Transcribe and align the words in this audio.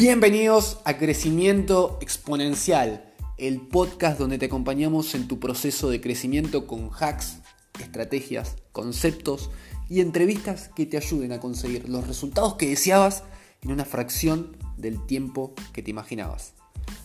Bienvenidos 0.00 0.78
a 0.86 0.96
Crecimiento 0.96 1.98
Exponencial, 2.00 3.12
el 3.36 3.60
podcast 3.60 4.18
donde 4.18 4.38
te 4.38 4.46
acompañamos 4.46 5.14
en 5.14 5.28
tu 5.28 5.38
proceso 5.38 5.90
de 5.90 6.00
crecimiento 6.00 6.66
con 6.66 6.88
hacks, 6.98 7.40
estrategias, 7.78 8.56
conceptos 8.72 9.50
y 9.90 10.00
entrevistas 10.00 10.70
que 10.74 10.86
te 10.86 10.96
ayuden 10.96 11.32
a 11.32 11.38
conseguir 11.38 11.86
los 11.86 12.08
resultados 12.08 12.54
que 12.54 12.70
deseabas 12.70 13.24
en 13.60 13.72
una 13.72 13.84
fracción 13.84 14.56
del 14.78 15.04
tiempo 15.04 15.52
que 15.74 15.82
te 15.82 15.90
imaginabas. 15.90 16.54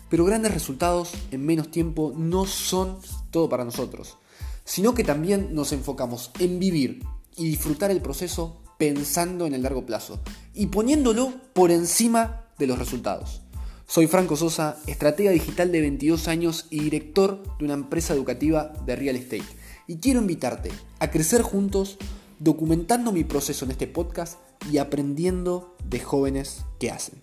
Pero 0.08 0.24
grandes 0.24 0.54
resultados 0.54 1.12
en 1.32 1.46
menos 1.46 1.72
tiempo 1.72 2.14
no 2.16 2.46
son 2.46 3.00
todo 3.30 3.50
para 3.50 3.66
nosotros, 3.66 4.18
sino 4.64 4.94
que 4.94 5.04
también 5.04 5.54
nos 5.54 5.74
enfocamos 5.74 6.32
en 6.40 6.60
vivir 6.60 7.04
y 7.36 7.44
disfrutar 7.50 7.92
el 7.92 8.02
proceso 8.02 8.62
pensando 8.78 9.46
en 9.46 9.54
el 9.54 9.64
largo 9.64 9.86
plazo 9.86 10.22
y 10.54 10.68
poniéndolo 10.68 11.34
por 11.52 11.72
encima 11.72 12.45
de 12.58 12.68
los 12.68 12.80
resultados. 12.80 13.42
Soy 13.88 14.08
Franco 14.08 14.36
Sosa, 14.36 14.78
estratega 14.88 15.32
digital 15.32 15.72
de 15.72 15.82
22 15.82 16.28
años 16.28 16.66
y 16.72 16.80
director 16.80 17.44
de 17.58 17.66
una 17.66 17.76
empresa 17.76 18.14
educativa 18.14 18.74
de 18.86 18.96
real 18.96 19.16
estate. 19.16 19.46
Y 19.88 19.98
quiero 19.98 20.20
invitarte 20.22 20.72
a 21.00 21.12
crecer 21.12 21.44
juntos 21.44 21.98
documentando 22.40 23.12
mi 23.12 23.24
proceso 23.24 23.66
en 23.66 23.72
este 23.72 23.88
podcast 23.88 24.40
y 24.72 24.80
aprendiendo 24.80 25.76
de 25.84 26.00
jóvenes 26.00 26.66
que 26.80 26.90
hacen. 26.90 27.20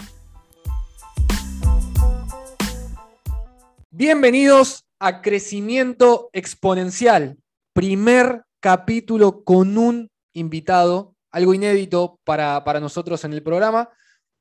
Bienvenidos 3.91 4.85
a 5.01 5.21
Crecimiento 5.21 6.31
Exponencial, 6.33 7.39
primer 7.73 8.45
capítulo 8.61 9.43
con 9.43 9.77
un 9.77 10.11
invitado, 10.33 11.17
algo 11.33 11.55
inédito 11.55 12.21
para, 12.25 12.63
para 12.63 12.79
nosotros 12.79 13.25
en 13.25 13.33
el 13.33 13.43
programa 13.43 13.91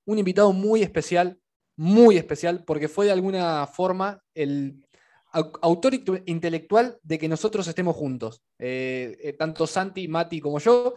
un 0.06 0.20
invitado 0.20 0.54
muy 0.54 0.82
especial, 0.82 1.40
muy 1.76 2.18
especial, 2.18 2.64
porque 2.66 2.88
fue 2.88 3.06
de 3.06 3.12
alguna 3.12 3.68
forma 3.68 4.22
el 4.34 4.84
autor 5.34 5.94
intelectual 6.26 7.00
de 7.04 7.18
que 7.18 7.30
nosotros 7.30 7.66
estemos 7.68 7.96
juntos. 7.96 8.42
Eh, 8.60 9.18
eh, 9.22 9.34
tanto 9.34 9.66
Santi, 9.66 10.08
Mati 10.08 10.42
como 10.42 10.60
yo, 10.60 10.94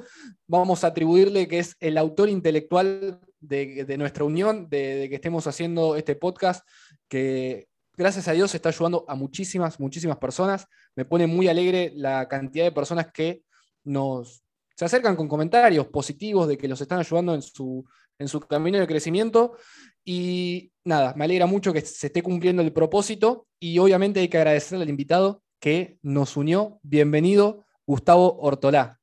vamos 0.48 0.82
a 0.82 0.88
atribuirle 0.88 1.46
que 1.46 1.60
es 1.60 1.76
el 1.78 1.96
autor 1.96 2.28
intelectual 2.28 3.20
de, 3.38 3.96
nuestra 3.96 4.24
unión, 4.24 4.68
de, 4.68 5.06
que 5.08 5.14
estemos 5.14 5.46
haciendo 5.46 5.94
este 5.94 6.16
podcast, 6.16 6.66
que 7.08 7.68
gracias 7.96 8.26
a 8.26 8.32
Dios 8.32 8.54
está 8.54 8.70
ayudando 8.70 9.04
a 9.06 9.14
muchísimas, 9.14 9.78
muchísimas 9.78 10.18
personas. 10.18 10.66
Me 10.96 11.04
pone 11.04 11.28
muy 11.28 11.46
alegre 11.46 11.92
la 11.94 12.26
cantidad 12.26 12.64
de 12.64 12.72
personas 12.72 13.12
que 13.12 13.42
nos 13.84 14.44
se 14.76 14.84
acercan 14.84 15.14
con 15.14 15.28
comentarios 15.28 15.86
positivos 15.86 16.48
de 16.48 16.58
que 16.58 16.66
los 16.66 16.80
están 16.80 16.98
ayudando 16.98 17.34
en 17.34 17.42
su, 17.42 17.84
en 18.18 18.28
su 18.28 18.40
camino 18.40 18.78
de 18.78 18.86
crecimiento. 18.86 19.56
Y 20.04 20.72
nada, 20.84 21.14
me 21.16 21.24
alegra 21.24 21.46
mucho 21.46 21.72
que 21.72 21.80
se 21.80 22.08
esté 22.08 22.22
cumpliendo 22.22 22.62
el 22.62 22.72
propósito 22.72 23.46
y 23.58 23.78
obviamente 23.78 24.20
hay 24.20 24.28
que 24.28 24.38
agradecerle 24.38 24.84
al 24.84 24.90
invitado 24.90 25.42
que 25.58 25.98
nos 26.02 26.36
unió. 26.36 26.78
Bienvenido, 26.82 27.64
Gustavo 27.86 28.38
Ortolá. 28.40 29.00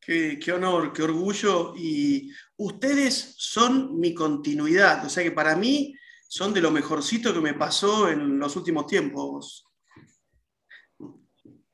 Qué, 0.00 0.52
honor, 0.54 0.92
qué 0.94 1.02
orgullo. 1.02 1.74
Y 1.76 2.32
ustedes 2.56 3.34
son 3.36 3.98
mi 4.00 4.14
continuidad, 4.14 5.04
o 5.04 5.08
sea 5.10 5.22
que 5.22 5.32
para 5.32 5.54
mí 5.54 5.94
son 6.26 6.54
de 6.54 6.62
lo 6.62 6.70
mejorcito 6.70 7.32
que 7.32 7.40
me 7.40 7.54
pasó 7.54 8.08
en 8.08 8.38
los 8.38 8.56
últimos 8.56 8.86
tiempos. 8.86 9.66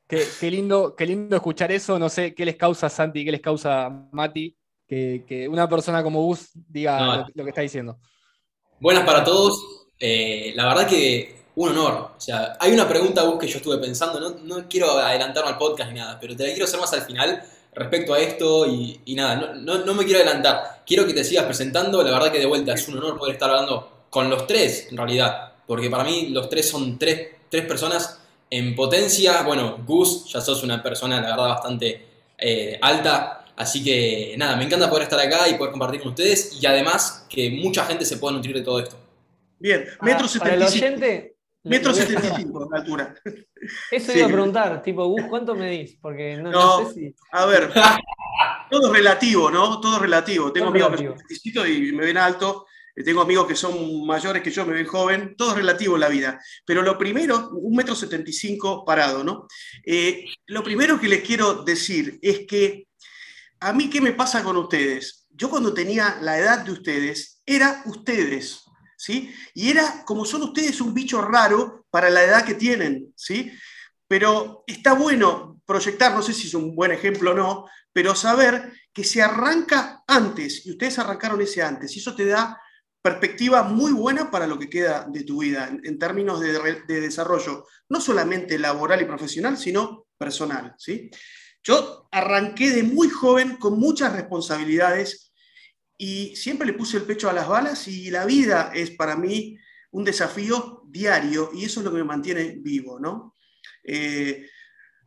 Qué, 0.07 0.51
lindo, 0.51 0.95
qué 0.97 1.07
lindo 1.07 1.35
escuchar 1.37 1.73
eso. 1.73 1.99
No 1.99 2.09
sé 2.09 2.35
qué 2.35 2.45
les 2.45 2.57
causa 2.57 2.89
Santi, 2.89 3.25
qué 3.25 3.33
les 3.33 3.41
causa 3.41 3.89
Mati, 4.13 4.57
que, 4.87 5.49
una 5.51 5.69
persona 5.69 6.03
como 6.03 6.23
vos 6.23 6.51
diga 6.55 7.27
lo, 7.35 7.45
que 7.45 7.51
está 7.51 7.63
diciendo. 7.63 7.99
Buenas 8.81 9.05
para 9.05 9.25
todos. 9.25 9.59
Eh, 9.99 10.53
la 10.55 10.67
verdad 10.67 10.89
que 10.89 11.45
un 11.57 11.71
honor. 11.71 12.13
O 12.17 12.21
sea, 12.21 12.57
hay 12.59 12.73
una 12.73 12.89
pregunta, 12.89 13.23
vos, 13.23 13.39
que 13.39 13.47
yo 13.47 13.59
estuve 13.59 13.79
pensando. 13.79 14.39
No, 14.43 14.69
quiero 14.69 14.91
adelantarme 14.91 15.51
al 15.51 15.59
podcast 15.59 15.91
ni 15.91 15.99
nada, 15.99 16.19
pero 16.21 16.37
te 16.37 16.45
la 16.45 16.51
quiero 16.51 16.65
hacer 16.65 16.81
más 16.81 16.93
al 16.93 17.03
final 17.03 17.43
respecto 17.73 18.15
a 18.15 18.21
esto 18.21 18.67
y, 18.67 19.01
nada, 19.15 19.55
no, 19.57 19.95
me 19.95 20.05
quiero 20.05 20.21
adelantar. 20.21 20.83
Quiero 20.87 21.07
que 21.07 21.15
te 21.15 21.25
sigas 21.25 21.45
presentando. 21.45 22.03
La 22.03 22.11
verdad 22.11 22.33
que 22.33 22.39
de 22.39 22.47
vuelta 22.47 22.75
es 22.75 22.87
un 22.89 22.99
honor 22.99 23.19
poder 23.19 23.35
estar 23.35 23.51
hablando 23.51 24.07
con 24.11 24.29
los 24.31 24.47
tres, 24.47 24.89
en 24.91 24.97
realidad. 24.97 25.53
Porque 25.67 25.91
para 25.91 26.05
mí 26.05 26.29
los 26.29 26.49
tres 26.49 26.69
son 26.69 26.99
tres, 26.99 27.29
tres 27.49 27.65
personas 27.67 28.21
en 28.51 28.75
potencia. 28.75 29.43
Bueno, 29.43 29.79
Gus, 29.87 30.27
ya 30.33 30.41
sos 30.41 30.63
una 30.63 30.83
persona, 30.83 31.21
la 31.21 31.31
verdad, 31.31 31.49
bastante 31.49 32.07
eh, 32.37 32.79
alta 32.81 33.44
Así 33.57 33.85
que 33.85 34.35
nada, 34.37 34.57
me 34.57 34.65
encanta 34.65 34.91
poder 34.91 35.05
estar 35.05 35.21
acá 35.21 35.49
y 35.49 35.55
poder 35.55 35.73
compartir 35.73 36.01
con 36.01 36.11
ustedes 36.11 36.59
y 36.61 36.67
además 36.67 37.27
que 37.29 37.51
mucha 37.51 37.85
gente 37.85 38.05
se 38.05 38.17
pueda 38.17 38.35
nutrir 38.37 38.55
de 38.57 38.63
todo 38.63 38.81
esto. 38.81 38.97
Bien, 39.59 39.87
metro 40.03 40.27
75. 40.27 41.35
Metro 41.65 41.95
75 41.95 42.69
de 42.71 42.79
altura. 42.79 43.15
Eso 43.91 44.13
iba 44.13 44.27
a 44.27 44.29
preguntar, 44.29 44.83
tipo, 44.83 45.07
Gus, 45.07 45.23
¿cuánto 45.31 45.55
medís? 45.55 45.97
Porque 46.01 46.37
no, 46.37 46.87
sé 46.89 46.95
si. 46.95 47.15
A 47.33 47.47
ver, 47.47 47.73
todo 48.71 48.89
es 48.89 48.93
relativo, 48.93 49.51
¿no? 49.51 49.81
Todo 49.81 49.97
es 49.97 50.03
relativo. 50.03 50.53
Tengo 50.53 50.69
amigos 50.69 51.23
que 51.27 51.53
son 51.53 51.67
y 51.73 51.93
me 51.93 52.05
ven 52.05 52.19
alto, 52.19 52.67
eh, 52.95 53.03
tengo 53.03 53.23
amigos 53.23 53.47
que 53.47 53.57
son 53.57 54.07
mayores 54.07 54.43
que 54.43 54.51
yo, 54.51 54.67
me 54.67 54.75
ven 54.75 54.87
joven, 54.87 55.35
todo 55.37 55.51
es 55.51 55.57
relativo 55.57 55.95
en 55.95 56.01
la 56.01 56.09
vida. 56.09 56.41
Pero 56.67 56.83
lo 56.83 56.99
primero, 56.99 57.51
un 57.53 57.75
metro 57.75 57.95
75 57.95 58.85
parado, 58.85 59.25
¿no? 59.25 59.47
Eh, 59.85 60.27
lo 60.47 60.63
primero 60.63 61.01
que 61.01 61.09
les 61.09 61.23
quiero 61.23 61.65
decir 61.65 62.19
es 62.21 62.47
que 62.47 62.89
a 63.65 63.73
mí, 63.73 63.89
¿qué 63.89 64.01
me 64.01 64.13
pasa 64.13 64.45
con 64.45 64.59
ustedes? 64.59 65.27
Yo 65.31 65.49
cuando 65.49 65.73
tenía 65.73 66.19
la 66.21 66.39
edad 66.39 66.59
de 66.59 66.73
ustedes, 66.73 67.41
era 67.47 67.83
ustedes, 67.87 68.63
¿sí? 68.99 69.35
Y 69.55 69.71
era, 69.71 70.05
como 70.05 70.27
son 70.27 70.43
ustedes, 70.43 70.83
un 70.83 70.93
bicho 70.93 71.23
raro 71.23 71.87
para 71.91 72.11
la 72.11 72.23
edad 72.23 72.45
que 72.45 72.55
tienen, 72.55 73.13
¿sí? 73.17 73.51
Pero 74.07 74.65
está 74.67 74.93
bueno 74.93 75.63
proyectar, 75.65 76.15
no 76.15 76.21
sé 76.21 76.35
si 76.35 76.47
es 76.47 76.55
un 76.55 76.77
buen 76.77 76.93
ejemplo 76.93 77.31
o 77.31 77.35
no, 77.35 77.67
pero 77.91 78.15
saber 78.15 78.71
que 78.93 79.03
se 79.03 79.23
arranca 79.23 80.05
antes, 80.07 80.67
y 80.67 80.73
ustedes 80.73 80.99
arrancaron 80.99 81.41
ese 81.41 81.63
antes, 81.63 81.97
y 81.97 82.01
eso 82.01 82.15
te 82.15 82.27
da 82.27 82.61
perspectiva 83.01 83.63
muy 83.63 83.93
buena 83.93 84.31
para 84.31 84.47
lo 84.47 84.59
que 84.59 84.69
queda 84.69 85.07
de 85.09 85.25
tu 85.25 85.41
vida 85.41 85.71
en, 85.83 85.99
términos 85.99 86.41
de, 86.41 86.83
de, 86.87 87.01
desarrollo, 87.01 87.67
no 87.89 88.01
solamente 88.01 88.59
laboral 88.59 89.01
y 89.01 89.07
profesional, 89.07 89.57
sino 89.57 90.07
personal, 90.19 90.75
¿sí? 90.77 91.11
Yo 91.65 92.09
arranqué 92.13 92.71
de 92.71 92.83
muy 92.83 93.09
joven 93.09 93.57
con 93.57 93.79
muchas 93.81 94.13
responsabilidades 94.13 95.33
y 95.97 96.37
siempre 96.37 96.67
le 96.67 96.75
puse 96.75 96.99
el 96.99 97.05
pecho 97.05 97.31
a 97.31 97.33
las 97.33 97.49
balas 97.49 97.89
y 97.89 98.11
la 98.11 98.27
vida 98.27 98.71
es 98.75 98.91
para 98.91 99.17
mí 99.17 99.59
un 99.93 100.05
desafío 100.05 100.83
diario 100.87 101.51
y 101.55 101.65
eso 101.65 101.81
es 101.81 101.85
lo 101.85 101.91
que 101.91 101.99
me 101.99 102.05
mantiene 102.05 102.57
vivo, 102.59 103.01
¿no? 103.01 103.35
Eh, 103.83 104.47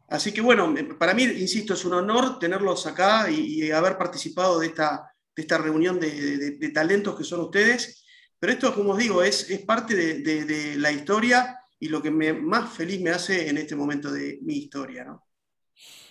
así 0.10 0.32
que 0.32 0.42
bueno, 0.42 0.74
para 0.98 1.14
mí, 1.14 1.24
insisto, 1.24 1.76
es 1.76 1.86
un 1.86 1.94
honor 1.94 2.40
tenerlos 2.40 2.88
acá 2.88 3.30
y, 3.30 3.70
haber 3.72 3.98
participado 3.98 4.60
de 4.60 4.68
esta, 4.68 5.12
de 5.36 5.42
esta 5.42 5.60
reunión 5.60 6.00
de, 6.00 6.72
talentos 6.74 7.16
que 7.16 7.24
son 7.24 7.42
ustedes. 7.42 8.04
Pero 8.40 8.54
esto, 8.54 8.74
como 8.74 8.92
os 8.92 8.98
digo, 8.98 9.22
es, 9.22 9.50
es 9.50 9.60
parte 9.60 9.96
de, 9.96 10.76
la 10.78 10.92
historia 10.92 11.60
y 11.80 11.90
lo 11.90 12.02
que 12.02 12.10
me, 12.10 12.34
más 12.34 12.74
feliz 12.74 13.00
me 13.02 13.12
hace 13.12 13.48
en 13.48 13.58
este 13.58 13.76
momento 13.76 14.12
de 14.12 14.40
mi 14.42 14.58
historia, 14.58 15.04
¿no? 15.04 15.27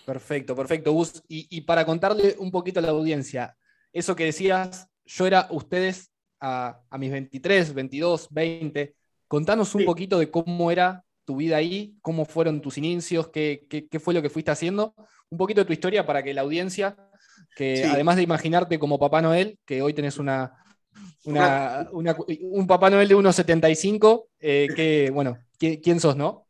Perfecto, 0.06 0.54
perfecto, 0.54 0.92
Gus. 0.92 1.24
Y, 1.26 1.60
para 1.62 1.84
contarle 1.84 2.36
un 2.38 2.52
poquito 2.52 2.78
a 2.78 2.82
la 2.82 2.90
audiencia, 2.90 3.56
eso 3.92 4.14
que 4.14 4.26
decías, 4.26 4.88
yo 5.04 5.26
era 5.26 5.48
ustedes 5.50 6.12
a, 6.40 6.80
mis 6.96 7.10
23, 7.10 7.74
22, 7.74 8.28
20. 8.30 8.94
Contanos 9.26 9.74
un 9.74 9.84
poquito 9.84 10.20
de 10.20 10.30
cómo 10.30 10.70
era 10.70 11.02
tu 11.24 11.36
vida 11.36 11.56
ahí, 11.56 11.96
cómo 12.02 12.24
fueron 12.24 12.60
tus 12.60 12.78
inicios, 12.78 13.30
qué, 13.30 13.66
fue 13.98 14.14
lo 14.14 14.22
que 14.22 14.30
fuiste 14.30 14.52
haciendo. 14.52 14.94
Un 15.28 15.38
poquito 15.38 15.62
de 15.62 15.64
tu 15.64 15.72
historia 15.72 16.06
para 16.06 16.22
que 16.22 16.32
la 16.32 16.42
audiencia, 16.42 16.96
que 17.56 17.84
además 17.84 18.14
de 18.14 18.22
imaginarte 18.22 18.78
como 18.78 19.00
Papá 19.00 19.20
Noel, 19.20 19.58
que 19.66 19.82
hoy 19.82 19.92
tenés 19.92 20.18
una, 20.18 20.52
un 21.24 22.66
Papá 22.68 22.90
Noel 22.90 23.08
de 23.08 23.16
1,75, 23.16 24.26
eh, 24.38 24.68
que, 24.76 25.10
bueno, 25.10 25.36
¿quién 25.58 25.98
sos, 25.98 26.14
no? 26.14 26.45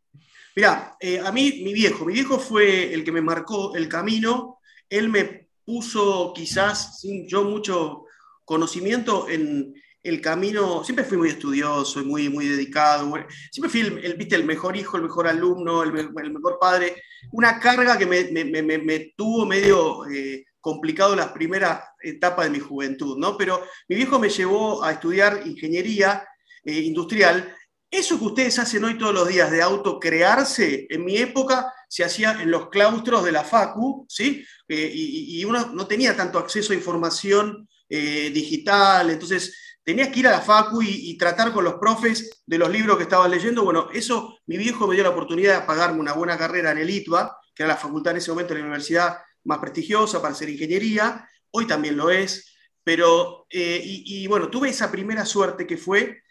Mirá, 0.56 0.97
eh, 0.99 1.20
a 1.20 1.31
mí, 1.32 1.61
mi 1.62 1.75
viejo, 1.75 2.06
mi 2.06 2.14
viejo 2.14 2.38
fue 2.38 2.94
el 2.94 3.05
que 3.05 3.12
me 3.12 3.20
marcó 3.20 3.76
el 3.76 3.91
camino. 3.91 4.58
Él 4.88 5.11
me 5.11 5.50
puso, 5.67 6.32
quizás 6.35 6.99
sin 6.99 7.29
yo 7.29 7.44
mucho 7.44 8.05
conocimiento, 8.43 9.29
en 9.29 9.75
el 10.03 10.20
camino. 10.23 10.82
Siempre 10.82 11.05
fui 11.05 11.19
muy 11.19 11.29
estudioso 11.29 12.00
y 12.00 12.06
muy, 12.06 12.31
muy 12.31 12.49
dedicado. 12.49 13.12
Siempre 13.50 13.69
fui 13.69 13.81
el, 13.82 14.14
¿viste? 14.14 14.35
el 14.35 14.47
mejor 14.47 14.79
hijo, 14.79 14.97
el 14.97 15.03
mejor 15.03 15.29
alumno, 15.29 15.82
el, 15.82 15.93
mejor 15.93 16.56
padre. 16.58 17.03
Una 17.32 17.61
carga 17.61 17.99
que 17.99 18.06
me, 18.06 19.12
tuvo 19.14 19.44
medio 19.44 20.08
eh, 20.08 20.47
complicado 20.58 21.14
las 21.14 21.32
primeras 21.32 21.82
etapas 22.00 22.47
de 22.47 22.53
mi 22.53 22.61
juventud, 22.61 23.19
¿no? 23.19 23.37
Pero 23.37 23.62
mi 23.91 23.97
viejo 23.97 24.19
me 24.19 24.31
llevó 24.31 24.82
a 24.82 24.93
estudiar 24.93 25.43
ingeniería 25.44 26.26
eh, 26.64 26.81
industrial 26.81 27.55
eso 27.90 28.18
que 28.18 28.24
ustedes 28.24 28.58
hacen 28.58 28.84
hoy 28.84 28.98
todos 28.98 29.14
los 29.14 29.28
días 29.28 29.50
de 29.50 29.62
autocrearse, 29.62 30.86
en 30.90 31.04
mi 31.04 31.16
época 31.16 31.72
se 31.88 32.04
hacía 32.04 32.32
en 32.42 32.50
los 32.50 32.68
claustros 32.68 33.24
de 33.24 33.32
la 33.32 33.44
FACU, 33.44 34.06
¿sí? 34.08 34.44
Eh, 34.68 34.90
y, 34.92 35.44
uno 35.44 35.66
no 35.72 35.86
tenía 35.86 36.16
tanto 36.16 36.38
acceso 36.38 36.72
a 36.72 36.76
información 36.76 37.68
eh, 37.88 38.30
digital, 38.34 39.10
entonces 39.10 39.56
tenías 39.84 40.08
que 40.08 40.18
ir 40.18 40.26
a 40.26 40.32
la 40.32 40.40
facu 40.40 40.82
y, 40.82 41.16
tratar 41.16 41.52
con 41.52 41.64
los 41.64 41.74
profes 41.74 42.42
de 42.44 42.58
los 42.58 42.68
libros 42.68 42.96
que 42.96 43.04
estabas 43.04 43.30
leyendo. 43.30 43.62
Bueno, 43.62 43.88
eso 43.92 44.36
mi 44.46 44.56
viejo 44.56 44.88
me 44.88 44.96
dio 44.96 45.04
la 45.04 45.10
oportunidad 45.10 45.60
de 45.60 45.66
pagarme 45.66 46.00
una 46.00 46.12
buena 46.12 46.36
carrera 46.36 46.72
en 46.72 46.78
el 46.78 46.90
ITBA, 46.90 47.38
que 47.54 47.62
era 47.62 47.74
la 47.74 47.78
facultad 47.78 48.10
en 48.10 48.16
ese 48.16 48.32
momento 48.32 48.52
de 48.52 48.60
la 48.60 48.66
universidad 48.66 49.18
más 49.44 49.58
prestigiosa 49.58 50.20
para 50.20 50.34
hacer 50.34 50.48
ingeniería, 50.48 51.28
hoy 51.52 51.68
también 51.68 51.96
lo 51.96 52.10
es, 52.10 52.52
pero, 52.82 53.46
eh, 53.48 53.80
y, 53.84 54.26
bueno, 54.26 54.50
tuve 54.50 54.70
esa 54.70 54.90
primera 54.90 55.24
suerte 55.24 55.66
que 55.66 55.76
fue 55.76 56.22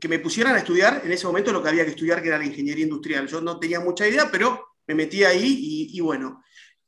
que 0.00 0.08
me 0.08 0.18
pusieran 0.18 0.54
a 0.54 0.58
estudiar 0.58 1.02
en 1.04 1.12
ese 1.12 1.26
momento 1.26 1.52
lo 1.52 1.62
que 1.62 1.68
había 1.68 1.84
que 1.84 1.90
estudiar, 1.90 2.20
que 2.22 2.28
era 2.28 2.38
la 2.38 2.46
ingeniería 2.46 2.84
industrial. 2.84 3.26
Yo 3.26 3.40
no 3.40 3.58
tenía 3.58 3.80
mucha 3.80 4.06
idea, 4.06 4.30
pero 4.30 4.64
me 4.86 4.94
metí 4.94 5.24
ahí 5.24 5.88
y, 5.92 6.00
bueno, 6.00 6.42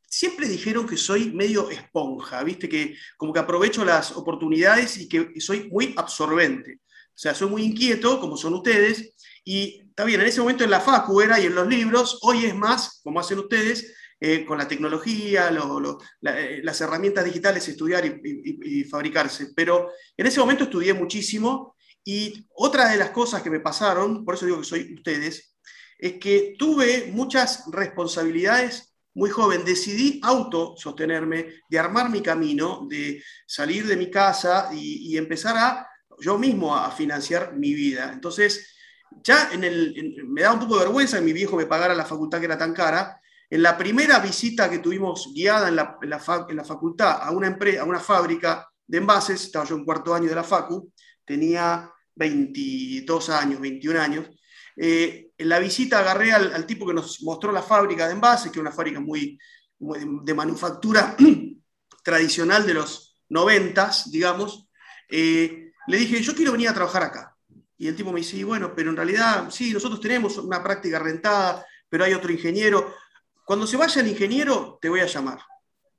siempre 0.06 0.48
dijeron 0.48 0.86
que 0.86 0.96
soy 0.96 1.32
medio 1.32 1.70
esponja, 1.70 2.42
¿viste? 2.44 2.68
Que 2.68 2.96
como 3.16 3.32
que 3.32 3.40
aprovecho 3.40 3.84
las 3.84 4.12
oportunidades 4.12 4.98
y 4.98 5.08
que 5.08 5.40
soy 5.40 5.68
muy 5.70 5.94
absorbente. 5.96 6.80
O 6.84 7.18
sea, 7.18 7.34
soy 7.34 7.48
muy 7.48 7.62
inquieto, 7.62 8.20
como 8.20 8.36
son 8.36 8.54
ustedes, 8.54 9.14
y 9.42 9.80
está 9.88 10.04
bien, 10.04 10.20
en 10.20 10.26
ese 10.26 10.40
momento 10.40 10.64
en 10.64 10.70
la 10.70 10.80
facu 10.80 11.20
era 11.20 11.40
y 11.40 11.46
en 11.46 11.54
los 11.54 11.66
libros, 11.66 12.19
hoy 12.22 12.44
es 12.44 12.54
más, 12.54 13.00
como 13.02 13.20
hacen 13.20 13.38
ustedes, 13.38 13.94
eh, 14.19 14.46
con 14.46 14.56
la 14.56 14.66
tecnología, 14.66 15.50
eh, 15.50 16.60
las 16.62 16.80
herramientas 16.80 17.24
digitales, 17.24 17.69
estudiar 17.69 18.04
y, 18.06 18.84
fabricarse. 18.84 19.52
Pero 19.54 19.90
en 20.16 20.26
ese 20.26 20.40
momento 20.40 20.64
estudié 20.64 20.94
muchísimo 20.94 21.75
y 22.08 22.47
otra 22.55 22.88
de 22.88 22.99
las 22.99 23.11
cosas 23.11 23.43
que 23.43 23.50
me 23.50 23.58
pasaron, 23.58 24.25
por 24.25 24.37
eso 24.37 24.47
digo 24.47 24.61
que 24.61 24.64
soy 24.64 24.94
ustedes, 24.94 25.56
es 25.99 26.12
que 26.20 26.55
tuve 26.56 27.11
muchas 27.12 27.64
responsabilidades 27.73 28.94
muy 29.12 29.29
joven. 29.29 29.64
Decidí 29.64 30.20
autosostenerme, 30.23 31.55
de 31.69 31.79
armar 31.81 32.08
mi 32.08 32.23
camino, 32.23 32.87
de 32.88 33.20
salir 33.44 33.88
de 33.88 33.97
mi 33.97 34.08
casa 34.08 34.70
y, 34.73 35.17
empezar 35.19 35.56
a 35.56 35.88
yo 36.20 36.38
mismo 36.38 36.76
a 36.76 36.93
financiar 36.93 37.56
mi 37.56 37.75
vida. 37.75 38.12
Entonces, 38.12 38.76
ya 39.25 39.50
en 39.53 39.64
el, 39.64 40.23
me 40.29 40.43
da 40.43 40.53
un 40.53 40.61
poco 40.61 40.79
de 40.79 40.85
vergüenza 40.85 41.19
que 41.19 41.25
mi 41.25 41.32
viejo 41.32 41.56
me 41.56 41.67
pagara 41.67 41.93
la 41.93 42.05
facultad 42.05 42.38
que 42.38 42.44
era 42.44 42.56
tan 42.56 42.73
cara. 42.73 43.20
En 43.50 43.64
la 43.64 43.76
primera 43.76 44.20
visita 44.20 44.70
que 44.70 44.79
tuvimos 44.79 45.32
guiada 45.35 45.67
en 45.67 45.75
la, 45.75 45.99
en 46.00 46.11
la, 46.56 46.64
facultad 46.64 47.19
a 47.20 47.32
una, 47.32 47.49
empresa, 47.49 47.82
a 47.82 47.85
una 47.85 47.99
fábrica 47.99 48.69
de 48.87 48.99
envases, 48.99 49.43
estaba 49.43 49.64
yo 49.64 49.75
en 49.75 49.85
cuarto 49.85 50.14
año 50.14 50.29
de 50.29 50.37
la 50.37 50.44
facu, 50.44 50.93
tenía 51.25 51.91
22 52.16 53.30
años, 53.30 53.60
21 53.60 54.00
años. 54.00 54.26
Eh, 54.76 55.30
en 55.38 55.48
la 55.48 55.58
visita 55.58 56.00
agarré 56.00 56.32
al, 56.32 56.66
tipo 56.66 56.86
que 56.86 56.94
nos 56.94 57.22
mostró 57.22 57.52
la 57.52 57.62
fábrica 57.62 58.06
de 58.06 58.14
envases, 58.14 58.50
que 58.50 58.58
es 58.58 58.62
una 58.62 58.72
fábrica 58.72 59.00
muy, 59.00 59.38
de 59.78 60.34
manufactura 60.34 61.16
tradicional 62.02 62.66
de 62.66 62.74
los 62.74 63.18
90, 63.28 63.90
digamos. 64.06 64.68
Eh, 65.08 65.72
le 65.86 65.96
dije, 65.96 66.20
yo 66.20 66.34
quiero 66.34 66.52
venir 66.52 66.68
a 66.68 66.74
trabajar 66.74 67.04
acá. 67.04 67.36
Y 67.78 67.88
el 67.88 67.96
tipo 67.96 68.12
me 68.12 68.20
dice, 68.20 68.42
bueno, 68.44 68.74
pero 68.74 68.90
en 68.90 68.96
realidad, 68.96 69.50
sí, 69.50 69.72
nosotros 69.72 70.00
tenemos 70.00 70.38
una 70.38 70.62
práctica 70.62 70.98
rentada, 70.98 71.64
pero 71.88 72.04
hay 72.04 72.14
otro 72.14 72.32
ingeniero. 72.32 72.94
Cuando 73.44 73.66
se 73.66 73.76
vaya 73.76 74.00
el 74.00 74.08
ingeniero, 74.08 74.78
te 74.80 74.88
voy 74.88 75.00
a 75.00 75.06
llamar. 75.06 75.38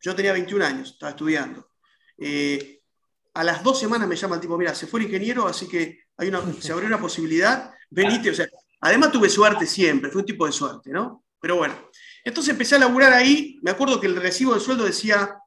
Yo 0.02 0.16
tenía 0.16 0.34
21 0.34 0.66
años, 0.66 0.92
estaba 0.92 1.12
estudiando. 1.12 1.70
Eh, 2.18 2.77
a 3.38 3.44
las 3.44 3.62
dos 3.62 3.80
semanas 3.80 4.08
me 4.08 4.16
llama 4.16 4.36
el 4.36 4.42
tipo, 4.42 4.58
mira, 4.58 4.74
se 4.74 4.88
fue 4.88 5.00
el 5.00 5.06
ingeniero, 5.06 5.48
así 5.48 5.68
que 5.68 6.06
hay 6.18 6.28
una, 6.30 6.42
se 6.60 6.72
abrió 6.72 6.88
una 6.88 7.00
posibilidad, 7.00 7.72
venite, 7.92 8.32
o 8.32 8.34
sea, 8.34 8.48
además 8.82 9.12
tuve 9.12 9.30
suerte 9.30 9.68
siempre, 9.68 10.10
fue 10.10 10.22
un 10.22 10.26
tipo 10.26 10.48
de 10.48 10.52
suerte, 10.52 10.90
¿no? 10.90 11.24
Pero 11.40 11.58
bueno, 11.58 11.76
entonces 12.24 12.52
empecé 12.52 12.76
a 12.76 12.80
laburar 12.80 13.14
ahí, 13.14 13.60
me 13.62 13.70
acuerdo 13.70 14.02
que 14.02 14.08
el 14.08 14.16
recibo 14.16 14.56
de 14.56 14.60
sueldo 14.60 14.86
decía 14.86 15.38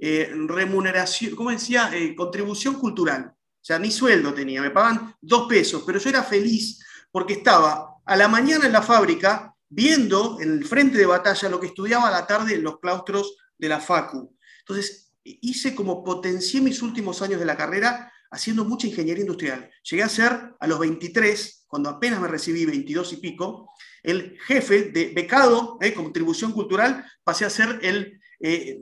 eh, 0.00 0.28
remuneración, 0.48 1.36
¿cómo 1.36 1.52
decía? 1.52 1.88
Eh, 1.94 2.16
contribución 2.16 2.74
cultural, 2.80 3.26
o 3.26 3.64
sea, 3.64 3.78
ni 3.78 3.92
sueldo 3.92 4.34
tenía, 4.34 4.60
me 4.60 4.70
pagaban 4.70 5.14
dos 5.20 5.46
pesos, 5.46 5.84
pero 5.86 6.00
yo 6.00 6.10
era 6.10 6.24
feliz 6.24 6.84
porque 7.12 7.34
estaba 7.34 7.94
a 8.04 8.16
la 8.16 8.26
mañana 8.26 8.66
en 8.66 8.72
la 8.72 8.82
fábrica 8.82 9.54
viendo 9.68 10.40
en 10.40 10.50
el 10.50 10.64
frente 10.64 10.98
de 10.98 11.06
batalla 11.06 11.48
lo 11.48 11.60
que 11.60 11.68
estudiaba 11.68 12.08
a 12.08 12.10
la 12.10 12.26
tarde 12.26 12.56
en 12.56 12.64
los 12.64 12.80
claustros 12.80 13.36
de 13.56 13.68
la 13.68 13.80
FACU. 13.80 14.36
Entonces, 14.60 15.05
hice 15.42 15.74
como 15.74 16.04
potencié 16.04 16.60
mis 16.60 16.82
últimos 16.82 17.22
años 17.22 17.40
de 17.40 17.46
la 17.46 17.56
carrera 17.56 18.12
haciendo 18.30 18.64
mucha 18.64 18.86
ingeniería 18.86 19.22
industrial. 19.22 19.70
Llegué 19.88 20.02
a 20.02 20.08
ser 20.08 20.54
a 20.58 20.66
los 20.66 20.78
23, 20.78 21.64
cuando 21.66 21.90
apenas 21.90 22.20
me 22.20 22.28
recibí, 22.28 22.64
22 22.64 23.14
y 23.14 23.16
pico, 23.16 23.70
el 24.02 24.38
jefe 24.46 24.84
de 24.90 25.12
becado, 25.14 25.78
eh, 25.80 25.92
contribución 25.92 26.52
cultural, 26.52 27.04
pasé 27.24 27.44
a 27.44 27.50
ser 27.50 27.78
el 27.82 28.20
eh, 28.40 28.78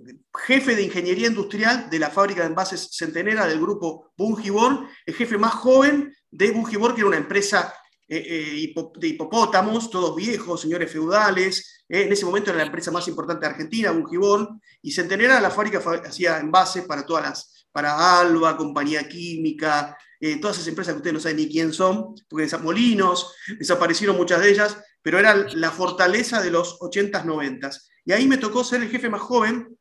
jefe 0.46 0.74
de 0.74 0.82
ingeniería 0.82 1.28
industrial 1.28 1.88
de 1.88 1.98
la 1.98 2.10
fábrica 2.10 2.42
de 2.42 2.48
envases 2.48 2.88
centenera 2.92 3.46
del 3.46 3.60
grupo 3.60 4.12
Bungibor, 4.16 4.88
el 5.06 5.14
jefe 5.14 5.38
más 5.38 5.54
joven 5.54 6.14
de 6.30 6.50
Bungibor, 6.50 6.94
que 6.94 7.00
era 7.00 7.08
una 7.08 7.16
empresa 7.16 7.72
de 8.06 9.08
hipopótamos, 9.08 9.90
todos 9.90 10.14
viejos, 10.14 10.60
señores 10.60 10.90
feudales. 10.90 11.84
en 11.88 12.12
ese 12.12 12.26
momento 12.26 12.50
era 12.50 12.58
la 12.58 12.66
empresa 12.66 12.90
más 12.90 13.08
importante 13.08 13.46
de 13.46 13.52
Argentina, 13.52 13.90
Bungibor, 13.90 14.48
y 14.82 14.92
Centenera, 14.92 15.40
la 15.40 15.50
fábrica 15.50 15.82
hacía 16.04 16.38
envases 16.38 16.84
para 16.84 17.04
todas 17.04 17.24
las 17.24 17.54
para 17.74 18.20
Alba, 18.20 18.56
Compañía 18.56 19.08
Química, 19.08 19.98
eh, 20.20 20.36
todas 20.40 20.56
esas 20.56 20.68
empresas 20.68 20.94
que 20.94 20.98
ustedes 20.98 21.14
no 21.14 21.20
saben 21.20 21.38
ni 21.38 21.48
quién 21.48 21.72
son, 21.72 22.14
porque 22.28 22.48
Molinos, 22.58 23.34
desaparecieron 23.58 24.16
muchas 24.16 24.40
de 24.40 24.50
ellas, 24.50 24.78
pero 25.02 25.18
era 25.18 25.34
la 25.34 25.72
fortaleza 25.72 26.40
de 26.40 26.52
los 26.52 26.78
80s, 26.78 27.24
90s. 27.24 27.90
Y 28.04 28.12
ahí 28.12 28.28
me 28.28 28.38
tocó 28.38 28.62
ser 28.62 28.80
el 28.80 28.90
jefe 28.90 29.08
más 29.08 29.22
joven 29.22 29.76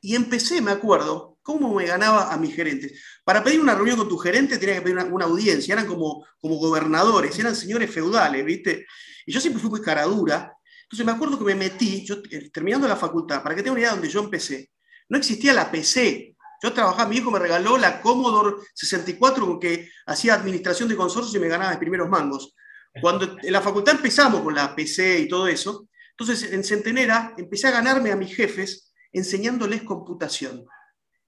y 0.00 0.16
empecé, 0.16 0.62
me 0.62 0.70
acuerdo, 0.70 1.31
cómo 1.42 1.74
me 1.74 1.86
ganaba 1.86 2.32
a 2.32 2.36
mis 2.36 2.54
gerentes. 2.54 3.00
Para 3.24 3.42
pedir 3.42 3.60
una 3.60 3.74
reunión 3.74 3.96
con 3.98 4.08
tu 4.08 4.16
gerente 4.18 4.58
tenía 4.58 4.76
que 4.76 4.82
pedir 4.82 4.96
una, 4.96 5.24
audiencia, 5.24 5.72
eran 5.74 5.86
como, 5.86 6.24
como 6.40 6.56
gobernadores, 6.56 7.38
eran 7.38 7.54
señores 7.54 7.90
feudales, 7.90 8.44
¿viste? 8.44 8.86
Y 9.26 9.32
yo 9.32 9.40
siempre 9.40 9.60
fui 9.60 9.70
muy 9.70 9.80
caradura. 9.80 10.52
Entonces 10.84 11.06
me 11.06 11.12
acuerdo 11.12 11.38
que 11.38 11.44
me 11.44 11.54
metí, 11.54 12.04
yo, 12.04 12.16
eh, 12.30 12.50
terminando 12.50 12.86
la 12.86 12.96
facultad, 12.96 13.42
para 13.42 13.54
que 13.54 13.62
tengan 13.62 13.72
una 13.72 13.80
idea 13.80 13.90
de 13.90 13.96
donde 13.96 14.12
yo 14.12 14.20
empecé, 14.20 14.70
no 15.08 15.18
existía 15.18 15.52
la 15.52 15.70
PC, 15.70 16.36
yo 16.62 16.72
trabajaba, 16.72 17.08
mi 17.08 17.16
hijo 17.16 17.30
me 17.30 17.40
regaló 17.40 17.76
la 17.76 18.00
Commodore 18.00 18.56
64 18.72 19.44
con 19.44 19.58
que 19.58 19.90
hacía 20.06 20.34
administración 20.34 20.88
de 20.88 20.96
consorcios 20.96 21.34
y 21.34 21.40
me 21.40 21.48
ganaba 21.48 21.70
mis 21.70 21.80
primeros 21.80 22.08
mangos. 22.08 22.54
Cuando 23.00 23.36
en 23.42 23.52
la 23.52 23.60
facultad 23.60 23.96
empezamos 23.96 24.42
con 24.42 24.54
la 24.54 24.74
PC 24.74 25.20
y 25.20 25.28
todo 25.28 25.48
eso, 25.48 25.88
entonces 26.10 26.52
en 26.52 26.62
Centenera 26.62 27.34
empecé 27.36 27.66
a 27.66 27.72
ganarme 27.72 28.12
a 28.12 28.16
mis 28.16 28.36
jefes 28.36 28.92
enseñándoles 29.12 29.82
computación. 29.82 30.64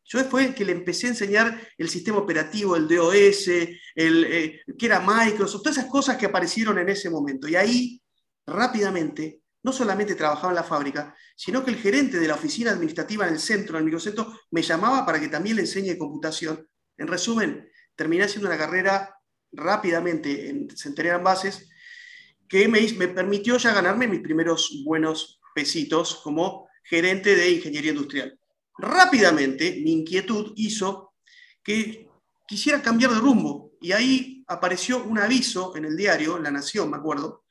Yo 0.06 0.22
fue 0.24 0.44
el 0.44 0.54
que 0.54 0.64
le 0.64 0.72
empecé 0.72 1.06
a 1.06 1.10
enseñar 1.10 1.68
el 1.78 1.88
sistema 1.88 2.18
operativo, 2.18 2.76
el 2.76 2.86
DOS, 2.86 3.48
el, 3.48 4.24
eh, 4.24 4.60
que 4.78 4.86
era 4.86 5.00
Microsoft, 5.00 5.62
todas 5.62 5.78
esas 5.78 5.90
cosas 5.90 6.16
que 6.16 6.26
aparecieron 6.26 6.78
en 6.78 6.90
ese 6.90 7.08
momento. 7.08 7.48
Y 7.48 7.56
ahí, 7.56 8.02
rápidamente, 8.46 9.40
no 9.62 9.72
solamente 9.72 10.14
trabajaba 10.14 10.50
en 10.50 10.56
la 10.56 10.62
fábrica, 10.62 11.16
sino 11.34 11.64
que 11.64 11.70
el 11.70 11.78
gerente 11.78 12.20
de 12.20 12.28
la 12.28 12.34
oficina 12.34 12.70
administrativa 12.70 13.26
en 13.26 13.32
el 13.32 13.40
centro, 13.40 13.76
en 13.76 13.80
el 13.80 13.84
microcentro, 13.86 14.38
me 14.50 14.60
llamaba 14.60 15.06
para 15.06 15.18
que 15.18 15.28
también 15.28 15.56
le 15.56 15.62
enseñe 15.62 15.96
computación. 15.96 16.68
En 16.98 17.08
resumen, 17.08 17.68
terminé 17.96 18.24
haciendo 18.24 18.48
una 18.48 18.58
carrera 18.58 19.18
rápidamente 19.52 20.50
en 20.50 20.68
Centenera 20.76 21.16
en 21.16 21.24
Bases, 21.24 21.70
que 22.46 22.68
me, 22.68 22.80
me 22.92 23.08
permitió 23.08 23.56
ya 23.56 23.72
ganarme 23.72 24.06
mis 24.06 24.20
primeros 24.20 24.82
buenos 24.84 25.40
pesitos 25.54 26.16
como 26.16 26.68
gerente 26.84 27.34
de 27.34 27.50
ingeniería 27.52 27.92
industrial. 27.92 28.38
Rápidamente 28.76 29.80
mi 29.82 29.92
inquietud 29.92 30.52
hizo 30.56 31.14
que 31.62 32.08
quisiera 32.46 32.82
cambiar 32.82 33.12
de 33.12 33.20
rumbo 33.20 33.72
y 33.80 33.92
ahí 33.92 34.44
apareció 34.46 35.04
un 35.04 35.18
aviso 35.18 35.76
en 35.76 35.84
el 35.84 35.96
diario, 35.96 36.38
La 36.38 36.50
Nación, 36.50 36.90
me 36.90 36.96
acuerdo, 36.96 37.44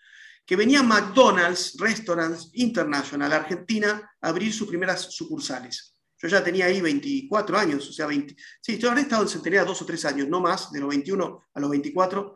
que 0.45 0.55
venía 0.55 0.83
McDonald's 0.83 1.75
Restaurants 1.79 2.49
International 2.53 3.31
Argentina 3.31 4.11
a 4.21 4.27
abrir 4.27 4.53
sus 4.53 4.67
primeras 4.67 5.01
sucursales. 5.13 5.93
Yo 6.17 6.27
ya 6.27 6.43
tenía 6.43 6.65
ahí 6.65 6.79
24 6.79 7.57
años, 7.57 7.89
o 7.89 7.93
sea, 7.93 8.07
20. 8.07 8.35
Sí, 8.61 8.77
yo 8.77 8.89
habría 8.89 9.03
estado 9.03 9.23
en 9.23 9.29
Centenera 9.29 9.65
dos 9.65 9.81
o 9.81 9.85
tres 9.85 10.05
años, 10.05 10.27
no 10.27 10.39
más, 10.39 10.71
de 10.71 10.79
los 10.79 10.89
21 10.89 11.43
a 11.53 11.59
los 11.59 11.69
24. 11.69 12.35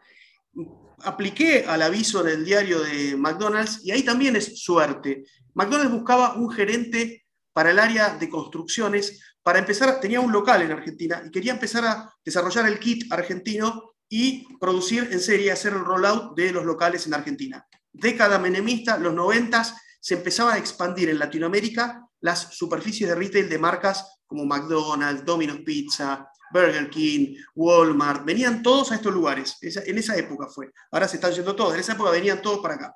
Apliqué 1.04 1.66
al 1.66 1.82
aviso 1.82 2.24
del 2.24 2.44
diario 2.44 2.82
de 2.82 3.16
McDonald's 3.16 3.82
y 3.86 3.92
ahí 3.92 4.04
también 4.04 4.36
es 4.36 4.62
suerte. 4.62 5.24
McDonald's 5.54 5.94
buscaba 5.94 6.36
un 6.36 6.50
gerente 6.52 7.27
para 7.58 7.72
el 7.72 7.80
área 7.80 8.16
de 8.16 8.30
construcciones, 8.30 9.20
para 9.42 9.58
empezar, 9.58 10.00
tenía 10.00 10.20
un 10.20 10.32
local 10.32 10.62
en 10.62 10.72
Argentina 10.72 11.24
y 11.26 11.32
quería 11.32 11.54
empezar 11.54 11.84
a 11.86 12.14
desarrollar 12.24 12.68
el 12.68 12.78
kit 12.78 13.12
argentino 13.12 13.96
y 14.08 14.46
producir 14.60 15.10
en 15.12 15.20
serie, 15.20 15.52
hacer 15.52 15.74
el 15.74 15.80
rollout 15.80 16.38
de 16.38 16.52
los 16.52 16.66
locales 16.66 17.08
en 17.08 17.16
Argentina 17.16 17.66
década 17.98 18.38
menemista, 18.40 18.98
los 18.98 19.14
noventas, 19.14 19.76
se 20.00 20.16
empezaba 20.16 20.54
a 20.54 20.58
expandir 20.58 21.10
en 21.10 21.20
Latinoamérica 21.20 22.08
las 22.22 22.56
superficies 22.56 23.10
de 23.10 23.16
retail 23.16 23.50
de 23.50 23.58
marcas 23.58 24.20
como 24.26 24.46
McDonald's, 24.46 25.26
Domino's 25.26 25.62
Pizza, 25.66 26.30
Burger 26.52 26.90
King, 26.90 27.36
Walmart, 27.56 28.24
venían 28.24 28.62
todos 28.62 28.92
a 28.92 28.96
estos 28.96 29.14
lugares. 29.14 29.58
en 29.62 29.98
esa 29.98 30.16
época 30.16 30.48
fue. 30.48 30.72
Ahora 30.92 31.08
se 31.08 31.18
están 31.18 31.34
yendo 31.34 31.56
todos. 31.56 31.74
En 31.74 31.80
esa 31.80 31.94
época 31.94 32.12
venían 32.12 32.42
todos 32.42 32.60
para 32.60 32.76
acá. 32.76 32.96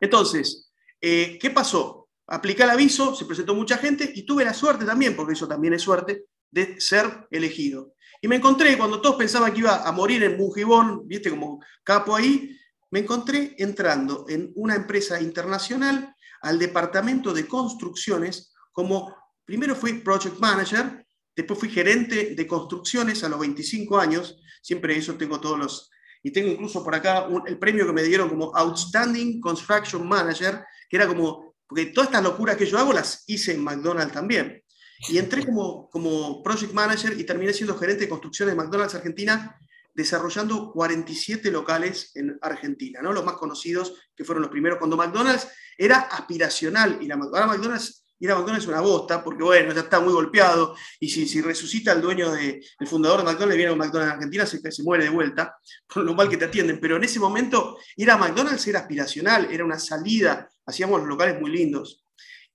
Entonces, 0.00 0.70
eh, 1.00 1.38
¿qué 1.40 1.50
pasó? 1.50 2.05
Apliqué 2.28 2.64
el 2.64 2.70
aviso, 2.70 3.14
se 3.14 3.24
presentó 3.24 3.54
mucha 3.54 3.78
gente 3.78 4.10
y 4.14 4.24
tuve 4.24 4.44
la 4.44 4.54
suerte 4.54 4.84
también, 4.84 5.14
porque 5.14 5.34
eso 5.34 5.46
también 5.46 5.74
es 5.74 5.82
suerte, 5.82 6.24
de 6.50 6.80
ser 6.80 7.26
elegido. 7.30 7.94
Y 8.20 8.28
me 8.28 8.36
encontré, 8.36 8.76
cuando 8.76 9.00
todos 9.00 9.16
pensaban 9.16 9.52
que 9.52 9.60
iba 9.60 9.86
a 9.86 9.92
morir 9.92 10.22
en 10.24 10.36
Bungibón, 10.36 11.06
viste 11.06 11.30
como 11.30 11.62
capo 11.84 12.16
ahí, 12.16 12.58
me 12.90 13.00
encontré 13.00 13.54
entrando 13.58 14.26
en 14.28 14.52
una 14.54 14.74
empresa 14.74 15.20
internacional 15.20 16.14
al 16.40 16.58
departamento 16.58 17.32
de 17.32 17.46
construcciones 17.46 18.52
como, 18.72 19.14
primero 19.44 19.74
fui 19.74 19.94
project 19.94 20.38
manager, 20.38 21.06
después 21.34 21.58
fui 21.58 21.68
gerente 21.68 22.34
de 22.34 22.46
construcciones 22.46 23.22
a 23.24 23.28
los 23.28 23.40
25 23.40 23.98
años, 23.98 24.38
siempre 24.62 24.96
eso 24.96 25.14
tengo 25.14 25.40
todos 25.40 25.58
los, 25.58 25.90
y 26.22 26.30
tengo 26.30 26.48
incluso 26.50 26.82
por 26.82 26.94
acá 26.94 27.28
el 27.46 27.58
premio 27.58 27.86
que 27.86 27.92
me 27.92 28.02
dieron 28.02 28.28
como 28.28 28.54
Outstanding 28.56 29.40
Construction 29.40 30.06
Manager, 30.06 30.64
que 30.88 30.96
era 30.96 31.06
como, 31.06 31.45
porque 31.68 31.86
todas 31.86 32.08
estas 32.08 32.22
locuras 32.22 32.56
que 32.56 32.66
yo 32.66 32.78
hago 32.78 32.92
las 32.92 33.24
hice 33.26 33.52
en 33.52 33.62
McDonald's 33.62 34.12
también. 34.12 34.62
Y 35.08 35.18
entré 35.18 35.44
como, 35.44 35.90
como 35.90 36.42
project 36.42 36.72
manager 36.72 37.18
y 37.18 37.24
terminé 37.24 37.52
siendo 37.52 37.76
gerente 37.76 38.04
de 38.04 38.08
construcciones 38.08 38.54
de 38.54 38.62
McDonald's 38.62 38.94
Argentina, 38.94 39.58
desarrollando 39.94 40.72
47 40.72 41.50
locales 41.50 42.12
en 42.14 42.38
Argentina, 42.42 43.00
¿no? 43.02 43.12
Los 43.12 43.24
más 43.24 43.34
conocidos, 43.34 43.94
que 44.14 44.24
fueron 44.24 44.42
los 44.42 44.50
primeros, 44.50 44.78
cuando 44.78 44.96
McDonald's 44.96 45.48
era 45.76 46.00
aspiracional, 46.00 46.98
y 47.00 47.06
la, 47.06 47.16
McDonald's 47.16 48.05
ir 48.18 48.30
a 48.30 48.34
McDonald's 48.34 48.64
es 48.64 48.68
una 48.68 48.80
bosta, 48.80 49.22
porque 49.22 49.42
bueno, 49.42 49.72
ya 49.72 49.80
está 49.80 50.00
muy 50.00 50.12
golpeado, 50.12 50.74
y 51.00 51.08
si, 51.08 51.40
resucita 51.40 51.92
el 51.92 52.00
dueño, 52.00 52.32
de, 52.32 52.64
el 52.78 52.86
fundador 52.86 53.18
de 53.18 53.24
McDonald's, 53.24 53.56
viene 53.56 53.72
a 53.72 53.76
McDonald's 53.76 54.12
en 54.12 54.16
Argentina, 54.16 54.46
se, 54.46 54.72
se 54.72 54.82
muere 54.82 55.04
de 55.04 55.10
vuelta, 55.10 55.56
por 55.92 56.04
lo 56.04 56.14
mal 56.14 56.28
que 56.28 56.36
te 56.36 56.46
atienden, 56.46 56.80
pero 56.80 56.96
en 56.96 57.04
ese 57.04 57.20
momento 57.20 57.78
ir 57.96 58.10
a 58.10 58.16
McDonald's 58.16 58.66
era 58.66 58.80
aspiracional, 58.80 59.48
era 59.50 59.64
una 59.64 59.78
salida, 59.78 60.48
hacíamos 60.64 61.02
locales 61.06 61.40
muy 61.40 61.50
lindos. 61.50 62.04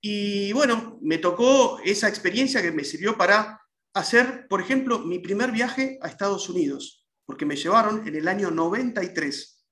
Y 0.01 0.51
bueno, 0.53 0.97
me 1.01 1.19
tocó 1.19 1.79
esa 1.83 2.07
experiencia 2.07 2.61
que 2.61 2.71
me 2.71 2.83
sirvió 2.83 3.15
para 3.15 3.61
hacer, 3.93 4.47
por 4.47 4.59
ejemplo, 4.59 4.99
mi 4.99 5.19
primer 5.19 5.51
viaje 5.51 5.99
a 6.01 6.07
Estados 6.07 6.49
Unidos, 6.49 7.05
porque 7.25 7.45
me 7.45 7.55
llevaron 7.55 8.07
en 8.07 8.15
el 8.15 8.27
año 8.27 8.49
93. 8.49 9.63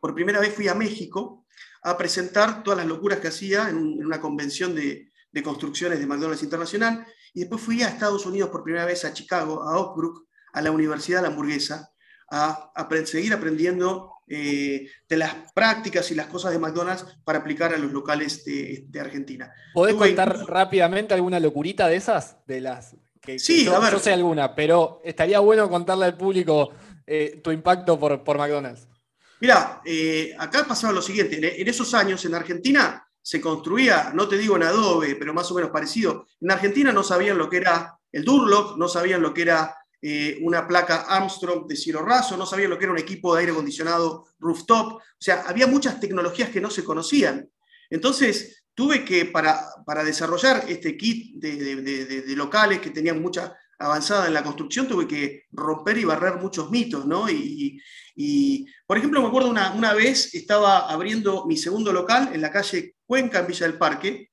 Por 0.00 0.14
primera 0.14 0.40
vez 0.40 0.52
fui 0.52 0.66
a 0.66 0.74
México 0.74 1.45
a 1.86 1.96
presentar 1.96 2.64
todas 2.64 2.78
las 2.78 2.86
locuras 2.86 3.20
que 3.20 3.28
hacía 3.28 3.68
en, 3.68 4.04
una 4.04 4.20
convención 4.20 4.74
de, 4.74 5.12
construcciones 5.44 6.00
de 6.00 6.06
McDonald's 6.06 6.42
Internacional, 6.42 7.06
y 7.32 7.40
después 7.40 7.60
fui 7.60 7.82
a 7.82 7.88
Estados 7.88 8.26
Unidos 8.26 8.50
por 8.50 8.64
primera 8.64 8.84
vez 8.84 9.04
a 9.04 9.12
Chicago, 9.12 9.62
a 9.62 9.78
Oak 9.78 10.24
a 10.52 10.62
la 10.62 10.72
Universidad 10.72 11.18
de 11.18 11.22
la 11.22 11.28
Hamburguesa, 11.28 11.92
a, 12.28 12.72
seguir 13.04 13.32
aprendiendo 13.32 14.14
eh, 14.26 14.88
de 15.08 15.16
las 15.16 15.52
prácticas 15.54 16.10
y 16.10 16.16
las 16.16 16.26
cosas 16.26 16.50
de 16.50 16.58
McDonald's 16.58 17.04
para 17.22 17.38
aplicar 17.38 17.72
a 17.72 17.78
los 17.78 17.92
locales 17.92 18.44
de, 18.44 19.00
Argentina. 19.00 19.52
¿Podés 19.72 19.94
contar 19.94 20.36
rápidamente 20.48 21.14
alguna 21.14 21.38
locurita 21.38 21.86
de 21.86 21.96
esas? 21.96 22.38
De 22.48 22.60
las 22.60 22.96
que, 23.20 23.38
sí, 23.38 23.64
yo, 23.64 23.76
a 23.76 23.78
ver. 23.78 24.00
sé 24.00 24.12
alguna, 24.12 24.56
pero 24.56 25.00
estaría 25.04 25.38
bueno 25.38 25.70
contarle 25.70 26.06
al 26.06 26.16
público 26.16 26.70
eh, 27.06 27.40
tu 27.44 27.52
impacto 27.52 27.96
por, 27.96 28.24
por 28.24 28.38
McDonald's. 28.38 28.88
Mira, 29.40 29.80
eh, 29.84 30.34
acá 30.38 30.66
pasaba 30.66 30.92
lo 30.92 31.02
siguiente, 31.02 31.60
en 31.60 31.68
esos 31.68 31.92
años 31.94 32.24
en 32.24 32.34
Argentina 32.34 33.06
se 33.20 33.40
construía, 33.40 34.12
no 34.14 34.28
te 34.28 34.38
digo 34.38 34.56
en 34.56 34.62
Adobe, 34.62 35.16
pero 35.16 35.34
más 35.34 35.50
o 35.50 35.54
menos 35.54 35.70
parecido. 35.70 36.26
En 36.40 36.50
Argentina 36.50 36.92
no 36.92 37.02
sabían 37.02 37.36
lo 37.36 37.50
que 37.50 37.56
era 37.56 37.98
el 38.12 38.24
Durlock, 38.24 38.76
no 38.78 38.88
sabían 38.88 39.20
lo 39.20 39.34
que 39.34 39.42
era 39.42 39.76
eh, 40.00 40.38
una 40.42 40.66
placa 40.68 41.06
Armstrong 41.08 41.66
de 41.66 41.74
cielo 41.74 42.02
raso, 42.02 42.36
no 42.36 42.46
sabían 42.46 42.70
lo 42.70 42.78
que 42.78 42.84
era 42.84 42.92
un 42.92 42.98
equipo 42.98 43.34
de 43.34 43.40
aire 43.40 43.52
acondicionado 43.52 44.26
rooftop. 44.38 44.92
O 44.92 45.02
sea, 45.18 45.42
había 45.46 45.66
muchas 45.66 45.98
tecnologías 45.98 46.50
que 46.50 46.60
no 46.60 46.70
se 46.70 46.84
conocían. 46.84 47.50
Entonces, 47.90 48.64
tuve 48.74 49.04
que, 49.04 49.24
para, 49.24 49.60
para 49.84 50.04
desarrollar 50.04 50.64
este 50.68 50.96
kit 50.96 51.34
de, 51.36 51.56
de, 51.82 52.36
locales 52.36 52.80
que 52.80 52.90
tenían 52.90 53.20
mucha 53.20 53.56
avanzada 53.78 54.26
en 54.26 54.34
la 54.34 54.44
construcción, 54.44 54.86
tuve 54.86 55.08
que 55.08 55.46
romper 55.50 55.98
y 55.98 56.04
barrer 56.04 56.36
muchos 56.36 56.70
mitos, 56.70 57.06
¿no? 57.06 57.28
Y, 57.28 57.80
y, 58.18 58.66
por 58.86 58.96
ejemplo, 58.96 59.20
me 59.20 59.28
acuerdo 59.28 59.50
una, 59.50 59.72
una, 59.72 59.92
vez, 59.92 60.34
estaba 60.34 60.90
abriendo 60.90 61.44
mi 61.44 61.58
segundo 61.58 61.92
local 61.92 62.30
en 62.32 62.40
la 62.40 62.50
calle 62.50 62.96
Cuenca, 63.04 63.40
en 63.40 63.46
Villa 63.46 63.66
del 63.66 63.76
Parque. 63.76 64.30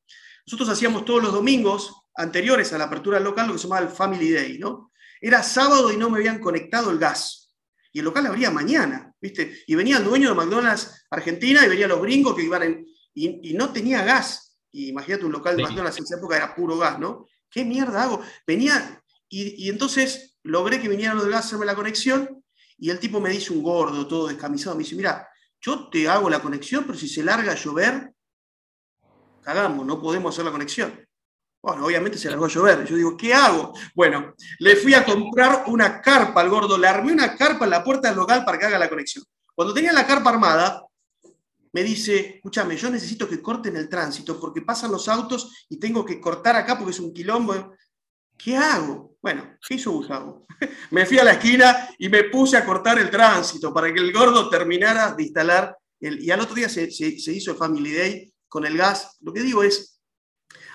Nosotros 0.47 0.69
hacíamos 0.69 1.03
todos 1.03 1.21
los 1.21 1.33
domingos 1.33 1.93
anteriores 2.15 2.71
a 2.71 2.77
la 2.77 2.85
apertura 2.85 3.17
del 3.17 3.25
local 3.25 3.47
lo 3.47 3.53
que 3.53 3.59
se 3.59 3.67
llamaba 3.67 3.85
el 3.85 3.91
Family 3.91 4.31
Day, 4.31 4.57
¿no? 4.57 4.91
Era 5.19 5.43
sábado 5.43 5.91
y 5.91 5.97
no 5.97 6.09
me 6.09 6.19
habían 6.19 6.39
conectado 6.39 6.91
el 6.91 6.97
gas. 6.97 7.53
Y 7.91 7.99
el 7.99 8.05
local 8.05 8.25
abría 8.25 8.49
mañana, 8.51 9.13
¿viste? 9.19 9.63
Y 9.67 9.75
venía 9.75 9.97
el 9.97 10.05
dueño 10.05 10.29
de 10.29 10.35
McDonald's 10.35 11.05
Argentina 11.09 11.65
y 11.65 11.69
venían 11.69 11.89
los 11.89 12.01
gringos 12.01 12.35
que 12.35 12.43
iban 12.43 12.63
en... 12.63 12.87
Y, 13.13 13.51
y 13.51 13.53
no 13.53 13.73
tenía 13.73 14.03
gas. 14.03 14.57
Y 14.71 14.89
imagínate 14.89 15.25
un 15.25 15.33
local 15.33 15.57
de 15.57 15.63
McDonald's 15.63 15.97
en 15.97 16.05
esa 16.05 16.17
época 16.17 16.37
era 16.37 16.55
puro 16.55 16.77
gas, 16.77 16.99
¿no? 16.99 17.27
¿Qué 17.49 17.65
mierda 17.65 18.03
hago? 18.03 18.21
Venía... 18.47 19.01
Y, 19.27 19.65
y 19.65 19.69
entonces 19.69 20.37
logré 20.43 20.79
que 20.79 20.87
vinieran 20.87 21.15
los 21.15 21.25
del 21.25 21.33
gas 21.33 21.45
a 21.45 21.47
hacerme 21.47 21.65
la 21.65 21.75
conexión 21.75 22.42
y 22.83 22.89
el 22.89 22.99
tipo 22.99 23.21
me 23.21 23.29
dice 23.29 23.53
un 23.53 23.63
gordo, 23.63 24.05
todo 24.05 24.27
descamisado, 24.27 24.75
me 24.75 24.83
dice, 24.83 24.97
mira, 24.97 25.25
yo 25.61 25.87
te 25.87 26.09
hago 26.09 26.29
la 26.29 26.41
conexión, 26.41 26.83
pero 26.85 26.99
si 26.99 27.07
se 27.07 27.23
larga 27.23 27.53
a 27.53 27.55
llover, 27.55 28.13
cagamos, 29.41 29.85
no 29.85 30.01
podemos 30.01 30.35
hacer 30.35 30.43
la 30.43 30.51
conexión. 30.51 30.93
Bueno, 31.61 31.85
obviamente 31.85 32.17
se 32.17 32.29
largó 32.29 32.43
a 32.43 32.49
llover. 32.49 32.85
Yo 32.85 32.97
digo, 32.97 33.15
¿qué 33.15 33.33
hago? 33.33 33.71
Bueno, 33.95 34.33
le 34.59 34.75
fui 34.75 34.93
a 34.93 35.05
comprar 35.05 35.63
una 35.67 36.01
carpa 36.01 36.41
al 36.41 36.49
gordo, 36.49 36.77
le 36.77 36.89
armé 36.89 37.13
una 37.13 37.37
carpa 37.37 37.63
en 37.63 37.71
la 37.71 37.85
puerta 37.85 38.09
del 38.09 38.17
local 38.17 38.43
para 38.43 38.59
que 38.59 38.65
haga 38.65 38.77
la 38.77 38.89
conexión. 38.89 39.23
Cuando 39.55 39.73
tenía 39.73 39.93
la 39.93 40.05
carpa 40.05 40.31
armada, 40.31 40.83
me 41.71 41.83
dice, 41.83 42.35
escúchame, 42.35 42.75
yo 42.75 42.89
necesito 42.89 43.29
que 43.29 43.41
corten 43.41 43.77
el 43.77 43.87
tránsito 43.87 44.37
porque 44.41 44.61
pasan 44.61 44.91
los 44.91 45.07
autos 45.07 45.65
y 45.69 45.79
tengo 45.79 46.03
que 46.03 46.19
cortar 46.19 46.57
acá 46.57 46.77
porque 46.77 46.91
es 46.91 46.99
un 46.99 47.13
quilombo. 47.13 47.77
¿Qué 48.43 48.57
hago? 48.57 49.15
Bueno, 49.21 49.57
¿qué 49.65 49.75
hizo 49.75 49.91
Gustavo? 49.91 50.45
me 50.91 51.05
fui 51.05 51.17
a 51.17 51.23
la 51.23 51.31
esquina 51.31 51.89
y 51.97 52.09
me 52.09 52.25
puse 52.25 52.57
a 52.57 52.65
cortar 52.65 53.00
el 53.00 53.09
tránsito 53.09 53.73
para 53.73 53.93
que 53.93 54.01
el 54.01 54.12
gordo 54.12 54.50
terminara 54.50 55.13
de 55.13 55.23
instalar. 55.23 55.77
El, 55.97 56.21
y 56.21 56.29
al 56.29 56.41
otro 56.41 56.55
día 56.55 56.67
se, 56.67 56.83
hizo 56.83 57.51
el 57.51 57.57
Family 57.57 57.93
Day 57.93 58.33
con 58.50 58.65
el 58.65 58.77
gas. 58.77 59.17
Lo 59.21 59.31
que 59.31 59.39
digo 59.39 59.63
es, 59.63 60.01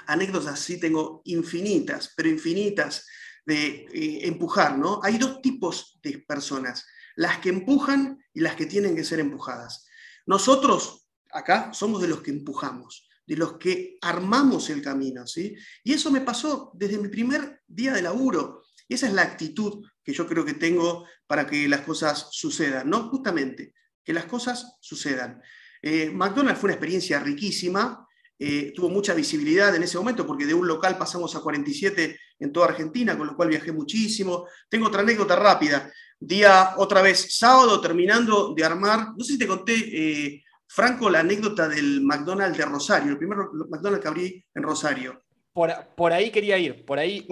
anécdotas 0.07 0.55
así 0.55 0.81
tengo 0.81 1.21
infinitas, 1.25 2.15
pero 2.17 2.31
infinitas 2.31 3.07
de 3.45 3.87
eh, 3.93 4.27
empujar, 4.27 4.79
¿no? 4.79 5.01
Hay 5.03 5.19
dos 5.19 5.43
tipos 5.43 5.99
de 6.03 6.25
personas, 6.27 6.87
las 7.17 7.37
que 7.39 7.51
empujan 7.51 8.19
y 8.33 8.41
las 8.41 8.57
que 8.57 8.65
tienen 8.65 8.97
que 8.97 9.05
ser 9.05 9.21
empujadas. 9.21 9.87
Nosotros 10.25 11.07
acá 11.31 11.75
somos 11.75 12.01
de 12.01 12.09
los 12.09 12.23
que 12.23 12.31
empujamos 12.31 13.08
de 13.29 13.37
los 13.37 13.59
que 13.59 13.99
armamos 14.01 14.71
el 14.71 14.81
camino, 14.81 15.27
¿sí? 15.27 15.55
Y 15.85 15.93
eso 15.93 16.11
me 16.11 16.23
pasó 16.23 16.73
desde 16.73 16.97
mi 16.97 17.09
primer 17.09 17.61
día 17.67 17.93
de 17.93 18.01
laburo. 18.01 18.63
Y 18.89 18.95
esa 18.95 19.07
es 19.07 19.13
la 19.13 19.21
actitud 19.21 19.85
que 20.03 20.15
yo 20.15 20.27
creo 20.27 20.47
que 20.47 20.55
tengo 20.55 21.07
para 21.27 21.47
que 21.47 21.69
las 21.69 21.83
cosas 21.83 22.29
sucedan, 22.31 22.89
¿no? 22.89 23.11
Justamente, 23.11 23.75
que 24.03 24.15
las 24.15 24.25
cosas 24.25 24.79
sucedan. 24.81 25.43
Eh, 25.83 26.11
McDonald's 26.11 26.59
fue 26.59 26.69
una 26.69 26.75
experiencia 26.75 27.21
riquísima, 27.21 28.09
eh, 28.39 28.73
tuvo 28.75 28.89
mucha 28.89 29.13
visibilidad 29.13 29.77
en 29.77 29.83
ese 29.83 29.99
momento 29.99 30.27
porque 30.27 30.47
de 30.47 30.55
un 30.55 30.67
local 30.67 30.97
pasamos 30.97 31.37
a 31.37 31.41
47 31.41 32.19
en 32.39 32.51
toda 32.51 32.69
Argentina, 32.69 33.19
con 33.19 33.27
lo 33.27 33.37
cual 33.37 33.51
viajé 33.51 33.73
muchísimo. 33.73 34.47
Tengo 34.71 34.87
otra 34.87 35.03
anécdota 35.03 35.37
rápida. 35.37 35.93
Día 36.19 36.77
otra 36.79 37.03
vez 37.03 37.37
sábado 37.37 37.79
terminando 37.79 38.55
de 38.55 38.65
armar, 38.65 39.09
no 39.15 39.23
sé 39.23 39.33
si 39.33 39.39
te 39.39 39.47
conté, 39.47 39.75
eh, 39.75 40.45
Franco, 40.69 41.09
la 41.09 41.21
anécdota 41.21 41.67
del 41.67 42.03
McDonald's 42.03 42.59
de 42.59 42.65
Rosario, 42.67 43.13
el 43.13 43.19
primer 43.19 43.39
McDonald's 43.71 44.03
que 44.03 44.09
abrí 44.09 44.45
en 44.55 44.63
Rosario. 44.63 45.23
Por, 45.53 46.13
ahí 46.13 46.31
quería 46.31 46.57
ir, 46.59 46.85
por 46.85 46.99
ahí 46.99 47.27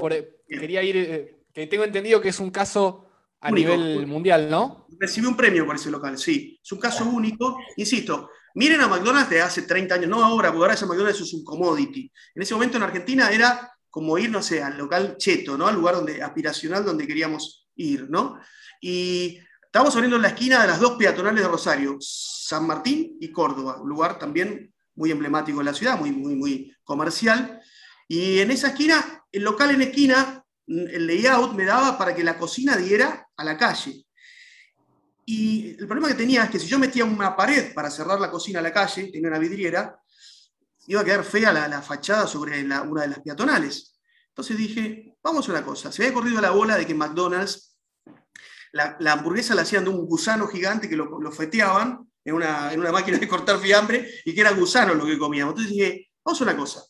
quería 0.49 0.83
ir, 0.83 0.97
eh, 0.97 1.37
que 1.53 1.67
tengo 1.69 1.85
entendido 1.85 2.21
que 2.21 2.31
es 2.31 2.41
un 2.41 2.51
caso 2.51 3.09
a 3.41 3.51
nivel 3.51 4.07
mundial, 4.07 4.51
¿no? 4.51 4.89
Recibí 4.99 5.27
un 5.27 5.37
premio 5.37 5.65
por 5.65 5.77
ese 5.77 5.91
local, 5.91 6.19
sí. 6.19 6.59
Es 6.61 6.73
un 6.73 6.81
caso 6.81 7.05
único, 7.05 7.59
insisto. 7.77 8.31
Miren 8.55 8.81
a 8.81 8.89
McDonald's 8.89 9.31
de 9.31 9.43
hace 9.43 9.63
30 9.63 9.95
años, 9.95 10.09
no 10.09 10.25
ahora, 10.25 10.49
porque 10.49 10.63
ahora 10.63 10.75
ese 10.75 10.87
McDonald's 10.87 11.21
es 11.21 11.35
un 11.35 11.45
commodity. 11.45 12.11
En 12.35 12.43
ese 12.43 12.55
momento 12.55 12.79
en 12.79 12.83
Argentina 12.83 13.31
era 13.31 13.71
como 13.91 14.19
ir, 14.19 14.31
no 14.31 14.43
sé, 14.43 14.63
al 14.63 14.77
local 14.77 15.17
cheto, 15.19 15.57
¿no? 15.57 15.67
Al 15.67 15.75
lugar 15.75 15.95
donde, 15.95 16.23
aspiracional 16.23 16.85
donde 16.85 17.07
queríamos 17.07 17.69
ir, 17.77 18.09
¿no? 18.11 18.41
Y 18.81 19.39
Estamos 19.77 19.95
abriendo 19.95 20.17
en 20.17 20.23
la 20.23 20.29
esquina 20.29 20.63
de 20.63 20.69
las 20.69 20.81
dos 20.81 20.93
peatonales 20.93 21.43
de 21.43 21.49
Rosario, 21.51 21.99
San 22.01 22.67
Martín 22.67 23.19
y 23.21 23.31
Córdoba, 23.31 23.77
un 23.79 23.91
lugar 23.91 24.19
también 24.19 24.73
muy 24.95 25.11
emblemático 25.11 25.61
en 25.61 25.67
la 25.67 25.75
ciudad, 25.75 25.99
muy, 25.99 26.13
muy, 26.13 26.35
muy 26.35 26.75
comercial. 26.83 27.61
Y 28.09 28.39
en 28.39 28.51
esa 28.53 28.69
esquina, 28.69 29.23
el 29.31 29.43
local 29.43 29.73
en 29.73 29.83
esquina, 29.83 30.43
el 30.67 31.07
layout 31.07 31.53
me 31.53 31.67
daba 31.67 31.99
para 31.99 32.15
que 32.15 32.25
la 32.25 32.39
cocina 32.39 32.75
diera 32.75 33.29
a 33.37 33.45
la 33.45 33.59
calle. 33.59 34.07
Y 35.27 35.77
el 35.79 35.87
problema 35.87 36.09
que 36.09 36.15
tenía 36.15 36.45
es 36.45 36.51
que 36.51 36.59
si 36.59 36.69
yo 36.69 36.79
metía 36.79 37.05
una 37.05 37.37
pared 37.37 37.75
para 37.75 37.91
cerrar 37.91 38.19
la 38.19 38.31
cocina 38.31 38.61
a 38.61 38.63
la 38.63 38.73
calle, 38.73 39.11
tenía 39.13 39.29
una 39.29 39.39
vidriera, 39.39 40.01
iba 40.87 41.03
a 41.03 41.05
quedar 41.05 41.23
fea 41.23 41.53
la, 41.53 41.83
fachada 41.83 42.27
sobre 42.27 42.65
una 42.65 43.03
de 43.03 43.09
las 43.09 43.21
peatonales. 43.21 44.01
Entonces 44.29 44.57
dije, 44.57 45.19
vamos 45.23 45.47
a 45.47 45.53
una 45.53 45.63
cosa, 45.63 45.93
se 45.93 46.03
había 46.03 46.15
corrido 46.15 46.41
la 46.41 46.53
bola 46.53 46.79
de 46.79 46.87
que 46.87 46.95
McDonald's 46.95 47.66
la, 48.73 48.97
hamburguesa 49.13 49.55
la 49.55 49.63
hacían 49.63 49.85
de 49.85 49.91
un 49.91 50.07
gusano 50.07 50.47
gigante 50.49 50.89
que 50.89 50.97
lo, 50.97 51.33
feteaban 51.33 52.11
en 52.25 52.35
una, 52.35 52.73
en 52.73 52.81
una, 52.81 52.93
máquina 52.93 53.19
de 53.19 53.29
cortar 53.29 53.59
fiambre 53.59 54.09
y 54.25 54.35
que 54.35 54.41
era 54.41 54.53
gusano 54.53 54.95
lo 54.95 55.07
que 55.07 55.19
comíamos. 55.19 55.53
Entonces 55.53 55.73
dije, 55.73 56.11
vamos 56.25 56.41
a 56.41 56.45
una 56.45 56.57
cosa, 56.57 56.85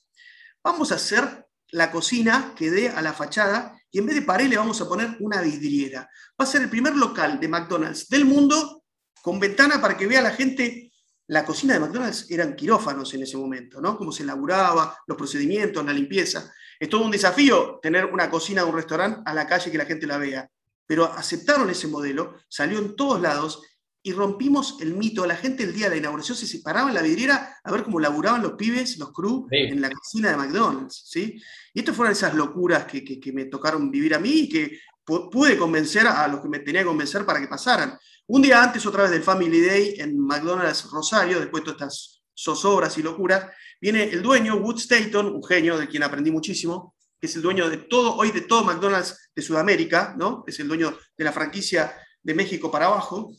vamos 0.63 0.93
a 0.93 0.97
hacer 0.97 1.47
la 1.71 1.91
cocina 1.91 2.55
que 2.57 2.71
dé 2.71 2.89
a 2.89 3.03
la 3.03 3.13
fachada 3.13 3.77
y 3.91 3.99
en 3.99 4.07
vez 4.07 4.15
de 4.17 4.23
pared 4.23 4.47
le 4.47 4.57
vamos 4.57 4.81
a 4.81 4.89
poner 4.89 5.17
una 5.21 5.41
vidriera. 5.41 6.09
Va 6.41 6.45
a 6.45 6.47
ser 6.47 6.63
el 6.63 6.71
primer 6.71 6.95
local 6.97 7.41
de 7.41 7.49
McDonald's 7.49 8.09
del 8.09 8.25
mundo 8.25 8.85
con 9.23 9.41
ventana 9.41 9.81
para 9.81 9.97
que 9.97 10.07
vea 10.07 10.23
la 10.23 10.31
gente. 10.31 10.93
La 11.29 11.45
cocina 11.45 11.75
de 11.75 11.81
McDonald's 11.81 12.31
eran 12.31 12.55
quirófanos 12.55 13.13
en 13.15 13.23
ese 13.23 13.37
momento, 13.37 13.81
¿no? 13.81 13.97
Cómo 13.97 14.13
se 14.13 14.23
elaboraba, 14.23 14.97
los 15.07 15.17
procedimientos, 15.17 15.85
la 15.85 15.93
limpieza. 15.93 16.53
Es 16.79 16.89
todo 16.89 17.05
un 17.05 17.11
desafío 17.11 17.81
tener 17.83 18.05
una 18.05 18.31
cocina 18.31 18.63
de 18.63 18.69
un 18.69 18.77
restaurante 18.77 19.23
a 19.25 19.35
la 19.35 19.47
calle 19.47 19.71
que 19.71 19.79
la 19.79 19.87
gente 19.87 20.07
la 20.07 20.19
vea. 20.19 20.49
Pero 20.87 21.05
aceptaron 21.05 21.69
ese 21.71 21.89
modelo, 21.89 22.37
salió 22.49 22.79
en 22.79 22.97
todos 22.97 23.21
lados 23.21 23.63
y 24.03 24.13
rompimos 24.13 24.79
el 24.81 24.95
mito. 24.95 25.27
La 25.27 25.35
gente 25.35 25.65
el 25.65 25.75
día 25.75 25.87
de 25.87 25.97
la 25.97 25.97
inauguración 25.97 26.39
se 26.39 26.47
separaba 26.47 26.89
en 26.89 26.95
la 26.95 27.03
vidriera 27.03 27.59
a 27.65 27.73
ver 27.73 27.83
cómo 27.83 27.99
laburaban 27.99 28.43
los 28.43 28.53
pibes, 28.53 28.99
los 28.99 29.13
crew, 29.13 29.49
en 29.51 29.81
la 29.81 29.91
cocina 29.91 30.31
de 30.31 30.37
McDonald's. 30.37 31.03
¿sí? 31.07 31.43
Y 31.75 31.81
estas 31.81 31.97
fueron 31.97 32.13
esas 32.13 32.35
locuras 32.35 32.85
que, 32.85 33.33
me 33.33 33.47
tocaron 33.47 33.91
vivir 33.91 34.15
a 34.15 34.21
mí 34.21 34.31
y 34.31 34.49
que 34.49 34.79
pude 35.05 35.57
convencer 35.57 36.07
a 36.07 36.27
los 36.29 36.41
que 36.41 36.49
me 36.49 36.61
tenía 36.61 36.83
que 36.83 36.87
convencer 36.87 37.27
para 37.27 37.41
que 37.41 37.49
pasaran. 37.49 37.99
Un 38.29 38.43
día 38.43 38.63
antes, 38.63 38.85
otra 38.87 39.03
vez 39.03 39.13
del 39.13 39.23
Family 39.23 39.61
Day, 39.61 39.95
en 39.99 40.19
McDonald's 40.19 40.91
Rosario, 40.91 41.39
después 41.39 41.63
de 41.65 41.73
todas 41.73 41.93
estas 41.93 42.23
zozobras 42.37 42.99
y 42.99 43.03
locuras, 43.03 43.47
viene 43.81 44.05
el 44.05 44.21
dueño, 44.21 44.57
Wood 44.57 44.79
Staton, 44.79 45.27
un 45.27 45.45
genio 45.45 45.79
de 45.79 45.87
quien 45.87 46.03
aprendí 46.03 46.33
muchísimo, 46.33 46.96
que 47.21 47.27
es 47.27 47.37
el 47.37 47.43
dueño 47.43 47.69
de 47.69 47.79
todo, 47.79 48.17
hoy 48.17 48.31
de 48.31 48.43
todo 48.43 48.65
McDonald's 48.65 49.31
de 49.35 49.43
Sudamérica, 49.43 50.15
¿no? 50.19 50.45
Es 50.47 50.61
el 50.61 50.69
dueño 50.69 50.97
de 51.17 51.25
la 51.25 51.33
franquicia 51.33 51.97
de 52.23 52.35
México 52.35 52.71
para 52.71 52.87
abajo. 52.87 53.33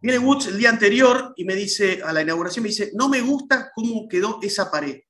Viene 0.00 0.18
Woods 0.18 0.46
el 0.48 0.58
día 0.58 0.70
anterior 0.70 1.32
y 1.36 1.44
me 1.44 1.54
dice, 1.54 2.00
a 2.04 2.12
la 2.12 2.22
inauguración, 2.22 2.62
me 2.62 2.68
dice, 2.68 2.92
no 2.94 3.08
me 3.08 3.20
gusta 3.20 3.70
cómo 3.74 4.08
quedó 4.08 4.38
esa 4.42 4.70
pared. 4.70 5.00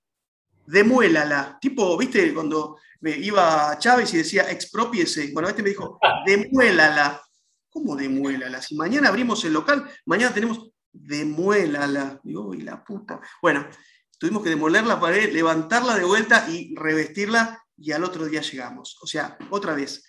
Demuélala. 0.66 1.58
Tipo, 1.60 1.96
viste, 1.96 2.32
cuando 2.32 2.76
me 3.00 3.16
iba 3.16 3.76
Chávez 3.78 4.12
y 4.14 4.18
decía, 4.18 4.50
expropiese. 4.50 5.30
Bueno, 5.32 5.48
este 5.48 5.62
me 5.62 5.70
dijo, 5.70 5.98
demuélala. 6.26 7.22
¿Cómo 7.70 7.96
demuélala? 7.96 8.62
Si 8.62 8.74
mañana 8.74 9.08
abrimos 9.08 9.44
el 9.44 9.52
local, 9.52 9.88
mañana 10.06 10.34
tenemos, 10.34 10.70
demuélala. 10.92 12.20
Digo, 12.22 12.54
y 12.54 12.62
la 12.62 12.82
puta. 12.82 13.20
Bueno, 13.42 13.68
tuvimos 14.18 14.42
que 14.42 14.50
demoler 14.50 14.84
la 14.84 15.00
pared, 15.00 15.32
levantarla 15.32 15.96
de 15.96 16.04
vuelta 16.04 16.48
y 16.50 16.74
revestirla 16.74 17.64
y 17.76 17.92
al 17.92 18.04
otro 18.04 18.26
día 18.26 18.42
llegamos. 18.42 18.98
O 19.00 19.06
sea, 19.06 19.38
otra 19.50 19.74
vez, 19.74 20.04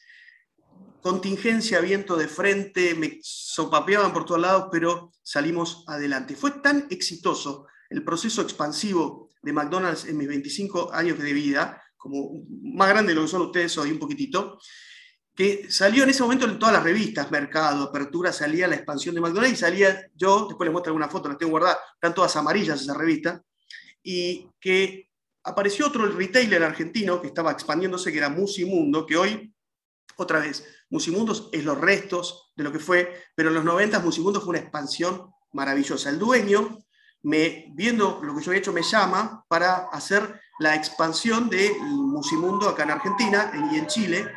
contingencia, 1.02 1.80
viento 1.80 2.18
de 2.18 2.28
frente, 2.28 2.96
me 2.96 3.20
sopapeaban 3.22 4.12
por 4.12 4.26
todos 4.26 4.42
lados, 4.42 4.70
pero 4.72 5.12
salimos 5.22 5.84
adelante. 5.88 6.36
Fue 6.36 6.52
tan 6.52 6.88
exitoso 6.90 7.68
el 7.90 8.04
proceso 8.04 8.42
expansivo 8.42 9.30
de 9.42 9.54
McDonald's 9.54 10.06
en 10.06 10.18
mis 10.18 10.28
25 10.28 10.92
años 10.94 11.20
de 11.20 11.34
vida, 11.34 11.82
como 11.96 12.44
más 12.76 12.90
grande 12.90 13.14
de 13.14 13.16
lo 13.16 13.22
que 13.22 13.32
son 13.32 13.42
ustedes 13.44 13.78
hoy, 13.78 13.92
un 13.92 14.00
poquitito, 14.00 14.60
que 15.36 15.72
salió 15.72 16.04
en 16.04 16.10
ese 16.10 16.22
momento 16.22 16.46
en 16.46 16.60
todas 16.60 16.74
las 16.74 16.84
revistas, 16.84 17.32
Mercado, 17.32 17.86
Apertura, 17.86 18.34
salía 18.34 18.68
la 18.68 18.76
expansión 18.76 19.16
de 19.16 19.22
McDonald's 19.22 19.58
y 19.58 19.62
salía 19.62 20.08
yo, 20.14 20.48
después 20.48 20.68
les 20.68 20.74
muestro 20.74 20.92
alguna 20.92 21.08
foto, 21.08 21.30
las 21.30 21.38
tengo 21.38 21.52
guardadas, 21.52 21.78
están 21.94 22.14
todas 22.14 22.36
amarillas 22.36 22.82
esas 22.82 22.98
revistas, 22.98 23.40
y 24.04 24.50
que 24.60 25.10
apareció 25.44 25.88
otro 25.88 26.06
retailer 26.08 26.64
argentino 26.64 27.22
que 27.22 27.28
estaba 27.28 27.52
expandiéndose, 27.52 28.12
que 28.12 28.18
era 28.18 28.30
Musimundo, 28.30 29.06
que 29.06 29.18
hoy, 29.18 29.54
otra 30.18 30.40
vez, 30.40 30.66
Musimundos 30.90 31.50
es 31.52 31.64
los 31.64 31.78
restos 31.78 32.52
de 32.56 32.64
lo 32.64 32.72
que 32.72 32.80
fue, 32.80 33.14
pero 33.36 33.50
en 33.50 33.56
los 33.56 33.64
90 33.64 34.00
Musimundos 34.00 34.44
fue 34.44 34.52
una 34.52 34.60
expansión 34.60 35.32
maravillosa. 35.54 36.10
El 36.10 36.20
dueño, 36.20 36.80
me, 37.24 37.72
viendo 37.76 38.20
lo 38.24 38.36
que 38.36 38.44
yo 38.44 38.52
he 38.52 38.58
hecho, 38.58 38.74
me 38.74 38.82
llama 38.82 39.46
para 39.48 39.88
hacer 39.92 40.40
la 40.60 40.76
expansión 40.76 41.50
de 41.50 41.72
Musimundo 41.80 42.68
acá 42.68 42.84
en 42.84 42.92
Argentina 42.92 43.52
y 43.72 43.78
en 43.78 43.88
Chile. 43.88 44.28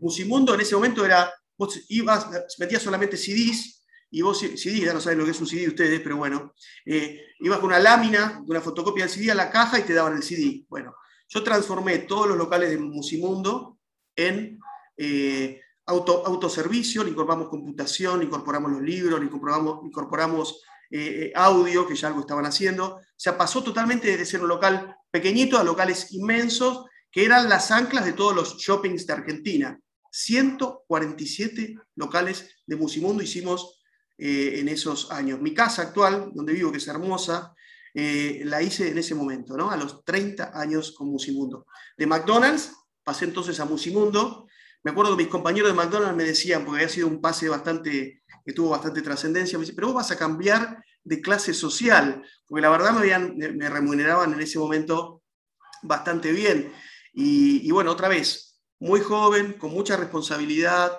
Musimundo 0.00 0.54
en 0.54 0.60
ese 0.60 0.74
momento 0.74 1.04
era, 1.04 1.32
vos 1.56 1.80
ibas, 1.88 2.26
metías 2.58 2.82
solamente 2.82 3.16
CDs, 3.16 3.81
y 4.14 4.20
vos, 4.20 4.38
CD, 4.38 4.80
ya 4.80 4.92
no 4.92 5.00
saben 5.00 5.18
lo 5.18 5.24
que 5.24 5.30
es 5.30 5.40
un 5.40 5.46
CD 5.46 5.66
ustedes, 5.66 5.98
pero 6.00 6.18
bueno, 6.18 6.52
eh, 6.84 7.28
ibas 7.40 7.58
con 7.60 7.68
una 7.68 7.78
lámina, 7.78 8.42
una 8.46 8.60
fotocopia 8.60 9.04
del 9.04 9.12
CD 9.12 9.30
a 9.30 9.34
la 9.34 9.50
caja 9.50 9.78
y 9.78 9.84
te 9.84 9.94
daban 9.94 10.14
el 10.14 10.22
CD. 10.22 10.66
Bueno, 10.68 10.94
yo 11.26 11.42
transformé 11.42 12.00
todos 12.00 12.28
los 12.28 12.36
locales 12.36 12.68
de 12.68 12.76
Musimundo 12.76 13.78
en 14.14 14.60
eh, 14.98 15.62
auto, 15.86 16.26
autoservicio, 16.26 17.02
le 17.02 17.10
incorporamos 17.10 17.48
computación, 17.48 18.22
incorporamos 18.22 18.70
los 18.72 18.82
libros, 18.82 19.18
le 19.18 19.24
incorporamos, 19.24 19.80
incorporamos 19.82 20.62
eh, 20.90 21.32
audio, 21.34 21.88
que 21.88 21.96
ya 21.96 22.08
algo 22.08 22.20
estaban 22.20 22.44
haciendo. 22.44 22.96
O 22.96 23.02
sea, 23.16 23.38
pasó 23.38 23.64
totalmente 23.64 24.14
de 24.14 24.26
ser 24.26 24.42
un 24.42 24.48
local 24.48 24.94
pequeñito 25.10 25.56
a 25.56 25.64
locales 25.64 26.12
inmensos, 26.12 26.84
que 27.10 27.24
eran 27.24 27.48
las 27.48 27.70
anclas 27.70 28.04
de 28.04 28.12
todos 28.12 28.36
los 28.36 28.58
shoppings 28.58 29.06
de 29.06 29.12
Argentina. 29.14 29.80
147 30.10 31.76
locales 31.96 32.50
de 32.66 32.76
Musimundo 32.76 33.22
hicimos 33.22 33.78
eh, 34.24 34.60
en 34.60 34.68
esos 34.68 35.10
años. 35.10 35.40
Mi 35.40 35.52
casa 35.52 35.82
actual, 35.82 36.30
donde 36.34 36.52
vivo, 36.52 36.70
que 36.70 36.78
es 36.78 36.88
hermosa, 36.88 37.54
la 37.94 38.62
hice 38.62 38.88
en 38.88 38.96
ese 38.96 39.14
momento, 39.14 39.54
¿no? 39.54 39.70
a 39.70 39.76
los 39.76 40.02
30 40.02 40.58
años 40.58 40.92
con 40.92 41.08
Musimundo. 41.08 41.66
De 41.98 42.06
McDonald's 42.06 42.72
pasé 43.04 43.26
entonces 43.26 43.60
a 43.60 43.66
Musimundo, 43.66 44.46
me 44.84 44.90
acuerdo 44.90 45.16
que 45.16 45.24
mis 45.24 45.32
compañeros 45.32 45.70
de 45.70 45.76
McDonald's 45.76 46.16
me 46.16 46.24
decían, 46.24 46.64
porque 46.64 46.82
había 46.82 46.92
sido 46.92 47.06
un 47.06 47.20
pase 47.20 47.48
bastante, 47.48 48.22
que 48.44 48.52
tuvo 48.52 48.70
bastante 48.70 49.02
trascendencia, 49.02 49.58
me 49.58 49.62
decían, 49.62 49.76
pero 49.76 49.88
vos 49.88 49.96
vas 49.96 50.10
a 50.10 50.18
cambiar 50.18 50.82
de 51.04 51.20
clase 51.20 51.54
social, 51.54 52.24
porque 52.46 52.62
la 52.62 52.70
verdad 52.70 52.92
me, 52.92 53.00
habían, 53.00 53.36
me 53.36 53.68
remuneraban 53.68 54.32
en 54.32 54.40
ese 54.40 54.58
momento 54.58 55.22
bastante 55.82 56.32
bien. 56.32 56.72
Y, 57.12 57.70
bueno, 57.70 57.92
otra 57.92 58.08
vez, 58.08 58.60
muy 58.80 59.00
joven, 59.00 59.52
con 59.54 59.70
mucha 59.72 59.96
responsabilidad, 59.96 60.98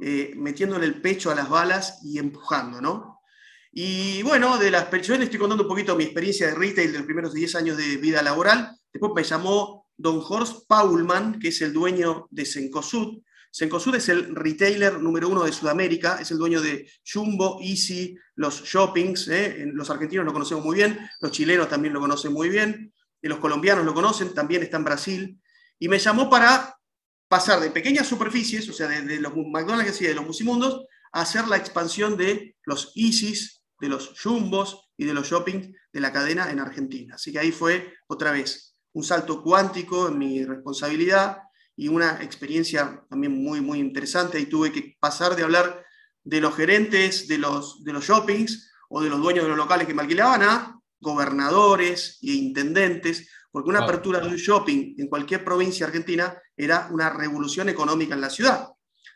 eh, 0.00 0.32
metiéndole 0.36 0.86
el 0.86 1.00
pecho 1.00 1.30
a 1.30 1.34
las 1.34 1.48
balas 1.48 2.00
y 2.02 2.18
empujando, 2.18 2.80
¿no? 2.80 3.20
Y 3.72 4.22
bueno, 4.22 4.56
de 4.56 4.70
las 4.70 4.88
yo 5.02 5.16
les 5.16 5.24
estoy 5.24 5.40
contando 5.40 5.64
un 5.64 5.68
poquito 5.68 5.96
mi 5.96 6.04
experiencia 6.04 6.46
de 6.46 6.54
retail 6.54 6.92
de 6.92 6.98
los 6.98 7.06
primeros 7.06 7.34
10 7.34 7.56
años 7.56 7.76
de 7.76 7.96
vida 7.96 8.22
laboral. 8.22 8.76
Después 8.92 9.12
me 9.14 9.24
llamó 9.24 9.88
don 9.96 10.22
Horst 10.26 10.68
Paulman, 10.68 11.40
que 11.40 11.48
es 11.48 11.60
el 11.60 11.72
dueño 11.72 12.28
de 12.30 12.46
Sencosud. 12.46 13.20
Sencosud 13.50 13.96
es 13.96 14.08
el 14.08 14.34
retailer 14.34 15.00
número 15.00 15.28
uno 15.28 15.44
de 15.44 15.52
Sudamérica, 15.52 16.18
es 16.20 16.30
el 16.30 16.38
dueño 16.38 16.60
de 16.60 16.88
Jumbo, 17.04 17.58
Easy, 17.60 18.16
los 18.36 18.62
shoppings. 18.64 19.28
¿eh? 19.28 19.64
Los 19.72 19.90
argentinos 19.90 20.24
lo 20.24 20.32
conocemos 20.32 20.64
muy 20.64 20.76
bien, 20.76 20.98
los 21.20 21.32
chilenos 21.32 21.68
también 21.68 21.94
lo 21.94 22.00
conocen 22.00 22.32
muy 22.32 22.48
bien, 22.48 22.92
y 23.22 23.28
los 23.28 23.38
colombianos 23.38 23.84
lo 23.84 23.94
conocen, 23.94 24.34
también 24.34 24.62
está 24.62 24.76
en 24.76 24.84
Brasil. 24.84 25.40
Y 25.78 25.88
me 25.88 25.98
llamó 25.98 26.28
para 26.28 26.76
pasar 27.28 27.60
de 27.60 27.70
pequeñas 27.70 28.06
superficies, 28.06 28.68
o 28.68 28.72
sea, 28.72 28.88
de, 28.88 29.20
los 29.20 29.34
McDonald's 29.34 30.00
y 30.00 30.06
de 30.06 30.14
los 30.14 30.26
Musimundos, 30.26 30.86
a 31.12 31.22
hacer 31.22 31.48
la 31.48 31.56
expansión 31.56 32.16
de 32.16 32.56
los 32.64 32.92
Easys, 32.94 33.62
de 33.80 33.88
los 33.88 34.20
Jumbos 34.20 34.88
y 34.96 35.04
de 35.04 35.14
los 35.14 35.28
shoppings 35.28 35.68
de 35.92 36.00
la 36.00 36.12
cadena 36.12 36.50
en 36.50 36.60
Argentina. 36.60 37.14
Así 37.14 37.32
que 37.32 37.38
ahí 37.38 37.52
fue 37.52 37.92
otra 38.06 38.32
vez 38.32 38.76
un 38.92 39.04
salto 39.04 39.42
cuántico 39.42 40.08
en 40.08 40.18
mi 40.18 40.44
responsabilidad 40.44 41.38
y 41.76 41.88
una 41.88 42.22
experiencia 42.22 43.04
también 43.08 43.32
muy, 43.32 43.60
muy 43.60 43.78
interesante. 43.78 44.38
Y 44.38 44.46
tuve 44.46 44.72
que 44.72 44.96
pasar 45.00 45.34
de 45.34 45.42
hablar 45.42 45.84
de 46.22 46.40
los 46.40 46.54
gerentes 46.54 47.28
de 47.28 47.38
los, 47.38 47.84
de 47.84 47.92
los 47.92 48.04
shoppings 48.04 48.70
o 48.88 49.02
de 49.02 49.10
los 49.10 49.20
dueños 49.20 49.44
de 49.44 49.50
los 49.50 49.58
locales 49.58 49.86
que 49.86 49.94
me 49.94 50.02
alquilaban 50.02 50.42
a 50.42 50.80
gobernadores 51.00 52.18
e 52.22 52.32
intendentes, 52.32 53.28
porque 53.54 53.70
una 53.70 53.84
apertura 53.84 54.18
de 54.18 54.26
un 54.26 54.34
shopping 54.34 54.96
en 54.98 55.06
cualquier 55.06 55.44
provincia 55.44 55.86
argentina 55.86 56.36
era 56.56 56.88
una 56.90 57.08
revolución 57.08 57.68
económica 57.68 58.12
en 58.12 58.20
la 58.20 58.28
ciudad. 58.28 58.68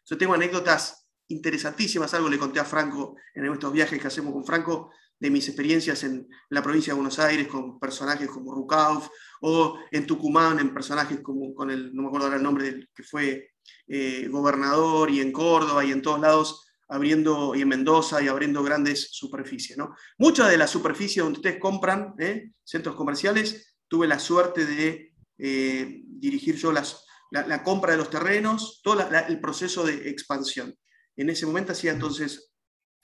Yo 0.07 0.17
tengo 0.17 0.33
anécdotas 0.33 1.09
interesantísimas, 1.27 2.15
algo 2.15 2.29
le 2.29 2.39
conté 2.39 2.61
a 2.61 2.65
Franco 2.65 3.17
en 3.35 3.53
estos 3.53 3.73
viajes 3.73 4.01
que 4.01 4.07
hacemos 4.07 4.33
con 4.33 4.47
Franco, 4.47 4.93
de 5.19 5.31
mis 5.31 5.49
experiencias 5.49 6.05
en 6.05 6.29
la 6.51 6.63
provincia 6.63 6.93
de 6.93 7.01
Buenos 7.01 7.19
Aires 7.19 7.49
con 7.49 7.81
personajes 7.81 8.29
como 8.29 8.55
Rukauf 8.55 9.09
o 9.41 9.77
en 9.91 10.07
Tucumán 10.07 10.61
en 10.61 10.73
personajes 10.73 11.19
como 11.19 11.53
con 11.53 11.73
el, 11.73 11.93
no 11.93 12.03
me 12.03 12.07
acuerdo 12.07 12.27
ahora 12.27 12.37
el 12.37 12.45
nombre 12.45 12.65
del 12.67 12.89
que 12.95 13.03
fue 13.03 13.51
eh, 13.89 14.29
gobernador 14.31 15.11
y 15.11 15.21
en 15.21 15.33
Córdoba 15.33 15.85
y 15.85 15.91
en 15.91 16.01
todos 16.01 16.21
lados 16.21 16.65
abriendo 16.89 17.57
y 17.57 17.63
en 17.63 17.69
Mendoza 17.69 18.23
y 18.23 18.29
abriendo 18.29 18.63
grandes 18.63 19.09
superficies. 19.11 19.77
¿no? 19.77 19.97
Muchas 20.17 20.49
de 20.49 20.59
las 20.59 20.71
superficies 20.71 21.25
donde 21.25 21.41
ustedes 21.41 21.59
compran, 21.59 22.15
¿eh? 22.21 22.53
centros 22.63 22.95
comerciales, 22.95 23.68
tuve 23.89 24.07
la 24.07 24.19
suerte 24.19 24.67
de 24.67 25.15
eh, 25.39 26.03
dirigir 26.05 26.57
yo 26.57 26.73
las, 26.73 27.05
la, 27.31 27.63
compra 27.63 27.93
de 27.93 27.99
los 27.99 28.11
terrenos, 28.11 28.81
todo 28.83 29.07
el 29.29 29.41
proceso 29.41 29.85
de 29.85 30.09
expansión. 30.09 30.75
En 31.17 31.31
ese 31.31 31.47
momento 31.47 31.73
hacía 31.73 31.93
entonces, 31.93 32.53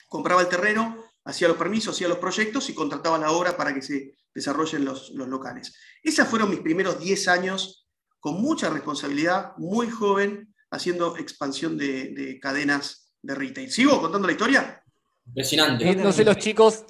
compraba 0.07 0.41
el 0.41 0.47
terreno, 0.47 1.03
hacía 1.25 1.47
los 1.47 1.57
permisos, 1.57 1.95
hacía 1.95 2.07
los 2.07 2.17
proyectos 2.17 2.69
y 2.69 2.73
contrataba 2.73 3.17
la 3.17 3.31
obra 3.31 3.57
para 3.57 3.73
que 3.73 3.81
se 3.81 4.15
desarrollen 4.33 4.85
los, 4.85 5.11
locales. 5.11 5.75
Esos 6.03 6.27
fueron 6.27 6.49
mis 6.49 6.59
primeros 6.59 6.99
10 6.99 7.27
años 7.27 7.87
con 8.19 8.41
mucha 8.41 8.69
responsabilidad, 8.69 9.53
muy 9.57 9.89
joven, 9.89 10.53
haciendo 10.71 11.17
expansión 11.17 11.77
de, 11.77 12.39
cadenas 12.41 13.13
de 13.21 13.35
retail. 13.35 13.71
¿Sigo 13.71 14.01
contando 14.01 14.27
la 14.27 14.33
historia? 14.33 14.83
Impresionante. 15.27 15.95
No, 15.95 16.11
sé 16.11 16.23
los 16.23 16.37
chicos, 16.37 16.85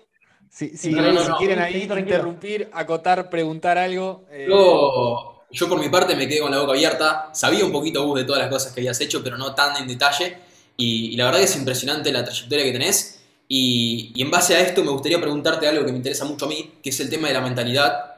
si, 0.55 0.93
quieren 1.37 1.59
ahí 1.59 1.83
interrumpir, 1.97 2.69
acotar, 2.71 3.29
preguntar 3.29 3.77
algo. 3.77 4.23
Eh. 4.31 4.45
Yo 4.47 5.35
yo 5.51 5.69
por 5.69 5.79
mi 5.79 5.89
parte 5.89 6.15
me 6.15 6.27
quedé 6.27 6.39
con 6.39 6.51
la 6.51 6.59
boca 6.59 6.71
abierta. 6.71 7.29
Sabía 7.33 7.65
un 7.65 7.71
poquito 7.71 8.05
vos 8.05 8.17
de 8.17 8.23
todas 8.23 8.41
las 8.41 8.49
cosas 8.49 8.73
que 8.73 8.81
habías 8.81 8.99
hecho, 9.01 9.23
pero 9.23 9.37
no 9.37 9.53
tan 9.53 9.75
en 9.77 9.87
detalle. 9.87 10.37
Y, 10.77 11.15
la 11.15 11.25
verdad 11.25 11.39
que 11.39 11.45
es 11.45 11.55
impresionante 11.55 12.11
la 12.11 12.23
trayectoria 12.23 12.63
que 12.63 12.71
tenés. 12.71 13.21
Y, 13.47 14.11
y, 14.15 14.21
en 14.21 14.31
base 14.31 14.55
a 14.55 14.61
esto 14.61 14.83
me 14.83 14.91
gustaría 14.91 15.19
preguntarte 15.19 15.67
algo 15.67 15.85
que 15.85 15.91
me 15.91 15.97
interesa 15.97 16.25
mucho 16.25 16.45
a 16.45 16.49
mí, 16.49 16.73
que 16.81 16.89
es 16.89 16.99
el 16.99 17.09
tema 17.09 17.27
de 17.27 17.33
la 17.33 17.41
mentalidad. 17.41 18.15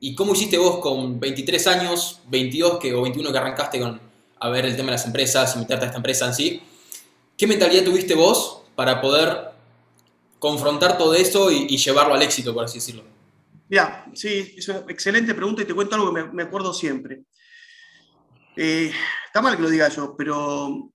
¿Y 0.00 0.14
cómo 0.14 0.34
hiciste 0.34 0.58
vos 0.58 0.78
con 0.78 1.18
23 1.18 1.66
años, 1.68 2.20
22 2.28 2.78
que, 2.78 2.94
o 2.94 3.02
21 3.02 3.32
que 3.32 3.38
arrancaste 3.38 3.80
con 3.80 4.00
a 4.40 4.48
ver 4.50 4.64
el 4.66 4.76
tema 4.76 4.86
de 4.86 4.92
las 4.92 5.06
empresas 5.06 5.56
y 5.56 5.58
meterte 5.58 5.84
a 5.84 5.88
esta 5.88 5.96
empresa 5.96 6.26
en 6.26 6.34
sí? 6.34 6.62
¿Qué 7.36 7.46
mentalidad 7.46 7.84
tuviste 7.84 8.14
vos 8.14 8.62
para 8.76 9.00
poder 9.00 9.57
confrontar 10.38 10.96
todo 10.96 11.14
eso 11.14 11.50
y, 11.50 11.76
llevarlo 11.76 12.14
al 12.14 12.22
éxito, 12.22 12.54
por 12.54 12.64
así 12.64 12.78
decirlo? 12.78 13.04
Ya, 13.68 14.06
sí, 14.14 14.54
es 14.56 14.68
una 14.68 14.78
excelente 14.88 15.34
pregunta 15.34 15.62
y 15.62 15.64
te 15.64 15.74
cuento 15.74 15.94
algo 15.94 16.14
que 16.14 16.24
me, 16.24 16.42
acuerdo 16.42 16.72
siempre. 16.72 17.24
Eh, 18.56 18.90
está 19.26 19.42
mal 19.42 19.56
que 19.56 19.62
lo 19.62 19.70
diga 19.70 19.88
yo, 19.88 20.16
pero 20.16 20.90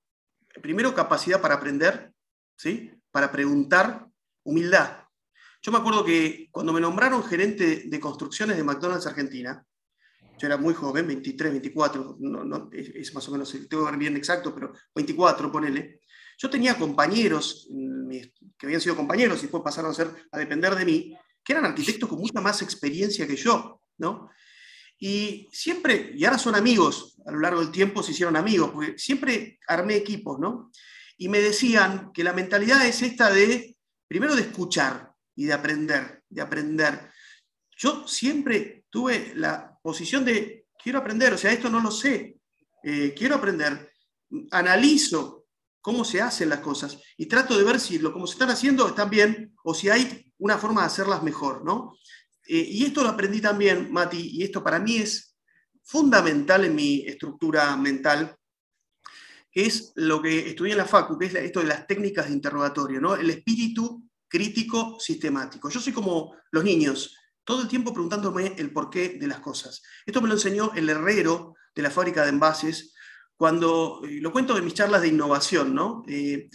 primero 0.62 0.93
capacidad 0.93 1.39
para 1.39 1.56
aprender, 1.56 2.12
¿sí? 2.58 2.91
para 3.12 3.32
preguntar, 3.32 4.08
humildad. 4.43 5.03
Yo 5.62 5.71
me 5.71 5.77
acuerdo 5.77 6.03
que 6.03 6.49
cuando 6.51 6.73
me 6.73 6.82
nombraron 6.82 7.23
gerente 7.23 7.84
de 7.86 7.99
construcciones 7.99 8.58
de 8.58 8.63
McDonald's 8.63 9.08
Argentina, 9.08 9.63
yo 10.38 10.47
era 10.47 10.58
muy 10.58 10.73
joven, 10.73 11.08
23, 11.08 11.51
24, 11.51 12.17
no, 12.19 12.69
es, 12.73 13.13
más 13.13 13.27
o 13.29 13.32
menos, 13.32 13.51
tengo 13.69 13.86
que 13.86 13.91
ver 13.91 13.99
bien 13.99 14.17
exacto, 14.17 14.53
pero 14.53 14.73
24, 14.95 15.51
ponele. 15.51 16.01
Yo 16.37 16.49
tenía 16.49 16.77
compañeros 16.77 17.67
mm, 17.69 18.09
que 18.57 18.65
habían 18.65 18.81
sido 18.81 18.95
compañeros 18.95 19.39
y 19.39 19.43
después 19.43 19.63
pasaron 19.63 19.91
a, 19.91 19.93
ser, 19.93 20.09
a 20.31 20.37
depender 20.37 20.75
de 20.75 20.85
mí, 20.85 21.17
que 21.43 21.53
eran 21.53 21.65
arquitectos 21.65 22.09
con 22.09 22.19
mucha 22.19 22.41
más 22.41 22.61
experiencia 22.61 23.27
que 23.27 23.35
yo, 23.35 23.81
¿no? 23.97 24.29
Y 24.99 25.49
siempre, 25.51 26.13
y 26.15 26.23
ahora 26.23 26.37
son 26.37 26.55
amigos, 26.55 27.17
a 27.25 27.31
lo 27.31 27.39
largo 27.39 27.59
del 27.59 27.71
tiempo 27.71 28.01
se 28.01 28.11
hicieron 28.11 28.37
amigos, 28.37 28.71
porque 28.71 28.97
siempre 28.97 29.59
armé 29.67 29.95
equipos, 29.95 30.39
¿no? 30.39 30.71
Y 31.17 31.27
me 31.27 31.39
decían 31.39 32.11
que 32.13 32.23
la 32.23 32.33
mentalidad 32.33 32.85
es 32.85 33.01
esta 33.01 33.29
de, 33.29 33.75
primero 34.07 34.35
de 34.35 34.43
escuchar 34.43 35.11
y 35.35 35.45
de 35.45 35.53
aprender, 35.53 36.23
de 36.29 36.41
aprender. 36.41 37.11
Yo 37.75 38.07
siempre 38.07 38.85
tuve 38.89 39.33
la 39.35 39.77
posición 39.81 40.23
de, 40.23 40.67
quiero 40.81 40.99
aprender, 40.99 41.33
o 41.33 41.37
sea, 41.37 41.51
esto 41.51 41.69
no 41.69 41.81
lo 41.81 41.91
sé, 41.91 42.37
eh, 42.83 43.13
quiero 43.17 43.35
aprender, 43.35 43.91
analizo 44.51 45.42
cómo 45.83 46.05
se 46.05 46.21
hacen 46.21 46.47
las 46.47 46.61
cosas 46.61 46.97
y 47.17 47.25
trato 47.25 47.57
de 47.57 47.65
ver 47.65 47.77
si 47.77 47.99
lo 47.99 48.13
como 48.13 48.25
se 48.25 48.33
están 48.33 48.49
haciendo 48.49 48.87
están 48.87 49.09
bien 49.09 49.53
o 49.65 49.73
si 49.73 49.89
hay 49.89 50.33
una 50.37 50.57
forma 50.57 50.81
de 50.81 50.87
hacerlas 50.87 51.21
mejor, 51.21 51.65
¿no? 51.65 51.97
Eh, 52.47 52.65
y 52.69 52.85
esto 52.85 53.03
lo 53.03 53.09
aprendí 53.09 53.41
también, 53.41 53.91
Mati, 53.91 54.29
y 54.31 54.43
esto 54.43 54.63
para 54.63 54.79
mí 54.79 54.95
es 54.95 55.35
fundamental 55.83 56.63
en 56.63 56.73
mi 56.73 57.05
estructura 57.05 57.75
mental, 57.75 58.33
que 59.51 59.65
es 59.65 59.91
lo 59.95 60.21
que 60.21 60.47
estudié 60.49 60.71
en 60.71 60.77
la 60.77 60.85
FACU, 60.85 61.17
que 61.17 61.25
es 61.25 61.35
esto 61.35 61.59
de 61.59 61.67
las 61.67 61.85
técnicas 61.85 62.27
de 62.27 62.33
interrogatorio, 62.33 63.01
¿no? 63.01 63.15
El 63.15 63.29
espíritu 63.29 64.09
crítico 64.29 64.97
sistemático. 65.01 65.69
Yo 65.69 65.81
soy 65.81 65.91
como 65.91 66.33
los 66.51 66.63
niños, 66.63 67.17
todo 67.43 67.61
el 67.61 67.67
tiempo 67.67 67.91
preguntándome 67.91 68.55
el 68.57 68.71
porqué 68.71 69.17
de 69.19 69.27
las 69.27 69.41
cosas. 69.41 69.83
Esto 70.05 70.21
me 70.21 70.29
lo 70.29 70.35
enseñó 70.35 70.71
el 70.75 70.87
herrero 70.87 71.55
de 71.75 71.81
la 71.81 71.91
fábrica 71.91 72.23
de 72.23 72.29
envases, 72.29 72.92
cuando, 73.37 74.01
eh, 74.03 74.19
lo 74.21 74.31
cuento 74.31 74.53
de 74.53 74.61
mis 74.61 74.73
charlas 74.73 75.01
de 75.01 75.09
innovación, 75.09 75.73
¿no? 75.73 76.03
Eh, 76.07 76.49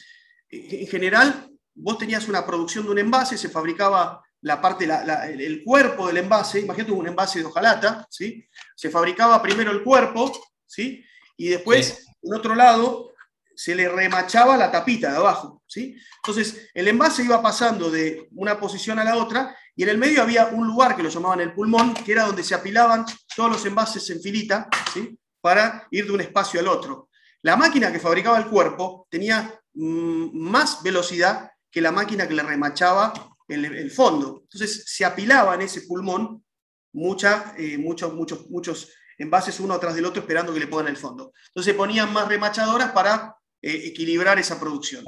en 0.50 0.86
general, 0.86 1.50
vos 1.74 1.98
tenías 1.98 2.28
una 2.28 2.46
producción 2.46 2.84
de 2.84 2.90
un 2.90 2.98
envase, 2.98 3.36
se 3.36 3.50
fabricaba 3.50 4.22
la 4.42 4.60
parte, 4.60 4.88
el 5.32 5.62
cuerpo 5.64 6.06
del 6.06 6.18
envase, 6.18 6.60
imagínate 6.60 6.92
un 6.92 7.08
envase 7.08 7.40
de 7.40 7.46
hojalata, 7.46 8.06
¿sí? 8.08 8.46
Se 8.74 8.90
fabricaba 8.90 9.42
primero 9.42 9.70
el 9.70 9.82
cuerpo, 9.82 10.32
¿sí? 10.66 11.04
Y 11.36 11.48
después, 11.48 12.06
en 12.22 12.34
otro 12.34 12.54
lado, 12.54 13.12
se 13.54 13.74
le 13.74 13.88
remachaba 13.88 14.56
la 14.56 14.70
tapita 14.70 15.10
de 15.10 15.16
abajo, 15.16 15.62
¿sí? 15.66 15.96
Entonces, 16.22 16.70
el 16.72 16.86
envase 16.86 17.24
iba 17.24 17.42
pasando 17.42 17.90
de 17.90 18.28
una 18.32 18.58
posición 18.60 19.00
a 19.00 19.04
la 19.04 19.16
otra 19.16 19.56
y 19.74 19.82
en 19.82 19.88
el 19.88 19.98
medio 19.98 20.22
había 20.22 20.46
un 20.46 20.66
lugar 20.66 20.94
que 20.94 21.02
lo 21.02 21.08
llamaban 21.08 21.40
el 21.40 21.52
pulmón, 21.52 21.94
que 21.94 22.12
era 22.12 22.24
donde 22.24 22.44
se 22.44 22.54
apilaban 22.54 23.04
todos 23.34 23.50
los 23.50 23.66
envases 23.66 24.08
en 24.10 24.20
filita, 24.20 24.68
¿sí? 24.94 25.18
Para 25.40 25.86
ir 25.90 26.06
de 26.06 26.12
un 26.12 26.20
espacio 26.20 26.60
al 26.60 26.68
otro. 26.68 27.08
La 27.42 27.56
máquina 27.56 27.92
que 27.92 28.00
fabricaba 28.00 28.38
el 28.38 28.46
cuerpo 28.46 29.06
tenía 29.10 29.60
mm, 29.74 30.38
más 30.38 30.82
velocidad 30.82 31.50
que 31.70 31.80
la 31.80 31.92
máquina 31.92 32.26
que 32.26 32.34
le 32.34 32.42
remachaba 32.42 33.12
el, 33.46 33.90
fondo. 33.90 34.40
Entonces 34.42 34.84
se 34.86 35.04
apilaba 35.04 35.54
en 35.54 35.62
ese 35.62 35.82
pulmón 35.82 36.44
eh, 36.92 37.78
muchos, 37.78 38.14
muchos, 38.14 38.50
muchos 38.50 38.92
envases 39.16 39.58
uno 39.60 39.74
atrás 39.74 39.94
del 39.94 40.04
otro 40.04 40.20
esperando 40.20 40.52
que 40.52 40.60
le 40.60 40.66
pongan 40.66 40.88
el 40.88 40.96
fondo. 40.96 41.32
Entonces 41.48 41.72
se 41.72 41.78
ponían 41.78 42.12
más 42.12 42.28
remachadoras 42.28 42.92
para 42.92 43.36
eh, 43.62 43.82
equilibrar 43.86 44.38
esa 44.38 44.60
producción. 44.60 45.04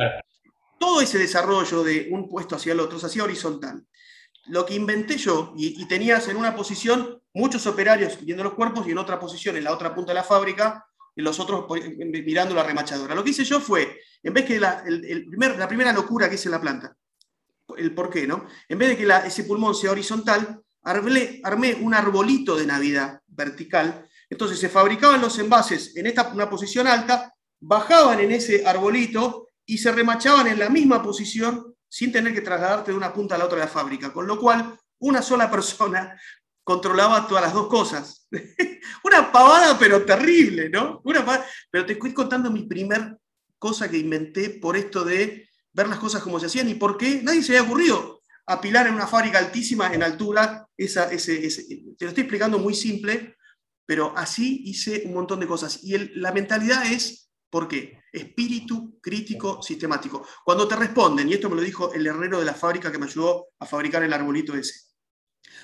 Todo 0.78 1.00
ese 1.00 1.18
desarrollo 1.18 1.82
de 1.82 2.08
un 2.10 2.28
puesto 2.28 2.56
hacia 2.56 2.72
el 2.72 2.80
otro 2.80 2.98
se 2.98 3.06
hacía 3.06 3.24
horizontal 3.24 3.84
lo 4.50 4.66
que 4.66 4.74
inventé 4.74 5.16
yo, 5.16 5.54
y, 5.56 5.84
tenías 5.86 6.28
en 6.28 6.36
una 6.36 6.54
posición 6.54 7.20
muchos 7.32 7.66
operarios 7.66 8.18
viendo 8.24 8.44
los 8.44 8.54
cuerpos 8.54 8.86
y 8.86 8.90
en 8.90 8.98
otra 8.98 9.18
posición, 9.18 9.56
en 9.56 9.64
la 9.64 9.72
otra 9.72 9.94
punta 9.94 10.10
de 10.10 10.16
la 10.16 10.24
fábrica, 10.24 10.84
y 11.14 11.22
los 11.22 11.38
otros 11.40 11.66
mirando 12.24 12.54
la 12.54 12.62
remachadora. 12.62 13.14
Lo 13.14 13.24
que 13.24 13.30
hice 13.30 13.44
yo 13.44 13.60
fue, 13.60 14.00
en 14.22 14.32
vez 14.32 14.44
que 14.44 14.60
la, 14.60 14.84
la 14.86 15.68
primera 15.68 15.92
locura 15.92 16.28
que 16.28 16.34
hice 16.34 16.48
en 16.48 16.52
la 16.52 16.60
planta, 16.60 16.96
el 17.76 17.94
por 17.94 18.10
qué, 18.10 18.26
¿no? 18.26 18.46
En 18.68 18.78
vez 18.78 18.90
de 18.90 18.96
que 18.96 19.26
ese 19.26 19.44
pulmón 19.44 19.74
sea 19.74 19.92
horizontal, 19.92 20.60
armé, 20.82 21.40
armé 21.44 21.74
un 21.74 21.94
arbolito 21.94 22.56
de 22.56 22.66
Navidad 22.66 23.20
vertical. 23.28 24.08
Entonces 24.28 24.58
se 24.58 24.68
fabricaban 24.68 25.20
los 25.20 25.38
envases 25.38 25.96
en 25.96 26.06
esta 26.06 26.28
una 26.28 26.50
posición 26.50 26.86
alta, 26.86 27.34
bajaban 27.60 28.20
en 28.20 28.32
ese 28.32 28.66
arbolito 28.66 29.48
y 29.64 29.78
se 29.78 29.92
remachaban 29.92 30.46
en 30.48 30.58
la 30.58 30.68
misma 30.68 31.02
posición 31.02 31.74
sin 31.90 32.12
tener 32.12 32.32
que 32.32 32.40
trasladarte 32.40 32.92
de 32.92 32.96
una 32.96 33.12
punta 33.12 33.34
a 33.34 33.38
la 33.38 33.44
otra 33.44 33.58
de 33.58 33.64
la 33.64 33.70
fábrica, 33.70 34.12
con 34.12 34.26
lo 34.26 34.38
cual 34.38 34.78
una 35.00 35.20
sola 35.20 35.50
persona 35.50 36.18
controlaba 36.64 37.26
todas 37.26 37.44
las 37.44 37.52
dos 37.52 37.66
cosas. 37.66 38.28
una 39.04 39.32
pavada, 39.32 39.78
pero 39.78 40.04
terrible, 40.04 40.70
¿no? 40.70 41.02
Una 41.04 41.44
Pero 41.70 41.84
te 41.84 41.94
estoy 41.94 42.14
contando 42.14 42.50
mi 42.50 42.62
primer 42.62 43.18
cosa 43.58 43.90
que 43.90 43.98
inventé 43.98 44.50
por 44.50 44.76
esto 44.76 45.04
de 45.04 45.48
ver 45.72 45.88
las 45.88 45.98
cosas 45.98 46.22
como 46.22 46.40
se 46.40 46.46
hacían 46.46 46.68
y 46.68 46.74
por 46.74 46.96
qué 46.96 47.20
nadie 47.22 47.42
se 47.42 47.56
había 47.56 47.68
ocurrido 47.68 48.20
apilar 48.46 48.86
en 48.86 48.94
una 48.94 49.06
fábrica 49.06 49.38
altísima 49.38 49.92
en 49.92 50.02
altura. 50.02 50.66
Esa, 50.76 51.10
ese, 51.12 51.38
te 51.98 52.04
lo 52.04 52.08
estoy 52.08 52.22
explicando 52.22 52.58
muy 52.58 52.74
simple, 52.74 53.36
pero 53.86 54.16
así 54.16 54.62
hice 54.64 55.02
un 55.06 55.14
montón 55.14 55.40
de 55.40 55.46
cosas. 55.46 55.80
Y 55.82 55.96
la 56.18 56.32
mentalidad 56.32 56.86
es, 56.86 57.29
¿por 57.50 57.68
qué? 57.68 58.00
espíritu 58.12 58.98
crítico 59.00 59.62
sistemático. 59.62 60.26
Cuando 60.44 60.66
te 60.66 60.76
responden, 60.76 61.28
y 61.28 61.34
esto 61.34 61.48
me 61.48 61.56
lo 61.56 61.62
dijo 61.62 61.92
el 61.92 62.06
herrero 62.06 62.40
de 62.40 62.46
la 62.46 62.54
fábrica 62.54 62.90
que 62.90 62.98
me 62.98 63.06
ayudó 63.06 63.48
a 63.58 63.66
fabricar 63.66 64.02
el 64.02 64.12
arbolito 64.12 64.54
ese, 64.54 64.90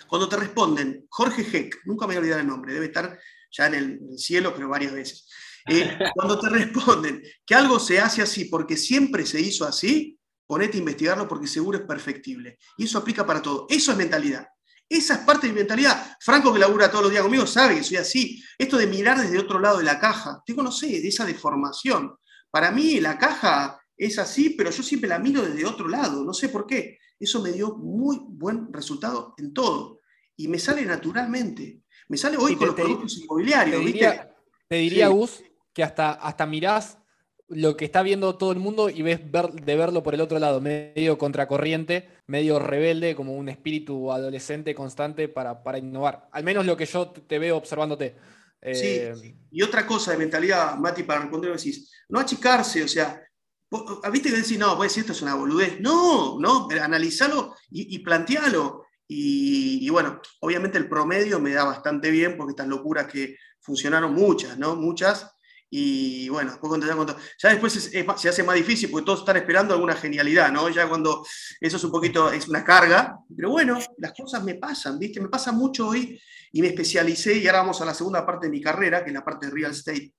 cuando 0.09 0.29
te 0.29 0.37
responden, 0.37 1.07
Jorge 1.09 1.43
Heck, 1.43 1.81
nunca 1.85 2.07
me 2.07 2.15
voy 2.15 2.17
a 2.17 2.21
olvidar 2.21 2.41
el 2.41 2.47
nombre, 2.47 2.73
debe 2.73 2.87
estar 2.87 3.19
ya 3.51 3.67
en 3.67 3.75
el, 3.75 4.19
cielo, 4.19 4.53
pero 4.55 4.69
varias 4.69 4.93
veces. 4.93 5.29
Eh, 5.69 5.99
cuando 6.15 6.39
te 6.39 6.49
responden 6.49 7.23
que 7.45 7.55
algo 7.55 7.81
se 7.81 7.99
hace 7.99 8.23
así 8.23 8.45
porque 8.47 8.77
siempre 8.77 9.27
se 9.27 9.41
hizo 9.41 9.65
así, 9.65 10.19
ponete 10.47 10.77
a 10.77 10.81
investigarlo 10.81 11.27
porque 11.27 11.47
seguro 11.47 11.79
es 11.79 11.85
perfectible. 11.85 12.59
Y 12.77 12.85
eso 12.85 12.99
aplica 12.99 13.27
para 13.27 13.43
todo. 13.43 13.67
Eso 13.69 13.93
es 13.93 13.99
mentalidad. 13.99 14.47
Esa 14.89 15.15
es 15.15 15.21
parte 15.21 15.47
de 15.47 15.53
mi 15.53 15.59
mentalidad. 15.61 16.17
Franco, 16.21 16.53
que 16.53 16.59
labura 16.59 16.91
todos 16.91 17.05
los 17.05 17.11
días 17.11 17.23
conmigo, 17.23 17.47
sabe 17.47 17.77
que 17.77 17.83
soy 17.83 17.97
así. 17.97 18.43
Esto 18.57 18.77
de 18.77 18.87
mirar 18.87 19.21
desde 19.21 19.39
otro 19.39 19.59
lado 19.59 19.79
de 19.79 19.85
la 19.85 19.99
caja, 19.99 20.43
tengo, 20.47 20.63
no 20.63 20.71
sé, 20.71 20.87
de 20.87 21.09
esa 21.09 21.25
deformación. 21.25 22.15
Para 22.51 22.71
mí 22.71 23.01
la 23.01 23.19
caja 23.19 23.81
es 23.97 24.19
así, 24.19 24.51
pero 24.51 24.71
yo 24.71 24.83
siempre 24.83 25.09
la 25.09 25.19
miro 25.19 25.43
desde 25.43 25.67
otro 25.67 25.89
lado, 25.89 26.25
no 26.25 26.33
sé 26.33 26.49
por 26.49 26.67
qué. 26.67 26.99
Eso 27.19 27.43
me 27.43 27.53
dio 27.53 27.77
muy 27.77 28.19
buen 28.21 28.73
resultado 28.73 29.35
en 29.39 29.53
todo. 29.53 30.01
Y 30.37 30.49
me 30.49 30.59
sale 30.59 30.85
naturalmente. 30.85 31.83
Me 32.09 32.17
sale 32.17 32.37
hoy 32.37 32.57
con 32.57 32.69
los 32.69 32.77
productos 32.77 33.19
inmobiliarios. 33.19 33.83
Te 34.69 34.77
diría, 34.77 35.09
Gus, 35.09 35.43
que 35.73 35.83
hasta, 35.83 36.13
hasta 36.13 36.47
mirás 36.47 36.99
lo 37.49 37.77
que 37.77 37.85
está 37.85 38.03
viendo 38.03 38.37
todo 38.37 38.53
el 38.53 38.59
mundo 38.59 38.91
y 38.91 39.03
ves 39.03 39.21
de 39.23 39.77
verlo 39.77 40.03
por 40.03 40.15
el 40.15 40.21
otro 40.21 40.39
lado, 40.39 40.61
medio 40.61 41.17
contracorriente, 41.19 42.09
medio 42.27 42.59
rebelde, 42.59 43.15
como 43.15 43.35
un 43.35 43.49
espíritu 43.49 44.13
adolescente 44.13 44.75
constante 44.75 45.29
para, 45.29 45.63
para 45.63 45.79
innovar. 45.79 46.29
Al 46.33 46.45
menos 46.45 46.67
lo 46.67 46.77
que 46.77 46.87
yo 46.87 47.09
te 47.11 47.39
veo 47.39 47.57
observándote. 47.57 48.17
Sí, 48.63 48.87
eh, 48.87 49.37
y 49.51 49.63
otra 49.63 49.87
cosa 49.87 50.13
de 50.13 50.19
mentalidad, 50.19 50.77
Mati, 50.77 51.05
para 51.05 51.21
responder, 51.21 51.57
decís, 51.57 51.93
no 52.09 52.19
achicarse, 52.19 52.83
o 52.83 52.89
sea, 52.89 53.23
ah, 54.03 54.11
viste 54.11 54.31
que 54.31 54.37
decís, 54.37 54.59
no, 54.59 54.77
pues 54.77 54.97
esto 54.97 55.13
es 55.13 55.23
una 55.23 55.35
boludez. 55.35 55.81
No, 55.81 56.39
no, 56.41 56.69
analizalo 56.81 57.55
y, 57.71 57.95
y 57.95 57.99
plantealo. 58.01 58.87
Y, 59.09 59.89
bueno, 59.91 60.21
obviamente 60.41 60.79
el 60.79 60.89
promedio 60.89 61.39
me 61.39 61.53
da 61.53 61.65
bastante 61.65 62.11
bien 62.11 62.37
porque 62.37 62.51
estas 62.51 62.67
locuras 62.67 63.07
que 63.07 63.37
funcionaron 63.61 64.13
muchas, 64.15 64.59
¿no? 64.59 64.75
Muchas. 64.75 65.31
Y 65.69 66.29
bueno, 66.29 66.53
después 66.53 66.69
cuando, 66.69 67.17
ya 67.39 67.49
después 67.49 67.73
se 67.73 68.29
hace 68.29 68.43
más 68.45 68.55
difícil 68.55 68.91
porque 68.91 69.05
todos 69.05 69.21
están 69.21 69.37
esperando 69.37 69.75
alguna 69.75 69.95
genialidad, 69.95 70.53
¿no? 70.53 70.69
Ya 70.69 70.89
cuando 70.89 71.27
eso 71.61 71.77
es 71.77 71.85
un 71.85 71.91
poquito, 71.91 72.31
es 72.31 72.47
una 72.49 72.65
carga, 72.65 73.19
pero 73.35 73.51
bueno, 73.51 73.79
las 73.99 74.13
cosas 74.13 74.45
me 74.45 74.55
pasan, 74.55 74.99
¿viste? 74.99 75.21
Me 75.21 75.29
pasa 75.29 75.51
mucho 75.51 75.89
hoy 75.89 76.21
y 76.53 76.63
me 76.63 76.69
especialicé, 76.69 77.39
y 77.39 77.47
ahora 77.49 77.61
vamos 77.61 77.81
a 77.81 77.85
la 77.85 77.95
segunda 77.95 78.25
parte 78.25 78.47
de 78.47 78.53
mi 78.53 78.63
carrera, 78.63 79.03
que 79.03 79.11
es 79.11 79.15
la 79.15 79.25
parte 79.25 79.47
de 79.47 79.53
real 79.53 79.73
estate. 79.73 80.15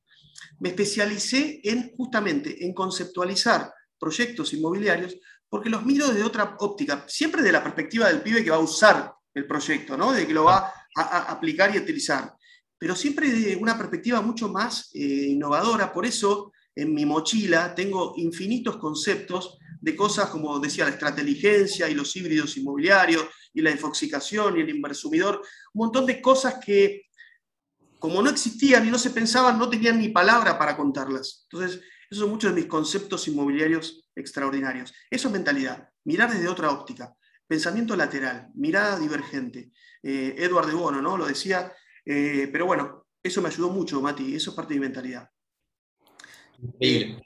Me 0.59 0.69
especialicé 0.69 1.61
en 1.63 1.91
justamente 1.95 2.65
en 2.65 2.73
conceptualizar 2.73 3.73
proyectos 3.97 4.53
inmobiliarios 4.53 5.15
porque 5.49 5.69
los 5.69 5.85
miro 5.85 6.07
desde 6.07 6.23
otra 6.23 6.57
óptica, 6.59 7.05
siempre 7.07 7.41
de 7.41 7.53
la 7.53 7.63
perspectiva 7.63 8.07
del 8.07 8.21
pibe 8.21 8.43
que 8.43 8.49
va 8.49 8.57
a 8.57 8.59
usar 8.59 9.13
el 9.33 9.47
proyecto, 9.47 9.95
¿no? 9.95 10.11
De 10.11 10.27
que 10.27 10.33
lo 10.33 10.43
va 10.43 10.73
a 10.95 11.31
aplicar 11.31 11.73
y 11.73 11.77
utilizar 11.77 12.33
pero 12.77 12.95
siempre 12.95 13.29
de 13.31 13.55
una 13.55 13.77
perspectiva 13.77 14.21
mucho 14.21 14.49
más 14.49 14.89
eh, 14.93 15.27
innovadora. 15.29 15.91
Por 15.91 16.05
eso 16.05 16.51
en 16.75 16.93
mi 16.93 17.05
mochila 17.05 17.73
tengo 17.73 18.13
infinitos 18.17 18.77
conceptos 18.77 19.57
de 19.81 19.95
cosas 19.95 20.29
como 20.29 20.59
decía 20.59 20.85
la 20.85 20.91
extrainteligencia 20.91 21.89
y 21.89 21.95
los 21.95 22.15
híbridos 22.15 22.57
inmobiliarios 22.57 23.25
y 23.53 23.61
la 23.61 23.71
infoxicación 23.71 24.57
y 24.57 24.61
el 24.61 24.69
inversumidor, 24.69 25.41
un 25.73 25.85
montón 25.85 26.05
de 26.05 26.21
cosas 26.21 26.55
que 26.63 27.03
como 27.99 28.21
no 28.21 28.29
existían 28.29 28.87
y 28.87 28.91
no 28.91 28.99
se 28.99 29.09
pensaban, 29.09 29.57
no 29.57 29.69
tenían 29.69 29.99
ni 29.99 30.09
palabra 30.09 30.57
para 30.59 30.77
contarlas. 30.77 31.47
Entonces, 31.49 31.81
esos 32.09 32.21
son 32.21 32.29
muchos 32.29 32.53
de 32.53 32.61
mis 32.61 32.69
conceptos 32.69 33.27
inmobiliarios 33.27 34.07
extraordinarios. 34.15 34.93
Eso 35.09 35.27
es 35.27 35.33
mentalidad, 35.33 35.89
mirar 36.03 36.31
desde 36.31 36.47
otra 36.47 36.69
óptica, 36.69 37.15
pensamiento 37.47 37.95
lateral, 37.95 38.49
mirada 38.53 38.99
divergente. 38.99 39.71
Eh, 40.03 40.35
Edward 40.37 40.67
de 40.67 40.73
Bono, 40.73 41.01
¿no? 41.01 41.17
Lo 41.17 41.25
decía, 41.25 41.73
eh, 42.09 42.47
pero 42.49 42.65
bueno, 42.65 43.05
eso 43.21 43.41
me 43.41 43.49
ayudó 43.49 43.69
mucho, 43.69 44.01
Mati, 44.01 44.33
eso 44.33 44.51
es 44.51 44.55
parte 44.55 44.73
de 44.73 44.79
mi 44.79 44.85
mentalidad. 44.85 45.29
Eh, 46.79 47.19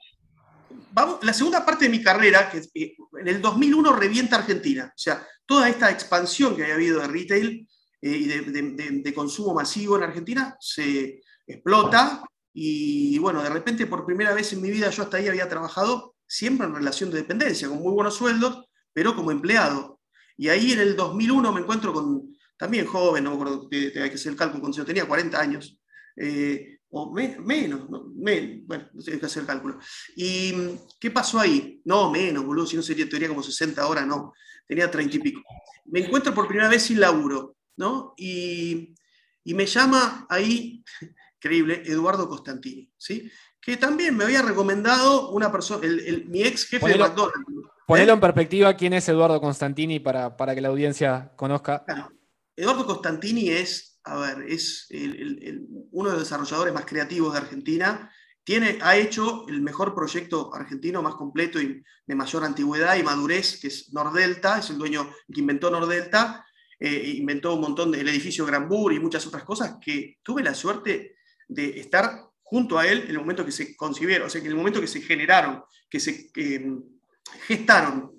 vamos, 0.91 1.24
la 1.24 1.34
segunda 1.34 1.63
parte 1.63 1.86
de 1.86 1.91
mi 1.91 2.02
carrera, 2.02 2.50
que 2.50 2.63
eh, 2.74 2.96
en 3.20 3.28
el 3.28 3.41
2001 3.41 3.96
revienta 3.96 4.38
Argentina, 4.38 4.88
o 4.88 4.98
sea, 4.98 5.26
toda 5.46 5.70
esta 5.70 5.91
expansión 5.91 6.56
que 6.56 6.63
había 6.63 6.76
habido 6.76 7.00
de 7.00 7.08
retail 7.08 7.67
y 8.04 8.26
de, 8.26 9.13
consumo 9.13 9.54
masivo 9.54 9.96
en 9.96 10.04
Argentina 10.04 10.58
se 10.60 11.22
explota 11.46 12.24
y 12.52 13.20
bueno, 13.20 13.44
de 13.44 13.50
repente 13.52 13.86
por 13.86 14.08
primera 14.08 14.34
vez 14.34 14.54
en 14.54 14.62
mi 14.63 14.72
vida 14.72 14.89
yo 14.89 15.04
hasta 15.04 15.17
ahí 15.17 15.28
había 15.28 15.48
trabajado 15.48 16.15
siempre 16.26 16.65
en 16.65 16.74
relación 16.74 17.12
de 17.12 17.17
dependencia, 17.17 17.70
con 17.70 17.78
muy 17.78 17.94
buenos 17.94 18.15
sueldos, 18.15 18.65
pero 18.91 19.15
como 19.15 19.30
empleado. 19.30 20.00
Y 20.36 20.50
ahí 20.50 20.72
en 20.72 20.80
el 20.80 20.96
2001 20.96 21.52
me 21.52 21.62
encuentro 21.62 21.94
con, 21.94 22.31
también 22.62 22.86
joven, 22.86 23.24
no 23.24 23.32
me 23.32 23.36
acuerdo, 23.38 23.67
hay 23.71 23.91
que 23.91 24.13
hacer 24.13 24.34
el 24.34 24.38
cálculo 24.38 24.62
cuando 24.62 24.78
yo 24.78 24.86
tenía 24.86 25.08
40 25.08 25.41
años, 25.41 25.80
eh, 26.15 26.78
o 26.91 27.12
menos, 27.12 27.88
bueno, 27.89 28.88
no 28.93 29.02
sé, 29.02 29.13
hay 29.13 29.19
que 29.19 29.26
hacer 29.26 29.41
el 29.41 29.47
cálculo. 29.47 29.80
¿Y 30.15 30.54
qué 31.00 31.10
pasó 31.10 31.39
ahí? 31.39 31.82
No, 31.86 32.12
menos, 32.12 32.45
boludo, 32.45 32.67
si 32.67 32.76
no 32.76 32.84
sería, 32.84 33.10
teoría 33.10 33.30
como 33.30 33.41
60 33.41 33.82
ahora, 33.82 34.06
no, 34.06 34.34
tenía 34.67 34.91
30 34.91 35.15
y 35.15 35.19
pico. 35.19 35.41
Me 35.86 36.02
encuentro 36.02 36.36
por 36.36 36.47
primera 36.47 36.69
vez 36.69 36.84
sin 36.84 37.00
laburo, 37.00 37.56
¿no? 37.78 38.13
Y, 38.15 38.93
y 39.43 39.54
me 39.56 39.65
llama 39.65 40.28
ahí, 40.30 40.84
increíble, 41.38 41.82
Eduardo 41.84 42.30
Costantini, 42.30 42.91
¿sí? 42.95 43.32
Que 43.60 43.76
también 43.76 44.15
me 44.15 44.26
había 44.26 44.43
recomendado 44.43 45.32
una 45.32 45.52
persona, 45.52 45.84
el, 45.84 46.28
mi 46.28 46.43
ex 46.43 46.67
jefe 46.67 46.89
de 46.89 47.00
McDonald's. 47.00 47.43
Ponelo 47.88 48.12
¿eh? 48.12 48.13
en 48.13 48.21
perspectiva 48.21 48.76
quién 48.76 48.93
es 48.93 49.10
Eduardo 49.10 49.41
Constantini 49.41 50.00
para, 50.00 50.38
para 50.38 50.54
que 50.54 50.62
la 50.62 50.67
audiencia 50.67 51.32
conozca. 51.36 51.84
Eduardo 52.56 52.86
Costantini 52.86 53.50
es, 53.50 54.00
uno 55.92 56.10
de 56.10 56.14
los 56.14 56.24
desarrolladores 56.24 56.74
más 56.74 56.86
creativos 56.86 57.34
de 57.34 57.40
Argentina. 57.40 58.12
Tiene, 58.44 58.80
ha 58.82 58.98
hecho 58.98 59.46
el 59.48 59.62
mejor 59.62 59.94
proyecto 59.94 60.54
argentino 60.54 61.04
más 61.04 61.16
completo 61.16 61.62
y 61.62 61.84
de 62.06 62.16
mayor 62.16 62.44
antigüedad 62.44 62.98
y 62.98 63.04
madurez, 63.04 63.60
que 63.62 63.68
es 63.68 63.94
Nordelta, 63.94 64.60
es 64.60 64.72
el 64.72 64.80
dueño 64.80 65.12
que 65.32 65.42
inventó 65.42 65.70
Nordelta, 65.70 66.46
eh, 66.80 67.14
inventó 67.18 67.54
un 67.54 67.62
montón 67.62 67.92
del 67.92 68.08
edificio 68.08 68.46
Granbur 68.46 68.94
y 68.94 69.00
muchas 69.00 69.28
otras 69.28 69.44
cosas 69.44 69.78
que 69.80 70.18
tuve 70.24 70.42
la 70.42 70.56
suerte 70.56 71.16
de 71.48 71.80
estar 71.80 72.32
junto 72.42 72.80
a 72.80 72.88
él 72.88 73.04
en 73.04 73.12
el 73.12 73.20
momento 73.20 73.46
que 73.46 73.52
se 73.52 73.76
concibieron, 73.76 74.28
o 74.28 74.30
sea, 74.30 74.42
en 74.42 74.48
el 74.48 74.56
momento 74.56 74.82
que 74.82 74.88
se 74.88 75.02
generaron, 75.02 75.64
que 75.88 76.00
se 76.00 76.32
gestaron 77.46 78.12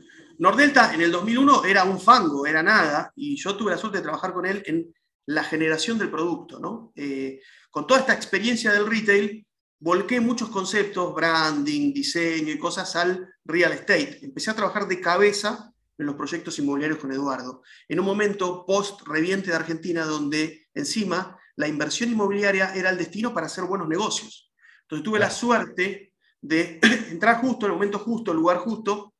Nordelta 0.42 0.92
en 0.92 1.00
el 1.00 1.12
2001 1.12 1.66
era 1.66 1.84
un 1.84 2.00
fango, 2.00 2.44
era 2.48 2.64
nada, 2.64 3.12
y 3.14 3.36
yo 3.36 3.56
tuve 3.56 3.70
la 3.70 3.78
suerte 3.78 3.98
de 3.98 4.02
trabajar 4.02 4.32
con 4.32 4.44
él 4.44 4.60
en 4.66 4.92
la 5.26 5.44
generación 5.44 5.98
del 5.98 6.10
producto. 6.10 6.58
¿no? 6.58 6.92
Eh, 6.96 7.40
con 7.70 7.86
toda 7.86 8.00
esta 8.00 8.12
experiencia 8.12 8.72
del 8.72 8.88
retail, 8.88 9.46
volqué 9.78 10.20
muchos 10.20 10.48
conceptos, 10.48 11.14
branding, 11.14 11.92
diseño 11.92 12.52
y 12.52 12.58
cosas 12.58 12.96
al 12.96 13.32
real 13.44 13.70
estate. 13.70 14.18
Empecé 14.20 14.50
a 14.50 14.56
trabajar 14.56 14.88
de 14.88 15.00
cabeza 15.00 15.72
en 15.96 16.06
los 16.06 16.16
proyectos 16.16 16.58
inmobiliarios 16.58 16.98
con 16.98 17.12
Eduardo, 17.12 17.62
en 17.86 18.00
un 18.00 18.06
momento 18.06 18.66
post-reviente 18.66 19.50
de 19.50 19.56
Argentina 19.56 20.04
donde 20.04 20.66
encima 20.74 21.38
la 21.54 21.68
inversión 21.68 22.10
inmobiliaria 22.10 22.74
era 22.74 22.90
el 22.90 22.98
destino 22.98 23.32
para 23.32 23.46
hacer 23.46 23.62
buenos 23.62 23.86
negocios. 23.86 24.52
Entonces 24.80 25.04
tuve 25.04 25.20
la 25.20 25.30
suerte 25.30 26.14
de 26.40 26.80
entrar 27.12 27.40
justo, 27.40 27.66
en 27.66 27.70
el 27.70 27.76
momento 27.76 28.00
justo, 28.00 28.32
el 28.32 28.38
lugar 28.38 28.56
justo, 28.56 29.11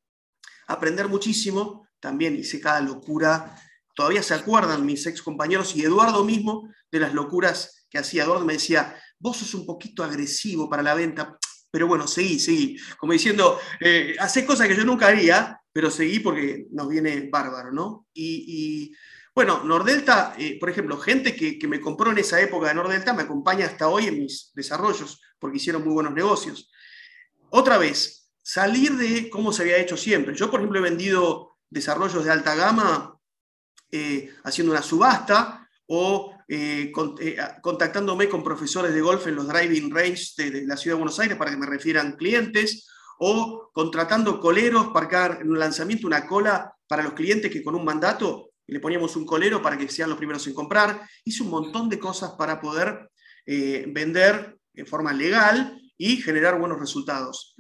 aprender 0.67 1.09
muchísimo, 1.09 1.89
también 2.01 2.37
hice 2.37 2.61
cada 2.61 2.81
locura. 2.81 3.57
Todavía 3.95 4.23
se 4.23 4.35
acuerdan 4.35 4.85
mis 4.85 5.07
ex 5.07 5.23
compañeros 5.23 5.77
y 5.77 5.83
Eduardo 5.83 6.25
mismo 6.25 6.69
de 6.91 7.01
las 7.01 7.15
locuras 7.15 7.87
que 7.89 7.99
hacía. 7.99 8.25
Eduardo 8.25 8.45
me 8.45 8.55
decía, 8.55 8.97
vos 9.19 9.37
sos 9.37 9.55
un 9.55 9.65
poquito 9.65 10.03
agresivo 10.03 10.69
para 10.69 10.83
la 10.83 10.95
venta, 10.95 11.37
pero 11.71 11.87
bueno, 11.87 12.07
seguí, 12.07 12.39
seguí. 12.39 12.77
Como 12.99 13.13
diciendo, 13.13 13.59
eh, 13.81 14.17
haces 14.19 14.45
cosas 14.45 14.67
que 14.67 14.77
yo 14.77 14.85
nunca 14.85 15.07
haría, 15.07 15.61
pero 15.73 15.91
seguí 15.91 16.19
porque 16.19 16.67
nos 16.71 16.89
viene 16.89 17.29
bárbaro, 17.31 17.73
¿no? 17.73 18.07
Y, 18.13 18.93
bueno, 19.35 19.65
Nordelta, 19.65 20.35
eh, 20.39 20.59
por 20.59 20.69
ejemplo, 20.69 20.99
gente 20.99 21.35
que, 21.35 21.59
que, 21.59 21.67
me 21.67 21.81
compró 21.81 22.11
en 22.11 22.19
esa 22.19 22.39
época 22.41 22.69
de 22.69 22.75
Nordelta 22.75 23.15
me 23.15 23.23
acompaña 23.23 23.65
hasta 23.65 23.89
hoy 23.89 24.07
en 24.07 24.19
mis 24.19 24.51
desarrollos 24.55 25.23
porque 25.39 25.57
hicieron 25.57 25.83
muy 25.85 25.95
buenos 25.95 26.13
negocios. 26.13 26.71
Otra 27.49 27.79
vez, 27.79 28.22
salir 28.43 28.97
de 28.97 29.31
cómo 29.31 29.53
se 29.53 29.63
había 29.63 29.79
hecho 29.79 29.97
siempre. 29.97 30.35
Yo, 30.35 30.51
por 30.51 30.61
ejemplo, 30.61 30.79
he 30.79 30.83
vendido 30.83 31.57
desarrollos 31.71 32.25
de 32.25 32.31
alta 32.31 32.55
gama 32.55 33.19
eh, 33.91 34.31
haciendo 34.45 34.73
una 34.73 34.83
subasta 34.83 35.69
o 35.87 36.35
eh, 36.49 36.93
eh, 37.21 37.37
contactándome 37.63 38.29
con 38.29 38.43
profesores 38.43 38.93
de 38.93 39.01
golf 39.01 39.27
en 39.27 39.37
los 39.37 39.49
driving 39.49 39.95
range 39.95 40.33
de, 40.37 40.67
la 40.67 40.77
ciudad 40.77 40.97
de 40.97 41.01
Buenos 41.03 41.19
Aires 41.19 41.37
para 41.37 41.51
que 41.51 41.57
me 41.57 41.67
refieran 41.67 42.17
clientes 42.17 42.89
o 43.19 43.71
contratando 43.73 44.41
coleros 44.41 44.89
para 44.89 45.09
que 45.09 45.43
en 45.43 45.51
un 45.51 45.59
lanzamiento 45.59 46.07
una 46.07 46.27
cola 46.27 46.75
para 46.87 47.03
los 47.03 47.13
clientes 47.13 47.51
que 47.51 47.63
con 47.63 47.75
un 47.75 47.85
mandato 47.85 48.51
le 48.67 48.81
poníamos 48.81 49.17
un 49.17 49.27
colero 49.27 49.63
para 49.63 49.77
que 49.77 49.89
sean 49.89 50.09
los 50.09 50.19
primeros 50.19 50.47
en 50.47 50.55
comprar. 50.55 51.07
Hice 51.25 51.43
un 51.43 51.51
montón 51.51 51.89
de 51.89 51.99
cosas 51.99 52.33
para 52.33 52.61
poder 52.61 53.11
vender 53.45 54.57
de 54.73 54.85
forma 54.87 55.13
legal 55.13 55.82
y 56.03 56.17
generar 56.17 56.59
buenos 56.59 56.81
resultados. 56.81 57.55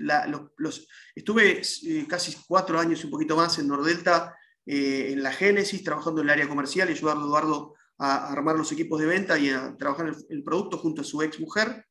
estuve 1.14 1.60
eh, 1.60 2.06
casi 2.08 2.36
cuatro 2.48 2.80
años 2.80 3.00
y 3.00 3.04
un 3.04 3.12
poquito 3.12 3.36
más 3.36 3.56
en 3.60 3.68
Nordelta, 3.68 4.36
eh, 4.66 5.10
en 5.12 5.22
la 5.22 5.32
Génesis, 5.32 5.84
trabajando 5.84 6.20
en 6.20 6.26
el 6.26 6.32
área 6.32 6.48
comercial 6.48 6.88
y 6.88 6.92
ayudando 6.92 7.22
a 7.22 7.26
Eduardo 7.26 7.74
a, 7.98 8.32
armar 8.32 8.56
los 8.56 8.72
equipos 8.72 9.00
de 9.00 9.06
venta 9.06 9.38
y 9.38 9.50
a 9.50 9.76
trabajar 9.76 10.08
el, 10.08 10.16
el, 10.28 10.42
producto 10.42 10.76
junto 10.78 11.02
a 11.02 11.04
su 11.04 11.22
ex 11.22 11.38
mujer. 11.38 11.86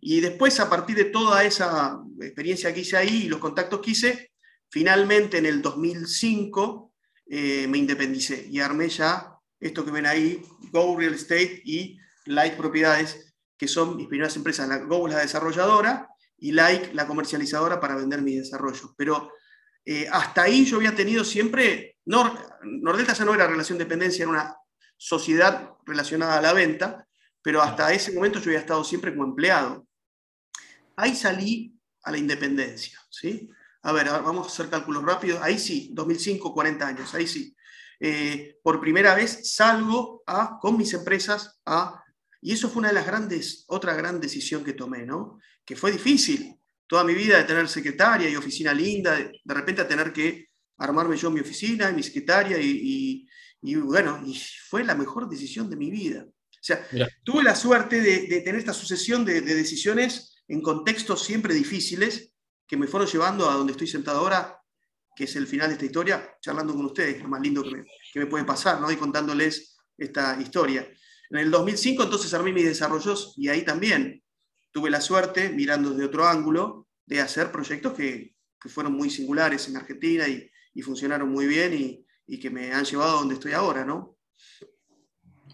Y 0.00 0.20
después, 0.20 0.58
a 0.58 0.68
partir 0.68 0.96
de 0.96 1.04
toda 1.04 1.44
esa 1.44 2.00
experiencia 2.20 2.74
que 2.74 2.80
hice 2.80 2.96
ahí 2.96 3.26
y 3.26 3.28
los 3.28 3.38
contactos 3.38 3.80
que 3.80 3.92
hice, 3.92 4.32
finalmente 4.68 5.38
en 5.38 5.46
el 5.46 5.62
2005 5.62 6.92
eh, 7.28 7.66
me 7.68 7.78
independicé 7.78 8.48
y 8.50 8.58
armé 8.58 8.88
ya 8.88 9.38
esto 9.60 9.84
que 9.84 9.92
ven 9.92 10.06
ahí, 10.06 10.42
Go 10.72 10.98
Real 10.98 11.14
Estate 11.14 11.62
y 11.64 11.96
Light 12.26 12.54
Propiedades, 12.54 13.31
que 13.62 13.68
son 13.68 13.96
mis 13.96 14.08
primeras 14.08 14.34
empresas, 14.34 14.68
la 14.68 14.78
Go 14.78 15.06
la 15.06 15.20
desarrolladora 15.20 16.08
y 16.36 16.50
Like 16.50 16.94
la 16.94 17.06
comercializadora 17.06 17.78
para 17.78 17.94
vender 17.94 18.20
mi 18.20 18.34
desarrollo. 18.34 18.92
Pero 18.98 19.34
eh, 19.84 20.08
hasta 20.10 20.42
ahí 20.42 20.64
yo 20.64 20.78
había 20.78 20.96
tenido 20.96 21.22
siempre, 21.22 21.96
Nord, 22.06 22.36
Nordelta 22.64 23.12
ya 23.12 23.24
no 23.24 23.32
era 23.32 23.46
relación 23.46 23.78
de 23.78 23.84
dependencia, 23.84 24.24
era 24.24 24.32
una 24.32 24.56
sociedad 24.96 25.74
relacionada 25.86 26.38
a 26.38 26.42
la 26.42 26.52
venta, 26.52 27.06
pero 27.40 27.62
hasta 27.62 27.92
ese 27.92 28.10
momento 28.10 28.40
yo 28.40 28.46
había 28.46 28.58
estado 28.58 28.82
siempre 28.82 29.12
como 29.12 29.26
empleado. 29.28 29.86
Ahí 30.96 31.14
salí 31.14 31.72
a 32.02 32.10
la 32.10 32.18
independencia, 32.18 32.98
¿sí? 33.10 33.48
A 33.82 33.92
ver, 33.92 34.06
vamos 34.06 34.48
a 34.48 34.50
hacer 34.50 34.68
cálculos 34.70 35.04
rápidos. 35.04 35.40
Ahí 35.40 35.56
sí, 35.56 35.90
2005, 35.92 36.52
40 36.52 36.84
años, 36.84 37.14
ahí 37.14 37.28
sí. 37.28 37.54
Eh, 38.00 38.58
por 38.60 38.80
primera 38.80 39.14
vez 39.14 39.54
salgo 39.54 40.24
con 40.60 40.76
mis 40.76 40.92
empresas 40.94 41.60
a 41.64 42.01
y 42.44 42.52
eso 42.52 42.68
fue 42.68 42.80
una 42.80 42.88
de 42.88 42.94
las 42.94 43.06
grandes, 43.06 43.64
otra 43.68 43.94
gran 43.94 44.20
decisión 44.20 44.64
que 44.64 44.72
tomé, 44.72 45.06
¿no? 45.06 45.38
Que 45.64 45.76
fue 45.76 45.92
difícil. 45.92 46.58
Toda 46.88 47.04
mi 47.04 47.14
vida 47.14 47.38
de 47.38 47.44
tener 47.44 47.68
secretaria 47.68 48.28
y 48.28 48.34
oficina 48.34 48.74
linda, 48.74 49.16
de, 49.16 49.54
repente 49.54 49.80
a 49.80 49.88
tener 49.88 50.12
que 50.12 50.48
armarme 50.78 51.16
yo 51.16 51.30
mi 51.30 51.38
oficina 51.38 51.88
y 51.88 51.94
mi 51.94 52.02
secretaria 52.02 52.58
y, 52.60 53.24
bueno, 53.62 54.20
y 54.26 54.36
fue 54.68 54.82
la 54.82 54.96
mejor 54.96 55.28
decisión 55.28 55.70
de 55.70 55.76
mi 55.76 55.88
vida. 55.88 56.26
O 56.26 56.64
sea, 56.64 56.84
tuve 57.22 57.44
la 57.44 57.54
suerte 57.54 58.00
de, 58.00 58.40
tener 58.40 58.56
esta 58.56 58.74
sucesión 58.74 59.24
de, 59.24 59.40
decisiones 59.40 60.34
en 60.48 60.60
contextos 60.60 61.24
siempre 61.24 61.54
difíciles 61.54 62.34
que 62.66 62.76
me 62.76 62.88
fueron 62.88 63.08
llevando 63.08 63.48
a 63.48 63.54
donde 63.54 63.72
estoy 63.72 63.86
sentado 63.86 64.18
ahora, 64.18 64.60
que 65.14 65.24
es 65.24 65.36
el 65.36 65.46
final 65.46 65.68
de 65.68 65.74
esta 65.74 65.86
historia, 65.86 66.36
charlando 66.40 66.74
con 66.74 66.86
ustedes, 66.86 67.22
lo 67.22 67.28
más 67.28 67.40
lindo 67.40 67.62
que 67.62 67.70
me, 67.70 67.84
que 68.12 68.18
me 68.18 68.26
puede 68.26 68.44
pasar, 68.44 68.80
¿no? 68.80 68.90
Y 68.90 68.96
contándoles 68.96 69.76
esta 69.96 70.40
historia. 70.40 70.88
En 71.32 71.38
el 71.38 71.50
2005 71.50 72.02
entonces 72.02 72.34
armé 72.34 72.52
mis 72.52 72.66
desarrollos 72.66 73.32
y 73.38 73.48
ahí 73.48 73.64
también 73.64 74.22
tuve 74.70 74.90
la 74.90 75.00
suerte, 75.00 75.48
mirando 75.48 75.90
desde 75.90 76.04
otro 76.04 76.26
ángulo, 76.26 76.86
de 77.06 77.20
hacer 77.20 77.50
proyectos 77.50 77.94
que, 77.94 78.34
que 78.60 78.68
fueron 78.68 78.92
muy 78.92 79.08
singulares 79.08 79.66
en 79.68 79.78
Argentina 79.78 80.28
y, 80.28 80.50
y 80.74 80.82
funcionaron 80.82 81.30
muy 81.30 81.46
bien 81.46 81.72
y, 81.72 82.06
y, 82.26 82.38
que 82.38 82.50
me 82.50 82.72
han 82.72 82.84
llevado 82.84 83.16
a 83.16 83.20
donde 83.20 83.34
estoy 83.34 83.52
ahora, 83.52 83.82
¿no? 83.84 84.16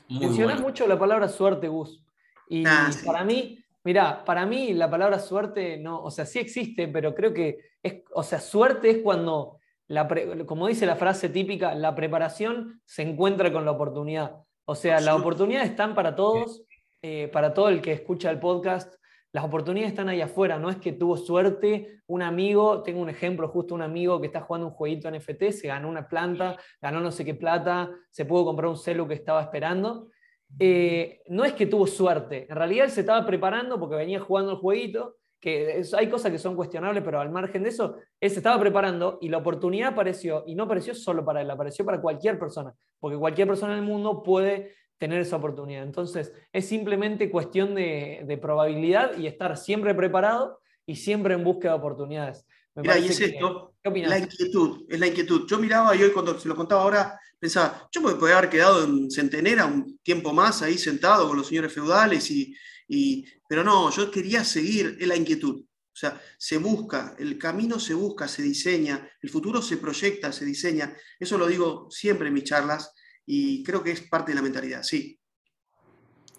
Mencionas 0.08 0.60
mucho 0.60 0.86
la 0.88 0.98
palabra 0.98 1.28
suerte, 1.28 1.68
Gus. 1.68 2.02
Y 2.48 2.64
ah, 2.66 2.90
para 3.04 3.24
mí, 3.24 3.64
mira, 3.84 4.24
para 4.24 4.46
mí 4.46 4.72
la 4.74 4.90
palabra 4.90 5.20
suerte 5.20 5.76
no, 5.76 6.02
o 6.02 6.10
sea, 6.10 6.26
sí 6.26 6.40
existe, 6.40 6.88
pero 6.88 7.14
creo 7.14 7.32
que 7.32 7.58
es, 7.82 8.02
o 8.12 8.24
sea, 8.24 8.40
suerte 8.40 8.90
es 8.90 8.98
cuando, 8.98 9.58
la 9.86 10.08
como 10.44 10.66
dice 10.66 10.86
la 10.86 10.96
frase 10.96 11.28
típica, 11.28 11.74
la 11.74 11.94
preparación 11.94 12.80
se 12.84 13.02
encuentra 13.02 13.52
con 13.52 13.64
la 13.64 13.70
oportunidad. 13.72 14.47
O 14.70 14.74
sea, 14.74 15.00
las 15.00 15.18
oportunidades 15.18 15.70
están 15.70 15.94
para 15.94 16.14
todos, 16.14 16.62
eh, 17.00 17.28
para 17.28 17.54
todo 17.54 17.70
el 17.70 17.80
que 17.80 17.92
escucha 17.92 18.30
el 18.30 18.38
podcast. 18.38 18.96
Las 19.32 19.42
oportunidades 19.42 19.92
están 19.92 20.10
ahí 20.10 20.20
afuera, 20.20 20.58
no 20.58 20.68
es 20.68 20.76
que 20.76 20.92
tuvo 20.92 21.16
suerte 21.16 22.02
un 22.06 22.20
amigo, 22.20 22.82
tengo 22.82 23.00
un 23.00 23.08
ejemplo, 23.08 23.48
justo 23.48 23.74
un 23.74 23.80
amigo 23.80 24.20
que 24.20 24.26
está 24.26 24.42
jugando 24.42 24.66
un 24.66 24.74
jueguito 24.74 25.10
NFT, 25.10 25.52
se 25.52 25.68
ganó 25.68 25.88
una 25.88 26.06
planta, 26.06 26.58
ganó 26.82 27.00
no 27.00 27.10
sé 27.10 27.24
qué 27.24 27.32
plata, 27.32 27.90
se 28.10 28.26
pudo 28.26 28.44
comprar 28.44 28.68
un 28.68 28.76
celu 28.76 29.08
que 29.08 29.14
estaba 29.14 29.40
esperando. 29.40 30.10
Eh, 30.58 31.22
no 31.28 31.46
es 31.46 31.54
que 31.54 31.64
tuvo 31.64 31.86
suerte, 31.86 32.46
en 32.46 32.54
realidad 32.54 32.84
él 32.84 32.90
se 32.90 33.00
estaba 33.00 33.24
preparando 33.24 33.80
porque 33.80 33.96
venía 33.96 34.20
jugando 34.20 34.52
el 34.52 34.58
jueguito, 34.58 35.16
que 35.40 35.82
hay 35.96 36.08
cosas 36.08 36.32
que 36.32 36.38
son 36.38 36.56
cuestionables, 36.56 37.02
pero 37.04 37.20
al 37.20 37.30
margen 37.30 37.62
de 37.62 37.68
eso, 37.68 37.96
él 38.20 38.30
se 38.30 38.38
estaba 38.38 38.58
preparando 38.58 39.18
y 39.20 39.28
la 39.28 39.38
oportunidad 39.38 39.92
apareció, 39.92 40.44
y 40.46 40.54
no 40.54 40.64
apareció 40.64 40.94
solo 40.94 41.24
para 41.24 41.42
él, 41.42 41.50
apareció 41.50 41.84
para 41.84 42.00
cualquier 42.00 42.38
persona, 42.38 42.74
porque 42.98 43.16
cualquier 43.16 43.46
persona 43.46 43.74
en 43.74 43.80
el 43.80 43.84
mundo 43.84 44.22
puede 44.22 44.74
tener 44.98 45.20
esa 45.20 45.36
oportunidad. 45.36 45.84
Entonces, 45.84 46.32
es 46.52 46.66
simplemente 46.66 47.30
cuestión 47.30 47.74
de, 47.74 48.38
probabilidad 48.42 49.16
y 49.16 49.26
estar 49.26 49.56
siempre 49.56 49.94
preparado 49.94 50.60
y 50.84 50.96
siempre 50.96 51.34
en 51.34 51.44
búsqueda 51.44 51.72
de 51.72 51.78
oportunidades. 51.78 52.44
Mira, 52.74 52.98
y 52.98 53.06
es 53.06 53.20
esto, 53.20 53.74
la 53.84 54.18
inquietud, 54.18 54.84
es 54.88 55.00
la 55.00 55.06
inquietud. 55.06 55.46
Yo 55.48 55.58
miraba 55.58 55.96
y 55.96 56.02
hoy 56.02 56.10
cuando 56.10 56.38
se 56.38 56.48
lo 56.48 56.54
contaba 56.54 56.82
ahora, 56.82 57.20
pensaba, 57.38 57.88
yo 57.90 58.00
me 58.00 58.14
podría 58.14 58.38
haber 58.38 58.50
quedado 58.50 58.84
en 58.84 59.10
Centenera 59.10 59.66
un 59.66 59.98
tiempo 59.98 60.32
más 60.32 60.62
ahí 60.62 60.78
sentado 60.78 61.26
con 61.28 61.36
los 61.36 61.48
señores 61.48 61.72
feudales, 61.72 62.30
y, 62.30 62.54
y, 62.88 63.24
pero 63.48 63.62
no, 63.62 63.90
yo 63.90 64.10
quería 64.10 64.42
seguir 64.42 64.96
en 64.98 65.08
la 65.08 65.16
inquietud. 65.16 65.60
O 65.60 66.00
sea, 66.00 66.20
se 66.38 66.58
busca, 66.58 67.14
el 67.18 67.38
camino 67.38 67.78
se 67.78 67.94
busca, 67.94 68.28
se 68.28 68.42
diseña, 68.42 69.08
el 69.20 69.30
futuro 69.30 69.60
se 69.60 69.76
proyecta, 69.76 70.32
se 70.32 70.44
diseña. 70.44 70.96
Eso 71.18 71.36
lo 71.36 71.46
digo 71.46 71.88
siempre 71.90 72.28
en 72.28 72.34
mis 72.34 72.44
charlas 72.44 72.94
y 73.26 73.62
creo 73.64 73.82
que 73.82 73.90
es 73.90 74.00
parte 74.02 74.32
de 74.32 74.36
la 74.36 74.42
mentalidad, 74.42 74.82
sí. 74.82 75.18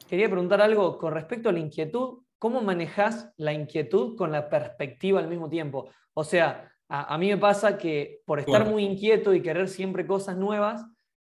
Quería 0.09 0.29
preguntar 0.29 0.61
algo 0.61 0.97
con 0.97 1.13
respecto 1.13 1.49
a 1.49 1.51
la 1.51 1.59
inquietud. 1.59 2.23
¿Cómo 2.39 2.61
manejas 2.61 3.31
la 3.37 3.53
inquietud 3.53 4.15
con 4.15 4.31
la 4.31 4.49
perspectiva 4.49 5.19
al 5.19 5.27
mismo 5.27 5.49
tiempo? 5.49 5.89
O 6.13 6.23
sea, 6.23 6.73
a, 6.87 7.17
mí 7.19 7.29
me 7.29 7.37
pasa 7.37 7.77
que 7.77 8.21
por 8.25 8.39
estar 8.39 8.65
muy 8.65 8.83
inquieto 8.83 9.33
y 9.33 9.43
querer 9.43 9.67
siempre 9.67 10.07
cosas 10.07 10.35
nuevas, 10.35 10.83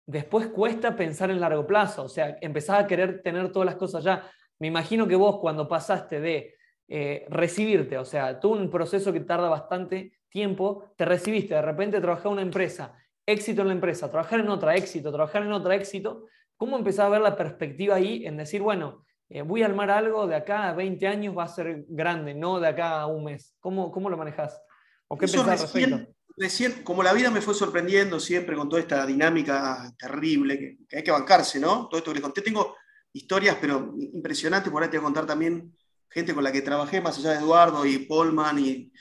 después 0.05 0.47
cuesta 0.47 0.97
pensar 0.97 1.31
en 1.31 1.39
largo 1.39 1.65
plazo. 1.65 2.03
O 2.03 2.09
sea, 2.09 2.37
empezás 2.41 2.83
a 2.83 2.87
querer 2.87 3.21
tener 3.21 3.51
todas 3.51 3.65
las 3.65 3.75
cosas 3.75 4.03
ya. 4.03 4.29
Me 4.59 4.67
imagino 4.67 5.07
que 5.07 5.15
vos 5.15 5.39
cuando 5.39 5.67
pasaste 5.67 6.19
de 6.19 6.55
eh, 6.87 7.25
recibirte, 7.29 7.97
o 7.97 8.05
sea, 8.05 8.39
tú 8.39 8.53
un 8.53 8.69
proceso 8.69 9.11
que 9.11 9.21
tarda 9.21 9.49
bastante 9.49 10.13
tiempo, 10.29 10.91
te 10.95 11.05
recibiste, 11.05 11.55
de 11.55 11.61
repente 11.61 11.99
trabajás 11.99 12.25
en 12.25 12.31
una 12.31 12.41
empresa 12.41 12.95
éxito 13.25 13.61
en 13.61 13.67
la 13.69 13.73
empresa, 13.73 14.09
trabajar 14.11 14.39
en 14.39 14.49
otra, 14.49 14.75
éxito, 14.75 15.11
trabajar 15.11 15.43
en 15.43 15.51
otra, 15.51 15.75
éxito, 15.75 16.25
¿cómo 16.57 16.77
empezás 16.77 17.05
a 17.05 17.09
ver 17.09 17.21
la 17.21 17.35
perspectiva 17.35 17.95
ahí 17.95 18.25
en 18.25 18.37
decir, 18.37 18.61
bueno, 18.61 19.03
eh, 19.29 19.41
voy 19.41 19.63
a 19.63 19.65
armar 19.65 19.89
algo 19.89 20.27
de 20.27 20.35
acá 20.35 20.69
a 20.69 20.73
20 20.73 21.07
años, 21.07 21.37
va 21.37 21.45
a 21.45 21.47
ser 21.47 21.85
grande, 21.87 22.35
no 22.35 22.59
de 22.59 22.67
acá 22.67 23.01
a 23.01 23.07
un 23.07 23.23
mes? 23.23 23.55
¿Cómo, 23.59 23.91
cómo 23.91 24.09
lo 24.09 24.17
manejas? 24.17 24.61
¿O 25.07 25.17
qué 25.17 25.27
pensás 25.27 25.61
respecto? 25.61 26.11
Recién, 26.37 26.83
como 26.83 27.01
la 27.01 27.13
vida 27.13 27.31
me 27.31 27.39
fue 27.39 27.53
sorprendiendo 27.53 28.19
siempre 28.19 28.57
con 28.57 28.67
toda 28.67 28.81
esta 28.81 29.05
dinámica 29.05 29.93
terrible 29.97 30.59
que, 30.59 30.97
hay 30.97 31.03
que 31.03 31.11
bancarse, 31.11 31.61
¿no? 31.61 31.87
Todo 31.87 31.99
esto 31.99 32.11
que 32.11 32.15
les 32.15 32.23
conté, 32.23 32.41
tengo 32.41 32.75
historias, 33.15 33.57
pero 33.61 33.95
impresionantes, 33.97 34.71
por 34.71 34.83
ahí 34.83 34.89
te 34.89 34.97
voy 34.97 35.03
a 35.03 35.07
contar 35.07 35.25
también 35.25 35.73
gente 36.09 36.33
con 36.33 36.43
la 36.43 36.51
que 36.51 36.61
trabajé, 36.61 37.01
más 37.01 37.17
allá 37.17 37.31
de 37.31 37.37
Eduardo 37.37 37.85
y 37.85 37.99
Polman, 37.99 38.59
y 38.59 38.91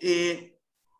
eh, 0.00 0.56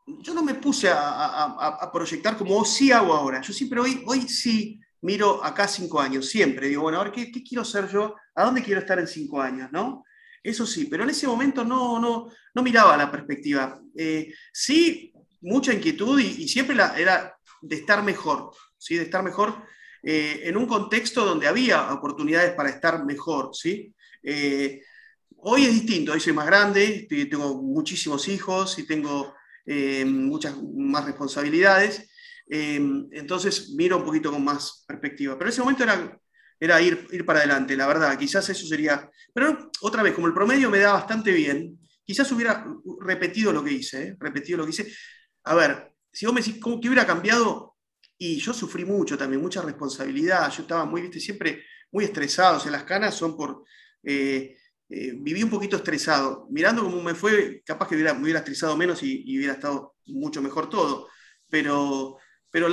yo 0.06 0.34
no 0.34 0.42
me 0.42 0.54
puse 0.54 0.88
a, 0.92 1.90
proyectar 1.92 2.36
como 2.36 2.64
sí 2.64 2.90
hago 2.90 3.14
ahora. 3.14 3.40
Yo 3.40 3.52
siempre 3.52 3.80
hoy, 3.80 4.02
hoy 4.06 4.22
sí 4.22 4.80
miro 5.02 5.42
acá 5.44 5.68
cinco 5.68 6.00
años, 6.00 6.26
siempre. 6.26 6.68
Digo, 6.68 6.82
bueno, 6.82 7.00
a 7.00 7.04
ver, 7.04 7.12
¿qué, 7.12 7.30
quiero 7.30 7.64
ser 7.64 7.88
yo? 7.88 8.16
¿A 8.34 8.44
dónde 8.44 8.62
quiero 8.62 8.80
estar 8.80 8.98
en 8.98 9.06
cinco 9.06 9.40
años? 9.40 9.70
¿no? 9.70 10.04
Eso 10.42 10.66
sí, 10.66 10.86
pero 10.86 11.04
en 11.04 11.10
ese 11.10 11.28
momento 11.28 11.64
no, 11.64 12.00
no, 12.00 12.28
no 12.52 12.62
miraba 12.62 12.96
la 12.96 13.10
perspectiva. 13.10 13.80
Eh, 13.96 14.34
sí, 14.52 15.12
mucha 15.40 15.72
inquietud 15.72 16.18
y, 16.18 16.48
siempre 16.48 16.74
la, 16.74 16.98
era 16.98 17.36
de 17.62 17.76
estar 17.76 18.02
mejor, 18.02 18.50
¿sí? 18.76 18.96
de 18.96 19.04
estar 19.04 19.22
mejor 19.22 19.62
eh, 20.02 20.42
en 20.44 20.56
un 20.56 20.66
contexto 20.66 21.24
donde 21.24 21.46
había 21.46 21.92
oportunidades 21.92 22.52
para 22.54 22.70
estar 22.70 23.04
mejor. 23.04 23.50
¿sí? 23.52 23.94
Eh, 24.22 24.82
hoy 25.36 25.64
es 25.64 25.72
distinto, 25.72 26.12
hoy 26.12 26.20
soy 26.20 26.32
más 26.32 26.46
grande, 26.46 27.06
tengo 27.30 27.62
muchísimos 27.62 28.28
hijos 28.28 28.78
y 28.78 28.86
tengo 28.86 29.34
eh, 29.66 30.04
muchas 30.04 30.56
más 30.62 31.04
responsabilidades. 31.04 32.08
Eh, 32.48 32.80
entonces 33.12 33.70
miro 33.76 33.98
un 33.98 34.04
poquito 34.04 34.32
con 34.32 34.44
más 34.44 34.84
perspectiva. 34.86 35.38
Pero 35.38 35.48
en 35.48 35.52
ese 35.52 35.60
momento 35.60 35.84
era, 35.84 36.18
era 36.58 36.80
ir, 36.80 37.06
ir 37.12 37.24
para 37.24 37.40
adelante, 37.40 37.76
la 37.76 37.86
verdad. 37.86 38.18
Quizás 38.18 38.48
eso 38.48 38.66
sería... 38.66 39.08
Pero 39.32 39.70
otra 39.82 40.02
vez, 40.02 40.14
como 40.14 40.26
el 40.26 40.34
promedio 40.34 40.70
me 40.70 40.80
da 40.80 40.92
bastante 40.92 41.32
bien, 41.32 41.78
quizás 42.04 42.30
hubiera 42.32 42.66
repetido 43.00 43.52
lo 43.52 43.62
que 43.62 43.72
hice. 43.72 44.16
Repetido 44.18 44.58
lo 44.58 44.64
que 44.64 44.70
hice. 44.70 44.92
A 45.44 45.54
ver, 45.54 45.92
si 46.12 46.26
vos 46.26 46.34
me 46.34 46.40
decís, 46.40 46.60
¿cómo, 46.60 46.80
¿qué 46.80 46.88
hubiera 46.88 47.06
cambiado? 47.06 47.69
Y 48.22 48.36
yo 48.38 48.52
sufrí 48.52 48.84
mucho 48.84 49.16
también, 49.16 49.40
mucha 49.40 49.62
responsabilidad. 49.62 50.52
Yo 50.52 50.60
estaba 50.60 50.84
muy, 50.84 51.00
viste, 51.00 51.18
siempre 51.18 51.64
muy 51.90 52.04
estresado. 52.04 52.58
O 52.58 52.60
sea, 52.60 52.70
las 52.70 52.84
canas 52.84 53.14
son 53.14 53.34
por... 53.34 53.64
Eh, 54.02 54.58
viví 54.88 55.42
un 55.42 55.48
poquito 55.48 55.76
estresado. 55.76 56.46
Mirando 56.50 56.82
cómo 56.82 57.00
me 57.00 57.14
fue, 57.14 57.62
capaz 57.64 57.88
que 57.88 57.94
hubiera, 57.94 58.12
me 58.12 58.24
hubiera 58.24 58.40
estresado 58.40 58.76
menos 58.76 59.02
y, 59.02 59.24
hubiera 59.38 59.54
estado 59.54 59.94
mucho 60.04 60.42
mejor 60.42 60.68
todo. 60.68 61.08
Pero, 61.48 62.18
pero 62.50 62.68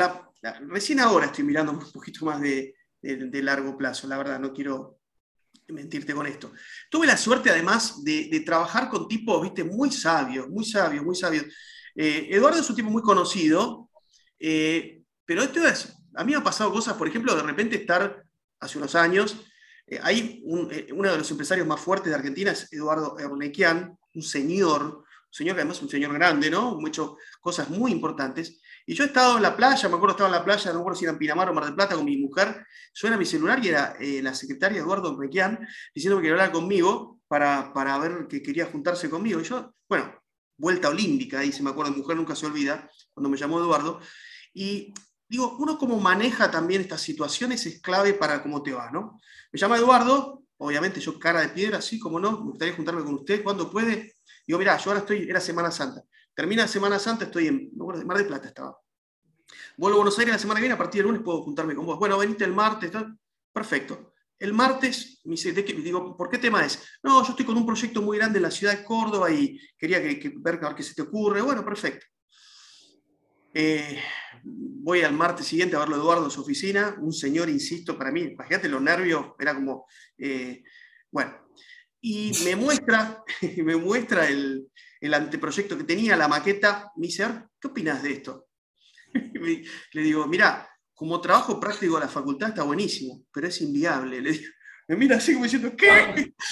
recién 0.68 1.00
ahora 1.00 1.28
estoy 1.28 1.46
mirando 1.46 1.72
un 1.72 1.92
poquito 1.94 2.26
más 2.26 2.42
de, 2.42 2.76
de, 3.02 3.42
largo 3.42 3.78
plazo, 3.78 4.06
la 4.06 4.18
verdad, 4.18 4.42
no 4.42 4.52
quiero 4.52 5.00
mentirte 5.70 6.14
con 6.14 6.28
esto. 6.28 6.52
Tuve 6.92 7.08
la 7.08 7.16
suerte 7.16 7.52
además 7.52 8.04
de, 8.04 8.44
trabajar 8.46 8.90
con 8.90 9.08
tipos, 9.08 9.42
viste, 9.42 9.64
muy 9.64 9.94
sabios, 9.94 10.50
muy 10.50 10.66
sabios, 10.66 11.06
muy 11.06 11.16
sabios. 11.16 11.46
Eh, 11.96 12.28
Eduardo 12.32 12.60
es 12.60 12.70
un 12.70 12.76
tipo 12.76 12.90
muy 12.90 13.02
conocido, 13.02 13.90
eh, 14.38 14.98
pero 15.28 15.44
esto 15.44 15.64
es, 15.68 15.94
a 16.16 16.24
mí 16.24 16.32
me 16.32 16.40
ha 16.40 16.44
pasado 16.44 16.72
cosas, 16.72 16.96
por 16.96 17.08
ejemplo, 17.08 17.36
de 17.36 17.44
repente 17.44 17.76
estar 17.76 18.24
hace 18.60 18.80
unos 18.80 18.96
años 18.96 19.38
eh, 19.88 20.00
hay 20.04 20.44
eh, 20.72 20.88
uno 20.92 21.12
de 21.12 21.18
los 21.18 21.32
empresarios 21.32 21.66
más 21.66 21.80
fuertes 21.80 22.10
de 22.10 22.16
Argentina 22.16 22.52
es 22.52 22.72
Eduardo 22.72 23.18
Ernequian, 23.18 23.98
un 24.14 24.22
señor, 24.22 24.82
un 24.82 25.04
señor 25.32 25.56
que 25.56 25.62
además 25.62 25.78
es 25.78 25.84
un 25.84 25.90
señor 25.90 26.14
grande, 26.14 26.52
¿no? 26.52 26.78
Hecho 26.86 27.18
cosas 27.40 27.70
muy 27.70 27.92
importantes. 27.92 28.62
Y 28.86 28.94
yo 28.94 29.04
he 29.04 29.08
estado 29.08 29.38
en 29.38 29.44
la 29.44 29.56
playa, 29.56 29.90
me 29.90 29.96
acuerdo 29.96 30.12
estaba 30.12 30.30
en 30.30 30.36
la 30.36 30.46
playa, 30.46 30.72
no 30.72 30.76
me 30.76 30.80
acuerdo 30.82 31.00
si 31.00 31.06
era 31.06 31.14
en 31.14 31.20
Pinamar 31.20 31.50
o 31.50 31.54
Mar 31.54 31.66
del 31.66 31.76
Plata 31.76 31.96
con 31.96 32.06
mi 32.06 32.18
mujer, 32.18 32.66
suena 32.94 33.18
mi 33.18 33.26
celular 33.26 33.64
y 33.64 33.70
era 33.70 33.96
eh, 34.00 34.22
la 34.22 34.34
secretaria 34.34 34.80
Eduardo 34.80 35.12
Ernequian 35.14 35.60
diciendo 35.94 36.18
que 36.18 36.24
quería 36.24 36.34
hablar 36.34 36.52
conmigo 36.52 37.20
para, 37.28 37.74
para 37.74 37.98
ver 37.98 38.28
que 38.30 38.42
quería 38.42 38.66
juntarse 38.66 39.10
conmigo. 39.10 39.40
Y 39.42 39.44
yo, 39.44 39.74
bueno, 39.88 40.22
vuelta 40.58 40.90
olímpica, 40.90 41.42
se 41.52 41.64
me 41.64 41.70
acuerdo, 41.70 41.92
mujer 41.92 42.18
nunca 42.18 42.36
se 42.36 42.46
olvida, 42.46 42.90
cuando 43.14 43.30
me 43.30 43.38
llamó 43.38 43.60
Eduardo. 43.60 44.00
Y 44.54 44.94
digo, 45.28 45.56
uno 45.60 45.78
cómo 45.78 46.00
maneja 46.00 46.50
también 46.50 46.82
estas 46.82 47.02
situaciones 47.02 47.66
es 47.66 47.82
clave 47.82 48.14
para 48.14 48.42
cómo 48.42 48.64
te 48.64 48.74
va, 48.74 48.92
¿no? 48.92 49.20
Me 49.52 49.60
llama 49.60 49.78
Eduardo, 49.78 50.44
obviamente 50.58 51.00
yo 51.00 51.20
cara 51.20 51.42
de 51.42 51.50
piedra, 51.50 51.80
así 51.80 52.00
como 52.00 52.20
no, 52.20 52.32
me 52.32 52.52
gustaría 52.52 52.76
juntarme 52.76 53.04
con 53.04 53.16
usted, 53.16 53.44
cuando 53.44 53.70
puede? 53.70 54.16
Digo, 54.46 54.60
mira, 54.60 54.78
yo 54.78 54.90
ahora 54.92 55.02
estoy, 55.02 55.30
era 55.30 55.40
Semana 55.40 55.72
Santa. 55.72 56.04
Termina 56.34 56.68
Semana 56.68 57.00
Santa, 57.00 57.26
estoy 57.26 57.48
en 57.48 57.72
Mar 57.76 58.18
de 58.18 58.24
Plata 58.24 58.48
estaba. 58.48 58.78
Vuelvo 59.78 59.98
a 59.98 60.00
Buenos 60.00 60.18
Aires 60.20 60.34
la 60.34 60.40
semana 60.40 60.60
que 60.60 60.64
viene, 60.64 60.76
a 60.76 60.78
partir 60.78 61.00
del 61.00 61.08
lunes 61.08 61.24
puedo 61.24 61.42
juntarme 61.44 61.76
con 61.76 61.86
vos. 61.86 62.00
Bueno, 62.00 62.18
venite 62.18 62.44
el 62.44 62.54
martes, 62.54 62.92
perfecto. 63.52 64.14
El 64.40 64.54
martes 64.54 65.20
me 65.24 65.32
dice, 65.32 65.52
digo, 65.52 66.16
¿por 66.16 66.30
qué 66.30 66.38
tema 66.38 66.64
es? 66.64 66.80
No, 67.02 67.24
yo 67.24 67.30
estoy 67.30 67.46
con 67.46 67.58
un 67.58 67.66
proyecto 67.66 68.02
muy 68.02 68.18
grande 68.18 68.38
en 68.38 68.44
la 68.44 68.52
ciudad 68.52 68.78
de 68.78 68.84
Córdoba 68.84 69.32
y 69.32 69.60
quería 69.78 70.02
que, 70.02 70.34
ver, 70.38 70.60
qué 70.76 70.84
se 70.84 70.94
te 70.94 71.02
ocurre. 71.02 71.42
Bueno, 71.42 71.66
perfecto. 71.66 72.06
Eh, 73.54 74.00
voy 74.88 75.02
al 75.02 75.14
martes 75.14 75.48
siguiente 75.48 75.76
a 75.76 75.80
verlo 75.80 75.98
Eduardo 75.98 76.26
en 76.26 76.32
su 76.32 76.42
oficina, 76.42 76.96
un 77.00 77.14
señor, 77.14 77.50
insisto, 77.50 77.98
para 77.98 78.12
mí, 78.12 78.22
imagínate 78.22 78.70
los 78.70 78.82
nervios, 78.82 79.34
era 79.40 79.54
como, 79.54 79.86
eh, 80.18 80.64
bueno, 81.12 81.48
y 82.02 82.32
me 82.46 82.56
muestra, 82.56 83.24
me 83.58 83.76
muestra 83.76 84.28
el, 84.28 84.70
anteproyecto 85.14 85.78
que 85.78 85.84
tenía, 85.84 86.16
la 86.16 86.28
maqueta, 86.28 86.92
me 86.96 87.08
dice, 87.08 87.28
¿qué 87.60 87.68
opinas 87.68 88.02
de 88.02 88.12
esto? 88.14 88.48
Le 89.14 90.02
digo, 90.02 90.26
mira, 90.28 90.70
como 90.94 91.22
trabajo 91.22 91.60
práctico 91.60 91.96
de 91.96 92.02
la 92.02 92.08
facultad 92.08 92.50
está 92.50 92.64
buenísimo, 92.64 93.26
pero 93.32 93.48
es 93.48 93.62
inviable. 93.62 94.22
Le 94.22 94.32
digo, 94.32 94.52
me 94.88 94.96
mira 94.96 95.18
así 95.18 95.34
como 95.34 95.44
diciendo, 95.44 95.74
¿qué? 95.76 96.34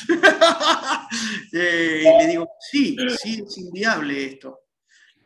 Eh, 1.54 2.04
y 2.04 2.24
le 2.24 2.28
digo, 2.28 2.50
sí, 2.60 2.98
sí, 3.22 3.42
es 3.46 3.58
inviable 3.58 4.26
esto. 4.26 4.60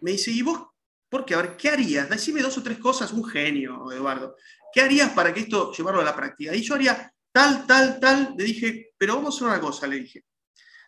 Me 0.02 0.12
dice, 0.12 0.30
¿y 0.30 0.44
vos? 0.44 0.69
¿Por 1.10 1.26
qué? 1.26 1.34
A 1.34 1.42
ver, 1.42 1.58
¿qué 1.58 1.70
harías? 1.70 2.10
Decime 2.10 2.42
dos 2.42 2.58
o 2.58 2.64
tres 2.64 2.78
cosas, 2.78 3.12
un 3.12 3.26
genio, 3.26 3.92
Eduardo. 3.92 4.36
¿Qué 4.72 4.82
harías 4.82 5.10
para 5.10 5.34
que 5.34 5.42
esto 5.42 5.72
llevarlo 5.72 6.02
a 6.02 6.06
la 6.06 6.16
práctica? 6.16 6.56
Y 6.56 6.62
yo 6.62 6.76
haría 6.76 7.12
tal, 7.32 7.66
tal, 7.66 8.00
tal. 8.00 8.36
Le 8.38 8.44
dije, 8.44 8.92
pero 8.98 9.16
vamos 9.16 9.34
a 9.34 9.38
hacer 9.38 9.48
una 9.48 9.60
cosa, 9.60 9.88
le 9.88 9.98
dije. 9.98 10.26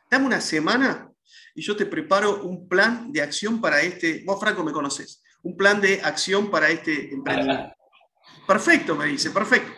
Dame 0.09 0.27
una 0.27 0.39
semana 0.39 1.11
y 1.55 1.61
yo 1.61 1.75
te 1.75 1.85
preparo 1.85 2.43
un 2.43 2.67
plan 2.67 3.11
de 3.11 3.21
acción 3.21 3.59
para 3.59 3.81
este. 3.81 4.23
Vos, 4.25 4.39
Franco, 4.39 4.63
me 4.63 4.71
conoces. 4.71 5.23
Un 5.43 5.57
plan 5.57 5.81
de 5.81 6.01
acción 6.01 6.51
para 6.51 6.69
este 6.69 7.13
emprendimiento. 7.13 7.73
Perfecto, 8.47 8.95
me 8.95 9.05
dice, 9.05 9.31
perfecto. 9.31 9.71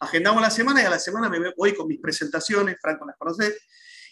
Agendamos 0.00 0.42
la 0.42 0.50
semana 0.50 0.82
y 0.82 0.84
a 0.84 0.90
la 0.90 0.98
semana 0.98 1.28
me 1.28 1.52
voy 1.56 1.74
con 1.74 1.86
mis 1.88 2.00
presentaciones, 2.00 2.76
Franco 2.80 3.06
las 3.06 3.16
conoces, 3.16 3.66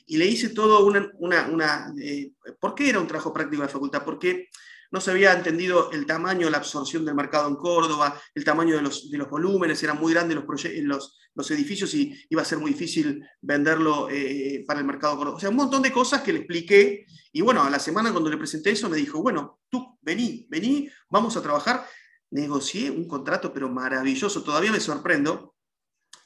y 0.07 0.17
le 0.17 0.27
hice 0.27 0.51
todo 0.51 0.85
una... 0.87 1.47
una, 1.49 1.93
eh, 2.01 2.33
¿Por 2.59 2.75
qué 2.75 2.91
era 2.91 3.01
un 3.01 3.07
trabajo 3.07 3.33
práctico 3.33 3.63
de 3.63 3.67
la 3.67 3.73
facultad? 3.73 4.05
Porque 4.05 4.49
no 4.93 5.01
se 5.01 5.11
había 5.11 5.33
entendido 5.33 5.91
el 5.91 6.05
tamaño, 6.05 6.51
la 6.51 6.59
absorción 6.59 7.05
del 7.07 7.15
mercado 7.15 7.49
en 7.49 7.57
Córdoba, 7.57 8.21
el 8.35 8.45
tamaño 8.45 8.77
de 8.77 8.83
los, 8.83 9.11
de 9.11 9.17
los 9.17 9.29
volúmenes, 9.29 9.83
eran 9.83 9.99
muy 9.99 10.13
grandes 10.13 10.37
los, 10.37 10.65
los, 10.83 11.19
los, 11.35 11.51
edificios 11.51 11.95
y 11.95 12.15
iba 12.29 12.43
a 12.43 12.45
ser 12.45 12.59
muy 12.59 12.73
difícil 12.73 13.27
venderlo 13.41 14.11
eh, 14.11 14.63
para 14.67 14.81
el 14.81 14.87
mercado 14.87 15.17
Córdoba. 15.17 15.37
O 15.39 15.41
sea, 15.41 15.49
un 15.49 15.57
montón 15.57 15.81
de 15.81 15.91
cosas 15.91 16.21
que 16.21 16.35
le 16.35 16.41
expliqué 16.41 17.07
y 17.33 17.41
bueno, 17.41 17.63
a 17.63 17.71
la 17.71 17.79
semana 17.79 18.13
cuando 18.13 18.29
le 18.29 18.37
presenté 18.37 18.71
eso 18.73 18.91
me 18.91 18.99
dijo, 18.99 19.23
bueno, 19.23 19.61
tú 19.71 19.99
vení, 20.03 20.47
vení, 20.51 20.91
vamos 21.09 21.39
a 21.39 21.43
trabajar. 21.43 21.87
Negocié 22.31 22.91
un 22.91 23.09
contrato 23.09 23.51
pero 23.51 23.71
maravilloso, 23.71 24.43
todavía 24.43 24.73
me 24.73 24.81
sorprendo. 24.81 25.55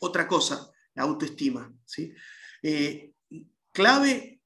Otra 0.00 0.26
cosa, 0.26 0.72
la 0.94 1.04
autoestima. 1.04 1.72
¿sí? 1.84 2.12
Eh, 2.62 3.12
clave, 3.72 4.40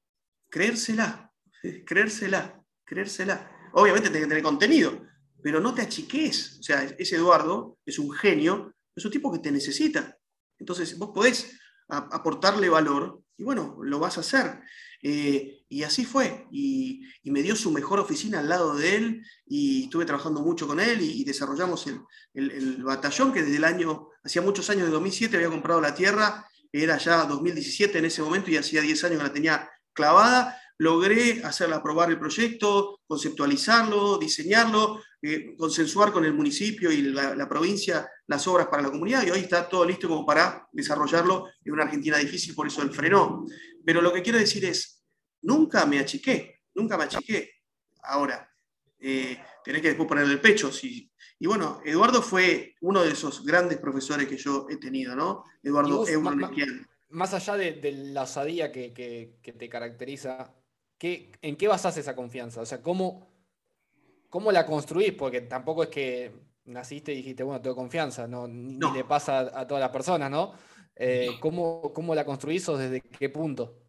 creérsela, 0.47 1.33
creérsela, 1.87 2.63
creérsela 2.85 3.57
Obviamente 3.73 4.09
tiene 4.09 4.25
que 4.25 4.29
tener 4.29 4.43
contenido, 4.43 5.07
pero 5.41 5.59
no 5.59 5.73
te 5.73 5.81
achiques. 5.81 6.57
O 6.59 6.63
sea, 6.63 6.83
ese 6.97 7.15
Eduardo 7.15 7.77
es 7.85 7.99
un 7.99 8.11
genio, 8.11 8.73
es 8.95 9.05
un 9.05 9.11
tipo 9.11 9.31
que 9.31 9.39
te 9.39 9.51
necesita. 9.51 10.17
Entonces, 10.59 10.97
vos 10.97 11.11
podés 11.13 11.57
aportarle 11.87 12.69
valor 12.69 13.21
y 13.37 13.43
bueno, 13.43 13.77
lo 13.81 13.99
vas 13.99 14.17
a 14.17 14.21
hacer. 14.21 14.61
Eh, 15.01 15.65
y 15.67 15.83
así 15.83 16.05
fue. 16.05 16.47
Y, 16.51 17.01
me 17.23 17.41
dio 17.41 17.55
su 17.55 17.71
mejor 17.71 17.99
oficina 17.99 18.39
al 18.39 18.49
lado 18.49 18.75
de 18.75 18.95
él 18.95 19.25
y 19.45 19.85
estuve 19.85 20.05
trabajando 20.05 20.41
mucho 20.41 20.67
con 20.67 20.79
él 20.79 21.01
y, 21.01 21.23
desarrollamos 21.23 21.87
el, 21.87 22.01
el, 22.33 22.83
batallón 22.83 23.33
que 23.33 23.41
desde 23.41 23.57
el 23.57 23.63
año, 23.63 24.09
hacía 24.23 24.41
muchos 24.41 24.69
años, 24.69 24.85
de 24.85 24.91
2007, 24.91 25.37
había 25.37 25.49
comprado 25.49 25.81
la 25.81 25.95
tierra. 25.95 26.45
Era 26.71 26.97
ya 26.97 27.25
2017 27.25 27.97
en 27.97 28.05
ese 28.05 28.21
momento 28.21 28.51
y 28.51 28.57
hacía 28.57 28.81
10 28.81 29.03
años 29.05 29.17
que 29.17 29.23
la 29.23 29.33
tenía 29.33 29.69
clavada 29.93 30.61
logré 30.81 31.43
hacerla 31.43 31.75
aprobar 31.75 32.09
el 32.09 32.17
proyecto, 32.17 33.01
conceptualizarlo, 33.05 34.17
diseñarlo, 34.17 34.99
eh, 35.21 35.55
consensuar 35.55 36.11
con 36.11 36.25
el 36.25 36.33
municipio 36.33 36.91
y 36.91 37.03
la, 37.03 37.47
provincia 37.47 38.09
las 38.25 38.47
obras 38.47 38.65
para 38.65 38.81
la 38.81 38.89
comunidad 38.89 39.23
y 39.23 39.29
hoy 39.29 39.41
está 39.41 39.69
todo 39.69 39.85
listo 39.85 40.09
como 40.09 40.25
para 40.25 40.67
desarrollarlo 40.71 41.49
en 41.63 41.73
una 41.73 41.83
Argentina 41.83 42.17
difícil, 42.17 42.55
por 42.55 42.65
eso 42.65 42.81
él 42.81 42.89
frenó. 42.89 43.45
Pero 43.85 44.01
lo 44.01 44.11
que 44.11 44.23
quiero 44.23 44.39
decir 44.39 44.65
es, 44.65 45.03
nunca 45.43 45.85
me 45.85 45.99
achiqué, 45.99 46.61
nunca 46.73 46.97
me 46.97 47.03
achiqué. 47.03 47.51
Ahora, 48.01 48.49
eh, 48.99 49.37
tenés 49.63 49.83
que 49.83 49.89
después 49.89 50.09
ponerle 50.09 50.33
el 50.33 50.41
pecho. 50.41 50.71
Si, 50.71 51.11
y 51.37 51.45
bueno, 51.45 51.79
Eduardo 51.85 52.23
fue 52.23 52.73
uno 52.81 53.03
de 53.03 53.11
esos 53.11 53.45
grandes 53.45 53.77
profesores 53.77 54.27
que 54.27 54.37
yo 54.37 54.65
he 54.67 54.77
tenido, 54.77 55.15
¿no? 55.15 55.43
Eduardo 55.61 56.05
Más 57.09 57.35
allá 57.35 57.55
de, 57.55 57.91
la 57.91 58.23
osadía 58.23 58.71
que, 58.71 58.93
que 58.93 59.53
te 59.53 59.69
caracteriza, 59.69 60.55
¿en 61.01 61.55
qué 61.55 61.67
basás 61.67 61.97
esa 61.97 62.15
confianza? 62.15 62.61
O 62.61 62.65
sea, 62.65 62.81
¿cómo, 62.81 63.27
¿cómo 64.29 64.51
la 64.51 64.65
construís? 64.65 65.13
Porque 65.13 65.41
tampoco 65.41 65.83
es 65.83 65.89
que 65.89 66.31
naciste 66.65 67.13
y 67.13 67.17
dijiste, 67.17 67.43
bueno, 67.43 67.61
tengo 67.61 67.75
confianza, 67.75 68.27
no, 68.27 68.47
ni, 68.47 68.79
le 68.93 69.03
pasa 69.03 69.39
a, 69.39 69.67
todas 69.67 69.81
las 69.81 69.89
personas, 69.89 70.29
¿no? 70.29 70.53
Eh, 70.95 71.37
¿cómo, 71.39 72.13
la 72.13 72.25
construís 72.25 72.67
o 72.69 72.77
desde 72.77 73.01
qué 73.01 73.29
punto? 73.29 73.87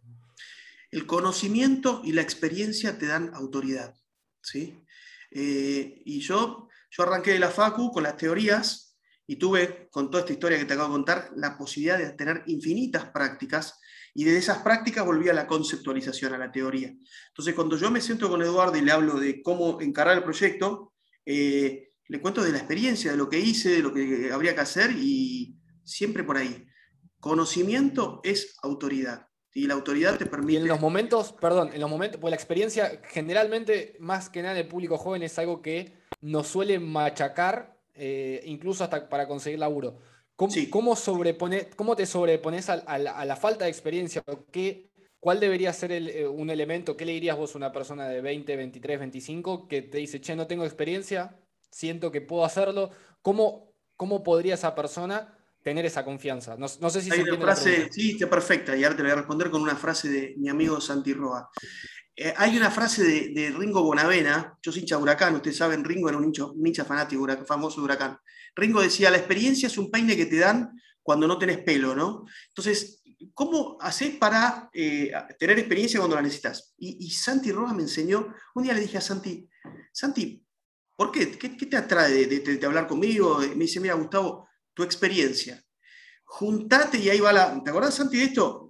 El 0.91 1.07
conocimiento 1.07 2.01
y 2.05 2.13
la 2.13 2.23
experiencia 2.23 2.99
te 2.99 3.07
dan 3.07 3.35
autoridad, 3.35 3.95
¿sí? 4.41 4.83
Eh, 5.31 6.03
y 6.05 6.21
yo, 6.21 6.69
yo 6.91 7.03
arranqué 7.03 7.33
de 7.33 7.39
la 7.39 7.51
FACU 7.51 7.91
con 7.91 8.03
las 8.03 8.17
teorías 8.17 8.99
y 9.27 9.37
tuve, 9.37 9.89
con 9.91 10.11
toda 10.11 10.21
esta 10.21 10.33
historia 10.33 10.59
que 10.59 10.65
te 10.65 10.75
acabo 10.75 10.89
de 10.89 10.95
contar, 10.95 11.31
la 11.37 11.57
posibilidad 11.57 11.99
de 11.99 12.13
tener 12.13 12.43
infinitas 12.47 13.07
prácticas 13.07 13.81
y 14.15 14.25
de 14.25 14.37
esas 14.37 14.59
prácticas 14.59 15.07
volví 15.07 15.29
a 15.29 15.35
la 15.35 15.47
conceptualización, 15.47 16.35
a 16.35 16.39
la 16.39 16.53
teoría. 16.53 16.95
Entonces, 17.29 17.55
cuando 17.55 17.77
yo 17.77 17.91
me 17.91 18.01
siento 18.01 18.29
con 18.29 18.43
Eduardo 18.43 18.77
y 18.77 18.83
le 18.83 18.93
hablo 18.93 19.19
de 19.19 19.43
cómo 19.43 19.81
encarar 19.81 20.17
el 20.17 20.25
proyecto, 20.25 20.93
eh, 21.25 21.93
le 22.09 22.21
cuento 22.21 22.43
de 22.43 22.53
la 22.53 22.59
experiencia, 22.59 23.11
de 23.11 23.17
lo 23.17 23.29
que 23.29 23.39
hice, 23.39 23.71
de 23.71 23.83
lo 23.83 23.93
que 23.93 24.31
habría 24.33 24.55
que 24.55 24.61
hacer 24.61 24.91
y 24.93 25.57
siempre 25.83 26.25
por 26.25 26.37
ahí. 26.37 26.67
Conocimiento 27.21 28.21
es 28.23 28.57
autoridad. 28.63 29.29
Y 29.55 29.67
la 29.67 29.75
autoridad 29.75 30.17
te 30.17 30.27
permite. 30.27 30.55
Y 30.55 30.57
en 30.57 30.69
los 30.69 30.81
momentos, 30.81 31.33
perdón, 31.33 31.71
en 31.75 31.81
los 31.81 31.91
momentos, 31.91 32.19
pues 32.21 32.31
la 32.31 32.37
experiencia 32.37 33.03
generalmente, 33.05 33.97
más 34.01 34.31
que 34.31 34.43
nada 34.43 34.59
el 34.59 34.67
público 34.67 34.97
joven, 34.97 35.23
es 35.23 35.39
algo 35.39 35.61
que 35.61 35.93
nos 36.23 36.49
suele 36.49 36.79
machacar, 36.79 37.79
eh, 37.95 38.43
incluso 38.47 38.83
hasta 38.83 39.09
para 39.09 39.29
conseguir 39.29 39.59
laburo. 39.59 39.99
¿Cómo, 40.37 40.53
cómo 41.77 41.97
te 41.97 42.07
sobrepones 42.07 42.69
a, 42.69 42.99
la, 42.99 43.37
falta 43.37 43.65
de 43.65 43.71
experiencia? 43.71 44.23
¿Qué, 44.51 44.91
¿Cuál 45.23 45.39
debería 45.39 45.73
ser 45.73 45.93
eh, 45.93 46.27
un 46.27 46.51
elemento? 46.51 46.97
¿Qué 46.97 47.05
le 47.05 47.13
dirías 47.13 47.37
vos 47.37 47.55
a 47.55 47.59
una 47.59 47.73
persona 47.73 48.09
de 48.09 48.21
20, 48.21 48.57
23, 48.57 48.99
25 48.99 49.69
que 49.69 49.83
te 49.83 49.99
dice, 49.99 50.21
che, 50.21 50.35
no 50.35 50.49
tengo 50.49 50.65
experiencia, 50.65 51.39
siento 51.71 52.11
que 52.11 52.21
puedo 52.21 52.45
hacerlo? 52.45 52.91
¿Cómo, 53.23 53.73
cómo 53.97 54.25
podría 54.25 54.55
esa 54.55 54.75
persona 54.75 55.39
tener 55.63 55.87
esa 55.87 56.05
confianza? 56.05 56.57
No, 56.57 56.67
sé 56.69 57.01
si 57.01 57.13
Hay 57.13 57.21
una 57.21 57.41
frase, 57.41 57.89
sí, 57.93 58.13
está 58.13 58.29
perfecta, 58.29 58.77
y 58.77 58.83
ahora 58.83 58.97
te 58.97 59.03
voy 59.03 59.13
a 59.13 59.15
responder 59.15 59.49
con 59.51 59.63
una 59.63 59.77
frase 59.77 60.09
de 60.09 60.35
mi 60.39 60.49
amigo 60.49 60.81
Santi 60.81 61.13
Roa. 61.13 61.49
Eh, 62.15 62.35
hay 62.37 62.57
una 62.57 62.71
frase 62.71 63.03
de, 63.05 63.51
Ringo 63.57 63.83
Bonavena, 63.83 64.59
yo 64.63 64.71
soy 64.71 64.83
hincha 64.83 64.97
de 64.97 65.03
Huracán, 65.03 65.35
ustedes 65.35 65.57
saben, 65.57 65.83
Ringo 65.83 66.09
era 66.09 66.19
un 66.19 66.25
hincha, 66.25 66.85
fanático, 66.85 67.27
famoso 67.47 67.81
de 67.81 67.85
Huracán. 67.85 68.19
Ringo 68.55 68.83
decía, 68.83 69.11
la 69.11 69.17
experiencia 69.17 69.67
es 69.67 69.79
un 69.79 69.91
peine 69.91 70.17
que 70.17 70.27
te 70.27 70.39
dan 70.39 70.79
cuando 71.03 71.27
no 71.27 71.39
tenés 71.39 71.59
pelo, 71.59 71.95
¿no? 71.95 72.27
Entonces, 72.49 73.03
¿cómo 73.33 73.79
haces 73.81 74.17
para 74.17 74.69
eh, 74.75 75.11
tener 75.39 75.59
experiencia 75.59 76.01
cuando 76.01 76.17
la 76.17 76.23
necesitas? 76.23 76.75
Y, 76.77 77.11
Santi 77.11 77.51
Roa 77.51 77.73
me 77.73 77.83
enseñó, 77.83 78.35
un 78.55 78.63
día 78.63 78.75
le 78.75 78.81
dije 78.81 78.99
a 78.99 79.01
Santi, 79.01 79.49
Santi, 79.91 80.45
¿por 80.95 81.11
qué? 81.11 81.31
¿Qué, 81.39 81.49
te 81.49 81.77
atrae 81.77 82.27
de, 82.27 82.67
hablar 82.67 82.87
conmigo? 82.87 83.39
Me 83.39 83.65
dice, 83.65 83.81
mira, 83.81 83.95
Gustavo, 83.95 84.49
tu 84.75 84.83
experiencia. 84.83 85.63
Juntate 86.25 86.99
y 86.99 87.11
ahí 87.11 87.21
va 87.21 87.33
la... 87.33 87.63
¿Te 87.63 87.71
acordás, 87.71 87.95
Santi, 87.95 88.19
de 88.19 88.25
esto? 88.25 88.62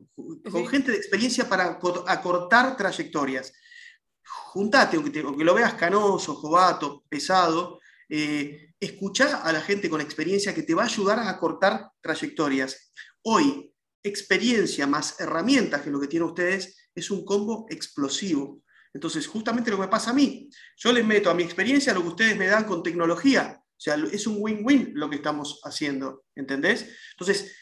Con 0.50 0.66
gente 0.66 0.90
de 0.90 0.96
experiencia 0.96 1.48
para 1.48 1.78
acortar 2.06 2.76
trayectorias. 2.76 3.52
Juntate, 4.24 4.96
aunque, 4.96 5.44
lo 5.44 5.54
veas 5.54 5.74
canoso, 5.74 6.34
jovato, 6.34 7.04
pesado, 7.08 7.80
eh, 8.08 8.74
escucha 8.78 9.42
a 9.42 9.52
la 9.52 9.60
gente 9.60 9.88
con 9.88 10.00
experiencia 10.00 10.54
que 10.54 10.62
te 10.62 10.74
va 10.74 10.82
a 10.82 10.86
ayudar 10.86 11.18
a 11.18 11.30
acortar 11.30 11.90
trayectorias. 12.00 12.92
Hoy, 13.22 13.72
experiencia 14.02 14.86
más 14.86 15.20
herramientas 15.20 15.82
que 15.82 15.90
lo 15.90 16.00
que 16.00 16.08
tienen 16.08 16.28
ustedes 16.28 16.90
es 16.94 17.10
un 17.10 17.24
combo 17.24 17.66
explosivo. 17.70 18.62
Entonces, 18.92 19.26
justamente 19.26 19.70
lo 19.70 19.76
que 19.76 19.84
me 19.84 19.88
pasa 19.88 20.10
a 20.10 20.14
mí, 20.14 20.50
yo 20.76 20.92
les 20.92 21.04
meto 21.04 21.30
a 21.30 21.34
mi 21.34 21.42
experiencia 21.42 21.94
lo 21.94 22.02
que 22.02 22.08
ustedes 22.08 22.36
me 22.36 22.46
dan 22.46 22.64
con 22.64 22.82
tecnología. 22.82 23.58
O 23.58 23.80
sea, 23.80 23.96
es 24.12 24.26
un 24.26 24.36
win-win 24.38 24.92
lo 24.94 25.08
que 25.08 25.16
estamos 25.16 25.60
haciendo, 25.64 26.24
¿entendés? 26.36 26.86
Entonces, 27.12 27.52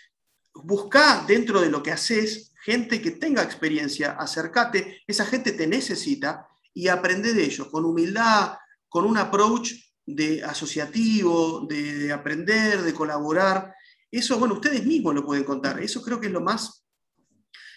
busca 0.53 1.25
dentro 1.27 1.61
de 1.61 1.71
lo 1.71 1.83
que 1.83 1.93
haces 1.93 2.50
gente 2.63 3.01
que 3.01 3.13
tenga 3.13 3.43
experiencia, 3.43 4.13
acércate, 4.13 5.03
esa 5.07 5.25
gente 5.25 5.53
te 5.53 5.67
necesita 5.67 6.47
y 6.75 6.89
aprende 6.89 7.33
de 7.33 7.45
ellos 7.45 7.69
con 7.69 7.85
humildad, 7.85 8.55
con 8.89 9.05
un 9.05 9.17
approach 9.17 9.73
de 10.05 10.43
asociativo, 10.43 11.67
de, 11.67 12.13
aprender, 12.13 12.83
de 12.83 12.95
colaborar. 12.95 13.75
Eso, 14.11 14.39
bueno, 14.39 14.55
ustedes 14.55 14.85
mismos 14.85 15.15
lo 15.15 15.25
pueden 15.25 15.45
contar. 15.45 15.81
Eso 15.81 16.03
creo 16.03 16.21
que 16.21 16.27
es 16.27 16.33
lo 16.33 16.41
más 16.41 16.85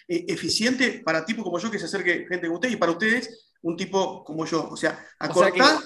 eh, 0.08 0.24
eficiente 0.28 1.02
para 1.04 1.24
tipo 1.24 1.42
como 1.42 1.58
yo 1.58 1.70
que 1.70 1.78
se 1.78 1.86
acerque 1.86 2.26
gente 2.28 2.46
como 2.46 2.56
usted 2.56 2.70
y 2.70 2.76
para 2.76 2.92
ustedes 2.92 3.52
un 3.62 3.76
tipo 3.76 4.24
como 4.24 4.44
yo. 4.44 4.68
O 4.68 4.76
sea, 4.76 5.06
acortar. 5.18 5.78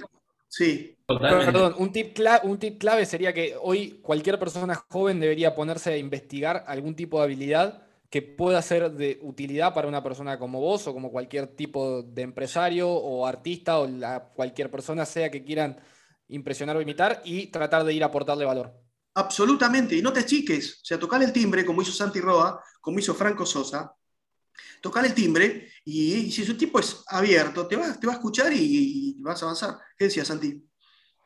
Sí. 0.48 0.96
Perdón, 1.06 1.74
un 1.78 1.92
tip, 1.92 2.14
clave, 2.14 2.46
un 2.46 2.58
tip 2.58 2.78
clave 2.78 3.06
sería 3.06 3.32
que 3.32 3.54
hoy 3.60 4.00
cualquier 4.02 4.38
persona 4.38 4.74
joven 4.88 5.20
debería 5.20 5.54
ponerse 5.54 5.92
a 5.92 5.96
investigar 5.96 6.64
algún 6.66 6.94
tipo 6.94 7.18
de 7.18 7.24
habilidad 7.24 7.87
que 8.10 8.22
pueda 8.22 8.62
ser 8.62 8.92
de 8.92 9.18
utilidad 9.22 9.74
para 9.74 9.88
una 9.88 10.02
persona 10.02 10.38
como 10.38 10.60
vos 10.60 10.86
o 10.86 10.94
como 10.94 11.10
cualquier 11.10 11.48
tipo 11.48 12.02
de 12.02 12.22
empresario 12.22 12.88
o 12.88 13.26
artista 13.26 13.78
o 13.78 13.88
cualquier 14.34 14.70
persona 14.70 15.04
sea 15.04 15.30
que 15.30 15.44
quieran 15.44 15.78
impresionar 16.28 16.76
o 16.76 16.80
imitar 16.80 17.20
y 17.24 17.48
tratar 17.48 17.84
de 17.84 17.92
ir 17.92 18.02
a 18.02 18.06
aportarle 18.06 18.44
valor. 18.44 18.72
Absolutamente, 19.14 19.96
y 19.96 20.02
no 20.02 20.12
te 20.12 20.24
chiques, 20.24 20.80
o 20.82 20.84
sea, 20.84 20.98
tocar 20.98 21.22
el 21.22 21.32
timbre 21.32 21.64
como 21.64 21.82
hizo 21.82 21.92
Santi 21.92 22.20
Roa, 22.20 22.62
como 22.80 22.98
hizo 22.98 23.14
Franco 23.14 23.44
Sosa, 23.44 23.92
tocar 24.80 25.04
el 25.04 25.14
timbre 25.14 25.72
y, 25.84 26.30
si 26.30 26.44
su 26.44 26.56
tipo 26.56 26.78
es 26.78 27.02
abierto, 27.08 27.66
te 27.66 27.76
va, 27.76 27.98
te 27.98 28.06
va 28.06 28.12
a 28.14 28.16
escuchar 28.16 28.52
y, 28.52 29.16
vas 29.20 29.42
a 29.42 29.46
avanzar. 29.46 29.78
¿Qué 29.96 30.04
decía 30.04 30.24
Santi? 30.24 30.67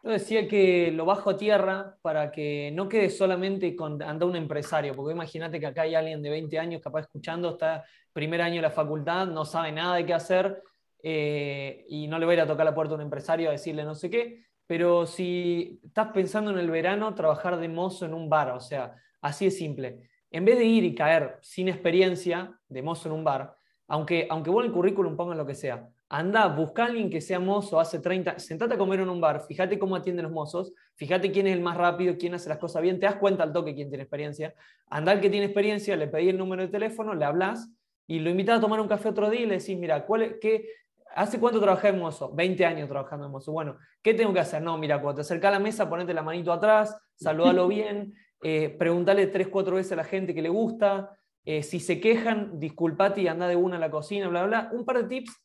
Yo 0.05 0.11
decía 0.11 0.49
que 0.49 0.91
lo 0.91 1.05
bajo 1.05 1.31
a 1.31 1.37
tierra 1.37 1.97
para 2.03 2.33
que 2.33 2.73
no 2.75 2.89
quede 2.89 3.09
solamente 3.09 3.77
con 3.77 4.03
anda 4.03 4.27
un 4.27 4.35
empresario, 4.35 4.97
porque 4.97 5.13
imagínate 5.13 5.61
que 5.61 5.67
acá 5.67 5.83
hay 5.83 5.95
alguien 5.95 6.21
de 6.23 6.31
20 6.31 6.59
años 6.59 6.83
capaz 6.83 7.03
escuchando, 7.03 7.51
está 7.51 7.85
primer 8.13 8.43
año 8.43 8.57
de 8.57 8.63
la 8.63 8.71
facultad, 8.71 9.29
no 9.29 9.45
sabe 9.45 9.71
nada 9.71 9.97
de 9.97 10.05
qué 10.05 10.13
hacer 10.13 10.61
eh, 11.05 11.85
y 11.89 12.09
no 12.09 12.19
le 12.19 12.27
va 12.27 12.33
a 12.33 12.35
ir 12.35 12.41
a 12.41 12.47
tocar 12.49 12.67
la 12.67 12.75
puerta 12.75 12.95
a 12.95 12.97
un 12.97 13.03
empresario 13.03 13.49
a 13.49 13.53
decirle 13.53 13.85
no 13.85 13.95
sé 13.95 14.11
qué, 14.11 14.45
pero 14.67 15.07
si 15.07 15.81
estás 15.85 16.09
pensando 16.09 16.51
en 16.51 16.59
el 16.59 16.71
verano, 16.71 17.15
trabajar 17.15 17.59
de 17.59 17.69
mozo 17.69 18.05
en 18.05 18.15
un 18.15 18.29
bar, 18.29 18.51
o 18.51 18.61
sea, 18.61 18.97
así 19.21 19.47
es 19.47 19.57
simple. 19.57 20.11
En 20.33 20.45
vez 20.45 20.59
de 20.59 20.65
ir 20.65 20.83
y 20.83 20.97
caer 20.97 21.39
sin 21.43 21.69
experiencia 21.69 22.59
de 22.69 22.83
mozo 22.83 23.09
en 23.09 23.15
un 23.15 23.23
bar, 23.23 23.55
aunque, 23.87 24.27
aunque 24.31 24.51
el 24.51 24.73
currículum 24.73 25.17
pongan 25.17 25.39
lo 25.39 25.47
que 25.47 25.55
sea, 25.55 25.89
Anda, 26.15 26.47
busca 26.49 26.83
a 26.83 26.87
alguien 26.89 27.09
que 27.09 27.23
sea 27.23 27.41
mozo 27.41 27.81
hace 27.81 27.99
30, 27.99 28.39
sentate 28.39 28.75
a 28.75 28.77
comer 28.77 29.01
en 29.01 29.09
un 29.09 29.19
bar, 29.19 29.41
fíjate 29.49 29.79
cómo 29.79 29.97
atienden 29.97 30.25
los 30.25 30.33
mozos, 30.33 30.75
fíjate 30.95 31.33
quién 31.33 31.47
es 31.47 31.55
el 31.55 31.63
más 31.63 31.75
rápido, 31.75 32.17
quién 32.19 32.35
hace 32.35 32.51
las 32.51 32.59
cosas 32.59 32.83
bien, 32.83 33.01
te 33.01 33.07
das 33.07 33.17
cuenta 33.17 33.45
al 33.45 33.53
toque 33.55 33.75
quién 33.75 33.89
tiene 33.89 34.03
experiencia. 34.03 34.55
Anda 34.89 35.13
al 35.13 35.23
que 35.23 35.31
tiene 35.31 35.47
experiencia, 35.47 35.97
le 35.97 36.09
pedí 36.09 36.29
el 36.29 36.37
número 36.37 36.61
de 36.61 36.69
teléfono, 36.69 37.15
le 37.15 37.25
hablas 37.25 37.67
y 38.07 38.19
lo 38.19 38.29
invitas 38.29 38.59
a 38.59 38.61
tomar 38.61 38.79
un 38.79 38.89
café 38.89 39.09
otro 39.09 39.31
día 39.31 39.41
y 39.41 39.47
le 39.47 39.57
decís, 39.57 39.79
mira, 39.79 40.05
¿cuál 40.05 40.37
qué, 40.39 40.69
¿hace 41.17 41.41
cuánto 41.41 41.59
trabajé 41.63 41.89
en 41.89 41.99
mozo? 42.01 42.31
20 42.35 42.63
años 42.67 42.91
trabajando 42.91 43.25
en 43.25 43.33
mozo. 43.33 43.51
Bueno, 43.51 43.79
¿qué 44.03 44.13
tengo 44.13 44.35
que 44.35 44.41
hacer? 44.41 44.61
No, 44.61 44.77
mira, 44.77 45.01
cuando 45.01 45.15
te 45.15 45.21
acercas 45.23 45.49
a 45.49 45.53
la 45.53 45.61
mesa, 45.61 45.89
ponete 45.89 46.13
la 46.13 46.23
manito 46.23 46.53
atrás, 46.53 46.95
saludalo 47.15 47.69
bien, 47.69 48.13
eh, 48.43 48.69
preguntale 48.69 49.29
tres, 49.29 49.49
cuatro 49.49 49.77
veces 49.77 49.93
a 49.93 49.97
la 49.97 50.05
gente 50.05 50.35
que 50.35 50.43
le 50.43 50.51
gusta, 50.51 51.17
eh, 51.47 51.63
si 51.63 51.81
se 51.81 52.01
quejan, 52.01 52.61
disculpate 52.61 53.23
y 53.23 53.29
anda 53.29 53.49
de 53.49 53.57
una 53.57 53.77
a 53.77 53.81
la 53.81 53.91
cocina, 53.91 54.29
bla, 54.29 54.45
bla. 54.45 54.69
Un 54.75 54.85
par 54.85 54.99
de 54.99 55.05
tips 55.05 55.42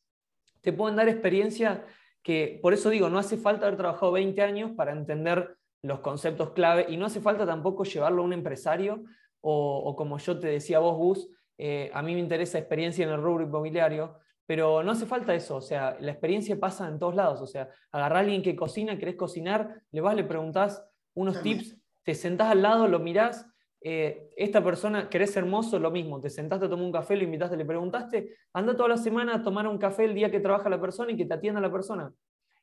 te 0.67 0.73
pueden 0.73 0.97
dar 0.97 1.07
experiencia 1.07 1.85
que, 2.21 2.59
por 2.61 2.73
eso 2.73 2.89
digo, 2.89 3.09
no 3.09 3.19
hace 3.19 3.37
falta 3.37 3.67
haber 3.67 3.77
trabajado 3.77 4.11
20 4.11 4.41
años 4.41 4.71
para 4.75 4.91
entender 4.91 5.55
los 5.81 6.01
conceptos 6.01 6.51
clave 6.51 6.87
y 6.89 6.97
no 6.97 7.05
hace 7.05 7.21
falta 7.21 7.45
tampoco 7.45 7.85
llevarlo 7.85 8.21
a 8.21 8.25
un 8.25 8.33
empresario 8.33 9.05
o, 9.39 9.95
como 9.95 10.17
yo 10.17 10.37
te 10.37 10.47
decía 10.47 10.79
vos, 10.79 10.97
Gus, 10.97 11.29
eh, 11.57 11.89
a 11.93 12.01
mí 12.01 12.13
me 12.15 12.19
interesa 12.19 12.57
experiencia 12.57 13.05
en 13.05 13.11
el 13.11 13.21
rubro 13.21 13.45
inmobiliario, 13.45 14.19
pero 14.45 14.83
no 14.83 14.91
hace 14.91 15.05
falta 15.05 15.33
eso, 15.33 15.55
o 15.55 15.61
sea, 15.61 15.95
la 16.01 16.11
experiencia 16.11 16.59
pasa 16.59 16.89
en 16.89 16.99
todos 16.99 17.15
lados, 17.15 17.39
o 17.39 17.47
sea, 17.47 17.69
agarrar 17.93 18.17
a 18.17 18.19
alguien 18.19 18.41
que 18.41 18.57
cocina, 18.57 18.97
querés 18.97 19.15
cocinar, 19.15 19.83
le 19.91 20.01
vas, 20.01 20.17
le 20.17 20.25
preguntás 20.25 20.85
unos 21.13 21.41
tips, 21.41 21.77
te 22.03 22.13
sentás 22.13 22.51
al 22.51 22.61
lado, 22.61 22.89
lo 22.89 22.99
mirás 22.99 23.47
eh, 23.89 24.33
esta 24.35 24.61
persona, 24.61 25.07
querés 25.07 25.33
hermoso, 25.37 25.79
lo 25.79 25.89
mismo, 25.91 26.19
te 26.19 26.29
sentaste 26.29 26.65
a 26.65 26.69
tomar 26.69 26.83
un 26.83 26.91
café, 26.91 27.15
lo 27.15 27.23
invitaste, 27.23 27.55
le 27.55 27.63
preguntaste, 27.63 28.35
anda 28.51 28.75
toda 28.75 28.89
la 28.89 28.97
semana 28.97 29.35
a 29.35 29.41
tomar 29.41 29.65
un 29.65 29.77
café 29.77 30.03
el 30.03 30.13
día 30.13 30.29
que 30.29 30.41
trabaja 30.41 30.67
la 30.67 30.81
persona 30.81 31.13
y 31.13 31.15
que 31.15 31.23
te 31.23 31.33
atienda 31.33 31.61
la 31.61 31.71
persona. 31.71 32.11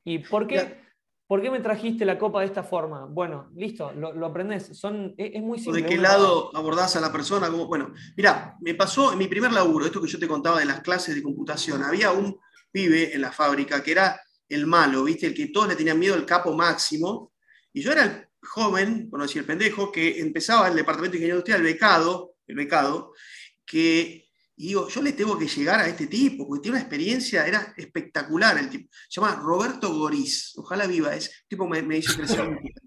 ¿Y 0.05 0.19
por 0.19 0.47
qué, 0.47 0.83
¿por 1.27 1.41
qué 1.41 1.51
me 1.51 1.61
trajiste 1.61 2.05
la 2.05 2.19
copa 2.19 2.41
de 2.41 2.47
esta 2.47 2.63
forma? 2.63 3.07
Bueno, 3.07 3.49
listo, 3.55 3.91
lo, 3.93 4.13
lo 4.13 4.27
aprendés. 4.27 4.77
Son, 4.79 5.15
es, 5.17 5.41
muy 5.41 5.59
simple. 5.59 5.81
¿De 5.81 5.89
qué 5.89 5.97
lado 5.97 6.55
abordás 6.55 6.95
a 6.97 7.01
la 7.01 7.11
persona? 7.11 7.49
bueno, 7.49 7.95
mira, 8.19 8.59
me 8.61 8.75
pasó 8.75 9.13
en 9.13 9.19
mi 9.19 9.27
primer 9.27 9.51
laburo, 9.51 9.87
esto 9.87 10.03
que 10.03 10.09
yo 10.09 10.19
te 10.19 10.29
contaba 10.29 10.59
de 10.59 10.67
las 10.67 10.83
clases 10.83 11.15
de 11.15 11.23
computación, 11.23 11.83
había 11.83 12.13
un 12.13 12.39
pibe 12.71 13.15
en 13.15 13.23
la 13.23 13.33
fábrica 13.33 13.83
que 13.83 13.93
era 13.93 14.21
el 14.47 14.67
malo, 14.67 15.05
¿viste? 15.05 15.29
El 15.29 15.33
que 15.33 15.49
todos 15.49 15.69
le 15.69 15.77
tenían 15.77 15.99
miedo, 15.99 16.17
el 16.17 16.27
capo 16.27 16.53
máximo, 16.53 17.33
y 17.73 17.81
yo 17.81 17.93
era 17.93 18.05
el 18.05 18.29
joven, 18.45 19.09
por 19.11 19.19
no 19.19 19.27
decir 19.27 19.41
el 19.41 19.47
pendejo, 19.47 19.91
que 19.91 20.21
empezaba 20.21 20.69
el 20.69 20.77
departamento 20.77 21.13
de 21.13 21.19
ingeniería 21.19 21.35
industrial, 21.35 21.61
el 21.61 21.73
becado, 21.73 22.35
el 22.47 22.57
becado, 22.57 23.13
que, 23.65 24.29
y 24.57 24.69
digo, 24.69 24.89
yo 24.89 25.03
le 25.03 25.13
tengo 25.13 25.39
que 25.39 25.49
llegar 25.49 25.81
a 25.81 25.89
este 25.89 26.07
tipo, 26.07 26.47
porque 26.47 26.63
tiene 26.63 26.77
una 26.77 26.83
experiencia, 26.83 27.47
era 27.47 27.75
espectacular 27.77 28.59
el 28.59 28.71
tipo. 28.71 28.89
Se 29.09 29.21
llama 29.21 29.37
Roberto 29.37 29.93
Goriz, 29.93 30.53
ojalá 30.57 30.87
viva, 30.87 31.15
es 31.15 31.45
tipo 31.49 31.67
me, 31.67 31.83
me 31.83 31.99
hizo 31.99 32.17
crecer. 32.17 32.59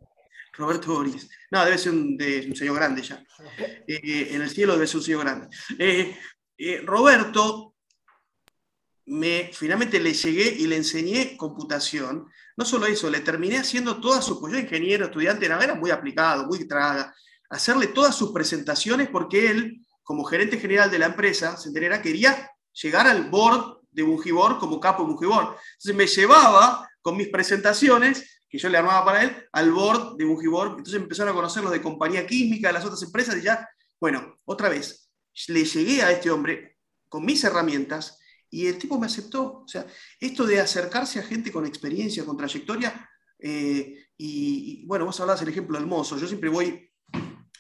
Roberto 0.54 0.94
Goriz. 0.94 1.30
No, 1.52 1.64
debe 1.64 1.78
ser 1.78 1.94
un, 1.94 2.18
de, 2.18 2.48
un 2.48 2.56
señor 2.56 2.76
grande 2.76 3.02
ya. 3.02 3.24
Eh, 3.88 4.30
en 4.32 4.42
el 4.42 4.50
cielo 4.50 4.74
debe 4.74 4.88
ser 4.88 4.98
un 4.98 5.04
señor 5.04 5.22
grande. 5.22 5.56
Eh, 5.78 6.18
eh, 6.58 6.82
Roberto, 6.84 7.76
me, 9.06 9.52
finalmente 9.54 10.00
le 10.00 10.14
llegué 10.14 10.56
y 10.58 10.68
le 10.68 10.78
enseñé 10.78 11.38
computación, 11.38 12.28
no 12.58 12.66
solo 12.66 12.88
eso, 12.88 13.10
le 13.10 13.20
terminé 13.20 13.60
haciendo 13.60 14.02
todas 14.02 14.26
sus, 14.26 14.40
pues 14.40 14.52
yo 14.52 14.60
ingeniero, 14.60 15.06
estudiante, 15.06 15.46
era, 15.46 15.76
muy 15.76 15.92
aplicado, 15.92 16.48
muy 16.48 16.68
traga, 16.68 17.14
hacerle 17.52 17.88
todas 17.88 18.16
sus 18.16 18.32
presentaciones 18.32 19.10
porque 19.10 19.52
él, 19.52 19.86
como 20.04 20.24
gerente 20.24 20.58
general 20.58 20.90
de 20.90 20.98
la 20.98 21.06
empresa, 21.06 21.56
se 21.56 21.70
enterara, 21.70 22.02
quería 22.02 22.50
llegar 22.74 23.06
al 23.08 23.30
board 23.30 23.82
de 23.92 24.02
Bungibor 24.02 24.58
como 24.58 24.80
capo 24.80 25.04
de 25.04 25.10
Bungibor. 25.10 25.56
Entonces 25.74 25.96
me 25.96 26.08
llevaba 26.08 26.90
con 27.02 27.16
mis 27.16 27.30
presentaciones, 27.30 28.42
que 28.50 28.58
yo 28.58 28.70
le 28.70 28.78
armaba 28.80 29.06
para 29.06 29.24
él, 29.24 29.48
al 29.52 29.72
board 29.72 30.18
de 30.18 30.26
Bungibor. 30.26 30.70
Entonces 30.70 30.96
empezaron 30.96 31.32
a 31.32 31.36
conocerlos 31.36 31.72
de 31.72 31.82
compañía 31.82 32.26
química, 32.26 32.70
de 32.70 32.74
las 32.74 32.86
otras 32.86 33.04
empresas, 33.04 33.38
y 33.38 33.44
ya, 33.44 33.70
bueno, 34.00 34.40
otra 34.46 34.70
vez, 34.70 35.12
le 35.48 35.64
llegué 35.64 36.02
a 36.02 36.12
este 36.12 36.32
hombre 36.32 36.78
con 37.08 37.24
mis 37.24 37.44
herramientas 37.44 38.20
y 38.58 38.66
el 38.66 38.80
tipo 38.80 38.98
me 38.98 39.06
aceptó. 39.06 39.62
O 39.64 39.68
sea, 39.68 39.86
esto 40.20 40.44
de 40.44 40.60
acercarse 40.60 41.20
a 41.20 41.24
gente 41.24 41.52
con 41.52 41.64
experiencia, 41.68 42.26
con 42.26 42.36
trayectoria, 42.36 43.08
eh, 43.38 44.08
y, 44.18 44.84
bueno, 44.88 45.06
vos 45.06 45.20
hablabas 45.20 45.44
el 45.44 45.50
ejemplo 45.50 45.78
del 45.78 45.86
mozo. 45.86 46.18
Yo 46.18 46.28
siempre 46.28 46.50
voy 46.50 46.90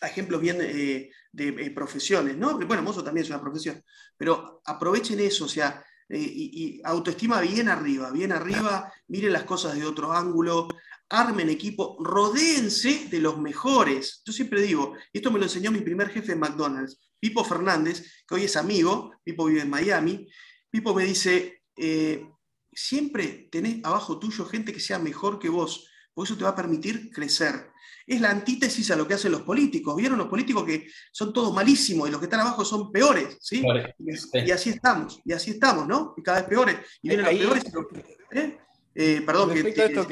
a 0.01 0.07
ejemplos 0.07 0.41
bien 0.41 0.57
eh, 0.59 1.11
de 1.31 1.47
eh, 1.49 1.69
profesiones, 1.69 2.35
¿no? 2.35 2.57
Bueno, 2.57 2.81
mozo 2.81 3.03
también 3.03 3.25
es 3.25 3.29
una 3.29 3.39
profesión, 3.39 3.79
pero 4.17 4.63
aprovechen 4.65 5.19
eso, 5.19 5.45
o 5.45 5.47
sea, 5.47 5.85
y, 6.09 6.81
autoestima 6.83 7.41
bien 7.41 7.69
arriba, 7.69 8.09
bien 8.09 8.31
arriba, 8.31 8.91
miren 9.07 9.33
las 9.33 9.43
cosas 9.43 9.75
de 9.75 9.85
otro 9.85 10.13
ángulo, 10.13 10.67
armen 11.09 11.49
equipo, 11.49 11.97
rodéense 11.99 13.07
de 13.11 13.19
los 13.19 13.37
mejores. 13.37 14.23
Yo 14.25 14.33
siempre 14.33 14.61
digo, 14.61 14.95
y 15.13 15.19
esto 15.19 15.29
me 15.29 15.37
lo 15.37 15.45
enseñó 15.45 15.71
mi 15.71 15.81
primer 15.81 16.09
jefe 16.09 16.31
en 16.31 16.39
McDonald's, 16.39 16.97
Pipo 17.19 17.43
Fernández, 17.43 18.23
que 18.27 18.35
hoy 18.35 18.43
es 18.45 18.55
amigo, 18.55 19.11
Pipo 19.23 19.45
vive 19.45 19.61
en 19.61 19.69
Miami, 19.69 20.27
Pipo 20.70 20.93
me 20.93 21.05
dice, 21.05 21.63
eh, 21.76 22.26
siempre 22.72 23.47
tenés 23.51 23.84
abajo 23.84 24.20
tuyo 24.20 24.45
gente 24.45 24.74
que 24.74 24.80
sea 24.80 24.99
mejor 24.99 25.39
que 25.39 25.49
vos, 25.49 25.89
porque 26.13 26.32
eso 26.32 26.38
te 26.38 26.43
va 26.43 26.51
a 26.51 26.55
permitir 26.55 27.11
crecer. 27.11 27.72
Es 28.05 28.22
la 28.22 28.30
antítesis 28.30 28.89
a 28.91 28.95
lo 28.95 29.07
que 29.07 29.15
hacen 29.15 29.32
los 29.32 29.41
políticos. 29.41 29.95
¿Vieron 29.95 30.18
los 30.18 30.28
políticos 30.28 30.63
que 30.63 30.88
son 31.11 31.34
todos 31.34 31.53
malísimos 31.53 32.07
y 32.07 32.11
los 32.11 32.20
que 32.20 32.26
están 32.26 32.39
abajo 32.39 32.63
son 32.63 32.91
peores? 32.91 33.38
¿sí? 33.41 33.63
Y, 33.99 34.51
así 34.51 34.70
estamos, 34.70 35.20
y 35.26 35.34
así 35.34 35.51
estamos, 35.51 35.88
¿no? 35.88 36.13
Y 36.15 36.24
cada 36.24 36.39
vez 36.39 36.49
peores. 36.49 36.78
Y 37.01 37.09
vienen 37.09 37.26
los 37.26 37.36
peores. 37.36 37.63
¿eh? 38.32 38.57
Eh, 38.95 39.22
perdón. 39.26 39.49
Respecto 39.51 39.76
que, 39.76 39.82
a 39.82 39.86
esto 39.86 40.07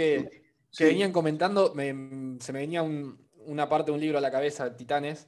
que, 0.77 0.85
venían 0.85 1.11
comentando, 1.11 1.73
se 1.73 2.53
me 2.53 2.59
venía 2.59 2.83
una 2.83 3.69
parte 3.69 3.91
de 3.91 3.95
un 3.95 4.01
libro 4.01 4.17
a 4.17 4.21
la 4.21 4.31
cabeza, 4.31 4.75
Titanes. 4.75 5.27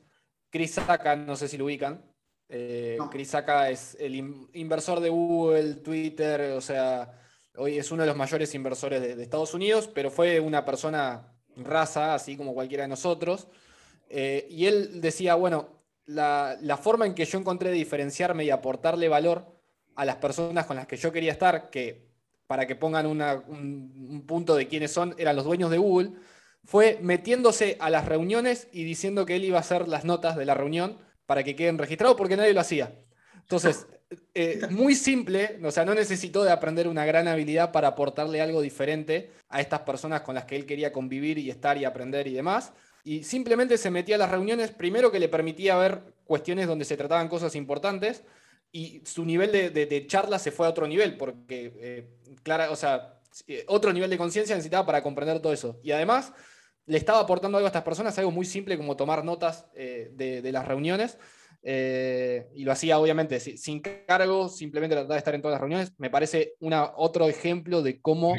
Chris 0.49 0.71
Saka, 0.71 1.15
no 1.15 1.35
sé 1.35 1.47
si 1.47 1.57
lo 1.57 1.65
ubican, 1.65 2.05
eh, 2.49 2.97
Chris 3.11 3.29
Saka 3.29 3.69
es 3.69 3.97
el 3.99 4.15
inversor 4.53 4.99
de 4.99 5.09
Google, 5.09 5.75
Twitter, 5.75 6.53
o 6.53 6.61
sea, 6.61 7.11
hoy 7.55 7.77
es 7.77 7.91
uno 7.91 8.03
de 8.03 8.07
los 8.07 8.15
mayores 8.15 8.53
inversores 8.55 9.01
de, 9.01 9.21
Estados 9.21 9.53
Unidos, 9.53 9.89
pero 9.93 10.09
fue 10.09 10.39
una 10.39 10.63
persona 10.63 11.33
raza, 11.57 12.13
así 12.13 12.37
como 12.37 12.53
cualquiera 12.53 12.83
de 12.83 12.89
nosotros. 12.89 13.47
Eh, 14.09 14.47
y 14.49 14.65
él 14.65 15.01
decía, 15.01 15.35
bueno, 15.35 15.83
la, 16.05 16.57
forma 16.81 17.05
en 17.05 17.13
que 17.13 17.25
yo 17.25 17.37
encontré 17.37 17.69
de 17.69 17.75
diferenciarme 17.75 18.45
y 18.45 18.49
aportarle 18.49 19.09
valor 19.09 19.45
a 19.95 20.05
las 20.05 20.17
personas 20.17 20.65
con 20.65 20.77
las 20.77 20.87
que 20.87 20.95
yo 20.95 21.11
quería 21.11 21.33
estar, 21.33 21.69
que 21.69 22.07
para 22.45 22.65
que 22.65 22.75
pongan 22.75 23.07
un, 23.07 23.21
un 23.21 24.25
punto 24.25 24.55
de 24.55 24.67
quiénes 24.67 24.91
son, 24.91 25.13
eran 25.17 25.35
los 25.35 25.43
dueños 25.43 25.69
de 25.69 25.79
Google, 25.79 26.11
fue 26.63 26.97
metiéndose 27.01 27.75
a 27.81 27.89
las 27.89 28.05
reuniones 28.05 28.69
y 28.71 28.85
diciendo 28.85 29.25
que 29.25 29.35
él 29.35 29.43
iba 29.43 29.57
a 29.57 29.61
hacer 29.61 29.89
las 29.89 30.05
notas 30.05 30.37
de 30.37 30.45
la 30.45 30.53
reunión 30.53 30.97
para 31.27 31.43
que 31.43 31.55
queden 31.55 31.77
registrados 31.77 32.17
porque 32.17 32.35
nadie 32.35 32.53
lo 32.53 32.61
hacía. 32.61 32.95
Entonces, 33.35 33.85
eh, 34.33 34.61
muy 34.71 34.95
simple, 34.95 35.59
o 35.63 35.69
sea, 35.69 35.85
no 35.85 35.93
necesitó 35.93 36.43
de 36.43 36.51
aprender 36.51 36.87
una 36.87 37.05
gran 37.05 37.27
habilidad 37.27 37.71
para 37.71 37.89
aportarle 37.89 38.41
algo 38.41 38.61
diferente 38.61 39.31
a 39.49 39.61
estas 39.61 39.81
personas 39.81 40.21
con 40.21 40.33
las 40.33 40.45
que 40.45 40.55
él 40.55 40.65
quería 40.65 40.91
convivir 40.91 41.37
y 41.37 41.51
estar 41.51 41.77
y 41.77 41.85
aprender 41.85 42.25
y 42.25 42.33
demás. 42.33 42.73
Y 43.03 43.23
simplemente 43.23 43.77
se 43.77 43.91
metía 43.91 44.15
a 44.15 44.19
las 44.19 44.31
reuniones, 44.31 44.71
primero 44.71 45.11
que 45.11 45.19
le 45.19 45.29
permitía 45.29 45.77
ver 45.77 46.01
cuestiones 46.25 46.67
donde 46.67 46.83
se 46.83 46.97
trataban 46.97 47.29
cosas 47.29 47.55
importantes 47.55 48.23
y 48.71 49.01
su 49.05 49.23
nivel 49.23 49.51
de, 49.51 50.05
charla 50.07 50.39
se 50.39 50.51
fue 50.51 50.67
a 50.67 50.69
otro 50.69 50.87
nivel, 50.87 51.15
porque, 51.15 51.73
eh, 51.77 52.07
clara, 52.43 52.69
o 52.69 52.75
sea, 52.75 53.19
eh, 53.47 53.63
otro 53.67 53.93
nivel 53.93 54.09
de 54.09 54.17
conciencia 54.17 54.55
necesitaba 54.55 54.85
para 54.85 55.01
comprender 55.01 55.39
todo 55.41 55.53
eso. 55.53 55.79
Y 55.83 55.91
además, 55.91 56.33
le 56.87 56.97
estaba 56.97 57.19
aportando 57.19 57.57
algo 57.57 57.67
a 57.67 57.69
estas 57.69 57.83
personas, 57.83 58.17
algo 58.17 58.31
muy 58.31 58.45
simple 58.45 58.77
como 58.77 58.95
tomar 58.95 59.23
notas 59.23 59.67
eh, 59.75 60.09
de, 60.13 60.51
las 60.51 60.67
reuniones. 60.67 61.17
Eh, 61.63 62.47
y 62.55 62.63
lo 62.63 62.71
hacía 62.71 62.97
obviamente 62.97 63.39
sin 63.41 63.81
cargo, 63.81 64.47
simplemente 64.47 64.95
trataba 64.95 65.15
de 65.15 65.19
estar 65.19 65.35
en 65.35 65.41
todas 65.41 65.55
las 65.55 65.61
reuniones. 65.61 65.93
Me 65.97 66.09
parece 66.09 66.53
una, 66.59 66.93
otro 66.95 67.27
ejemplo 67.27 67.81
de 67.81 68.01
cómo 68.01 68.35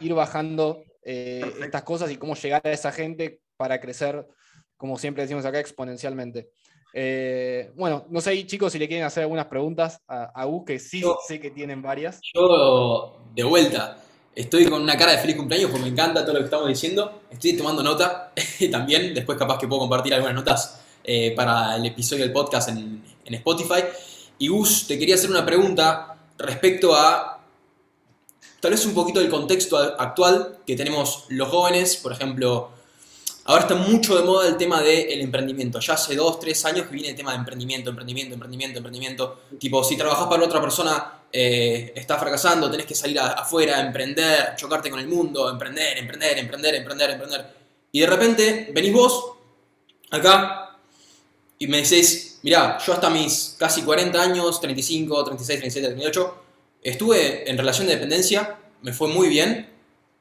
ir 0.00 0.14
bajando 0.14 0.84
eh, 1.02 1.44
estas 1.60 1.82
cosas 1.82 2.10
y 2.12 2.16
cómo 2.16 2.36
llegar 2.36 2.62
a 2.64 2.70
esa 2.70 2.92
gente 2.92 3.40
para 3.56 3.80
crecer, 3.80 4.28
como 4.76 4.96
siempre 4.96 5.24
decimos 5.24 5.44
acá, 5.44 5.58
exponencialmente. 5.58 6.50
Eh, 6.94 7.72
bueno, 7.74 8.06
no 8.10 8.20
sé, 8.20 8.46
chicos, 8.46 8.72
si 8.72 8.78
le 8.78 8.86
quieren 8.86 9.06
hacer 9.06 9.24
algunas 9.24 9.46
preguntas 9.46 10.00
a, 10.06 10.24
a 10.24 10.46
U, 10.46 10.64
que 10.64 10.78
sí 10.78 11.02
sé 11.26 11.40
que 11.40 11.50
tienen 11.50 11.82
varias. 11.82 12.20
Yo, 12.32 13.24
de 13.34 13.42
vuelta, 13.42 13.98
estoy 14.34 14.66
con 14.66 14.82
una 14.82 14.96
cara 14.96 15.12
de 15.12 15.18
feliz 15.18 15.36
cumpleaños 15.36 15.70
porque 15.70 15.84
me 15.84 15.90
encanta 15.90 16.22
todo 16.22 16.34
lo 16.34 16.40
que 16.40 16.46
estamos 16.46 16.68
diciendo. 16.68 17.22
Estoy 17.30 17.56
tomando 17.56 17.82
nota 17.82 18.32
también, 18.70 19.14
después 19.14 19.38
capaz 19.38 19.58
que 19.58 19.66
puedo 19.66 19.80
compartir 19.80 20.14
algunas 20.14 20.34
notas 20.34 20.80
eh, 21.04 21.32
para 21.34 21.76
el 21.76 21.86
episodio 21.86 22.24
del 22.24 22.32
podcast 22.32 22.68
en, 22.68 23.02
en 23.24 23.34
Spotify. 23.34 23.84
Y 24.38 24.48
Gus, 24.48 24.86
te 24.86 24.98
quería 24.98 25.16
hacer 25.16 25.30
una 25.30 25.44
pregunta 25.44 26.16
respecto 26.38 26.94
a 26.94 27.40
tal 28.60 28.70
vez 28.70 28.84
un 28.86 28.94
poquito 28.94 29.20
del 29.20 29.28
contexto 29.28 29.76
actual 29.76 30.58
que 30.66 30.76
tenemos 30.76 31.24
los 31.28 31.48
jóvenes, 31.48 31.96
por 31.96 32.12
ejemplo, 32.12 32.70
Ahora 33.48 33.62
está 33.62 33.76
mucho 33.76 34.14
de 34.14 34.24
moda 34.24 34.46
el 34.46 34.58
tema 34.58 34.82
del 34.82 35.22
emprendimiento. 35.22 35.80
Ya 35.80 35.94
hace 35.94 36.14
dos, 36.14 36.38
tres 36.38 36.62
años 36.66 36.86
que 36.86 36.92
viene 36.92 37.08
el 37.08 37.16
tema 37.16 37.30
de 37.32 37.38
emprendimiento, 37.38 37.88
emprendimiento, 37.88 38.34
emprendimiento, 38.34 38.76
emprendimiento. 38.76 39.40
Tipo, 39.58 39.82
si 39.82 39.96
trabajas 39.96 40.26
para 40.26 40.44
otra 40.44 40.60
persona, 40.60 41.22
eh, 41.32 41.94
está 41.96 42.18
fracasando, 42.18 42.70
tenés 42.70 42.84
que 42.84 42.94
salir 42.94 43.18
afuera, 43.18 43.80
emprender, 43.80 44.54
chocarte 44.54 44.90
con 44.90 45.00
el 45.00 45.08
mundo, 45.08 45.48
emprender, 45.48 45.96
emprender, 45.96 46.36
emprender, 46.36 46.74
emprender, 46.74 47.10
emprender. 47.12 47.46
Y 47.90 48.00
de 48.00 48.06
repente 48.06 48.70
venís 48.74 48.92
vos 48.92 49.32
acá 50.10 50.76
y 51.58 51.68
me 51.68 51.78
decís, 51.80 52.40
mirá, 52.42 52.76
yo 52.86 52.92
hasta 52.92 53.08
mis 53.08 53.56
casi 53.58 53.80
40 53.80 54.20
años, 54.20 54.60
35, 54.60 55.24
36, 55.24 55.58
37, 55.60 55.88
38, 55.94 56.42
estuve 56.82 57.50
en 57.50 57.56
relación 57.56 57.86
de 57.86 57.94
dependencia, 57.94 58.58
me 58.82 58.92
fue 58.92 59.08
muy 59.08 59.28
bien. 59.28 59.70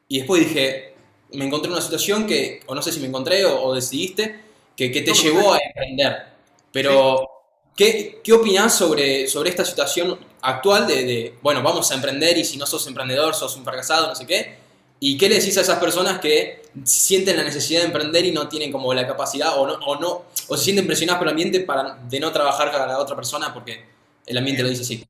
Y 0.08 0.20
después 0.20 0.48
dije, 0.48 0.96
me 1.34 1.46
encontré 1.46 1.68
en 1.68 1.74
una 1.74 1.82
situación 1.82 2.26
que, 2.26 2.62
o 2.66 2.76
no 2.76 2.82
sé 2.82 2.92
si 2.92 3.00
me 3.00 3.08
encontré 3.08 3.46
o, 3.46 3.74
decidiste, 3.74 4.40
que, 4.76 4.90
te 4.90 5.14
llevó 5.14 5.54
a 5.54 5.60
emprender. 5.60 6.28
Pero, 6.72 7.28
¿qué, 7.76 8.22
qué 8.24 8.34
opinás 8.34 8.78
sobre, 8.78 9.28
sobre 9.28 9.50
esta 9.50 9.66
situación 9.66 10.18
actual 10.42 10.88
de, 10.88 11.36
bueno, 11.42 11.62
vamos 11.64 11.92
a 11.92 11.96
emprender 11.96 12.38
y 12.38 12.46
si 12.46 12.58
no 12.58 12.66
sos 12.66 12.86
emprendedor, 12.88 13.34
sos 13.34 13.56
un 13.56 13.64
fracasado, 13.64 14.08
no 14.08 14.16
sé 14.16 14.26
qué? 14.26 14.68
¿Y 15.00 15.18
qué 15.18 15.30
le 15.30 15.36
decís 15.36 15.58
a 15.58 15.62
esas 15.62 15.80
personas 15.80 16.20
que 16.20 16.64
sienten 16.84 17.38
la 17.38 17.44
necesidad 17.44 17.82
de 17.82 17.88
emprender 17.88 18.26
y 18.26 18.32
no 18.32 18.48
tienen 18.48 18.72
como 18.72 18.94
la 18.94 19.06
capacidad 19.06 19.60
o 19.60 19.68
no, 19.68 19.74
o, 19.74 20.00
no, 20.00 20.26
o 20.48 20.58
se 20.58 20.64
sienten 20.64 20.88
presionadas 20.88 21.20
por 21.20 21.28
el 21.28 21.32
ambiente 21.32 21.60
para, 21.62 21.96
de 21.96 22.20
no 22.20 22.32
trabajar 22.32 22.72
para 22.72 22.88
la 22.88 23.00
otra 23.00 23.16
persona 23.16 23.54
porque 23.54 23.86
el 24.26 24.38
ambiente 24.38 24.64
lo 24.64 24.70
dice 24.70 24.82
así? 24.82 25.06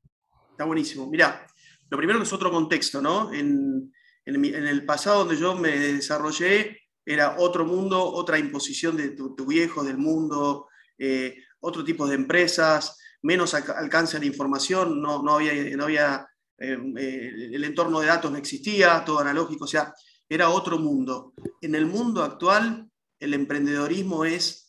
Está 0.50 0.64
buenísimo. 0.64 1.06
Mira, 1.06 1.46
lo 1.88 1.96
primero 1.96 2.18
que 2.18 2.24
es 2.24 2.32
otro 2.32 2.50
contexto, 2.50 3.00
¿no? 3.00 3.32
En, 3.32 3.92
en, 4.28 4.66
el 4.66 4.84
pasado 4.84 5.20
donde 5.20 5.36
yo 5.36 5.54
me 5.54 5.70
desarrollé 5.78 6.78
era 7.04 7.36
otro 7.38 7.64
mundo, 7.64 8.02
otra 8.04 8.38
imposición 8.38 8.96
de 8.96 9.10
tu, 9.10 9.46
viejo, 9.46 9.82
del 9.82 9.96
mundo, 9.96 10.68
eh, 10.98 11.36
otro 11.60 11.82
tipo 11.82 12.06
de 12.06 12.14
empresas, 12.14 12.98
menos 13.22 13.54
alcance 13.54 14.18
de 14.18 14.26
información, 14.26 15.00
no, 15.00 15.22
no 15.22 15.36
había, 15.36 15.52
había 15.82 16.28
eh, 16.58 16.76
eh, 16.98 17.32
el 17.52 17.64
entorno 17.64 18.00
de 18.00 18.08
datos 18.08 18.30
no 18.30 18.36
existía, 18.36 19.02
todo 19.04 19.20
analógico, 19.20 19.64
o 19.64 19.68
sea, 19.68 19.94
era 20.28 20.50
otro 20.50 20.78
mundo. 20.78 21.32
En 21.62 21.74
el 21.74 21.86
mundo 21.86 22.22
actual, 22.22 22.86
el 23.18 23.34
emprendedorismo 23.34 24.26
es, 24.26 24.68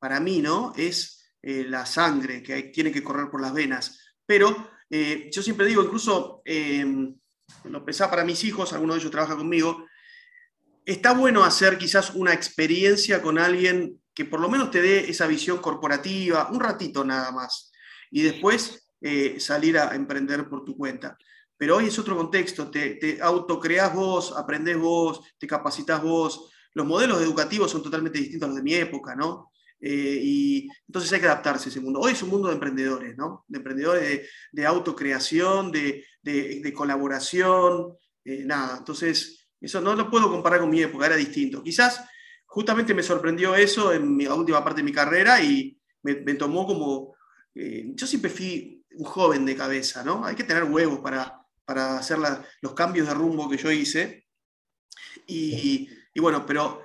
para 0.00 0.18
mí, 0.18 0.42
¿no? 0.42 0.72
Es 0.76 1.24
la 1.40 1.86
sangre 1.86 2.42
que 2.42 2.64
tiene 2.64 2.90
que 2.90 3.02
correr 3.02 3.30
por 3.30 3.40
las 3.40 3.54
venas. 3.54 4.00
Pero 4.26 4.70
yo 4.90 5.42
siempre 5.42 5.66
digo, 5.66 5.84
incluso 5.84 6.42
lo 7.64 7.84
pensaba 7.84 8.10
para 8.10 8.24
mis 8.24 8.44
hijos, 8.44 8.72
alguno 8.72 8.94
de 8.94 9.00
ellos 9.00 9.10
trabaja 9.10 9.36
conmigo, 9.36 9.86
está 10.84 11.12
bueno 11.12 11.44
hacer 11.44 11.78
quizás 11.78 12.14
una 12.14 12.32
experiencia 12.32 13.22
con 13.22 13.38
alguien 13.38 14.00
que 14.14 14.24
por 14.24 14.40
lo 14.40 14.48
menos 14.48 14.70
te 14.70 14.82
dé 14.82 15.10
esa 15.10 15.26
visión 15.26 15.58
corporativa, 15.58 16.48
un 16.50 16.60
ratito 16.60 17.04
nada 17.04 17.30
más, 17.30 17.72
y 18.10 18.22
después 18.22 18.88
eh, 19.00 19.40
salir 19.40 19.78
a 19.78 19.94
emprender 19.94 20.48
por 20.48 20.64
tu 20.64 20.76
cuenta. 20.76 21.16
Pero 21.56 21.76
hoy 21.76 21.86
es 21.86 21.98
otro 21.98 22.16
contexto, 22.16 22.70
te, 22.70 22.96
te 22.96 23.20
vos, 23.94 24.34
aprendés 24.36 24.76
vos, 24.76 25.20
te 25.38 25.46
capacitas 25.46 26.02
vos. 26.02 26.50
Los 26.74 26.86
modelos 26.86 27.22
educativos 27.22 27.70
son 27.70 27.82
totalmente 27.82 28.18
distintos 28.18 28.46
a 28.46 28.48
los 28.48 28.56
de 28.56 28.62
mi 28.62 28.74
época, 28.74 29.14
¿no? 29.14 29.52
Eh, 29.80 30.20
y 30.22 30.68
entonces 30.86 31.12
hay 31.12 31.20
que 31.20 31.26
adaptarse 31.26 31.68
a 31.68 31.70
ese 31.70 31.80
mundo. 31.80 32.00
Hoy 32.00 32.12
es 32.12 32.22
un 32.22 32.30
mundo 32.30 32.48
de 32.48 32.54
emprendedores, 32.54 33.16
¿no? 33.16 33.44
De 33.48 33.58
emprendedores 33.58 34.28
de, 34.52 34.66
autocreación, 34.66 35.72
de, 35.72 36.04
colaboración, 36.74 37.96
eh, 38.24 38.44
nada. 38.44 38.78
Entonces, 38.78 39.48
eso 39.60 39.80
no 39.80 39.94
lo 39.94 40.10
puedo 40.10 40.30
comparar 40.30 40.60
con 40.60 40.70
mi 40.70 40.80
época, 40.82 41.06
era 41.06 41.16
distinto. 41.16 41.62
Quizás 41.62 42.04
justamente 42.46 42.94
me 42.94 43.02
sorprendió 43.02 43.54
eso 43.54 43.92
en 43.92 44.16
mi, 44.16 44.26
última 44.26 44.62
parte 44.62 44.80
de 44.80 44.84
mi 44.84 44.92
carrera 44.92 45.42
y 45.42 45.78
me, 46.02 46.14
tomó 46.34 46.66
como... 46.66 47.14
Eh, 47.54 47.90
yo 47.94 48.06
siempre 48.06 48.30
fui 48.30 48.84
un 48.94 49.04
joven 49.04 49.44
de 49.44 49.56
cabeza, 49.56 50.02
¿no? 50.02 50.24
Hay 50.24 50.34
que 50.34 50.44
tener 50.44 50.64
huevos 50.64 51.00
para, 51.00 51.40
para 51.64 51.98
hacer 51.98 52.18
los 52.60 52.74
cambios 52.74 53.06
de 53.08 53.14
rumbo 53.14 53.48
que 53.48 53.56
yo 53.56 53.70
hice. 53.70 54.26
Y, 55.26 55.88
y 56.14 56.20
bueno, 56.20 56.44
pero 56.44 56.82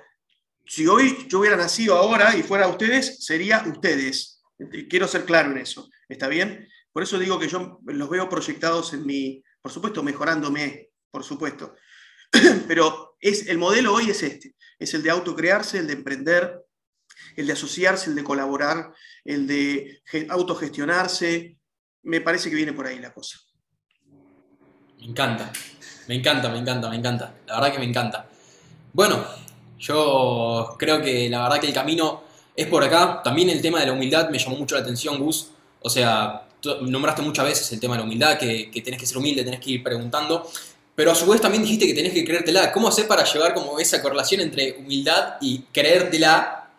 si 0.66 0.86
hoy 0.86 1.26
yo 1.28 1.40
hubiera 1.40 1.56
nacido 1.56 1.96
ahora 1.96 2.36
y 2.36 2.42
fuera 2.42 2.68
ustedes, 2.68 3.24
sería 3.24 3.64
ustedes. 3.66 4.42
Quiero 4.88 5.08
ser 5.08 5.24
claro 5.24 5.50
en 5.50 5.58
eso. 5.58 5.88
¿Está 6.08 6.28
bien? 6.28 6.68
Por 6.92 7.02
eso 7.02 7.18
digo 7.18 7.38
que 7.38 7.48
yo 7.48 7.80
los 7.84 8.10
veo 8.10 8.28
proyectados 8.28 8.92
en 8.94 9.06
mi, 9.06 9.42
por 9.60 9.72
supuesto, 9.72 10.02
mejorándome, 10.02 10.90
por 11.10 11.24
supuesto. 11.24 11.74
Pero 12.68 13.16
es, 13.20 13.46
el 13.48 13.58
modelo 13.58 13.94
hoy 13.94 14.10
es 14.10 14.22
este. 14.22 14.54
Es 14.78 14.94
el 14.94 15.02
de 15.02 15.10
autocrearse, 15.10 15.78
el 15.78 15.86
de 15.86 15.94
emprender, 15.94 16.64
el 17.36 17.46
de 17.46 17.52
asociarse, 17.52 18.10
el 18.10 18.16
de 18.16 18.24
colaborar, 18.24 18.92
el 19.24 19.46
de 19.46 20.02
autogestionarse. 20.28 21.58
Me 22.02 22.20
parece 22.20 22.48
que 22.48 22.56
viene 22.56 22.72
por 22.72 22.86
ahí 22.86 22.98
la 22.98 23.12
cosa. 23.12 23.38
Me 24.98 25.06
encanta, 25.06 25.52
me 26.08 26.14
encanta, 26.16 26.48
me 26.48 26.58
encanta, 26.58 26.88
me 26.88 26.96
encanta. 26.96 27.34
La 27.46 27.54
verdad 27.56 27.72
que 27.72 27.78
me 27.78 27.84
encanta. 27.84 28.28
Bueno, 28.92 29.24
yo 29.78 30.76
creo 30.78 31.00
que 31.00 31.28
la 31.28 31.42
verdad 31.42 31.60
que 31.60 31.68
el 31.68 31.74
camino 31.74 32.24
es 32.56 32.66
por 32.66 32.82
acá. 32.82 33.22
También 33.22 33.50
el 33.50 33.62
tema 33.62 33.80
de 33.80 33.86
la 33.86 33.92
humildad 33.92 34.30
me 34.30 34.38
llamó 34.38 34.56
mucho 34.56 34.74
la 34.74 34.80
atención, 34.80 35.18
Gus. 35.18 35.50
O 35.80 35.88
sea, 35.88 36.47
nombraste 36.82 37.22
muchas 37.22 37.44
veces 37.44 37.72
el 37.72 37.80
tema 37.80 37.94
de 37.94 38.00
la 38.00 38.04
humildad, 38.04 38.38
que, 38.38 38.70
que 38.70 38.82
tenés 38.82 39.00
que 39.00 39.06
ser 39.06 39.18
humilde, 39.18 39.44
tenés 39.44 39.60
que 39.60 39.70
ir 39.70 39.82
preguntando. 39.82 40.50
Pero 40.94 41.12
a 41.12 41.14
su 41.14 41.30
vez 41.30 41.40
también 41.40 41.62
dijiste 41.62 41.86
que 41.86 41.94
tenés 41.94 42.12
que 42.12 42.24
creértela. 42.24 42.72
¿Cómo 42.72 42.88
hacer 42.88 43.06
para 43.06 43.24
llevar 43.24 43.54
como 43.54 43.78
esa 43.78 44.02
correlación 44.02 44.40
entre 44.40 44.72
humildad 44.78 45.36
y 45.40 45.60
creértela? 45.72 46.70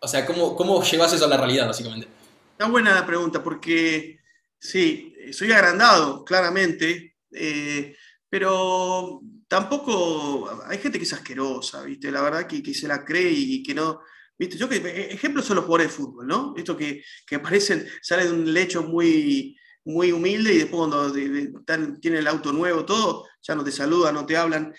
O 0.00 0.08
sea, 0.08 0.26
¿cómo, 0.26 0.56
cómo 0.56 0.82
llevas 0.82 1.12
eso 1.12 1.24
a 1.24 1.28
la 1.28 1.36
realidad, 1.36 1.66
básicamente? 1.66 2.08
Está 2.50 2.66
buena 2.66 2.94
la 2.94 3.06
pregunta, 3.06 3.42
porque 3.44 4.18
sí, 4.58 5.14
soy 5.32 5.52
agrandado, 5.52 6.24
claramente, 6.24 7.16
eh, 7.30 7.94
pero 8.28 9.20
tampoco, 9.46 10.50
hay 10.66 10.78
gente 10.78 10.98
que 10.98 11.04
es 11.04 11.12
asquerosa, 11.12 11.82
¿viste? 11.82 12.10
La 12.10 12.22
verdad 12.22 12.46
que, 12.46 12.62
que 12.62 12.74
se 12.74 12.88
la 12.88 13.04
cree 13.04 13.30
y 13.30 13.62
que 13.62 13.74
no, 13.74 14.00
¿viste? 14.38 14.56
Yo 14.56 14.68
que, 14.68 14.76
e, 14.76 15.14
ejemplos 15.14 15.44
son 15.44 15.56
los 15.56 15.64
jugadores 15.64 15.88
de 15.88 15.96
fútbol, 15.96 16.26
¿no? 16.26 16.54
Esto 16.56 16.76
que, 16.76 17.02
que 17.26 17.36
aparecen, 17.36 17.86
salen 18.02 18.28
de 18.28 18.32
un 18.32 18.52
lecho 18.52 18.82
muy, 18.82 19.56
muy 19.84 20.12
humilde 20.12 20.52
y 20.52 20.58
después 20.58 20.88
cuando 20.88 21.12
tienen 22.00 22.20
el 22.20 22.26
auto 22.26 22.52
nuevo, 22.52 22.84
todo, 22.84 23.26
ya 23.42 23.54
no 23.54 23.64
te 23.64 23.72
saludan, 23.72 24.14
no 24.14 24.26
te 24.26 24.36
hablan. 24.36 24.74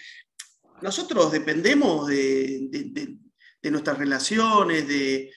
Nosotros 0.81 1.31
dependemos 1.31 2.07
de, 2.07 2.67
de, 2.69 3.17
de 3.61 3.71
nuestras 3.71 3.97
relaciones, 3.97 4.87
de, 4.87 5.31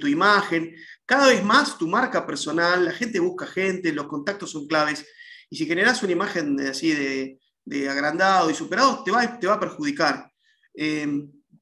tu 0.00 0.06
imagen. 0.06 0.74
Cada 1.06 1.28
vez 1.28 1.44
más 1.44 1.78
tu 1.78 1.86
marca 1.86 2.26
personal, 2.26 2.84
la 2.84 2.92
gente 2.92 3.20
busca 3.20 3.46
gente, 3.46 3.92
los 3.92 4.06
contactos 4.06 4.50
son 4.50 4.66
claves. 4.66 5.06
Y 5.50 5.56
si 5.56 5.66
generas 5.66 6.02
una 6.02 6.12
imagen 6.12 6.58
así 6.60 6.92
de, 6.92 7.40
de 7.64 7.88
agrandado 7.88 8.50
y 8.50 8.54
superado, 8.54 9.02
te 9.04 9.10
va, 9.10 9.38
te 9.38 9.46
va 9.46 9.54
a 9.54 9.60
perjudicar. 9.60 10.30
Eh, 10.74 11.06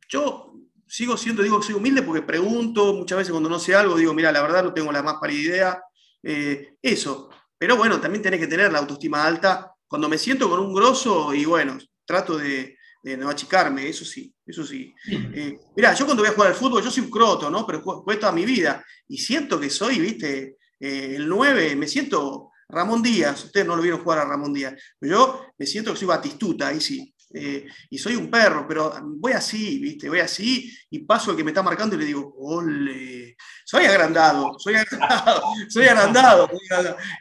yo 0.08 0.51
sigo 0.92 1.16
siendo, 1.16 1.42
digo 1.42 1.58
que 1.58 1.64
soy 1.64 1.74
humilde 1.74 2.02
porque 2.02 2.20
pregunto, 2.20 2.92
muchas 2.92 3.16
veces 3.16 3.30
cuando 3.30 3.48
no 3.48 3.58
sé 3.58 3.74
algo, 3.74 3.96
digo, 3.96 4.12
mira, 4.12 4.30
la 4.30 4.42
verdad 4.42 4.62
no 4.62 4.74
tengo 4.74 4.92
la 4.92 5.02
más 5.02 5.14
pálida 5.18 5.40
idea. 5.40 5.82
Eh, 6.22 6.74
eso. 6.82 7.30
Pero 7.56 7.78
bueno, 7.78 7.98
también 7.98 8.20
tenés 8.20 8.38
que 8.38 8.46
tener 8.46 8.70
la 8.70 8.80
autoestima 8.80 9.24
alta. 9.24 9.72
Cuando 9.88 10.06
me 10.06 10.18
siento 10.18 10.50
con 10.50 10.60
un 10.60 10.74
grosso 10.74 11.32
y 11.32 11.46
bueno, 11.46 11.78
trato 12.04 12.36
de, 12.36 12.76
no 13.02 13.30
achicarme, 13.30 13.88
eso 13.88 14.04
sí, 14.04 14.34
eso 14.44 14.66
sí. 14.66 14.92
Eh, 15.08 15.58
mira, 15.74 15.94
yo 15.94 16.04
cuando 16.04 16.22
voy 16.22 16.30
a 16.30 16.34
jugar 16.34 16.50
al 16.50 16.56
fútbol, 16.56 16.84
yo 16.84 16.90
soy 16.90 17.04
un 17.04 17.10
croto, 17.10 17.48
¿no? 17.48 17.66
Pero 17.66 17.80
juego 17.80 18.04
toda 18.18 18.30
mi 18.30 18.44
vida 18.44 18.84
y 19.08 19.16
siento 19.16 19.58
que 19.58 19.70
soy, 19.70 19.98
viste, 19.98 20.58
el 20.78 21.26
9, 21.26 21.74
me 21.74 21.88
siento 21.88 22.50
Ramón 22.68 23.02
Díaz, 23.02 23.44
ustedes 23.44 23.66
no 23.66 23.76
lo 23.76 23.82
vieron 23.82 24.02
jugar 24.02 24.18
a 24.18 24.24
Ramón 24.24 24.52
Díaz, 24.52 24.74
pero 24.98 25.16
yo 25.16 25.46
me 25.56 25.66
siento 25.66 25.92
que 25.92 25.98
soy 25.98 26.08
Batistuta, 26.08 26.68
ahí 26.68 26.80
sí. 26.80 27.11
Eh, 27.34 27.66
y 27.90 27.98
soy 27.98 28.16
un 28.16 28.30
perro, 28.30 28.66
pero 28.68 28.92
voy 29.02 29.32
así, 29.32 29.78
¿viste? 29.78 30.08
Voy 30.08 30.20
así 30.20 30.70
y 30.90 31.00
paso 31.00 31.30
al 31.30 31.36
que 31.36 31.44
me 31.44 31.50
está 31.50 31.62
marcando 31.62 31.96
y 31.96 31.98
le 31.98 32.04
digo, 32.04 32.34
ole, 32.38 33.36
soy 33.64 33.84
agrandado, 33.86 34.58
soy 34.58 34.74
agrandado, 34.74 35.42
soy 35.68 35.86
agrandado. 35.86 36.48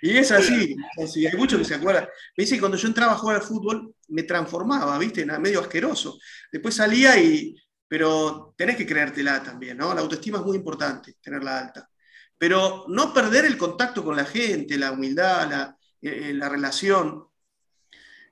Y 0.02 0.18
es 0.18 0.32
así, 0.32 0.76
así, 1.02 1.26
hay 1.26 1.38
muchos 1.38 1.60
que 1.60 1.66
se 1.66 1.76
acuerdan. 1.76 2.06
Me 2.36 2.44
dice 2.44 2.56
que 2.56 2.60
cuando 2.60 2.78
yo 2.78 2.88
entraba 2.88 3.14
a 3.14 3.18
jugar 3.18 3.38
al 3.38 3.44
fútbol 3.44 3.96
me 4.10 4.24
transformaba, 4.24 4.98
¿viste? 4.98 5.22
Era 5.22 5.40
medio 5.40 5.62
asqueroso. 5.62 6.18
Después 6.52 6.76
salía 6.76 7.18
y, 7.22 7.56
pero 7.88 8.54
tenés 8.58 8.76
que 8.76 8.86
creértela 8.86 9.42
también, 9.42 9.78
¿no? 9.78 9.94
La 9.94 10.02
autoestima 10.02 10.40
es 10.40 10.46
muy 10.46 10.58
importante, 10.58 11.16
tenerla 11.22 11.60
alta. 11.60 11.90
Pero 12.38 12.86
no 12.88 13.14
perder 13.14 13.46
el 13.46 13.58
contacto 13.58 14.04
con 14.04 14.16
la 14.16 14.26
gente, 14.26 14.78
la 14.78 14.92
humildad, 14.92 15.50
la, 15.50 15.78
eh, 16.02 16.34
la 16.34 16.50
relación. 16.50 17.28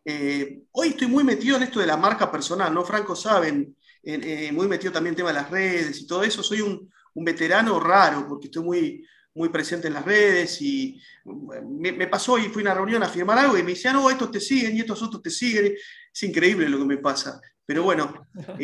Eh, 0.05 0.63
hoy 0.71 0.89
estoy 0.89 1.07
muy 1.07 1.23
metido 1.23 1.57
en 1.57 1.63
esto 1.63 1.79
de 1.79 1.87
la 1.87 1.97
marca 1.97 2.31
personal, 2.31 2.73
¿no? 2.73 2.83
Franco 2.83 3.15
saben, 3.15 3.75
eh, 4.01 4.51
muy 4.51 4.67
metido 4.67 4.93
también 4.93 5.11
en 5.11 5.13
el 5.13 5.17
tema 5.17 5.29
de 5.29 5.41
las 5.41 5.51
redes 5.51 6.01
y 6.01 6.07
todo 6.07 6.23
eso. 6.23 6.41
Soy 6.43 6.61
un, 6.61 6.89
veterano 7.21 7.81
raro 7.81 8.25
porque 8.29 8.47
estoy 8.47 8.63
muy, 8.63 9.05
muy 9.33 9.49
presente 9.49 9.87
en 9.87 9.93
las 9.93 10.05
redes 10.05 10.61
y 10.61 11.01
me, 11.25 12.07
pasó 12.07 12.37
y 12.37 12.43
fui 12.43 12.61
a 12.61 12.67
una 12.67 12.73
reunión 12.75 13.03
a 13.03 13.09
firmar 13.09 13.37
algo 13.39 13.57
y 13.57 13.63
me 13.63 13.71
decían, 13.71 13.95
no, 13.95 14.09
estos 14.09 14.31
te 14.31 14.39
siguen 14.39 14.77
y 14.77 14.79
estos 14.79 15.03
otros 15.03 15.21
te 15.21 15.29
siguen. 15.29 15.73
Es 16.13 16.23
increíble 16.23 16.69
lo 16.69 16.77
que 16.77 16.85
me 16.85 16.97
pasa. 16.97 17.41
Pero 17.65 17.83
bueno, 17.83 18.25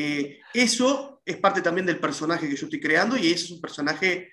eso 0.54 1.22
es 1.26 1.36
parte 1.36 1.62
también 1.62 1.86
del 1.86 2.00
personaje 2.00 2.48
que 2.48 2.56
yo 2.56 2.66
estoy 2.66 2.80
creando 2.80 3.18
y 3.18 3.28
ese 3.28 3.46
es 3.46 3.52
un 3.52 3.60
personaje 3.60 4.32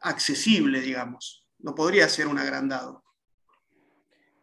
accesible, 0.00 0.80
digamos. 0.80 1.46
No 1.60 1.72
podría 1.72 2.08
ser 2.08 2.26
un 2.26 2.38
agrandado. 2.38 3.04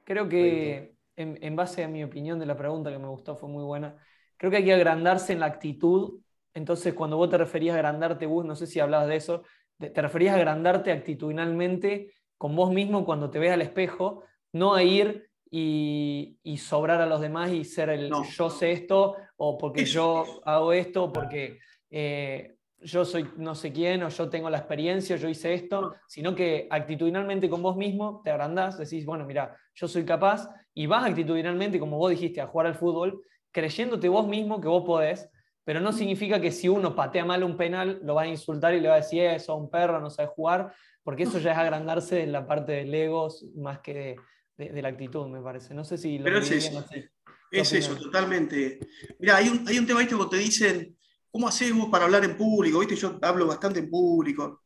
Creo 0.06 0.30
que 0.30 0.99
en, 1.20 1.56
base 1.56 1.84
a 1.84 1.88
mi 1.88 2.04
opinión 2.04 2.40
de 2.40 2.46
la 2.46 2.56
pregunta 2.56 2.92
que 2.92 2.98
me 2.98 3.08
gustó, 3.08 3.36
fue 3.36 3.50
muy 3.50 3.64
buena, 3.64 3.96
creo 4.38 4.50
que 4.50 4.58
hay 4.58 4.66
que 4.66 4.74
agrandarse 4.74 5.34
en 5.34 5.42
la 5.42 5.48
actitud. 5.48 6.22
Entonces, 6.54 6.94
cuando 6.94 7.18
vos 7.18 7.30
te 7.30 7.38
referías 7.38 7.76
a 7.76 7.80
agrandarte, 7.80 8.26
vos, 8.26 8.46
no 8.46 8.56
sé 8.56 8.68
si 8.68 8.80
hablabas 8.80 9.08
de 9.08 9.18
eso, 9.18 9.44
te 9.78 10.02
referías 10.02 10.34
a 10.34 10.38
agrandarte 10.38 10.92
actitudinalmente 10.92 12.14
con 12.38 12.56
vos 12.56 12.72
mismo 12.72 13.06
cuando 13.06 13.30
te 13.30 13.40
ves 13.40 13.52
al 13.52 13.62
espejo, 13.62 14.24
no 14.54 14.74
a 14.74 14.84
ir 14.84 15.30
y, 15.52 16.38
sobrar 16.58 17.02
a 17.02 17.06
los 17.06 17.22
demás 17.22 17.52
y 17.52 17.64
ser 17.64 17.90
el 17.90 18.12
yo 18.32 18.50
sé 18.50 18.72
esto, 18.72 19.16
o 19.38 19.58
porque 19.58 19.86
yo 19.86 20.42
hago 20.46 20.74
esto, 20.74 21.06
o 21.06 21.14
porque 21.14 21.60
eh, 21.90 22.56
yo 22.82 23.04
soy 23.04 23.30
no 23.38 23.56
sé 23.56 23.72
quién 23.72 24.04
o 24.04 24.10
yo 24.10 24.30
tengo 24.30 24.50
la 24.50 24.58
experiencia, 24.58 25.16
yo 25.16 25.28
hice 25.28 25.54
esto, 25.54 25.96
sino 26.08 26.34
que 26.34 26.68
actitudinalmente 26.70 27.50
con 27.50 27.62
vos 27.62 27.76
mismo 27.76 28.22
te 28.24 28.32
agrandás, 28.32 28.78
decís, 28.78 29.06
bueno, 29.06 29.26
mira, 29.26 29.56
yo 29.74 29.88
soy 29.88 30.06
capaz 30.06 30.50
y 30.80 30.88
vas 30.88 31.04
actitudinalmente, 31.04 31.78
como 31.78 31.98
vos 31.98 32.10
dijiste, 32.10 32.40
a 32.40 32.48
jugar 32.48 32.68
al 32.68 32.74
fútbol, 32.74 33.22
creyéndote 33.52 34.08
vos 34.08 34.26
mismo 34.26 34.62
que 34.62 34.70
vos 34.70 34.86
podés, 34.86 35.30
pero 35.66 35.82
no 35.82 35.92
significa 35.92 36.40
que 36.40 36.52
si 36.52 36.70
uno 36.70 36.96
patea 36.96 37.26
mal 37.26 37.44
un 37.44 37.58
penal, 37.58 38.00
lo 38.02 38.16
va 38.16 38.22
a 38.22 38.28
insultar 38.28 38.74
y 38.74 38.80
le 38.80 38.88
va 38.88 38.94
a 38.94 39.00
decir, 39.00 39.24
eso, 39.24 39.58
un 39.58 39.70
perro, 39.70 40.00
no 40.00 40.10
sabe 40.10 40.30
jugar, 40.30 40.74
porque 41.04 41.24
eso 41.24 41.38
ya 41.38 41.52
es 41.52 41.58
agrandarse 41.58 42.24
en 42.24 42.32
la 42.32 42.48
parte 42.48 42.72
del 42.72 42.96
ego 42.96 43.28
más 43.56 43.80
que 43.80 44.16
de, 44.56 44.82
la 44.82 44.88
actitud, 44.88 45.28
me 45.28 45.42
parece. 45.42 45.74
No 45.74 45.84
sé 45.84 45.98
si 45.98 46.18
lo 46.18 46.24
pero 46.24 46.40
es 46.40 46.50
eso, 46.50 46.80
así. 46.80 47.04
Es 47.52 47.74
eso, 47.74 47.98
totalmente. 47.98 48.80
Mira, 49.20 49.36
hay 49.36 49.50
un, 49.50 49.68
hay 49.68 49.80
un 49.80 49.86
tema 49.86 50.08
que 50.08 50.16
te 50.32 50.38
dicen 50.38 50.96
¿Cómo 51.32 51.48
haces 51.48 51.74
vos 51.76 51.90
para 51.90 52.06
hablar 52.06 52.24
en 52.24 52.36
público? 52.36 52.80
¿Viste? 52.80 52.96
Yo 52.96 53.20
hablo 53.22 53.46
bastante 53.46 53.80
en 53.80 53.90
público. 53.90 54.64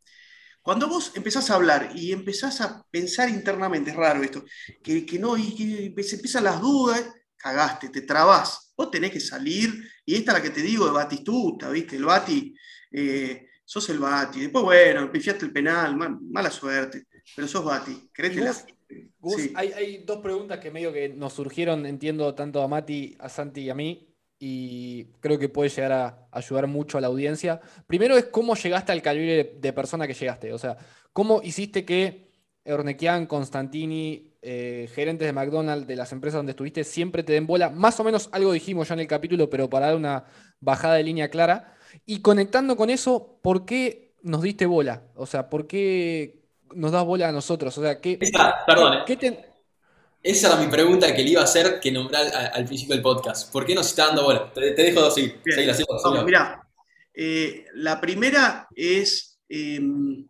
Cuando 0.63 0.87
vos 0.87 1.11
empezás 1.13 1.51
a 1.51 1.55
hablar 1.55 1.91
y 1.93 2.13
empezás 2.13 2.61
a 2.61 2.85
pensar 2.89 3.27
internamente, 3.27 3.91
es 3.91 3.97
raro 3.97 4.23
esto, 4.23 4.45
que, 4.81 5.05
no, 5.19 5.37
y 5.37 5.93
que 5.93 6.03
se 6.03 6.15
empiezan 6.15 6.45
las 6.45 6.61
dudas, 6.61 7.03
cagaste, 7.35 7.89
te 7.89 8.01
trabás. 8.01 8.73
Vos 8.75 8.89
tenés 8.89 9.11
que 9.11 9.19
salir, 9.19 9.73
y 10.05 10.15
esta 10.15 10.31
es 10.31 10.37
la 10.37 10.41
que 10.41 10.51
te 10.51 10.61
digo 10.61 10.85
de 10.85 10.93
Batistuta, 10.93 11.69
¿viste? 11.69 11.97
El 11.97 12.05
Bati, 12.05 12.55
eh, 12.93 13.49
sos 13.65 13.89
el 13.89 13.99
Bati. 13.99 14.39
Después, 14.39 14.63
bueno, 14.63 15.11
pifiaste 15.11 15.45
el 15.45 15.51
penal, 15.51 15.97
mala 15.97 16.49
suerte, 16.49 17.07
pero 17.35 17.45
sos 17.45 17.65
Bati, 17.65 18.09
créetela. 18.13 18.55
Gus, 19.19 19.49
hay, 19.55 19.73
hay, 19.73 20.03
dos 20.05 20.19
preguntas 20.21 20.59
que 20.59 20.71
medio 20.71 20.93
que 20.93 21.09
nos 21.09 21.33
surgieron, 21.33 21.85
entiendo, 21.85 22.35
tanto 22.35 22.61
a 22.61 22.69
Mati, 22.69 23.17
a 23.19 23.27
Santi 23.27 23.61
y 23.61 23.69
a 23.69 23.75
mí 23.75 24.12
y 24.45 25.05
creo 25.21 25.39
que 25.39 25.47
puede 25.47 25.69
llegar 25.69 25.93
a 25.93 26.27
ayudar 26.29 26.67
mucho 26.67 26.97
a 26.97 27.01
la 27.01 27.07
audiencia. 27.07 27.61
Primero 27.87 28.17
es 28.17 28.25
cómo 28.25 28.55
llegaste 28.55 28.91
al 28.91 29.01
calibre 29.01 29.55
de 29.57 29.71
persona 29.71 30.05
que 30.05 30.13
llegaste, 30.13 30.51
o 30.51 30.57
sea, 30.57 30.75
cómo 31.13 31.41
hiciste 31.41 31.85
que 31.85 32.29
Ernequian, 32.65 33.25
Constantini, 33.25 34.33
eh, 34.41 34.89
gerentes 34.93 35.25
de 35.25 35.31
McDonald's, 35.31 35.87
de 35.87 35.95
las 35.95 36.11
empresas 36.11 36.39
donde 36.39 36.49
estuviste, 36.49 36.83
siempre 36.83 37.23
te 37.23 37.31
den 37.31 37.47
bola. 37.47 37.69
Más 37.69 37.97
o 38.01 38.03
menos 38.03 38.27
algo 38.33 38.51
dijimos 38.51 38.89
ya 38.89 38.95
en 38.95 38.99
el 38.99 39.07
capítulo, 39.07 39.49
pero 39.49 39.69
para 39.69 39.85
dar 39.85 39.95
una 39.95 40.25
bajada 40.59 40.95
de 40.95 41.03
línea 41.03 41.29
clara. 41.29 41.75
Y 42.05 42.19
conectando 42.19 42.75
con 42.75 42.89
eso, 42.89 43.39
¿por 43.41 43.63
qué 43.63 44.13
nos 44.23 44.41
diste 44.41 44.65
bola? 44.65 45.03
O 45.15 45.25
sea, 45.25 45.49
¿por 45.49 45.67
qué 45.67 46.43
nos 46.75 46.91
das 46.91 47.05
bola 47.05 47.29
a 47.29 47.31
nosotros? 47.31 47.77
O 47.77 47.81
sea, 47.81 48.01
¿qué, 48.01 48.19
perdón. 48.67 49.03
¿qué 49.07 49.15
te, 49.15 49.52
esa 50.23 50.47
era 50.47 50.55
mi 50.55 50.67
pregunta 50.67 51.13
que 51.13 51.21
le 51.21 51.31
iba 51.31 51.41
a 51.41 51.43
hacer 51.43 51.81
que 51.81 51.91
nombrar 51.91 52.25
al, 52.53 52.63
principio 52.65 52.95
del 52.95 53.03
podcast. 53.03 53.51
¿Por 53.51 53.65
qué 53.65 53.75
nos 53.75 53.87
está 53.87 54.07
dando 54.07 54.23
bola? 54.23 54.51
Te, 54.53 54.73
dejo 54.73 55.01
dos 55.01 55.15
seguir. 55.15 55.41
mira, 56.25 56.65
eh, 57.13 57.65
la 57.73 57.99
primera 57.99 58.67
es 58.73 59.37
em, 59.49 60.25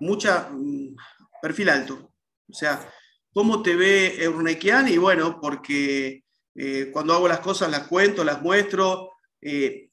mucha 0.00 0.48
mm, 0.50 0.96
perfil 1.42 1.68
alto. 1.68 2.10
O 2.48 2.54
sea, 2.54 2.90
¿cómo 3.34 3.62
te 3.62 3.76
ve 3.76 4.16
Eurnequian? 4.18 4.88
Y 4.88 4.96
bueno, 4.96 5.38
porque 5.40 6.24
eh, 6.54 6.88
cuando 6.90 7.12
hago 7.12 7.28
las 7.28 7.40
cosas 7.40 7.70
las 7.70 7.86
cuento, 7.86 8.24
las 8.24 8.40
muestro. 8.40 9.12
Eh, 9.42 9.90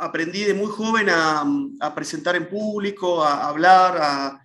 aprendí 0.00 0.42
de 0.42 0.54
muy 0.54 0.66
joven 0.66 1.08
a, 1.08 1.94
presentar 1.94 2.34
en 2.34 2.48
público, 2.48 3.22
a, 3.22 3.48
hablar, 3.48 3.96
a, 3.98 4.42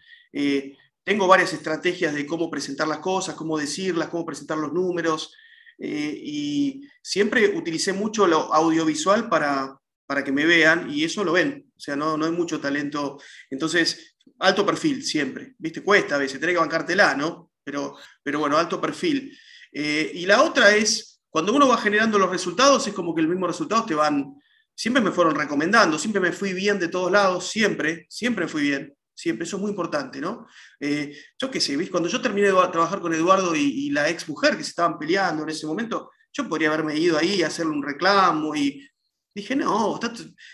tengo 1.04 1.28
varias 1.28 1.54
estrategias 1.54 2.14
de 2.14 2.26
cómo 2.26 2.50
presentar 2.50 2.88
las 2.88 3.00
cosas, 3.00 3.36
cómo 3.36 3.58
decirlas, 3.58 4.10
cómo 4.10 4.26
presentar 4.26 4.58
los 4.58 4.72
números, 4.72 5.34
eh, 5.80 6.20
y 6.24 6.88
siempre 7.02 7.58
utilicé 7.58 7.92
mucho 7.92 8.28
lo 8.28 8.54
audiovisual 8.54 9.28
para, 9.30 9.80
para 10.06 10.24
que 10.24 10.32
me 10.32 10.46
vean, 10.46 10.92
y 10.92 11.04
eso 11.04 11.24
lo 11.24 11.34
ven, 11.34 11.72
o 11.76 11.80
sea, 11.80 11.96
no, 11.96 12.18
no 12.18 12.26
hay 12.26 12.32
mucho 12.32 12.60
talento. 12.60 13.20
Entonces, 13.50 14.16
alto 14.40 14.66
perfil 14.66 15.04
siempre, 15.04 15.56
¿viste? 15.58 15.82
Cuesta 15.82 16.16
a 16.16 16.20
veces, 16.20 16.40
tenés 16.40 16.56
que 16.56 16.60
bancártela, 16.60 17.16
¿no? 17.16 17.52
Pero, 17.64 17.98
pero 18.22 18.40
bueno, 18.40 18.58
alto 18.58 18.80
perfil. 18.80 19.36
Eh, 19.72 20.12
y 20.14 20.26
la 20.26 20.44
otra 20.44 20.76
es, 20.76 21.22
cuando 21.30 21.54
uno 21.54 21.68
va 21.68 21.78
generando 21.78 22.20
los 22.20 22.30
resultados, 22.30 22.86
es 22.88 22.94
como 22.94 23.16
que 23.16 23.22
el 23.22 23.28
mismo 23.28 23.48
resultado 23.48 23.86
te 23.86 23.96
van, 23.96 24.36
siempre 24.76 25.02
me 25.02 25.12
fueron 25.12 25.34
recomendando, 25.34 25.98
siempre 25.98 26.22
me 26.22 26.32
fui 26.32 26.54
bien 26.54 26.78
de 26.78 26.90
todos 26.90 27.12
lados, 27.12 27.50
siempre, 27.50 28.06
siempre 28.10 28.48
fui 28.48 28.64
bien 28.64 28.96
siempre, 29.14 29.46
eso 29.46 29.58
es 29.58 29.62
muy 29.62 29.72
importante, 29.72 30.20
¿no? 30.20 30.48
Eh, 30.80 31.16
yo 31.38 31.52
qué 31.52 31.60
sé, 31.60 31.90
cuando 31.90 32.10
yo 32.10 32.22
terminé 32.22 32.48
de 32.48 32.54
trabajar 32.72 33.00
con 33.02 33.14
Eduardo 33.14 33.56
y, 33.56 33.90
la 33.92 34.10
ex 34.10 34.28
mujer 34.28 34.58
que 34.58 34.64
se 34.64 34.70
estaban 34.70 34.98
peleando 34.98 35.44
en 35.44 35.50
ese 35.50 35.68
momento, 35.68 36.12
yo 36.34 36.48
podría 36.48 36.70
haberme 36.70 36.98
ido 36.98 37.18
ahí 37.18 37.44
a 37.44 37.48
hacerle 37.48 37.74
un 37.74 37.84
reclamo 37.84 38.56
y 38.56 38.88
dije, 39.34 39.56
no, 39.56 40.00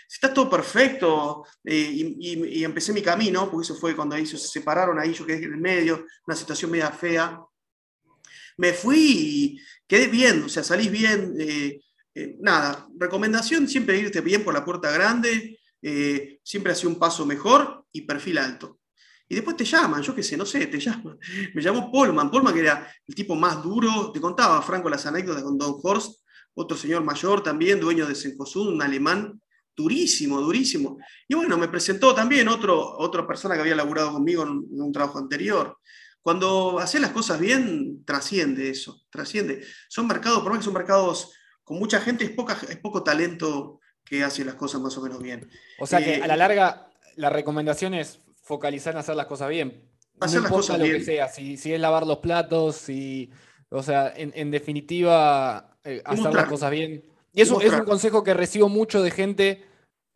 está, 0.08 0.34
todo 0.34 0.50
perfecto. 0.50 1.44
Eh, 1.64 2.14
y, 2.18 2.64
empecé 2.64 2.92
mi 2.92 3.02
camino, 3.02 3.50
porque 3.50 3.64
eso 3.64 3.76
fue 3.76 3.96
cuando 3.96 4.16
ahí 4.16 4.26
se 4.26 4.38
separaron, 4.38 4.98
ahí 4.98 5.12
yo 5.12 5.24
quedé 5.24 5.44
en 5.44 5.54
el 5.54 5.60
medio, 5.60 6.04
una 6.26 6.36
situación 6.36 6.70
media 6.70 6.90
fea. 6.90 7.40
Me 8.56 8.72
fui 8.72 8.98
y 8.98 9.60
quedé 9.86 10.08
bien, 10.08 10.42
o 10.44 10.48
sea, 10.48 10.62
salís 10.62 10.90
bien. 10.90 11.34
Eh, 11.38 11.80
nada, 12.40 12.88
recomendación 12.98 13.68
siempre 13.68 13.98
irte 13.98 14.20
bien 14.20 14.42
por 14.42 14.52
la 14.52 14.64
puerta 14.64 14.90
grande, 14.90 15.58
siempre 16.48 16.72
hacía 16.72 16.88
un 16.88 16.98
paso 16.98 17.26
mejor 17.26 17.84
y 17.92 18.00
perfil 18.00 18.38
alto. 18.38 18.80
Y 19.28 19.34
después 19.34 19.54
te 19.54 19.66
llaman, 19.66 20.00
yo 20.00 20.14
qué 20.14 20.22
sé, 20.22 20.34
no 20.34 20.46
sé, 20.46 20.66
te 20.66 20.80
llaman. 20.80 21.18
Me 21.54 21.60
llamó 21.60 21.92
Polman, 21.92 22.30
Polman 22.30 22.54
que 22.54 22.60
era 22.60 22.90
el 23.06 23.14
tipo 23.14 23.36
más 23.36 23.62
duro, 23.62 24.10
te 24.12 24.18
contaba 24.18 24.62
Franco 24.62 24.88
las 24.88 25.04
anécdotas 25.04 25.42
con 25.42 25.58
Don 25.58 25.76
Horst, 25.82 26.22
otro 26.54 26.74
señor 26.74 27.04
mayor 27.04 27.42
también, 27.42 27.78
dueño 27.78 28.06
de 28.06 28.14
Sencosud, 28.14 28.72
un 28.72 28.80
alemán 28.80 29.38
durísimo, 29.76 30.40
durísimo. 30.40 30.96
Y 31.28 31.34
bueno, 31.34 31.58
me 31.58 31.68
presentó 31.68 32.14
también 32.14 32.48
otro, 32.48 32.96
otra 32.96 33.26
persona 33.26 33.54
que 33.54 33.60
había 33.60 33.76
laburado 33.76 34.12
conmigo 34.12 34.44
en, 34.44 34.64
un 34.70 34.90
trabajo 34.90 35.18
anterior. 35.18 35.76
Cuando 36.22 36.78
haces 36.78 37.02
las 37.02 37.10
cosas 37.10 37.38
bien, 37.38 38.06
trasciende 38.06 38.70
eso, 38.70 39.02
trasciende. 39.10 39.66
Son 39.90 40.06
mercados, 40.06 40.40
por 40.40 40.52
más 40.52 40.60
que 40.60 40.64
son 40.64 40.72
mercados 40.72 41.30
con 41.62 41.78
mucha 41.78 42.00
gente, 42.00 42.24
es, 42.24 42.30
poca, 42.30 42.58
es 42.70 42.78
poco 42.78 43.02
talento 43.02 43.80
que 44.08 44.24
hace 44.24 44.44
las 44.44 44.54
cosas 44.54 44.80
más 44.80 44.96
o 44.96 45.02
menos 45.02 45.22
bien. 45.22 45.48
O 45.78 45.86
sea 45.86 46.02
que 46.02 46.16
a 46.16 46.26
la 46.26 46.34
eh, 46.34 46.38
larga 46.38 46.90
la 47.16 47.30
recomendación 47.30 47.94
es 47.94 48.20
focalizar 48.42 48.94
en 48.94 49.00
hacer 49.00 49.16
las 49.16 49.26
cosas 49.26 49.48
bien. 49.48 49.84
Hacer 50.20 50.42
las 50.42 50.50
cosas 50.50 50.78
lo 50.78 50.84
que 50.84 51.04
sea, 51.04 51.28
si, 51.28 51.54
es 51.54 51.80
lavar 51.80 52.06
los 52.06 52.18
platos, 52.18 52.76
si, 52.76 53.30
o 53.68 53.82
sea, 53.82 54.12
en, 54.16 54.50
definitiva, 54.50 55.76
eh, 55.84 56.02
hacer 56.04 56.34
las 56.34 56.46
cosas 56.46 56.70
bien. 56.72 57.04
Y 57.32 57.40
eso 57.40 57.60
es 57.60 57.72
un 57.72 57.84
consejo 57.84 58.24
que 58.24 58.34
recibo 58.34 58.68
mucho 58.68 59.00
de 59.00 59.12
gente 59.12 59.64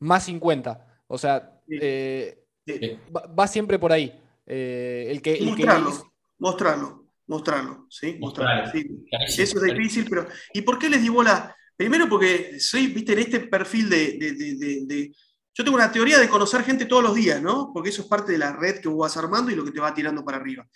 más 0.00 0.24
50. 0.24 1.04
O 1.06 1.18
sea, 1.18 1.60
eh, 1.68 2.38
Va, 3.38 3.46
siempre 3.46 3.78
por 3.78 3.92
ahí. 3.92 4.20
el 4.46 5.22
que, 5.22 5.38
mostrarlo, 5.42 6.12
mostrarlo, 6.38 7.06
mostrarlo, 7.28 7.86
¿sí? 7.88 8.16
Mostrarlo, 8.18 8.72
Eso 9.28 9.42
es 9.42 9.62
difícil, 9.62 10.06
pero 10.08 10.26
¿y 10.52 10.62
por 10.62 10.80
qué 10.80 10.90
les 10.90 11.00
di 11.00 11.08
bola? 11.08 11.54
Primero 11.76 12.08
porque 12.08 12.60
soy, 12.60 12.88
viste, 12.88 13.12
en 13.12 13.18
este 13.20 13.40
perfil 13.40 13.88
de, 13.88 15.12
Yo 15.54 15.64
tengo 15.64 15.76
una 15.76 15.90
teoría 15.90 16.18
de 16.18 16.28
conocer 16.28 16.62
gente 16.62 16.86
todos 16.86 17.02
los 17.02 17.14
días, 17.14 17.42
¿no? 17.42 17.70
Porque 17.72 17.90
eso 17.90 18.02
es 18.02 18.08
parte 18.08 18.32
de 18.32 18.38
la 18.38 18.52
red 18.52 18.80
que 18.80 18.88
vos 18.88 19.00
vas 19.00 19.16
armando 19.16 19.50
y 19.50 19.54
lo 19.54 19.64
que 19.64 19.72
te 19.72 19.80
va 19.80 19.94
tirando 19.94 20.24
para 20.24 20.38
arriba. 20.38 20.66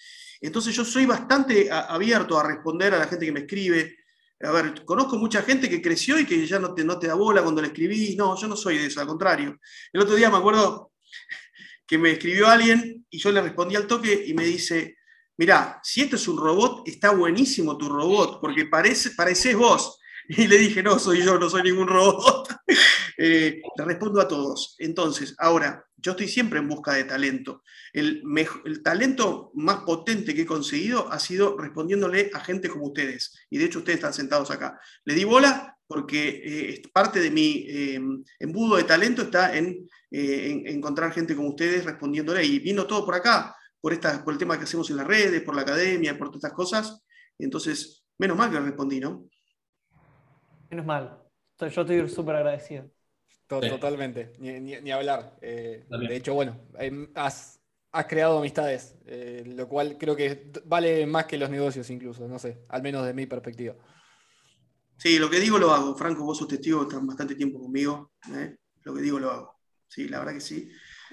Entonces 0.41 0.75
yo 0.75 0.85
soy 0.85 1.07
bastante 1.07 1.71
abierto 1.71 2.39
a 2.39 2.47
responder 2.47 2.95
a 2.95 2.99
la 2.99 3.07
gente 3.07 3.27
que 3.27 3.33
me 3.33 3.41
escribe. 3.41 3.97
A 4.41 4.51
ver, 4.51 4.85
conozco 4.85 5.17
mucha 5.17 5.43
gente 5.43 5.69
que 5.69 5.81
creció 5.81 6.19
y 6.19 6.27
que 6.27 6.47
ya 6.47 6.59
no 6.59 6.75
te, 6.75 6.85
no 6.85 6.99
te 6.99 7.07
da 7.07 7.15
bola 7.15 7.43
cuando 7.43 7.63
le 7.63 7.69
escribís. 7.69 8.17
No, 8.17 8.37
yo 8.37 8.49
no 8.49 8.57
soy 8.57 8.79
de 8.79 8.87
eso, 8.87 9.01
al 9.01 9.07
contrario. 9.07 9.59
El 9.93 10.01
otro 10.03 10.15
día 10.15 10.31
me 10.31 10.37
acuerdo 10.37 10.93
que 11.87 11.99
me 11.99 12.13
escribió 12.13 12.49
alguien 12.49 13.07
y 13.09 13.19
yo 13.19 13.33
le 13.33 13.41
respondí 13.41 13.77
al 13.77 13.87
toque 13.87 14.25
y 14.27 14.35
me 14.35 14.45
dice, 14.45 14.99
mirá, 15.39 15.81
si 15.83 16.03
esto 16.03 16.17
es 16.17 16.29
un 16.29 16.39
robot, 16.39 16.87
está 16.87 17.11
buenísimo 17.11 17.77
tu 17.79 17.89
robot, 17.89 18.41
porque 18.41 18.67
parece, 18.67 19.13
pareces 19.13 19.57
vos. 19.57 19.99
Y 20.29 20.47
le 20.47 20.59
dije, 20.59 20.83
no, 20.83 20.99
soy 20.99 21.23
yo, 21.23 21.39
no 21.39 21.49
soy 21.49 21.63
ningún 21.63 21.89
robot. 21.89 22.49
Eh, 23.19 23.63
respondo 23.79 24.21
a 24.21 24.29
todos. 24.29 24.75
Entonces, 24.79 25.35
ahora, 25.39 25.87
yo 25.97 26.11
estoy 26.11 26.29
siempre 26.29 26.59
en 26.59 26.69
busca 26.69 26.93
de 26.93 27.05
talento. 27.05 27.63
El, 27.91 28.23
el, 28.67 28.83
talento 28.83 29.53
más 29.55 29.79
potente 29.85 30.35
que 30.35 30.43
he 30.43 30.47
conseguido 30.47 31.11
ha 31.11 31.19
sido 31.19 31.57
respondiéndole 31.57 32.31
a 32.35 32.41
gente 32.41 32.69
como 32.69 32.89
ustedes. 32.89 33.35
Y 33.49 33.57
de 33.57 33.65
hecho 33.65 33.79
ustedes 33.79 34.01
están 34.01 34.13
sentados 34.13 34.51
acá. 34.51 34.79
Le 35.07 35.15
di 35.15 35.25
bola 35.25 35.79
porque 35.87 36.43
eh, 36.45 36.83
parte 36.93 37.21
de 37.21 37.31
mi 37.31 37.65
eh, 37.67 37.99
embudo 38.39 38.77
de 38.77 38.85
talento 38.85 39.23
está 39.23 39.57
en, 39.57 39.89
encontrar 40.11 41.11
gente 41.11 41.35
como 41.35 41.49
ustedes 41.49 41.87
respondiéndole. 41.87 42.45
Y 42.45 42.59
vino 42.59 42.87
todo 42.87 43.07
por 43.07 43.15
acá, 43.15 43.57
por, 43.81 43.95
esta, 43.95 44.23
por 44.23 44.35
el 44.35 44.39
tema 44.39 44.59
que 44.59 44.65
hacemos 44.65 44.91
en 44.91 44.97
las 44.97 45.07
redes, 45.07 45.41
por 45.41 45.57
la 45.57 45.63
academia, 45.63 46.19
por 46.19 46.29
todas 46.29 46.45
estas 46.45 46.53
cosas. 46.53 47.03
Entonces, 47.39 48.05
menos 48.19 48.37
mal 48.37 48.51
que 48.51 48.61
respondí, 48.61 49.01
¿no? 49.01 49.27
Menos 50.71 50.87
mal. 50.87 51.23
Yo 51.59 51.67
estoy 51.67 52.09
súper 52.09 52.37
agradecido. 52.37 52.91
Totalmente, 53.47 54.33
ni, 54.39 54.91
hablar. 54.91 55.39
Eh, 55.41 55.87
de 55.89 56.17
hecho, 56.17 56.35
bueno, 56.35 56.61
has, 57.15 57.61
creado 58.09 58.39
amistades, 58.39 58.97
eh, 59.07 59.45
lo 59.47 59.69
cual 59.69 59.97
creo 59.99 60.17
que 60.17 60.51
vale 60.65 61.07
más 61.07 61.27
que 61.27 61.39
los 61.39 61.49
negocios 61.49 61.89
incluso, 61.91 62.27
no 62.27 62.39
sé, 62.41 62.65
al 62.69 62.83
menos 62.83 63.07
de 63.07 63.15
mi 63.15 63.27
perspectiva. 63.27 63.75
Sí, 64.97 65.19
lo 65.19 65.31
que 65.31 65.39
digo 65.39 65.59
lo 65.59 65.73
hago. 65.73 65.95
Franco, 65.95 66.25
vos 66.25 66.39
sos 66.39 66.49
testigo, 66.49 66.83
estás 66.83 67.05
bastante 67.07 67.37
tiempo 67.37 67.61
conmigo. 67.61 68.13
¿eh? 68.35 68.57
Lo 68.83 68.95
que 68.95 69.03
digo 69.03 69.21
lo 69.21 69.31
hago. 69.31 69.61
Sí, 69.87 70.09
la 70.09 70.19
verdad 70.19 70.35
que 70.35 70.41
sí. 70.41 70.69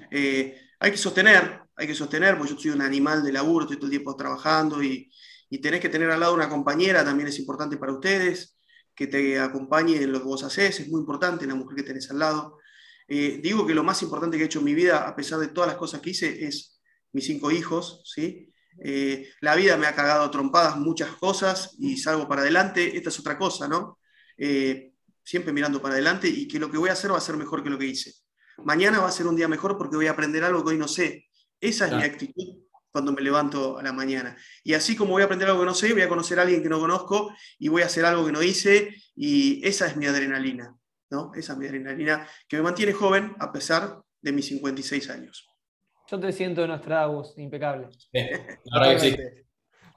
hay 0.09 0.91
que 0.91 0.97
sostener, 0.97 1.61
hay 1.75 1.85
que 1.85 1.93
sostener, 1.93 2.37
porque 2.37 2.53
yo 2.53 2.59
soy 2.59 2.71
un 2.71 2.81
animal 2.81 3.23
de 3.23 3.31
laburo, 3.31 3.65
estoy 3.65 3.77
todo 3.77 3.87
el 3.87 3.91
tiempo 3.91 4.15
trabajando 4.15 4.81
y, 4.81 5.11
y 5.49 5.59
tenés 5.59 5.81
que 5.81 5.89
tener 5.89 6.09
al 6.09 6.19
lado 6.19 6.33
una 6.33 6.49
compañera, 6.49 7.05
también 7.05 7.27
es 7.27 7.37
importante 7.37 7.77
para 7.77 7.93
ustedes 7.93 8.57
que 8.95 9.07
te 9.07 9.39
acompañe 9.39 9.97
en 9.97 10.11
lo 10.11 10.19
que 10.19 10.25
vos 10.25 10.43
haces, 10.43 10.79
es 10.79 10.89
muy 10.89 10.99
importante 10.99 11.47
la 11.47 11.55
mujer 11.55 11.75
que 11.77 11.83
tenés 11.83 12.09
al 12.11 12.19
lado. 12.19 12.59
Eh, 13.07 13.39
digo 13.41 13.65
que 13.65 13.73
lo 13.73 13.83
más 13.83 14.01
importante 14.01 14.37
que 14.37 14.43
he 14.43 14.45
hecho 14.45 14.59
en 14.59 14.65
mi 14.65 14.73
vida, 14.73 15.07
a 15.07 15.15
pesar 15.15 15.39
de 15.39 15.47
todas 15.47 15.67
las 15.67 15.77
cosas 15.77 16.01
que 16.01 16.11
hice, 16.11 16.45
es 16.45 16.79
mis 17.11 17.25
cinco 17.25 17.51
hijos, 17.51 18.01
¿sí? 18.05 18.49
Eh, 18.79 19.29
la 19.41 19.55
vida 19.55 19.77
me 19.77 19.85
ha 19.85 19.93
cagado 19.93 20.29
trompadas 20.31 20.77
muchas 20.77 21.09
cosas 21.17 21.75
y 21.79 21.97
salgo 21.97 22.27
para 22.27 22.41
adelante, 22.41 22.97
esta 22.97 23.09
es 23.09 23.19
otra 23.19 23.37
cosa, 23.37 23.67
¿no? 23.67 23.99
Eh, 24.37 24.93
siempre 25.23 25.53
mirando 25.53 25.81
para 25.81 25.93
adelante 25.93 26.27
y 26.27 26.47
que 26.47 26.59
lo 26.59 26.71
que 26.71 26.77
voy 26.77 26.89
a 26.89 26.93
hacer 26.93 27.11
va 27.11 27.17
a 27.17 27.21
ser 27.21 27.37
mejor 27.37 27.63
que 27.63 27.69
lo 27.69 27.77
que 27.77 27.85
hice. 27.85 28.13
Mañana 28.57 28.99
va 28.99 29.07
a 29.07 29.11
ser 29.11 29.27
un 29.27 29.35
día 29.35 29.47
mejor 29.47 29.77
porque 29.77 29.95
voy 29.95 30.07
a 30.07 30.11
aprender 30.11 30.43
algo 30.43 30.63
que 30.63 30.71
hoy 30.71 30.77
no 30.77 30.87
sé. 30.87 31.27
Esa 31.59 31.87
es 31.87 31.93
mi 31.93 32.03
actitud 32.03 32.62
cuando 32.93 33.11
me 33.11 33.21
levanto 33.21 33.79
a 33.79 33.83
la 33.83 33.91
mañana. 33.91 34.37
Y 34.63 34.75
así 34.75 34.95
como 34.95 35.13
voy 35.13 35.23
a 35.23 35.25
aprender 35.25 35.49
algo 35.49 35.61
que 35.61 35.65
no 35.65 35.73
sé, 35.73 35.91
voy 35.93 36.03
a 36.03 36.07
conocer 36.07 36.37
a 36.37 36.43
alguien 36.43 36.61
que 36.61 36.69
no 36.69 36.79
conozco 36.79 37.33
y 37.57 37.67
voy 37.67 37.81
a 37.81 37.87
hacer 37.87 38.05
algo 38.05 38.23
que 38.23 38.31
no 38.31 38.43
hice 38.43 38.95
y 39.15 39.67
esa 39.67 39.87
es 39.87 39.97
mi 39.97 40.05
adrenalina, 40.05 40.77
¿no? 41.09 41.31
Esa 41.33 41.53
es 41.53 41.59
mi 41.59 41.65
adrenalina 41.65 42.27
que 42.47 42.57
me 42.57 42.63
mantiene 42.63 42.93
joven 42.93 43.35
a 43.39 43.51
pesar 43.51 43.99
de 44.21 44.31
mis 44.31 44.45
56 44.45 45.09
años. 45.09 45.49
Yo 46.07 46.19
te 46.19 46.31
siento 46.31 46.61
de 46.61 46.67
Nostradamus, 46.67 47.35
impecable. 47.37 47.89
Totalmente. 48.63 49.45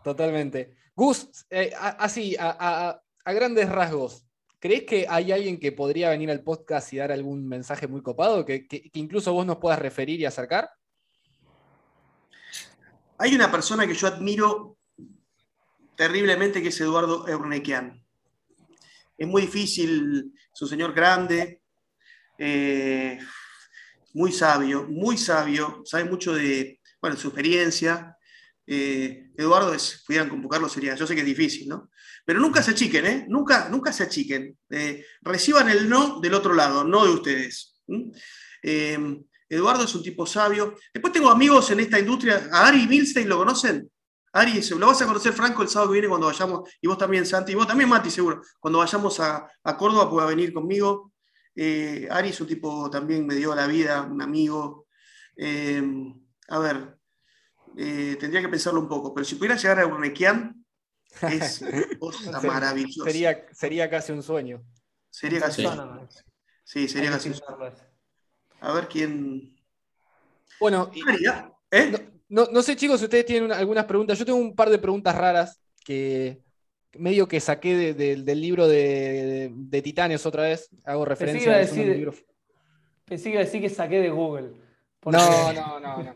Totalmente. 0.03 0.77
Gus, 0.95 1.47
eh, 1.51 1.73
así, 1.77 2.35
a, 2.39 2.99
grandes 3.27 3.69
rasgos, 3.69 4.27
¿crees 4.59 4.85
que 4.85 5.07
hay 5.07 5.33
alguien 5.33 5.61
que 5.61 5.73
podría 5.73 6.09
venir 6.09 6.31
al 6.31 6.43
podcast 6.43 6.95
y 6.95 6.97
dar 6.97 7.13
algún 7.13 7.47
mensaje 7.47 7.87
muy 7.87 8.01
copado 8.01 8.47
que 8.47 8.67
incluso 8.95 9.35
vos 9.35 9.45
nos 9.45 9.59
puedas 9.59 9.79
referir 9.79 10.19
y 10.19 10.25
acercar? 10.25 10.71
Hay 13.19 13.35
una 13.35 13.51
persona 13.51 13.87
que 13.87 13.95
yo 13.95 14.09
admiro 14.09 14.79
terriblemente 15.97 16.63
que 16.63 16.69
es 16.69 16.81
Eduardo 16.81 17.27
Eurnequian. 17.27 18.05
Es 19.17 19.27
muy 19.27 19.43
difícil, 19.43 20.35
es 20.53 20.63
un 20.63 20.69
señor 20.69 20.93
grande, 20.93 21.63
eh, 22.39 23.19
muy 24.13 24.33
sabio, 24.33 24.87
muy 24.89 25.17
sabio, 25.17 25.83
sabe 25.87 26.05
mucho 26.05 26.35
de 26.35 26.81
bueno, 27.01 27.17
su 27.17 27.29
experiencia. 27.29 28.15
Eh, 28.67 29.31
Eduardo, 29.37 29.73
es, 29.73 30.05
pudieran 30.07 30.29
convocarlo, 30.29 30.69
sería, 30.69 30.95
yo 30.95 31.07
sé 31.07 31.15
que 31.15 31.21
es 31.21 31.27
difícil, 31.27 31.69
¿no? 31.69 31.91
Pero 32.25 32.41
nunca 32.41 32.63
se 32.63 32.73
achiquen, 32.73 33.07
¿eh? 33.07 33.27
Nunca, 33.29 33.71
nunca 33.71 33.93
se 33.93 34.03
achiquen. 34.03 34.59
Eh, 34.69 35.07
reciban 35.23 35.71
el 35.71 35.89
no 35.89 36.21
del 36.21 36.35
otro 36.35 36.53
lado, 36.53 36.85
no 36.85 37.07
de 37.07 37.13
ustedes. 37.13 37.81
Eduardo 39.49 39.85
es 39.85 39.95
un 39.95 40.03
tipo 40.03 40.27
sabio. 40.27 40.75
Después 40.93 41.13
tengo 41.13 41.31
amigos 41.31 41.71
en 41.71 41.81
esta 41.81 41.99
industria. 41.99 42.49
A 42.53 42.69
Ari 42.69 42.87
Milstein, 42.87 43.29
¿lo 43.29 43.39
conocen? 43.39 43.91
Ari, 44.37 44.61
lo 44.79 44.87
vas 44.87 45.01
a 45.01 45.07
conocer 45.07 45.33
Franco 45.33 45.63
el 45.63 45.69
sábado 45.69 45.91
que 45.91 45.95
viene 45.95 46.09
cuando 46.09 46.27
vayamos, 46.27 46.69
y 46.83 46.87
vos 46.87 46.99
también, 46.99 47.25
Santi, 47.25 47.53
y 47.53 47.55
vos 47.55 47.67
también, 47.67 47.89
Mati, 47.89 48.11
seguro, 48.11 48.43
cuando 48.61 48.81
vayamos 48.81 49.19
a, 49.19 49.49
Córdoba 49.79 50.11
pueda 50.11 50.27
venir 50.27 50.53
conmigo. 50.53 51.13
Eh, 51.55 52.07
Ari 52.11 52.29
es 52.29 52.41
un 52.43 52.47
tipo 52.47 52.91
también 52.91 53.27
me 53.27 53.35
dio 53.35 53.55
la 53.55 53.67
vida, 53.67 54.03
un 54.03 54.21
amigo. 54.21 54.89
Eh, 55.37 55.83
a 56.49 56.59
ver, 56.59 56.99
eh, 57.79 58.17
tendría 58.21 58.43
que 58.43 58.49
pensarlo 58.51 58.81
un 58.81 58.89
poco, 58.89 59.15
pero 59.15 59.25
si 59.25 59.37
pudiera 59.37 59.57
llegar 59.57 59.81
a 59.81 59.87
Urnequian, 59.87 60.63
es 61.23 61.65
maravilloso. 62.43 63.05
Sería, 63.05 63.47
sería 63.53 63.89
casi 63.89 64.13
un 64.13 64.23
sueño. 64.23 64.63
Sería 65.09 65.41
casi 65.41 65.65
un 65.65 65.75
sueño. 65.75 66.09
Sí, 66.63 66.89
sería 66.89 67.11
casi 67.11 67.31
un 67.31 67.37
sueño. 67.37 67.73
A 68.67 68.73
ver 68.73 68.89
quién. 68.89 69.57
Bueno, 70.59 70.91
¿eh? 71.71 71.93
no, 72.29 72.63
sé, 72.63 72.75
chicos, 72.75 72.99
si 72.99 73.05
ustedes 73.05 73.25
tienen 73.25 73.53
algunas 73.53 73.85
preguntas. 73.85 74.19
Yo 74.19 74.25
tengo 74.25 74.39
un 74.39 74.57
par 74.57 74.71
de 74.71 74.79
preguntas 74.79 75.15
raras 75.15 75.61
que 75.85 76.41
medio 76.95 77.29
que 77.29 77.39
saqué 77.39 77.95
del 77.95 78.41
libro 78.41 78.67
de, 78.67 79.53
Titanes 79.85 80.27
otra 80.27 80.43
vez. 80.43 80.69
Hago 80.85 81.05
referencia 81.05 81.55
a, 81.55 81.59
decir, 81.59 81.87
libro. 81.87 82.13
Pensé 83.05 83.25
que 83.25 83.31
iba 83.31 83.41
a 83.41 83.45
decir 83.45 83.61
que 83.61 83.69
saqué 83.69 84.01
de 84.01 84.11
Google. 84.11 84.51
No, 85.05 85.53
no, 85.53 85.79
no, 85.79 86.03
no. 86.03 86.15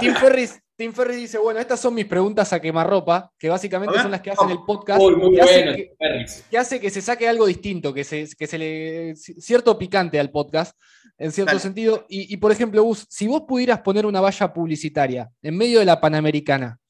Tim, 0.00 0.14
Ferris, 0.16 0.60
Tim 0.82 0.92
dice, 1.12 1.38
bueno, 1.38 1.60
estas 1.60 1.78
son 1.78 1.94
mis 1.94 2.06
preguntas 2.06 2.52
a 2.52 2.60
quemarropa, 2.60 3.30
que 3.38 3.48
básicamente 3.48 4.00
son 4.00 4.10
las 4.10 4.20
que 4.20 4.32
hacen 4.32 4.50
el 4.50 4.58
podcast. 4.66 5.00
muy 5.00 5.36
que, 5.36 6.58
hace 6.58 6.80
que, 6.80 6.90
se 6.90 7.00
saque 7.00 7.28
algo 7.28 7.46
distinto, 7.46 7.94
que 7.94 8.02
se, 8.02 8.28
que 8.36 8.48
se 8.48 8.58
le... 8.58 9.14
cierto 9.14 9.78
picante 9.78 10.18
al 10.18 10.32
podcast, 10.32 10.76
en 11.18 11.30
cierto 11.30 11.56
sentido. 11.60 12.04
Y, 12.08 12.36
por 12.38 12.50
ejemplo, 12.50 12.82
Gus, 12.82 13.06
si 13.08 13.28
vos 13.28 13.42
pudieras 13.46 13.80
poner 13.82 14.06
una 14.06 14.20
valla 14.20 14.52
publicitaria 14.52 15.30
en 15.40 15.56
medio 15.56 15.78
de 15.78 15.84
la 15.84 16.00
Panamericana, 16.00 16.80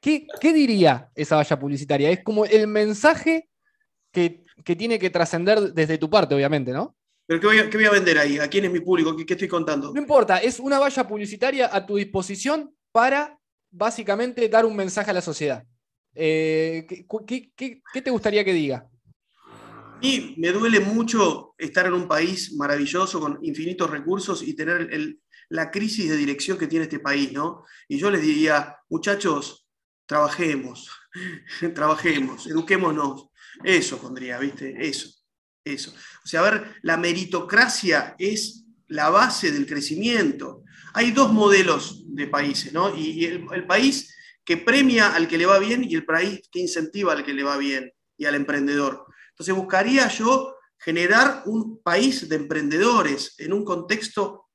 ¿qué, 0.00 0.26
diría 0.40 1.10
esa 1.14 1.36
valla 1.36 1.58
publicitaria? 1.58 2.08
Es 2.08 2.24
como 2.24 2.46
el 2.46 2.66
mensaje 2.68 3.50
que, 4.12 4.44
que 4.64 4.76
tiene 4.76 4.98
que 4.98 5.10
trascender 5.10 5.74
desde 5.74 5.98
tu 5.98 6.08
parte, 6.08 6.34
obviamente, 6.34 6.72
¿no? 6.72 6.96
¿Pero 7.26 7.40
qué 7.40 7.46
voy, 7.76 7.84
a, 7.84 7.90
vender 7.90 8.18
ahí? 8.18 8.38
¿A 8.38 8.48
quién 8.48 8.64
es 8.64 8.70
mi 8.70 8.80
público? 8.80 9.14
¿Qué, 9.14 9.24
estoy 9.32 9.48
contando? 9.48 9.92
No 9.92 10.00
importa, 10.00 10.38
es 10.38 10.58
una 10.58 10.78
valla 10.78 11.06
publicitaria 11.06 11.68
a 11.70 11.84
tu 11.84 11.96
disposición 11.96 12.74
para 12.94 13.36
básicamente 13.72 14.48
dar 14.48 14.64
un 14.64 14.76
mensaje 14.76 15.10
a 15.10 15.14
la 15.14 15.20
sociedad. 15.20 15.64
Eh, 16.14 16.86
¿qué, 17.26 17.82
te 18.00 18.10
gustaría 18.10 18.44
que 18.44 18.52
diga? 18.52 18.88
Y 20.00 20.36
me 20.38 20.52
duele 20.52 20.78
mucho 20.78 21.54
estar 21.58 21.86
en 21.86 21.94
un 21.94 22.06
país 22.06 22.54
maravilloso 22.54 23.18
con 23.18 23.40
infinitos 23.42 23.90
recursos 23.90 24.44
y 24.44 24.54
tener 24.54 24.88
la 25.48 25.72
crisis 25.72 26.08
de 26.08 26.16
dirección 26.16 26.56
que 26.56 26.68
tiene 26.68 26.84
este 26.84 27.00
país, 27.00 27.32
¿no? 27.32 27.64
Y 27.88 27.98
yo 27.98 28.12
les 28.12 28.22
diría, 28.22 28.76
muchachos, 28.88 29.66
trabajemos, 30.06 30.88
trabajemos, 31.74 32.46
eduquémonos. 32.46 33.28
Eso 33.64 33.98
pondría, 33.98 34.38
¿viste? 34.38 34.72
Eso. 34.78 35.08
Eso. 35.64 35.92
O 36.24 36.28
sea, 36.28 36.40
a 36.40 36.50
ver, 36.50 36.76
la 36.82 36.96
meritocracia 36.96 38.14
es 38.20 38.63
la 38.88 39.10
base 39.10 39.50
del 39.50 39.66
crecimiento. 39.66 40.62
Hay 40.92 41.10
dos 41.10 41.32
modelos 41.32 42.04
de 42.06 42.26
países, 42.26 42.72
¿no? 42.72 42.94
Y, 42.96 43.24
el, 43.24 43.66
país 43.66 44.14
que 44.44 44.56
premia 44.56 45.14
al 45.14 45.26
que 45.26 45.38
le 45.38 45.46
va 45.46 45.58
bien 45.58 45.84
y 45.84 45.94
el 45.94 46.04
país 46.04 46.40
que 46.50 46.60
incentiva 46.60 47.12
al 47.12 47.24
que 47.24 47.32
le 47.32 47.42
va 47.42 47.56
bien 47.56 47.92
y 48.16 48.26
al 48.26 48.34
emprendedor. 48.34 49.06
Entonces 49.30 49.54
buscaría 49.54 50.08
yo 50.08 50.54
generar 50.78 51.42
un 51.46 51.82
país 51.82 52.28
de 52.28 52.36
emprendedores 52.36 53.34
en 53.38 53.52
un 53.52 53.64
contexto 53.64 54.48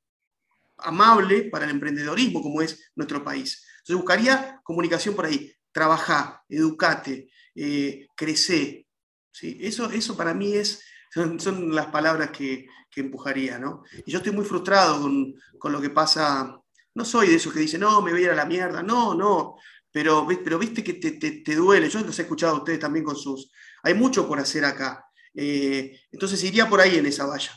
amable 0.78 1.44
para 1.46 1.66
el 1.66 1.72
emprendedorismo 1.72 2.42
como 2.42 2.62
es 2.62 2.92
nuestro 2.96 3.24
país. 3.24 3.66
Entonces 3.80 3.96
buscaría 3.96 4.62
comunicación 4.64 5.16
por 5.16 5.26
ahí. 5.26 5.52
Trabajar, 5.72 6.42
educate, 6.48 7.30
eh, 7.56 8.08
crecer, 8.16 8.86
¿sí? 9.32 9.58
Eso, 9.62 9.90
eso 9.92 10.16
para 10.16 10.34
mí 10.34 10.54
es, 10.54 10.82
son, 11.12 11.74
las 11.74 11.88
palabras 11.88 12.32
que, 12.32 12.68
empujaría, 12.96 13.60
¿no? 13.60 13.84
Y 14.06 14.12
yo 14.12 14.20
estoy 14.20 14.34
muy 14.34 14.46
frustrado 14.46 15.02
con, 15.02 15.72
lo 15.72 15.82
que 15.82 15.90
pasa. 15.90 16.60
No 16.96 17.06
soy 17.06 17.28
de 17.28 17.36
esos 17.36 17.54
que 17.54 17.60
dicen, 17.60 17.82
no, 17.82 18.02
me 18.02 18.12
voy 18.12 18.22
a 18.22 18.26
ir 18.26 18.30
a 18.32 18.36
la 18.36 18.46
mierda. 18.46 18.84
No, 18.84 19.14
no. 19.14 19.56
Pero, 19.92 20.28
pero 20.44 20.60
viste 20.60 20.84
que 20.84 20.94
te, 20.94 21.56
duele. 21.56 21.90
Yo 21.90 22.02
los 22.02 22.18
he 22.18 22.24
escuchado 22.24 22.56
a 22.56 22.60
ustedes 22.60 22.80
también 22.80 23.06
con 23.06 23.16
sus. 23.16 23.52
Hay 23.84 23.94
mucho 23.94 24.28
por 24.28 24.40
hacer 24.40 24.66
acá. 24.66 25.06
Eh, 25.34 26.00
entonces 26.12 26.44
iría 26.44 26.70
por 26.70 26.82
ahí 26.82 26.98
en 26.98 27.06
esa 27.06 27.26
valla. 27.26 27.52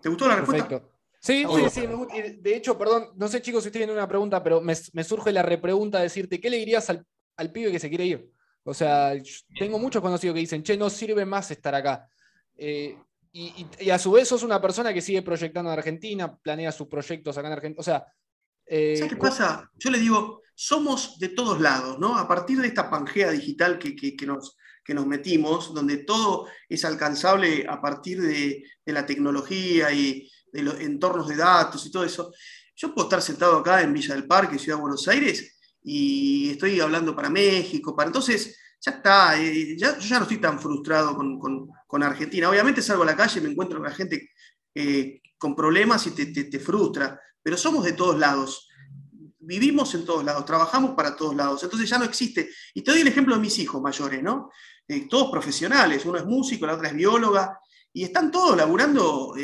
¿Te 0.00 0.08
gustó 0.08 0.28
la 0.28 0.36
respuesta? 0.36 0.82
Sí, 1.20 1.44
sí, 1.48 1.70
sí. 1.70 1.86
De 2.40 2.56
hecho, 2.56 2.76
perdón, 2.76 3.08
no 3.16 3.28
sé 3.28 3.40
chicos 3.40 3.62
si 3.62 3.68
ustedes 3.68 3.86
tienen 3.86 3.96
una 3.96 4.06
pregunta, 4.06 4.42
pero 4.42 4.60
me, 4.60 4.74
surge 4.74 5.32
la 5.32 5.42
repregunta 5.42 5.98
de 5.98 6.04
decirte, 6.04 6.38
¿qué 6.38 6.50
le 6.50 6.58
dirías 6.58 6.90
al, 6.90 7.06
al 7.36 7.50
pibe 7.50 7.72
que 7.72 7.78
se 7.78 7.88
quiere 7.88 8.04
ir? 8.04 8.30
O 8.64 8.74
sea, 8.74 9.12
tengo 9.58 9.78
muchos 9.78 10.02
conocidos 10.02 10.34
que 10.34 10.40
dicen, 10.40 10.62
che, 10.62 10.76
no 10.76 10.90
sirve 10.90 11.24
más 11.24 11.50
estar 11.50 11.74
acá. 11.74 12.08
Eh, 12.56 12.96
y, 13.36 13.90
a 13.90 13.98
su 13.98 14.12
vez 14.12 14.28
sos 14.28 14.44
una 14.44 14.62
persona 14.62 14.94
que 14.94 15.00
sigue 15.00 15.20
proyectando 15.20 15.72
en 15.72 15.78
Argentina, 15.78 16.36
planea 16.36 16.70
sus 16.70 16.86
proyectos 16.86 17.36
acá 17.36 17.48
en 17.48 17.52
Argentina. 17.54 17.80
O 17.80 17.82
sea. 17.82 18.06
Eh, 18.64 18.94
¿Sabes 18.96 19.12
qué 19.12 19.18
pasa? 19.18 19.68
Yo 19.74 19.90
le 19.90 19.98
digo, 19.98 20.42
somos 20.54 21.18
de 21.18 21.30
todos 21.30 21.60
lados, 21.60 21.98
¿no? 21.98 22.16
A 22.16 22.28
partir 22.28 22.60
de 22.60 22.68
esta 22.68 22.88
pangea 22.88 23.32
digital 23.32 23.76
que, 23.78 24.16
nos, 24.24 24.56
que 24.84 24.94
nos 24.94 25.06
metimos, 25.06 25.74
donde 25.74 25.98
todo 25.98 26.46
es 26.68 26.84
alcanzable 26.84 27.66
a 27.68 27.80
partir 27.80 28.22
de, 28.22 28.62
la 28.86 29.04
tecnología 29.04 29.90
y 29.92 30.30
de 30.52 30.62
los 30.62 30.78
entornos 30.78 31.26
de 31.26 31.36
datos 31.36 31.84
y 31.84 31.90
todo 31.90 32.04
eso. 32.04 32.32
Yo 32.76 32.94
puedo 32.94 33.08
estar 33.08 33.20
sentado 33.20 33.58
acá 33.58 33.82
en 33.82 33.92
Villa 33.92 34.14
del 34.14 34.28
Parque, 34.28 34.60
Ciudad 34.60 34.78
de 34.78 34.82
Buenos 34.82 35.08
Aires, 35.08 35.58
y 35.82 36.50
estoy 36.50 36.78
hablando 36.78 37.16
para 37.16 37.30
México, 37.30 37.96
para 37.96 38.06
entonces 38.06 38.56
ya 38.84 38.92
está, 38.92 39.40
eh, 39.40 39.76
ya, 39.78 39.98
yo 39.98 40.06
ya 40.06 40.16
no 40.18 40.22
estoy 40.24 40.38
tan 40.38 40.60
frustrado 40.60 41.16
con, 41.16 42.02
Argentina. 42.02 42.50
Obviamente 42.50 42.82
salgo 42.82 43.04
a 43.04 43.06
la 43.06 43.16
calle 43.16 43.38
y 43.38 43.42
me 43.44 43.50
encuentro 43.50 43.78
con 43.78 43.88
la 43.88 43.94
gente 43.94 44.30
eh, 44.74 45.20
con 45.38 45.54
problemas 45.54 46.04
y 46.08 46.10
te, 46.10 46.58
frustra, 46.58 47.20
pero 47.40 47.56
somos 47.56 47.84
de 47.84 47.92
todos 47.92 48.18
lados, 48.18 48.68
vivimos 49.38 49.94
en 49.94 50.04
todos 50.04 50.24
lados, 50.24 50.44
trabajamos 50.44 50.96
para 50.96 51.14
todos 51.14 51.36
lados, 51.36 51.62
entonces 51.62 51.88
ya 51.88 51.98
no 51.98 52.04
existe. 52.04 52.50
Y 52.74 52.82
te 52.82 52.90
doy 52.90 53.02
el 53.02 53.06
ejemplo 53.06 53.36
de 53.36 53.40
mis 53.40 53.56
hijos 53.60 53.80
mayores, 53.80 54.24
¿no? 54.24 54.50
Eh, 54.88 55.06
todos 55.08 55.30
profesionales, 55.30 56.04
uno 56.04 56.18
es 56.18 56.26
músico, 56.26 56.66
la 56.66 56.74
otra 56.74 56.88
es 56.88 56.94
bióloga, 56.96 57.60
y 57.92 58.02
están 58.02 58.32
todos 58.32 58.56
laburando 58.56 59.34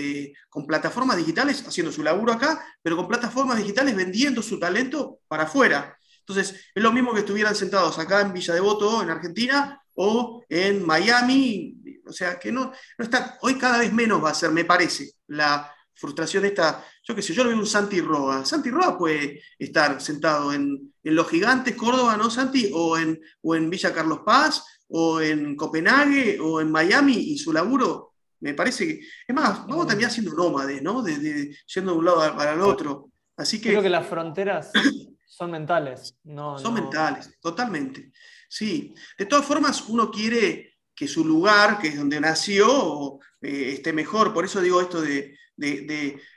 con 0.48 0.66
plataformas 0.66 1.16
digitales, 1.16 1.64
haciendo 1.64 1.92
su 1.92 2.02
laburo 2.02 2.32
acá, 2.32 2.60
pero 2.82 2.96
con 2.96 3.06
plataformas 3.06 3.58
digitales 3.58 3.94
vendiendo 3.94 4.42
su 4.42 4.58
talento 4.58 5.20
para 5.28 5.44
afuera. 5.44 5.96
Entonces, 6.30 6.64
es 6.74 6.82
lo 6.82 6.92
mismo 6.92 7.12
que 7.12 7.20
estuvieran 7.20 7.54
sentados 7.54 7.98
acá 7.98 8.20
en 8.20 8.32
Villa 8.32 8.54
Devoto, 8.54 9.02
en 9.02 9.10
Argentina, 9.10 9.80
o 9.94 10.44
en 10.48 10.84
Miami. 10.84 11.76
O 12.06 12.12
sea, 12.12 12.38
que 12.38 12.50
no, 12.50 12.72
no 12.98 13.04
está, 13.04 13.38
hoy 13.42 13.56
cada 13.56 13.78
vez 13.78 13.92
menos 13.92 14.22
va 14.22 14.30
a 14.30 14.34
ser, 14.34 14.50
me 14.50 14.64
parece, 14.64 15.12
la 15.28 15.72
frustración 15.94 16.46
esta, 16.46 16.84
yo 17.02 17.14
qué 17.14 17.20
sé, 17.20 17.34
yo 17.34 17.44
lo 17.44 17.50
veo 17.50 17.58
un 17.58 17.66
Santi 17.66 18.00
Roa. 18.00 18.44
Santi 18.44 18.70
Roa 18.70 18.96
puede 18.96 19.42
estar 19.58 20.00
sentado 20.00 20.52
en, 20.52 20.94
Los 21.02 21.28
Gigantes, 21.28 21.76
Córdoba, 21.76 22.16
¿no, 22.16 22.30
Santi? 22.30 22.70
O 22.72 22.96
en, 22.96 23.20
o 23.42 23.54
en 23.54 23.68
Villa 23.68 23.92
Carlos 23.92 24.20
Paz, 24.24 24.64
o 24.88 25.20
en 25.20 25.56
Copenhague, 25.56 26.38
o 26.40 26.60
en 26.60 26.70
Miami, 26.70 27.14
y 27.14 27.38
su 27.38 27.52
laburo, 27.52 28.14
me 28.40 28.54
parece 28.54 28.86
que, 28.86 29.00
es 29.26 29.34
más, 29.34 29.66
vamos 29.66 29.86
también 29.86 30.08
haciendo 30.08 30.32
nómades, 30.32 30.82
¿no? 30.82 31.02
De, 31.02 31.54
yendo 31.66 31.92
de 31.92 31.98
un 31.98 32.04
lado 32.04 32.36
para 32.36 32.54
el 32.54 32.60
otro. 32.60 33.10
Así 33.36 33.60
que... 33.60 33.70
Creo 33.70 33.82
que 33.82 33.90
las 33.90 34.06
fronteras 34.06 34.72
son 35.30 35.52
mentales. 35.52 36.16
No, 36.24 36.58
son 36.58 36.74
mentales, 36.74 37.38
totalmente. 37.40 38.10
Sí. 38.48 38.92
De 39.16 39.26
todas 39.26 39.46
formas, 39.46 39.88
uno 39.88 40.10
quiere 40.10 40.78
que 40.92 41.06
su 41.06 41.24
lugar, 41.24 41.78
que 41.78 41.88
es 41.88 41.96
donde 41.96 42.20
nació, 42.20 43.20
eh, 43.40 43.74
esté 43.74 43.92
mejor. 43.92 44.34
Por 44.34 44.44
eso 44.44 44.60
digo 44.60 44.80
esto 44.80 45.00
de, 45.00 45.38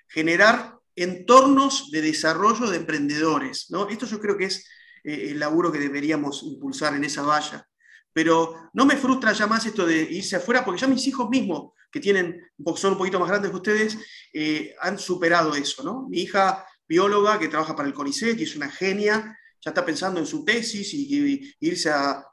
generar 0.08 0.78
entornos 0.96 1.90
de 1.90 2.04
desarrollo 2.04 2.70
de 2.70 2.78
emprendedores. 2.78 3.72
¿no? 3.72 3.90
Esto 3.90 4.06
yo 4.06 4.20
creo 4.20 4.38
que 4.38 4.46
es 4.46 4.70
eh, 5.04 5.32
el 5.32 5.40
laburo 5.40 5.72
que 5.72 5.80
deberíamos 5.80 6.44
impulsar 6.44 6.94
en 6.94 7.04
esa 7.04 7.24
valla. 7.24 7.68
Pero 8.14 8.70
no 8.74 8.86
me 8.86 8.96
frustra 8.96 9.34
ya 9.34 9.48
más 9.48 9.66
esto 9.66 9.88
de 9.88 10.04
irse 10.04 10.36
afuera, 10.36 10.64
porque 10.64 10.80
ya 10.80 10.88
mis 10.88 11.08
hijos 11.08 11.28
mismos, 11.30 11.72
que 11.92 12.00
tienen, 12.00 12.40
son 12.76 12.92
un 12.92 12.98
poquito 13.00 13.20
más 13.20 13.30
grandes 13.30 13.50
que 13.50 13.58
ustedes, 13.58 13.98
eh, 14.32 14.76
han 14.82 15.00
superado 15.00 15.56
eso. 15.56 15.82
¿no? 15.84 16.08
Mi 16.08 16.20
hija 16.20 16.64
bióloga 16.88 17.40
que 17.40 17.48
trabaja 17.48 17.76
para 17.76 17.88
el 17.88 17.94
CONICET 17.94 18.40
y 18.40 18.44
es 18.44 18.56
una 18.56 18.70
genia, 18.70 19.38
ya 19.62 19.70
está 19.70 19.86
pensando 19.86 20.20
en 20.20 20.26
su 20.26 20.44
tesis 20.44 20.94
y, 20.94 21.56
irse 21.60 21.90
a, 21.90 22.24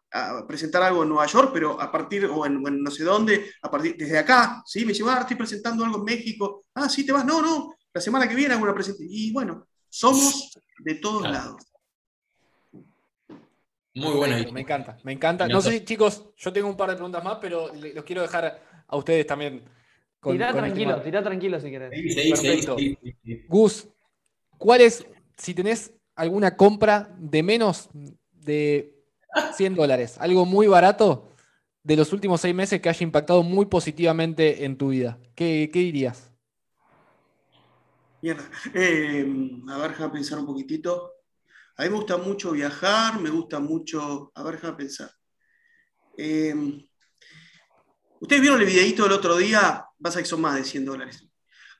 presentar 0.48 0.82
algo 0.82 1.04
en 1.04 1.08
Nueva 1.08 1.26
York, 1.26 1.50
pero 1.52 1.80
a 1.80 1.92
partir, 1.92 2.24
o 2.24 2.44
en, 2.44 2.60
no 2.60 2.90
sé 2.90 3.04
dónde, 3.04 3.52
a 3.62 3.70
partir, 3.70 3.96
desde 3.96 4.18
acá, 4.18 4.60
¿sí? 4.66 4.80
Me 4.80 4.92
dice, 4.92 5.04
ah, 5.06 5.18
estoy 5.20 5.36
presentando 5.36 5.84
algo 5.84 5.98
en 5.98 6.04
México, 6.04 6.64
ah, 6.74 6.88
sí, 6.88 7.06
te 7.06 7.12
vas, 7.12 7.24
no, 7.24 7.40
no, 7.40 7.76
la 7.94 8.00
semana 8.00 8.28
que 8.28 8.34
viene 8.34 8.54
hago 8.54 8.64
una 8.64 8.74
presentación. 8.74 9.08
Y 9.08 9.32
bueno, 9.32 9.68
somos 9.88 10.50
de 10.78 10.94
todos 10.96 11.22
lados. 11.22 11.62
Muy 13.94 14.14
bueno. 14.14 14.52
Me 14.52 14.60
encanta, 14.60 14.98
me 15.02 15.12
encanta. 15.12 15.48
No 15.48 15.60
sé, 15.60 15.84
chicos, 15.84 16.30
yo 16.36 16.52
tengo 16.52 16.68
un 16.68 16.76
par 16.76 16.90
de 16.90 16.96
preguntas 16.96 17.22
más, 17.24 17.38
pero 17.40 17.70
los 17.74 18.04
quiero 18.04 18.22
dejar 18.22 18.62
a 18.86 18.96
ustedes 18.96 19.26
también. 19.26 19.62
tirá 20.22 20.52
tranquilo, 20.52 21.00
tirá 21.02 21.22
tranquilo 21.22 21.60
si 21.60 21.70
querés. 21.70 21.90
Perfecto. 22.30 22.76
Gus, 23.48 23.88
¿Cuál 24.60 24.82
es, 24.82 25.06
si 25.38 25.54
tenés 25.54 25.90
alguna 26.14 26.54
compra 26.54 27.16
de 27.18 27.42
menos 27.42 27.88
de 28.30 28.94
100 29.56 29.74
dólares, 29.74 30.18
algo 30.18 30.44
muy 30.44 30.66
barato 30.66 31.32
de 31.82 31.96
los 31.96 32.12
últimos 32.12 32.42
seis 32.42 32.54
meses 32.54 32.78
que 32.78 32.90
haya 32.90 33.02
impactado 33.02 33.42
muy 33.42 33.64
positivamente 33.64 34.66
en 34.66 34.76
tu 34.76 34.90
vida? 34.90 35.18
¿Qué, 35.34 35.70
dirías? 35.72 36.30
Mierda. 38.20 38.44
Eh, 38.74 39.26
a 39.70 39.78
ver, 39.78 39.92
déjame 39.92 40.12
pensar 40.12 40.38
un 40.38 40.46
poquitito. 40.46 41.14
A 41.78 41.84
mí 41.84 41.88
me 41.88 41.96
gusta 41.96 42.18
mucho 42.18 42.52
viajar, 42.52 43.18
me 43.18 43.30
gusta 43.30 43.60
mucho. 43.60 44.30
A 44.34 44.42
ver, 44.42 44.56
déjame 44.56 44.76
pensar. 44.76 45.10
Eh, 46.18 46.84
Ustedes 48.20 48.42
vieron 48.42 48.60
el 48.60 48.66
videito 48.66 49.04
del 49.04 49.12
otro 49.12 49.38
día, 49.38 49.86
vas 49.98 50.16
a 50.16 50.20
que 50.20 50.28
son 50.28 50.42
más 50.42 50.54
de 50.54 50.64
100 50.64 50.84
dólares. 50.84 51.26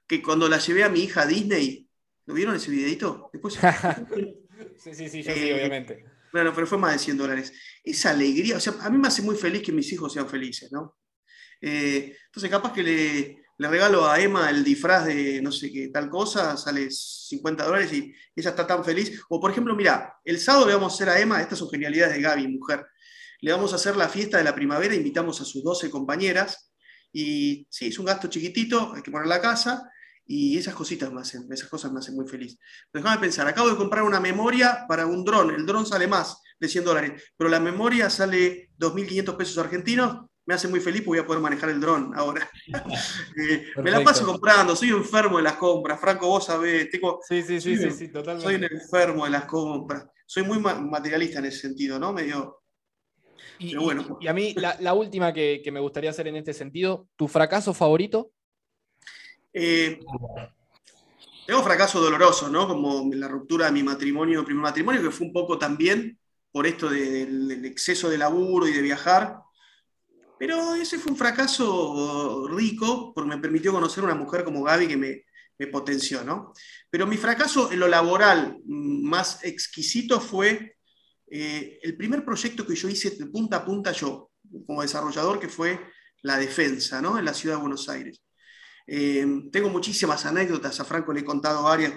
Que 0.07 0.23
cuando 0.23 0.49
la 0.49 0.57
llevé 0.57 0.83
a 0.83 0.89
mi 0.89 1.01
hija 1.01 1.23
a 1.23 1.27
Disney, 1.27 1.90
¿Lo 2.31 2.37
vieron 2.37 2.55
ese 2.55 2.71
videito? 2.71 3.29
Después... 3.33 3.55
sí, 4.79 4.95
sí, 4.95 5.09
sí, 5.09 5.23
yo 5.25 5.35
sí, 5.35 5.41
eh, 5.49 5.55
obviamente. 5.55 6.05
Bueno, 6.33 6.53
pero 6.55 6.65
fue 6.65 6.79
más 6.79 6.93
de 6.93 7.01
100 7.01 7.17
dólares. 7.17 7.53
Esa 7.83 8.11
alegría, 8.11 8.57
o 8.57 8.61
sea, 8.61 8.75
a 8.83 8.89
mí 8.89 8.99
me 8.99 9.09
hace 9.09 9.21
muy 9.21 9.35
feliz 9.35 9.63
que 9.63 9.73
mis 9.73 9.93
hijos 9.93 10.13
sean 10.13 10.29
felices, 10.29 10.71
¿no? 10.71 10.97
Eh, 11.61 12.17
entonces, 12.27 12.49
capaz 12.49 12.73
que 12.73 12.85
le, 12.85 13.43
le, 13.59 13.69
regalo 13.69 14.09
a 14.09 14.21
Emma 14.21 14.49
el 14.49 14.63
disfraz 14.63 15.07
de 15.07 15.43
no 15.43 15.51
sé 15.51 15.73
qué 15.73 15.89
tal 15.89 16.09
cosa, 16.09 16.57
sale 16.57 16.89
50 16.89 17.65
dólares 17.65 17.93
y 17.95 18.15
ella 18.37 18.51
está 18.51 18.65
tan 18.65 18.85
feliz. 18.85 19.21
O, 19.29 19.41
por 19.41 19.51
ejemplo, 19.51 19.75
mira, 19.75 20.15
el 20.25 20.39
sábado 20.39 20.69
le 20.69 20.75
vamos 20.75 20.93
a 20.93 20.95
hacer 20.95 21.09
a 21.09 21.19
Emma, 21.19 21.43
estas 21.43 21.59
son 21.59 21.69
genialidades 21.69 22.15
de 22.15 22.23
Gaby, 22.23 22.47
mujer, 22.47 22.87
le 23.41 23.51
vamos 23.51 23.73
a 23.73 23.77
hacer 23.77 23.97
la 23.97 24.09
fiesta 24.09 24.39
de 24.39 24.45
la 24.45 24.55
primavera, 24.55 24.95
invitamos 24.95 25.41
a 25.41 25.45
sus 25.45 25.65
12 25.65 25.91
compañeras 25.91 26.73
y 27.13 27.67
sí, 27.69 27.89
es 27.89 27.99
un 27.99 28.07
gasto 28.07 28.29
chiquitito, 28.29 28.93
hay 28.95 29.03
que 29.03 29.11
poner 29.11 29.27
la 29.27 29.41
casa 29.41 29.91
y 30.33 30.57
esas 30.57 30.75
cositas 30.75 31.13
me 31.13 31.21
hacen, 31.21 31.49
esas 31.51 31.69
cosas 31.69 31.91
me 31.91 31.99
hacen 31.99 32.15
muy 32.15 32.25
feliz. 32.25 32.57
déjame 32.93 33.19
pensar, 33.19 33.49
acabo 33.49 33.69
de 33.69 33.77
comprar 33.77 34.05
una 34.05 34.21
memoria 34.21 34.85
para 34.89 35.05
un 35.05 35.25
dron, 35.25 35.51
el 35.51 35.67
dron 35.67 35.85
sale 35.85 36.07
más 36.07 36.41
de 36.61 36.69
100 36.69 36.85
dólares, 36.85 37.33
pero 37.37 37.51
la 37.51 37.59
memoria 37.59 38.09
sale 38.09 38.71
2.500 38.79 39.37
pesos 39.37 39.59
argentinos, 39.59 40.27
me 40.47 40.55
hace 40.55 40.69
muy 40.69 40.79
feliz 40.79 41.03
porque 41.03 41.19
voy 41.19 41.25
a 41.25 41.27
poder 41.27 41.43
manejar 41.43 41.71
el 41.71 41.81
dron 41.81 42.13
ahora. 42.15 42.49
Eh, 43.37 43.67
me 43.83 43.91
la 43.91 44.05
paso 44.05 44.25
comprando, 44.25 44.77
soy 44.77 44.91
enfermo 44.91 45.39
de 45.39 45.43
las 45.43 45.55
compras, 45.55 46.01
Franco, 46.01 46.29
vos 46.29 46.47
sabés, 46.47 46.89
tengo, 46.91 47.19
sí, 47.27 47.43
sí, 47.43 47.61
sí, 47.61 47.77
sí, 47.77 47.91
sí, 47.91 48.09
totalmente. 48.13 48.45
Soy 48.45 48.55
un 48.55 48.65
enfermo 48.65 49.25
de 49.25 49.31
las 49.33 49.47
compras, 49.47 50.07
soy 50.27 50.45
muy 50.45 50.61
materialista 50.61 51.41
en 51.41 51.47
ese 51.47 51.59
sentido, 51.59 51.99
¿no? 51.99 52.13
Medio... 52.13 52.59
Y, 53.59 53.75
bueno. 53.75 54.17
y, 54.21 54.29
a 54.29 54.33
mí, 54.33 54.55
la, 54.55 54.95
última 54.95 55.33
que, 55.33 55.61
que 55.63 55.73
me 55.73 55.81
gustaría 55.81 56.11
hacer 56.11 56.29
en 56.29 56.37
este 56.37 56.55
sentido, 56.55 57.09
¿tu 57.17 57.27
fracaso 57.27 57.75
favorito? 57.75 58.31
Eh, 59.53 59.99
tengo 61.47 61.63
fracaso 61.63 62.01
doloroso, 62.01 62.49
¿no? 62.49 62.69
Como 62.69 63.11
la 63.13 63.29
ruptura 63.29 63.67
de 63.67 63.73
mi 63.73 63.83
matrimonio, 63.83 64.45
primer 64.45 64.63
matrimonio, 64.63 65.03
que 65.03 65.11
fue 65.11 65.27
un 65.27 65.33
poco 65.33 65.59
también 65.59 66.19
por 66.53 66.67
esto 66.67 66.89
del 66.89 67.65
exceso 67.65 68.09
de 68.09 68.19
laburo 68.19 68.69
y 68.69 68.73
de 68.73 68.83
viajar. 68.83 69.37
Pero 70.39 70.75
ese 70.75 70.99
fue 70.99 71.13
un 71.13 71.19
fracaso 71.19 72.49
rico, 72.49 73.13
porque 73.15 73.29
me 73.29 73.39
permitió 73.39 73.73
conocer 73.73 74.03
una 74.05 74.15
mujer 74.15 74.45
como 74.45 74.63
Gaby 74.63 74.89
que 74.89 74.97
me, 74.97 75.25
potenció, 75.71 76.25
¿no? 76.25 76.55
Pero 76.89 77.07
mi 77.07 77.19
fracaso 77.19 77.71
en 77.71 77.81
lo 77.81 77.87
laboral 77.87 78.57
más 78.65 79.45
exquisito 79.45 80.19
fue 80.19 80.79
eh, 81.31 81.79
el 81.83 81.99
primer 81.99 82.25
proyecto 82.25 82.67
que 82.67 82.75
yo 82.75 82.89
hice 82.89 83.11
de 83.11 83.27
punta 83.27 83.59
a 83.59 83.65
punta 83.67 83.93
yo, 83.93 84.31
como 84.67 84.81
desarrollador, 84.81 85.39
que 85.39 85.51
fue 85.51 85.79
la 86.23 86.39
defensa, 86.39 87.03
¿no? 87.03 87.19
En 87.19 87.27
la 87.27 87.35
ciudad 87.35 87.57
de 87.57 87.61
Buenos 87.61 87.91
Aires. 87.91 88.23
Eh, 88.93 89.25
tengo 89.53 89.69
muchísimas 89.69 90.27
anécdotas, 90.27 90.81
a 90.81 90.85
Franco 90.85 91.13
le 91.13 91.21
he 91.21 91.25
contado 91.25 91.63
varias. 91.63 91.93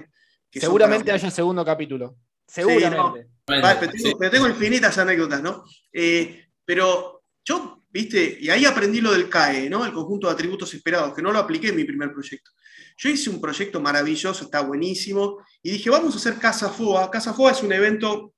Seguramente 0.51 1.11
haya 1.11 1.31
segundo 1.31 1.65
capítulo. 1.65 2.17
Seguramente. 2.47 3.29
pero, 3.45 4.29
tengo, 4.29 4.47
infinitas 4.47 4.97
anécdotas, 4.99 5.41
¿no? 5.41 5.63
Eh, 5.91 6.49
pero 6.63 7.23
yo 7.43 7.83
¿viste? 7.93 8.39
Y 8.41 8.49
ahí 8.49 8.65
aprendí 8.65 8.99
lo 8.99 9.11
del 9.11 9.29
CAE, 9.29 9.69
¿no? 9.69 9.85
El 9.85 9.93
conjunto 9.93 10.27
de 10.27 10.33
atributos 10.33 10.73
esperados, 10.73 11.13
que 11.13 11.21
no 11.21 11.31
lo 11.31 11.37
apliqué 11.37 11.69
en 11.69 11.75
mi 11.75 11.83
primer 11.83 12.11
proyecto. 12.11 12.51
Yo 12.97 13.09
hice 13.09 13.29
un 13.29 13.39
proyecto 13.39 13.79
maravilloso, 13.79 14.43
está 14.43 14.61
buenísimo, 14.61 15.37
y 15.61 15.71
dije, 15.71 15.91
vamos 15.91 16.15
a 16.15 16.17
hacer 16.17 16.39
Casa 16.39 16.69
FOA. 16.69 17.11
Casa 17.11 17.33
FOA 17.33 17.51
es 17.51 17.61
un 17.61 17.71
evento 17.71 18.33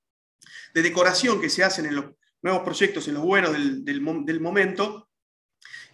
de 0.74 0.82
decoración 0.82 1.40
que 1.40 1.48
se 1.48 1.64
hacen 1.64 1.86
en 1.86 1.96
los 1.96 2.04
nuevos 2.42 2.62
proyectos, 2.62 3.08
en 3.08 3.14
los 3.14 3.22
buenos 3.22 3.52
del, 3.52 4.40
momento, 4.40 5.08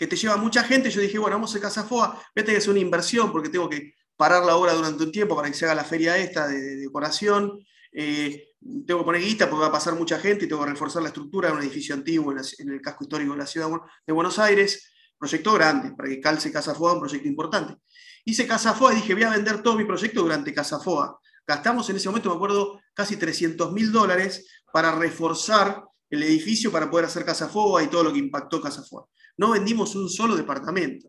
que 0.02 0.08
te 0.08 0.16
lleva 0.16 0.36
mucha 0.36 0.64
gente. 0.64 0.90
Yo 0.90 1.00
dije, 1.00 1.16
bueno, 1.16 1.36
vamos 1.36 1.50
a 1.50 1.52
hacer 1.52 1.62
Casa 1.62 1.84
FOA, 1.84 2.08
voy 2.08 2.18
a 2.18 2.32
tener 2.34 2.54
que 2.54 2.56
hacer 2.56 2.70
una 2.70 2.80
inversión 2.80 3.30
porque 3.30 3.48
tengo 3.48 3.68
que 3.68 3.94
parar 4.16 4.44
la 4.44 4.56
obra 4.56 4.72
durante 4.72 5.04
un 5.04 5.12
tiempo 5.12 5.36
para 5.36 5.46
que 5.46 5.54
se 5.54 5.64
haga 5.64 5.76
la 5.76 5.84
feria 5.84 6.16
esta 6.16 6.48
de, 6.48 6.74
decoración. 6.74 7.64
Eh, 7.92 8.48
tengo 8.84 8.98
que 9.00 9.04
poner 9.04 9.22
guita 9.22 9.48
porque 9.48 9.60
va 9.60 9.68
a 9.68 9.72
pasar 9.72 9.94
mucha 9.94 10.18
gente 10.18 10.44
y 10.44 10.48
tengo 10.48 10.64
que 10.64 10.70
reforzar 10.70 11.02
la 11.02 11.08
estructura 11.08 11.48
de 11.48 11.54
un 11.54 11.62
edificio 11.62 11.94
antiguo 11.94 12.32
en, 12.32 12.70
el 12.72 12.80
casco 12.80 13.04
histórico 13.04 13.30
de 13.30 13.38
la 13.38 13.46
ciudad 13.46 13.68
de 14.04 14.12
Buenos 14.12 14.40
Aires. 14.40 14.92
Proyecto 15.16 15.52
grande, 15.52 15.92
para 15.96 16.08
que 16.08 16.20
calce 16.20 16.50
Casa 16.50 16.74
FOA, 16.74 16.94
un 16.94 17.00
proyecto 17.00 17.28
importante. 17.28 17.76
Hice 18.24 18.44
Casa 18.44 18.74
FOA 18.74 18.94
y 18.94 18.96
dije, 18.96 19.14
voy 19.14 19.22
a 19.22 19.30
vender 19.30 19.62
todo 19.62 19.76
mi 19.76 19.84
proyecto 19.84 20.22
durante 20.22 20.52
Casa 20.52 20.80
FOA. 20.80 21.16
Gastamos 21.46 21.88
en 21.90 21.96
ese 21.96 22.08
momento, 22.08 22.28
me 22.28 22.34
acuerdo, 22.34 22.80
casi 22.92 23.16
300 23.16 23.70
mil 23.70 23.92
dólares 23.92 24.48
para 24.72 24.96
reforzar 24.96 25.84
el 26.10 26.24
edificio 26.24 26.72
para 26.72 26.90
poder 26.90 27.06
hacer 27.06 27.24
Casa 27.24 27.48
FOA 27.48 27.84
y 27.84 27.86
todo 27.86 28.02
lo 28.02 28.12
que 28.12 28.18
impactó 28.18 28.60
Casa 28.60 28.82
FOA. 28.82 29.06
No 29.36 29.50
vendimos 29.50 29.94
un 29.94 30.08
solo 30.08 30.36
departamento, 30.36 31.08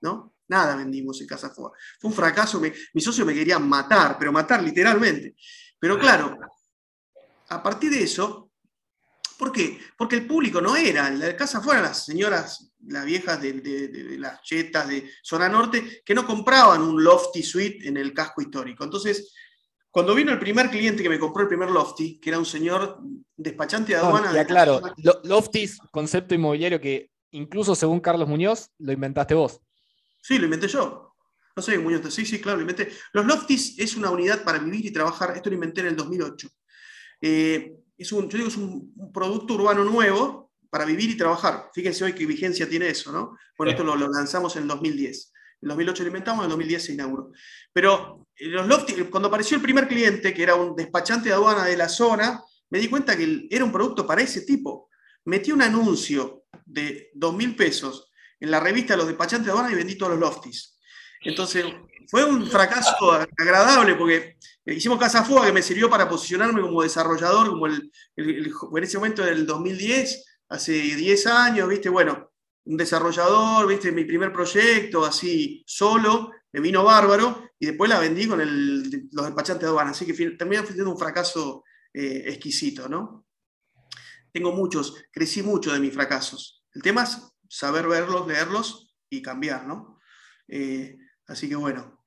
¿no? 0.00 0.34
Nada 0.48 0.76
vendimos 0.76 1.20
en 1.20 1.26
Casa 1.26 1.50
FOA. 1.50 1.72
Fue 2.00 2.10
un 2.10 2.16
fracaso, 2.16 2.60
mis 2.60 3.04
socios 3.04 3.26
me 3.26 3.34
querían 3.34 3.68
matar, 3.68 4.16
pero 4.18 4.32
matar 4.32 4.62
literalmente. 4.62 5.34
Pero 5.78 5.98
claro, 5.98 6.36
a 7.48 7.62
partir 7.62 7.90
de 7.90 8.02
eso, 8.02 8.50
¿por 9.38 9.52
qué? 9.52 9.78
Porque 9.96 10.16
el 10.16 10.26
público 10.26 10.60
no 10.60 10.74
era, 10.74 11.10
la 11.10 11.36
casa 11.36 11.60
fueran 11.60 11.84
las 11.84 12.04
señoras, 12.04 12.72
las 12.86 13.04
viejas 13.04 13.40
de, 13.40 14.16
las 14.18 14.42
chetas 14.42 14.88
de 14.88 15.10
zona 15.22 15.48
norte, 15.48 16.02
que 16.04 16.14
no 16.14 16.26
compraban 16.26 16.82
un 16.82 17.02
lofty 17.02 17.42
suite 17.42 17.86
en 17.86 17.96
el 17.96 18.12
casco 18.14 18.40
histórico. 18.40 18.84
Entonces, 18.84 19.34
cuando 19.90 20.14
vino 20.14 20.32
el 20.32 20.38
primer 20.38 20.70
cliente 20.70 21.02
que 21.02 21.08
me 21.08 21.18
compró 21.18 21.42
el 21.42 21.48
primer 21.48 21.70
lofty, 21.70 22.18
que 22.18 22.30
era 22.30 22.38
un 22.38 22.46
señor 22.46 22.98
despachante 23.36 23.92
de 23.92 23.98
aduana. 23.98 24.32
ya, 24.32 24.46
claro, 24.46 24.80
lofties, 25.24 25.78
concepto 25.90 26.34
inmobiliario 26.34 26.80
que 26.80 27.10
incluso 27.30 27.74
según 27.74 28.00
Carlos 28.00 28.28
Muñoz, 28.28 28.70
lo 28.78 28.92
inventaste 28.92 29.34
vos. 29.34 29.60
Sí, 30.22 30.38
lo 30.38 30.44
inventé 30.44 30.68
yo. 30.68 31.14
No 31.56 31.62
sé, 31.62 31.78
Muñoz, 31.78 32.14
sí, 32.14 32.24
sí, 32.24 32.40
claro, 32.40 32.58
lo 32.58 32.62
inventé. 32.62 32.92
Los 33.12 33.26
lofties 33.26 33.78
es 33.78 33.96
una 33.96 34.10
unidad 34.10 34.44
para 34.44 34.58
vivir 34.58 34.86
y 34.86 34.92
trabajar, 34.92 35.36
esto 35.36 35.50
lo 35.50 35.54
inventé 35.54 35.80
en 35.80 35.88
el 35.88 35.96
2008. 35.96 36.48
Eh, 37.20 37.72
es 37.96 38.12
un, 38.12 38.28
yo 38.28 38.38
digo, 38.38 38.48
es 38.48 38.56
un, 38.56 38.94
producto 39.12 39.54
urbano 39.54 39.82
nuevo 39.84 40.52
para 40.70 40.84
vivir 40.84 41.10
y 41.10 41.16
trabajar. 41.16 41.70
Fíjense 41.74 42.04
hoy 42.04 42.12
qué 42.12 42.26
vigencia 42.26 42.68
tiene 42.68 42.88
eso, 42.88 43.10
¿no? 43.10 43.36
Bueno, 43.56 43.72
esto 43.72 43.82
lo, 43.82 43.96
lanzamos 43.96 44.54
en 44.56 44.62
el 44.62 44.68
2010. 44.68 45.32
En 45.60 45.66
el 45.66 45.68
2008 45.70 46.02
lo 46.04 46.06
inventamos, 46.06 46.40
en 46.40 46.44
el 46.44 46.50
2010 46.50 46.84
se 46.84 46.92
inauguró. 46.92 47.32
Pero 47.72 48.28
eh, 48.36 48.46
los 48.46 48.68
lofties, 48.68 49.08
cuando 49.10 49.28
apareció 49.28 49.56
el 49.56 49.62
primer 49.62 49.88
cliente, 49.88 50.32
que 50.32 50.42
era 50.42 50.54
un 50.54 50.76
despachante 50.76 51.30
de 51.30 51.34
aduana 51.34 51.64
de 51.64 51.76
la 51.76 51.88
zona, 51.88 52.40
me 52.70 52.78
di 52.78 52.88
cuenta 52.88 53.16
que 53.16 53.48
era 53.50 53.64
un 53.64 53.72
producto 53.72 54.06
para 54.06 54.22
ese 54.22 54.42
tipo. 54.42 54.88
Metí 55.24 55.50
un 55.50 55.62
anuncio 55.62 56.37
de 56.68 57.10
2 57.14 57.34
mil 57.34 57.56
pesos 57.56 58.10
en 58.40 58.50
la 58.50 58.60
revista 58.60 58.96
los 58.96 59.06
despachantes 59.06 59.46
de 59.46 59.52
aduana 59.52 59.72
y 59.72 59.76
vendí 59.76 59.96
todos 59.96 60.12
los 60.12 60.20
lofties. 60.20 60.78
Entonces, 61.22 61.64
fue 62.08 62.24
un 62.24 62.46
fracaso 62.46 63.12
agradable 63.36 63.94
porque 63.96 64.36
hicimos 64.64 64.98
Casa 64.98 65.24
Fuga 65.24 65.46
que 65.46 65.52
me 65.52 65.62
sirvió 65.62 65.90
para 65.90 66.08
posicionarme 66.08 66.60
como 66.60 66.82
desarrollador, 66.82 67.48
como 67.48 67.66
el, 67.66 67.90
en 68.16 68.84
ese 68.84 68.98
momento 68.98 69.24
del 69.24 69.44
2010, 69.44 70.24
hace 70.50 70.72
10 70.72 71.26
años, 71.26 71.68
¿viste? 71.68 71.88
Bueno, 71.88 72.30
un 72.64 72.76
desarrollador, 72.76 73.66
¿viste? 73.66 73.90
Mi 73.90 74.04
primer 74.04 74.32
proyecto, 74.32 75.04
así, 75.04 75.64
solo, 75.66 76.30
me 76.52 76.60
vino 76.60 76.84
bárbaro, 76.84 77.50
y 77.58 77.66
después 77.66 77.90
la 77.90 77.98
vendí 77.98 78.26
con 78.28 78.38
los 78.38 79.26
despachantes 79.26 79.62
de 79.62 79.68
aduana, 79.68 79.90
así 79.90 80.06
que 80.06 80.12
terminó 80.12 80.64
siendo 80.64 80.90
un 80.90 80.98
fracaso 80.98 81.64
eh, 81.92 82.24
exquisito, 82.26 82.88
¿no? 82.88 83.26
Tengo 84.32 84.52
muchos, 84.52 84.94
crecí 85.10 85.42
mucho 85.42 85.72
de 85.72 85.80
mis 85.80 85.92
fracasos. 85.92 86.57
El 86.74 86.82
tema 86.82 87.04
es 87.04 87.34
saber 87.48 87.86
verlos, 87.88 88.26
leerlos 88.26 88.96
y 89.08 89.22
cambiar, 89.22 89.66
¿no? 89.66 89.98
Eh, 90.48 90.96
así 91.26 91.48
que 91.48 91.56
bueno, 91.56 91.98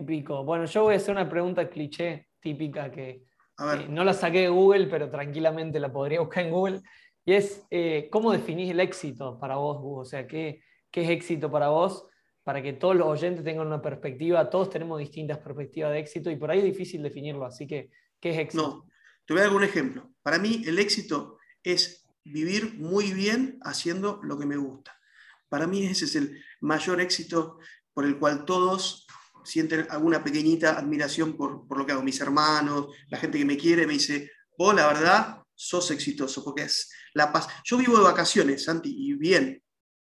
Típico. 0.00 0.44
Bueno, 0.44 0.64
yo 0.64 0.84
voy 0.84 0.94
a 0.94 0.96
hacer 0.96 1.12
una 1.12 1.28
pregunta 1.28 1.68
cliché 1.68 2.28
típica 2.40 2.90
que 2.90 3.10
eh, 3.10 3.86
no 3.90 4.02
la 4.02 4.14
saqué 4.14 4.40
de 4.40 4.48
Google, 4.48 4.86
pero 4.86 5.10
tranquilamente 5.10 5.78
la 5.78 5.92
podría 5.92 6.20
buscar 6.20 6.46
en 6.46 6.50
Google. 6.50 6.80
Y 7.26 7.34
es, 7.34 7.66
eh, 7.70 8.08
¿cómo 8.10 8.32
definís 8.32 8.70
el 8.70 8.80
éxito 8.80 9.38
para 9.38 9.56
vos, 9.56 9.78
O 9.82 10.04
sea, 10.06 10.26
¿qué, 10.26 10.62
¿qué 10.90 11.02
es 11.02 11.10
éxito 11.10 11.50
para 11.50 11.68
vos? 11.68 12.06
Para 12.42 12.62
que 12.62 12.72
todos 12.72 12.96
los 12.96 13.08
oyentes 13.08 13.44
tengan 13.44 13.66
una 13.66 13.82
perspectiva, 13.82 14.48
todos 14.48 14.70
tenemos 14.70 14.98
distintas 14.98 15.36
perspectivas 15.36 15.92
de 15.92 15.98
éxito 15.98 16.30
y 16.30 16.36
por 16.36 16.50
ahí 16.50 16.60
es 16.60 16.64
difícil 16.64 17.02
definirlo. 17.02 17.44
Así 17.44 17.66
que, 17.66 17.90
¿qué 18.18 18.30
es 18.30 18.38
éxito? 18.38 18.62
No, 18.62 18.86
te 19.26 19.34
voy 19.34 19.42
a 19.42 19.46
dar 19.48 19.54
un 19.54 19.64
ejemplo. 19.64 20.10
Para 20.22 20.38
mí 20.38 20.62
el 20.66 20.78
éxito 20.78 21.36
es 21.62 22.06
vivir 22.24 22.74
muy 22.74 23.12
bien 23.12 23.58
haciendo 23.62 24.20
lo 24.22 24.38
que 24.38 24.46
me 24.46 24.56
gusta. 24.56 24.96
Para 25.48 25.66
mí 25.66 25.84
ese 25.84 26.04
es 26.04 26.14
el 26.16 26.42
mayor 26.60 27.00
éxito 27.00 27.58
por 27.92 28.04
el 28.04 28.18
cual 28.18 28.44
todos 28.44 29.06
sienten 29.44 29.86
alguna 29.90 30.22
pequeñita 30.22 30.78
admiración 30.78 31.36
por, 31.36 31.76
lo 31.76 31.86
que 31.86 31.92
hago. 31.92 32.02
Mis 32.02 32.20
hermanos, 32.20 32.88
la 33.08 33.18
gente 33.18 33.38
que 33.38 33.44
me 33.44 33.56
quiere, 33.56 33.86
me 33.86 33.94
dice, 33.94 34.30
vos 34.56 34.74
la 34.74 34.86
verdad 34.86 35.42
sos 35.54 35.90
exitoso, 35.90 36.44
porque 36.44 36.62
es 36.62 36.90
la 37.14 37.32
paz. 37.32 37.48
Yo 37.64 37.76
vivo 37.76 37.96
de 37.96 38.04
vacaciones, 38.04 38.64
Santi, 38.64 38.94
y 38.96 39.14
bien, 39.14 39.62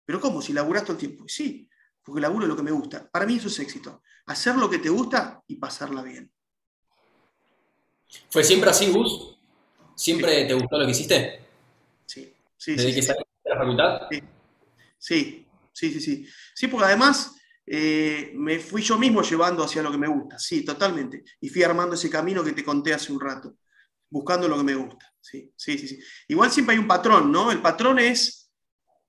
pero 0.06 0.20
¿cómo? 0.20 0.42
Si 0.42 0.54
laburás 0.54 0.84
todo 0.84 0.94
el 0.94 1.00
tiempo. 1.00 1.26
Sí, 1.28 1.70
porque 2.04 2.22
laburo 2.22 2.48
lo 2.48 2.56
que 2.56 2.64
me 2.64 2.72
gusta. 2.72 3.10
Para 3.10 3.26
mí 3.26 3.36
eso 3.36 3.48
es 3.48 3.60
éxito. 3.60 4.02
Hacer 4.26 4.56
lo 4.56 4.70
que 4.70 4.80
te 4.80 4.90
gusta 4.90 5.42
y 5.48 5.56
pasarla 5.56 6.02
bien. 6.02 6.32
¿Fue 8.30 8.44
siempre 8.44 8.70
así, 8.70 8.92
Gus? 8.92 9.38
¿Siempre 9.96 10.46
te 10.46 10.54
gustó 10.54 10.78
lo 10.78 10.86
que 10.86 10.92
hiciste? 10.92 11.40
Sí, 12.64 12.78
sí. 12.78 12.86
¿Desde 12.86 12.96
que 12.96 13.02
sí. 13.02 13.14
la 13.44 13.58
facultad? 13.58 14.00
Sí, 14.98 15.46
sí, 15.74 15.92
sí, 15.92 16.00
sí. 16.00 16.28
Sí, 16.56 16.68
porque 16.68 16.86
además 16.86 17.36
eh, 17.66 18.32
me 18.36 18.58
fui 18.60 18.82
yo 18.82 18.98
mismo 18.98 19.22
llevando 19.22 19.66
hacia 19.66 19.82
lo 19.82 19.92
que 19.92 19.98
me 19.98 20.08
gusta, 20.08 20.40
sí, 20.40 20.64
totalmente. 20.64 21.26
Y 21.42 21.50
fui 21.50 21.62
armando 21.62 21.96
ese 21.96 22.10
camino 22.10 22.42
que 22.42 22.54
te 22.54 22.64
conté 22.64 22.94
hace 22.94 23.12
un 23.12 23.20
rato, 23.20 23.58
buscando 24.10 24.48
lo 24.48 24.56
que 24.56 24.64
me 24.64 24.76
gusta. 24.76 25.14
Sí, 25.20 25.52
sí, 25.58 25.78
sí. 25.78 25.90
sí. 25.90 26.00
Igual 26.30 26.52
siempre 26.52 26.76
hay 26.76 26.80
un 26.80 26.88
patrón, 26.88 27.34
¿no? 27.34 27.52
El 27.52 27.62
patrón 27.62 28.00
es, 28.00 28.50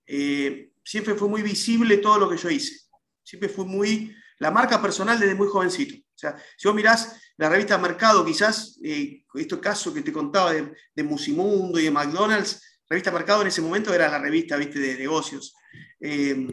eh, 0.05 0.73
siempre 0.85 1.15
fue 1.15 1.29
muy 1.29 1.43
visible 1.43 1.99
todo 1.99 2.19
lo 2.19 2.29
que 2.29 2.37
yo 2.37 2.51
hice. 2.51 2.89
Siempre 3.23 3.49
fue 3.49 3.65
muy, 3.65 4.13
la 4.41 4.51
marca 4.51 4.83
personal 4.83 5.21
desde 5.21 5.37
muy 5.37 5.47
jovencito. 5.47 5.95
O 5.95 6.19
sea, 6.19 6.37
si 6.57 6.67
vos 6.67 6.75
mirás 6.75 7.21
la 7.37 7.49
revista 7.49 7.79
Mercado, 7.79 8.25
quizás, 8.25 8.81
eh, 8.83 9.23
este 9.33 9.61
caso 9.61 9.95
que 9.95 10.03
te 10.03 10.13
contaba 10.13 10.53
de, 10.53 10.75
de, 10.93 11.03
Musimundo 11.05 11.79
y 11.79 11.85
de 11.85 11.91
McDonald's, 11.93 12.74
revista 12.95 13.11
Mercado 13.11 13.43
en 13.43 13.49
ese 13.49 13.63
momento 13.63 13.93
era 13.93 14.09
la 14.09 14.19
revista, 14.19 14.57
viste, 14.57 14.79
de 14.79 14.97
negocios. 14.97 15.55
Eh, 16.01 16.47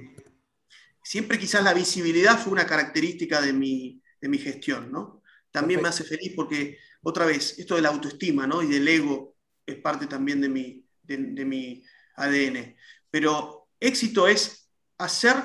siempre 1.04 1.38
quizás 1.38 1.64
la 1.64 1.74
visibilidad 1.74 2.38
fue 2.38 2.54
una 2.54 2.66
característica 2.66 3.42
de 3.42 3.54
mi, 3.54 4.02
de 4.20 4.28
mi 4.28 4.38
gestión, 4.38 4.92
¿no? 4.92 5.22
También 5.52 5.82
me 5.82 5.90
hace 5.90 6.04
feliz 6.04 6.34
porque, 6.36 6.78
otra 7.04 7.26
vez, 7.26 7.60
esto 7.60 7.76
de 7.76 7.82
la 7.82 7.90
autoestima, 7.90 8.48
¿no? 8.48 8.64
Y 8.64 8.68
del 8.68 8.88
ego 8.88 9.36
es 9.66 9.76
parte 9.76 10.08
también 10.08 10.42
de 10.42 10.50
mi, 10.50 10.86
de, 11.04 11.46
mi 11.46 11.84
ADN. 12.16 12.76
Pero 13.10 13.68
éxito 13.80 14.28
es 14.28 14.70
hacer 14.98 15.36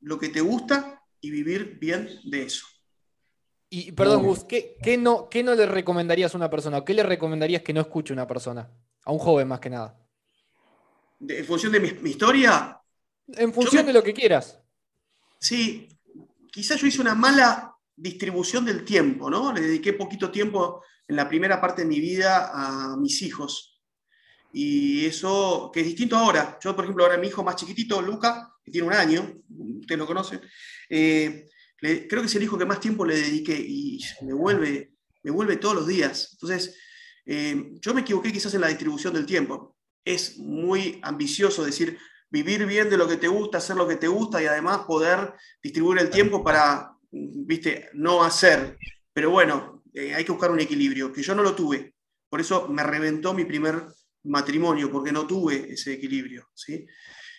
lo 0.00 0.18
que 0.18 0.28
te 0.28 0.40
gusta 0.40 1.02
y 1.20 1.30
vivir 1.30 1.78
bien 1.80 2.08
de 2.24 2.42
eso. 2.42 2.66
Y 3.70 3.92
perdón, 3.92 4.24
Gus, 4.24 4.44
¿qué, 4.44 4.96
no, 4.98 5.28
¿qué 5.28 5.42
no 5.42 5.54
le 5.54 5.66
recomendarías 5.66 6.34
a 6.34 6.38
una 6.38 6.50
persona? 6.50 6.78
¿O 6.78 6.84
qué 6.84 6.94
le 6.94 7.02
recomendarías 7.02 7.62
que 7.62 7.72
no 7.72 7.80
escuche 7.80 8.12
una 8.12 8.26
persona? 8.26 8.70
A 9.06 9.12
un 9.12 9.18
joven 9.18 9.48
más 9.48 9.60
que 9.60 9.70
nada. 9.70 9.98
en 11.20 11.44
función 11.46 11.72
de 11.72 11.80
mi, 11.80 12.10
historia, 12.10 12.78
en 13.28 13.54
función 13.54 13.86
de 13.86 13.92
lo 13.92 14.02
que 14.02 14.12
quieras. 14.12 14.60
Sí, 15.38 15.88
quizás 16.52 16.80
yo 16.80 16.86
hice 16.86 17.00
una 17.00 17.14
mala 17.14 17.72
distribución 17.94 18.64
del 18.64 18.84
tiempo, 18.84 19.30
¿no? 19.30 19.52
Le 19.52 19.62
dediqué 19.62 19.92
poquito 19.92 20.30
tiempo 20.30 20.82
en 21.06 21.16
la 21.16 21.28
primera 21.28 21.60
parte 21.60 21.82
de 21.82 21.88
mi 21.88 22.00
vida 22.00 22.50
a 22.52 22.96
mis 22.96 23.22
hijos. 23.22 23.80
Y 24.52 25.06
eso, 25.06 25.70
que 25.72 25.80
es 25.80 25.86
distinto 25.86 26.16
ahora. 26.16 26.58
Yo, 26.62 26.74
por 26.74 26.84
ejemplo, 26.84 27.04
ahora 27.04 27.16
mi 27.16 27.28
hijo 27.28 27.44
más 27.44 27.56
chiquitito, 27.56 28.02
Luca, 28.02 28.54
que 28.64 28.70
tiene 28.70 28.88
un 28.88 28.94
año, 28.94 29.34
ustedes 29.80 29.98
lo 29.98 30.06
conocen, 30.06 30.40
eh, 30.88 31.48
creo 31.78 32.22
que 32.22 32.26
es 32.26 32.34
el 32.34 32.42
hijo 32.42 32.58
que 32.58 32.64
más 32.64 32.80
tiempo 32.80 33.04
le 33.04 33.16
dediqué 33.16 33.54
y 33.54 34.00
me 34.22 34.32
vuelve, 34.32 34.94
me 35.22 35.30
vuelve 35.30 35.56
todos 35.56 35.76
los 35.76 35.86
días. 35.86 36.30
Entonces, 36.32 36.76
eh, 37.26 37.72
yo 37.80 37.92
me 37.92 38.00
equivoqué 38.00 38.32
quizás 38.32 38.54
en 38.54 38.62
la 38.62 38.68
distribución 38.68 39.12
del 39.12 39.26
tiempo. 39.26 39.76
Es 40.04 40.38
muy 40.38 41.00
ambicioso 41.02 41.64
decir, 41.64 41.98
vivir 42.30 42.64
bien 42.66 42.88
de 42.88 42.96
lo 42.96 43.08
que 43.08 43.16
te 43.16 43.28
gusta, 43.28 43.58
hacer 43.58 43.76
lo 43.76 43.86
que 43.86 43.96
te 43.96 44.08
gusta 44.08 44.42
y 44.42 44.46
además 44.46 44.80
poder 44.86 45.34
distribuir 45.62 46.00
el 46.00 46.10
tiempo 46.10 46.42
para, 46.42 46.92
viste, 47.10 47.90
no 47.94 48.22
hacer. 48.22 48.78
Pero 49.12 49.30
bueno, 49.30 49.82
eh, 49.92 50.14
hay 50.14 50.24
que 50.24 50.32
buscar 50.32 50.50
un 50.50 50.60
equilibrio, 50.60 51.12
que 51.12 51.22
yo 51.22 51.34
no 51.34 51.42
lo 51.42 51.54
tuve. 51.54 51.94
Por 52.28 52.40
eso 52.40 52.68
me 52.68 52.82
reventó 52.82 53.34
mi 53.34 53.44
primer, 53.44 53.86
matrimonio 54.26 54.90
porque 54.90 55.12
no 55.12 55.26
tuve 55.26 55.72
ese 55.72 55.94
equilibrio. 55.94 56.48
¿sí? 56.54 56.86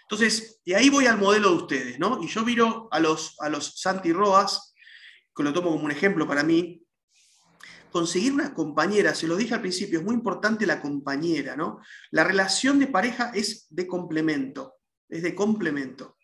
Entonces, 0.04 0.62
de 0.66 0.76
ahí 0.76 0.90
voy 0.90 1.06
al 1.06 1.18
modelo 1.18 1.50
de 1.52 1.58
ustedes, 1.58 2.00
¿no? 2.00 2.22
Y 2.22 2.28
yo 2.28 2.44
miro 2.44 2.88
a 2.92 3.00
los, 3.00 3.36
a 3.40 3.50
los 3.50 3.80
Santi 3.80 4.14
Roas, 4.14 4.74
que 5.36 5.44
lo 5.44 5.54
tomo 5.54 5.72
como 5.72 5.86
un 5.86 5.92
ejemplo 5.92 6.28
para 6.28 6.44
mí, 6.44 6.84
conseguir 7.92 8.34
una 8.34 8.54
compañera, 8.54 9.16
se 9.16 9.28
lo 9.28 9.36
dije 9.36 9.54
al 9.54 9.62
principio, 9.62 10.00
es 10.00 10.06
muy 10.06 10.16
importante 10.16 10.66
la 10.66 10.82
compañera, 10.82 11.56
¿no? 11.56 11.80
La 12.12 12.24
relación 12.24 12.80
de 12.80 12.88
pareja 12.88 13.32
es 13.34 13.68
de 13.70 13.88
complemento, 13.88 14.76
es 15.10 15.24
de 15.24 15.34
complemento. 15.34 16.18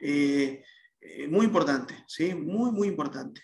Eh, 0.00 0.62
eh, 1.00 1.28
muy 1.28 1.46
importante, 1.46 1.94
¿sí? 2.06 2.34
Muy, 2.34 2.70
muy 2.70 2.88
importante. 2.88 3.42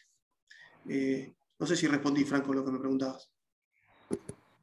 Eh, 0.89 1.33
no 1.59 1.67
sé 1.67 1.77
si 1.77 1.87
respondí, 1.87 2.25
Franco, 2.25 2.53
lo 2.53 2.65
que 2.65 2.71
me 2.71 2.79
preguntabas. 2.79 3.31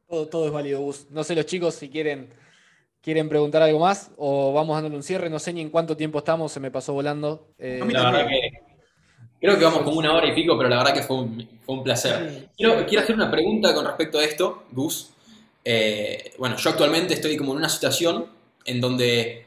Todo, 0.08 0.46
es 0.46 0.52
válido, 0.52 0.80
Gus. 0.82 1.08
No 1.10 1.24
sé 1.24 1.36
los 1.36 1.48
chicos 1.48 1.74
si 1.74 1.90
quieren, 1.90 2.30
quieren 3.02 3.30
preguntar 3.30 3.64
algo 3.64 3.80
más 3.80 4.12
o 4.16 4.54
vamos 4.54 4.76
dándole 4.76 4.96
un 4.96 5.04
cierre. 5.04 5.30
No 5.30 5.40
sé 5.40 5.54
ni 5.54 5.62
en 5.62 5.72
cuánto 5.72 5.98
tiempo 5.98 6.20
estamos, 6.20 6.52
se 6.52 6.60
me 6.60 6.70
pasó 6.70 6.94
volando. 6.94 7.54
la 7.58 7.86
verdad 7.86 8.28
que 8.28 8.53
creo 9.44 9.60
que 9.60 9.66
vamos 9.66 9.82
como 9.82 10.00
una 10.00 10.14
hora 10.14 10.26
y 10.26 10.34
pico, 10.34 10.56
pero 10.58 10.70
la 10.70 10.78
verdad 10.78 10.94
que 10.94 11.04
fue 11.04 11.18
un, 11.18 11.84
placer. 11.84 12.48
Quiero, 12.56 12.86
quiero, 12.86 13.04
hacer 13.04 13.14
una 13.14 13.30
pregunta 13.30 13.74
con 13.74 13.86
respecto 13.86 14.18
a 14.18 14.24
esto, 14.24 14.64
Gus. 14.72 15.10
bueno, 16.38 16.56
yo 16.56 16.70
actualmente 16.70 17.14
estoy 17.14 17.36
como 17.36 17.52
en 17.52 17.58
una 17.58 17.68
situación 17.68 18.26
en 18.64 18.80
donde 18.80 19.46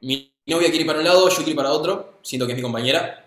mi 0.00 0.30
novia 0.46 0.68
quiere 0.68 0.82
ir 0.82 0.86
para 0.86 0.98
un 0.98 1.04
lado, 1.04 1.28
yo 1.28 1.36
quiero 1.36 1.50
ir 1.50 1.56
para 1.56 1.72
otro, 1.72 2.14
siento 2.22 2.46
que 2.46 2.52
es 2.52 2.56
mi 2.56 2.62
compañera. 2.62 3.22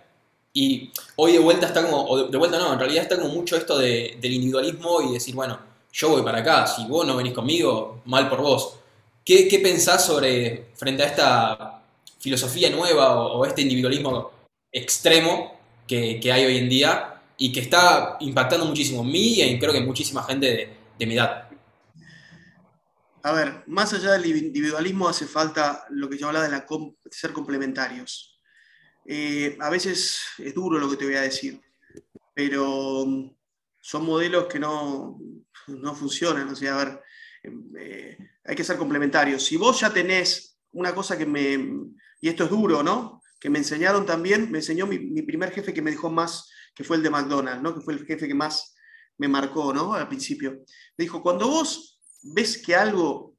Y 0.53 0.89
hoy 1.17 1.33
de 1.33 1.39
vuelta 1.39 1.67
está 1.67 1.83
como, 1.83 2.03
o 2.05 2.23
de 2.23 2.37
vuelta 2.37 2.57
no, 2.57 2.73
en 2.73 2.79
realidad 2.79 3.03
está 3.03 3.17
como 3.17 3.29
mucho 3.29 3.55
esto 3.55 3.77
del 3.77 4.17
individualismo 4.23 5.03
y 5.03 5.13
decir, 5.13 5.35
bueno, 5.35 5.59
yo 5.93 6.09
voy 6.09 6.23
para 6.23 6.39
acá, 6.39 6.65
si 6.65 6.85
vos 6.85 7.05
no 7.05 7.15
venís 7.15 7.33
conmigo, 7.33 8.01
mal 8.05 8.27
por 8.27 8.41
vos. 8.41 8.79
¿Qué, 9.23 9.47
qué 9.47 9.59
pensás 9.59 10.03
sobre, 10.03 10.69
frente 10.73 11.03
a 11.03 11.05
esta 11.05 11.81
filosofía 12.17 12.71
nueva 12.71 13.21
o, 13.21 13.45
este 13.45 13.61
individualismo 13.61 14.31
extremo 14.71 15.56
que, 15.87 16.19
que, 16.19 16.31
hay 16.31 16.45
hoy 16.45 16.57
en 16.57 16.69
día 16.69 17.21
y 17.37 17.51
que 17.51 17.61
está 17.61 18.17
impactando 18.19 18.65
muchísimo 18.65 19.01
en 19.01 19.11
mí 19.11 19.41
y 19.41 19.59
creo 19.59 19.73
que 19.73 19.81
muchísima 19.81 20.23
gente 20.23 20.47
de, 20.47 20.77
de 20.99 21.05
mi 21.05 21.15
edad? 21.15 21.47
a 23.27 23.33
ver, 23.33 23.63
más 23.67 23.91
allá 23.93 24.13
del 24.13 24.25
individualismo 24.25 25.09
hace 25.09 25.27
falta 25.27 25.85
lo 25.89 26.09
que 26.09 26.17
yo 26.17 26.27
hablaba 26.27 26.45
de, 26.45 26.51
la 26.51 26.65
ser 27.11 27.33
complementarios. 27.33 28.39
Eh, 29.05 29.57
a 29.59 29.69
veces 29.69 30.21
es 30.37 30.53
duro 30.53 30.79
lo 30.79 30.89
que 30.89 30.95
te 30.95 31.05
voy 31.05 31.15
a 31.15 31.21
decir, 31.21 31.59
pero 32.33 33.05
mm, 33.05 33.35
son 33.81 34.05
modelos 34.05 34.47
que 34.47 34.59
no, 34.59 35.19
no 35.67 35.93
funcionan. 35.93 36.47
O 36.47 36.55
sea, 36.55 36.79
a 36.79 36.85
ver, 36.85 37.03
eh, 37.79 38.17
hay 38.45 38.55
que 38.55 38.63
ser 38.63 38.77
complementarios. 38.77 39.43
Si 39.43 39.57
vos 39.57 39.77
ya 39.81 39.91
tenés 39.91 40.57
una 40.71 40.95
cosa 40.95 41.17
que 41.17 41.25
me, 41.25 41.53
y 42.21 42.29
esto 42.29 42.45
es 42.45 42.49
duro, 42.49 42.81
¿no? 42.81 43.16
Que 43.39 43.49
me 43.49 43.59
enseñaron 43.59 44.05
también, 44.05 44.51
me 44.51 44.59
enseñó 44.59 44.87
mi, 44.87 44.97
primer 45.21 45.51
jefe 45.51 45.73
que 45.73 45.81
me 45.81 45.91
dejó 45.91 46.09
más, 46.09 46.49
que 46.75 46.83
fue 46.83 46.97
el 46.97 47.03
de 47.03 47.09
McDonald's, 47.09 47.61
¿no? 47.61 47.73
Que 47.73 47.81
fue 47.81 47.93
el 47.93 48.05
jefe 48.05 48.27
que 48.27 48.33
más 48.33 48.75
me 49.17 49.27
marcó, 49.27 49.73
¿no? 49.73 49.93
Al 49.93 50.07
principio. 50.07 50.63
Me 50.97 51.03
dijo, 51.03 51.21
cuando 51.21 51.47
vos 51.47 51.99
ves 52.23 52.57
que 52.57 52.75
algo 52.75 53.35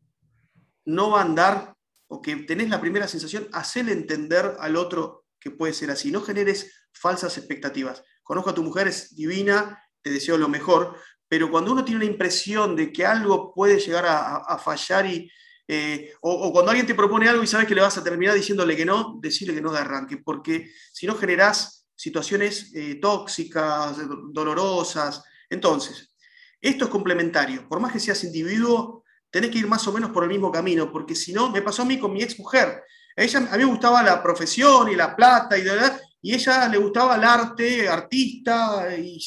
no 0.84 1.10
va 1.10 1.20
a 1.20 1.24
andar 1.24 1.74
o 2.08 2.22
que 2.22 2.36
tenés 2.36 2.68
la 2.68 2.80
primera 2.80 3.06
sensación, 3.08 3.48
hacele 3.52 3.92
entender 3.92 4.56
al 4.58 4.76
otro 4.76 5.26
que 5.40 5.50
puede 5.50 5.72
ser 5.72 5.90
así. 5.90 6.10
No 6.10 6.22
generes 6.22 6.72
falsas 6.92 7.36
expectativas. 7.38 8.02
Conozco 8.22 8.50
a 8.50 8.54
tu 8.54 8.62
mujer, 8.62 8.88
es 8.88 9.14
divina, 9.14 9.82
te 10.02 10.10
deseo 10.10 10.38
lo 10.38 10.48
mejor, 10.48 10.96
pero 11.28 11.50
cuando 11.50 11.72
uno 11.72 11.84
tiene 11.84 12.04
una 12.04 12.10
impresión 12.10 12.74
de 12.74 12.92
que 12.92 13.04
algo 13.04 13.52
puede 13.54 13.78
llegar 13.78 14.06
a, 14.06 14.58
fallar 14.58 15.06
y, 15.06 15.30
eh, 15.70 16.14
o, 16.22 16.50
cuando 16.50 16.70
alguien 16.70 16.86
te 16.86 16.94
propone 16.94 17.28
algo 17.28 17.42
y 17.42 17.46
sabes 17.46 17.68
que 17.68 17.74
le 17.74 17.82
vas 17.82 17.98
a 17.98 18.02
terminar 18.02 18.34
diciéndole 18.34 18.74
que 18.74 18.86
no, 18.86 19.18
decirle 19.20 19.54
que 19.54 19.60
no 19.60 19.70
de 19.70 19.78
arranque, 19.78 20.16
porque 20.16 20.72
si 20.92 21.06
no 21.06 21.14
generás 21.14 21.86
situaciones 21.94 22.72
eh, 22.74 22.94
tóxicas, 22.94 23.98
dolorosas. 24.32 25.22
Entonces, 25.50 26.14
esto 26.60 26.84
es 26.86 26.90
complementario. 26.90 27.68
Por 27.68 27.80
más 27.80 27.92
que 27.92 28.00
seas 28.00 28.24
individuo, 28.24 29.04
tenés 29.30 29.50
que 29.50 29.58
ir 29.58 29.66
más 29.66 29.86
o 29.86 29.92
menos 29.92 30.10
por 30.10 30.22
el 30.22 30.30
mismo 30.30 30.50
camino, 30.50 30.90
porque 30.90 31.14
si 31.14 31.32
no, 31.32 31.50
me 31.50 31.60
pasó 31.60 31.82
a 31.82 31.84
mí 31.84 31.98
con 31.98 32.12
mi 32.12 32.22
ex 32.22 32.38
mujer. 32.38 32.82
A, 33.16 33.22
ella, 33.22 33.40
a 33.50 33.56
mí 33.56 33.64
me 33.64 33.70
gustaba 33.70 34.02
la 34.02 34.22
profesión 34.22 34.88
y 34.88 34.96
la 34.96 35.14
plata 35.14 35.58
y 35.58 35.62
de 35.62 35.70
verdad, 35.70 36.00
y 36.22 36.34
ella 36.34 36.66
le 36.68 36.78
gustaba 36.78 37.16
el 37.16 37.24
arte, 37.24 37.88
artista, 37.88 38.96
y 38.96 39.18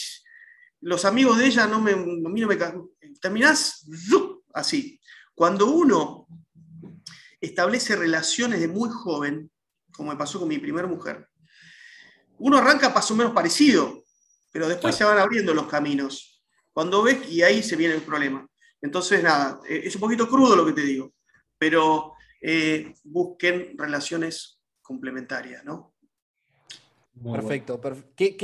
los 0.81 1.05
amigos 1.05 1.37
de 1.37 1.45
ella 1.45 1.67
no 1.67 1.79
me, 1.79 1.91
a 1.91 1.95
mí 1.97 2.41
no 2.41 2.47
me 2.47 2.57
terminás 3.21 3.85
así. 4.53 4.99
Cuando 5.35 5.67
uno 5.67 6.27
establece 7.39 7.95
relaciones 7.95 8.59
de 8.59 8.67
muy 8.67 8.89
joven, 8.89 9.49
como 9.91 10.11
me 10.11 10.17
pasó 10.17 10.39
con 10.39 10.47
mi 10.47 10.57
primera 10.57 10.87
mujer, 10.87 11.27
uno 12.37 12.57
arranca 12.57 12.89
más 12.89 13.09
o 13.11 13.15
menos 13.15 13.33
parecido, 13.33 14.03
pero 14.51 14.67
después 14.67 14.95
se 14.95 15.03
van 15.03 15.17
abriendo 15.17 15.53
los 15.53 15.67
caminos. 15.67 16.43
Cuando 16.73 17.03
ves, 17.03 17.29
y 17.29 17.41
ahí 17.41 17.61
se 17.61 17.75
viene 17.75 17.95
el 17.95 18.01
problema. 18.01 18.47
Entonces, 18.81 19.23
nada, 19.23 19.59
eh, 19.67 19.81
es 19.85 19.95
un 19.95 20.01
poquito 20.01 20.27
crudo 20.27 20.55
lo 20.55 20.65
que 20.65 20.73
te 20.73 20.81
digo, 20.81 21.13
pero 21.57 22.13
eh, 22.41 22.93
busquen 23.03 23.77
relaciones 23.77 24.59
complementarias, 24.81 25.63
¿no? 25.63 25.93
Perfecto. 27.23 27.79
¿Qué, 28.15 28.35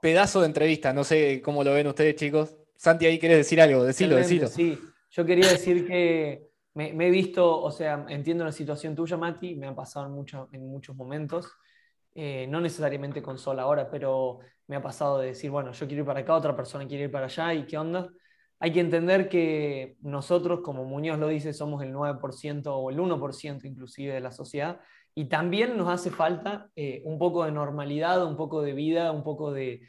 pedazo 0.00 0.40
de 0.40 0.46
entrevista? 0.46 0.92
No 0.92 1.04
sé 1.04 1.40
cómo 1.42 1.62
lo 1.62 1.74
ven 1.74 1.86
ustedes, 1.86 2.16
chicos. 2.16 2.56
Santi, 2.76 3.06
ahí 3.06 3.18
querés 3.18 3.38
decir 3.38 3.60
algo, 3.60 3.84
decilo, 3.84 4.16
decilo. 4.16 4.48
Sí, 4.48 4.76
yo 5.12 5.24
quería 5.24 5.48
decir 5.48 5.86
que 5.86 6.48
me, 6.74 6.88
he 6.88 7.10
visto, 7.10 7.62
o 7.62 7.70
sea, 7.70 8.04
entiendo 8.08 8.44
la 8.44 8.52
situación 8.52 8.96
tuya, 8.96 9.16
Mati, 9.16 9.54
me 9.54 9.68
ha 9.68 9.74
pasado 9.74 10.06
en, 10.06 10.48
en 10.52 10.66
muchos 10.68 10.96
momentos. 10.96 11.52
Eh, 12.14 12.46
no 12.48 12.60
necesariamente 12.60 13.22
con 13.22 13.38
Sol 13.38 13.58
ahora, 13.58 13.90
pero 13.90 14.40
me 14.66 14.76
ha 14.76 14.82
pasado 14.82 15.18
de 15.18 15.28
decir, 15.28 15.50
bueno, 15.50 15.72
yo 15.72 15.86
quiero 15.86 16.02
ir 16.02 16.06
para 16.06 16.20
acá, 16.20 16.34
otra 16.34 16.56
persona 16.56 16.86
quiere 16.86 17.04
ir 17.04 17.10
para 17.10 17.26
allá, 17.26 17.54
¿y 17.54 17.66
qué 17.66 17.78
onda? 17.78 18.10
Hay 18.58 18.72
que 18.72 18.80
entender 18.80 19.28
que 19.28 19.96
nosotros, 20.00 20.60
como 20.62 20.84
Muñoz 20.84 21.18
lo 21.18 21.28
dice, 21.28 21.52
somos 21.52 21.82
el 21.82 21.92
9% 21.92 22.66
o 22.76 22.90
el 22.90 22.98
1% 22.98 23.66
inclusive 23.66 24.12
de 24.14 24.20
la 24.20 24.30
sociedad, 24.30 24.80
y 25.14 25.26
también 25.26 25.76
nos 25.76 25.88
hace 25.88 26.10
falta 26.10 26.70
eh, 26.76 27.02
un 27.04 27.18
poco 27.18 27.44
de 27.44 27.52
normalidad, 27.52 28.24
un 28.26 28.36
poco 28.36 28.62
de 28.62 28.72
vida, 28.72 29.12
un 29.12 29.24
poco 29.24 29.52
de, 29.52 29.82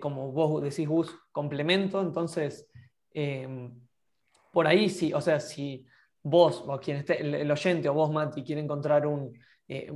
como 0.00 0.32
vos 0.32 0.62
decís, 0.62 0.88
Gus, 0.88 1.12
complemento. 1.32 2.00
Entonces, 2.00 2.68
em, 3.12 3.72
por 4.50 4.66
ahí 4.66 4.88
sí, 4.88 5.12
o 5.12 5.20
sea, 5.20 5.40
si 5.40 5.86
vos, 6.22 6.64
o 6.66 6.78
quien 6.78 6.98
esté, 6.98 7.20
el, 7.20 7.50
oyente 7.50 7.88
o 7.88 7.94
vos, 7.94 8.10
Mati, 8.10 8.42
quiere 8.42 8.60
encontrar 8.60 9.06
un, 9.06 9.32
eh, 9.68 9.90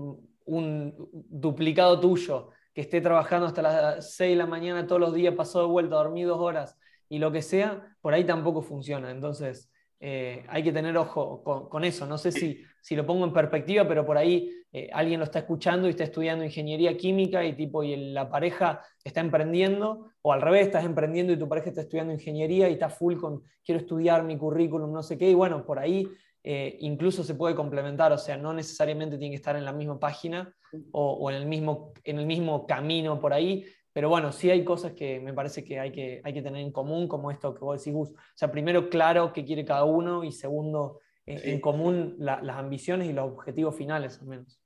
un 0.45 0.95
duplicado 1.13 2.01
tuyo 2.01 2.51
que 2.73 2.83
esté 2.83 3.01
trabajando 3.01 3.47
hasta 3.47 3.63
las 3.63 4.15
6 4.15 4.31
de 4.33 4.37
la 4.37 4.47
mañana 4.47 4.87
todos 4.87 5.01
los 5.01 5.15
días, 5.15 5.35
pasó 5.35 5.61
de 5.61 5.67
vuelta, 5.67 5.97
dormí 5.97 6.23
dos 6.23 6.41
horas 6.41 6.77
y 7.09 7.19
lo 7.19 7.31
que 7.31 7.43
sea, 7.43 7.97
por 8.01 8.15
ahí 8.15 8.25
tampoco 8.25 8.63
funciona. 8.63 9.11
Entonces, 9.11 9.71
eh, 10.01 10.45
hay 10.49 10.63
que 10.63 10.73
tener 10.73 10.97
ojo 10.97 11.43
con, 11.71 11.85
eso. 11.85 12.07
No 12.07 12.19
sé 12.19 12.33
si, 12.33 12.63
si, 12.81 12.97
lo 12.97 13.07
pongo 13.07 13.25
en 13.25 13.33
perspectiva, 13.33 13.87
pero 13.87 14.05
por 14.05 14.19
ahí 14.19 14.51
eh, 14.73 14.91
alguien 14.93 15.21
lo 15.21 15.25
está 15.25 15.39
escuchando 15.39 15.87
y 15.87 15.91
está 15.91 16.05
estudiando 16.05 16.45
ingeniería 16.45 16.97
química 16.97 17.45
y 17.45 17.55
tipo 17.55 17.83
y 17.83 18.13
la 18.13 18.29
pareja 18.29 18.83
está 19.03 19.21
emprendiendo, 19.21 20.11
o 20.23 20.33
al 20.33 20.43
revés, 20.43 20.67
estás 20.67 20.85
emprendiendo 20.85 21.33
y 21.33 21.39
tu 21.39 21.49
pareja 21.49 21.69
está 21.69 21.83
estudiando 21.83 22.13
ingeniería 22.13 22.69
y 22.69 22.75
está 22.75 22.89
full 22.89 23.17
con 23.17 23.43
quiero 23.65 23.81
estudiar 23.81 24.25
mi 24.25 24.37
currículum, 24.37 24.93
no 24.93 25.03
sé 25.03 25.17
qué, 25.17 25.31
y 25.31 25.35
bueno, 25.35 25.65
por 25.65 25.79
ahí 25.79 26.09
eh, 26.43 26.77
incluso 26.81 27.25
se 27.25 27.35
puede 27.35 27.55
complementar, 27.55 28.13
o 28.13 28.19
sea, 28.19 28.37
no 28.37 28.53
necesariamente 28.53 29.17
tiene 29.17 29.33
que 29.33 29.37
estar 29.37 29.57
en 29.57 29.65
la 29.65 29.73
misma 29.73 29.99
página 29.99 30.55
o, 30.93 31.31
en, 31.31 31.37
el 31.37 31.47
mismo, 31.47 31.95
en 32.05 32.19
el 32.19 32.27
mismo 32.27 32.67
camino 32.67 33.19
por 33.19 33.33
ahí, 33.33 33.65
pero 33.95 34.11
bueno, 34.11 34.31
sí 34.33 34.51
hay 34.51 34.63
cosas 34.65 34.93
que 34.93 35.21
me 35.21 35.33
parece 35.33 35.65
que 35.65 35.81
hay 35.81 35.91
que, 35.91 36.21
hay 36.23 36.35
que 36.35 36.43
tener 36.43 36.61
en 36.61 36.73
común, 36.73 37.09
como 37.09 37.31
esto 37.31 37.55
que 37.55 37.65
vos 37.65 37.79
decís, 37.79 37.95
Gus. 37.95 38.11
O 38.11 38.15
sea, 38.35 38.53
primero, 38.53 38.91
claro 38.91 39.33
qué 39.33 39.47
quiere 39.47 39.65
cada 39.65 39.85
uno 39.85 40.23
y 40.25 40.33
segundo, 40.33 41.01
eh, 41.25 41.41
en 41.45 41.61
común 41.61 42.17
las 42.19 42.57
ambiciones 42.59 43.09
y 43.09 43.15
los 43.15 43.33
objetivos 43.33 43.75
finales, 43.75 44.19
al 44.21 44.27
menos. 44.27 44.61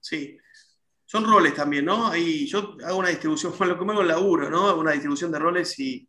Sí, 0.00 0.38
son 1.04 1.24
roles 1.24 1.52
también, 1.52 1.84
¿no? 1.84 2.06
Ahí 2.06 2.46
yo 2.46 2.76
hago 2.86 2.98
una 2.98 3.10
distribución, 3.10 3.52
con 3.58 3.68
lo 3.68 3.78
que 3.78 3.84
me 3.84 3.92
hago 3.92 4.02
laburo, 4.02 4.48
¿no? 4.48 4.68
Hago 4.68 4.80
una 4.80 4.92
distribución 4.92 5.30
de 5.30 5.38
roles 5.38 5.78
y, 5.78 6.08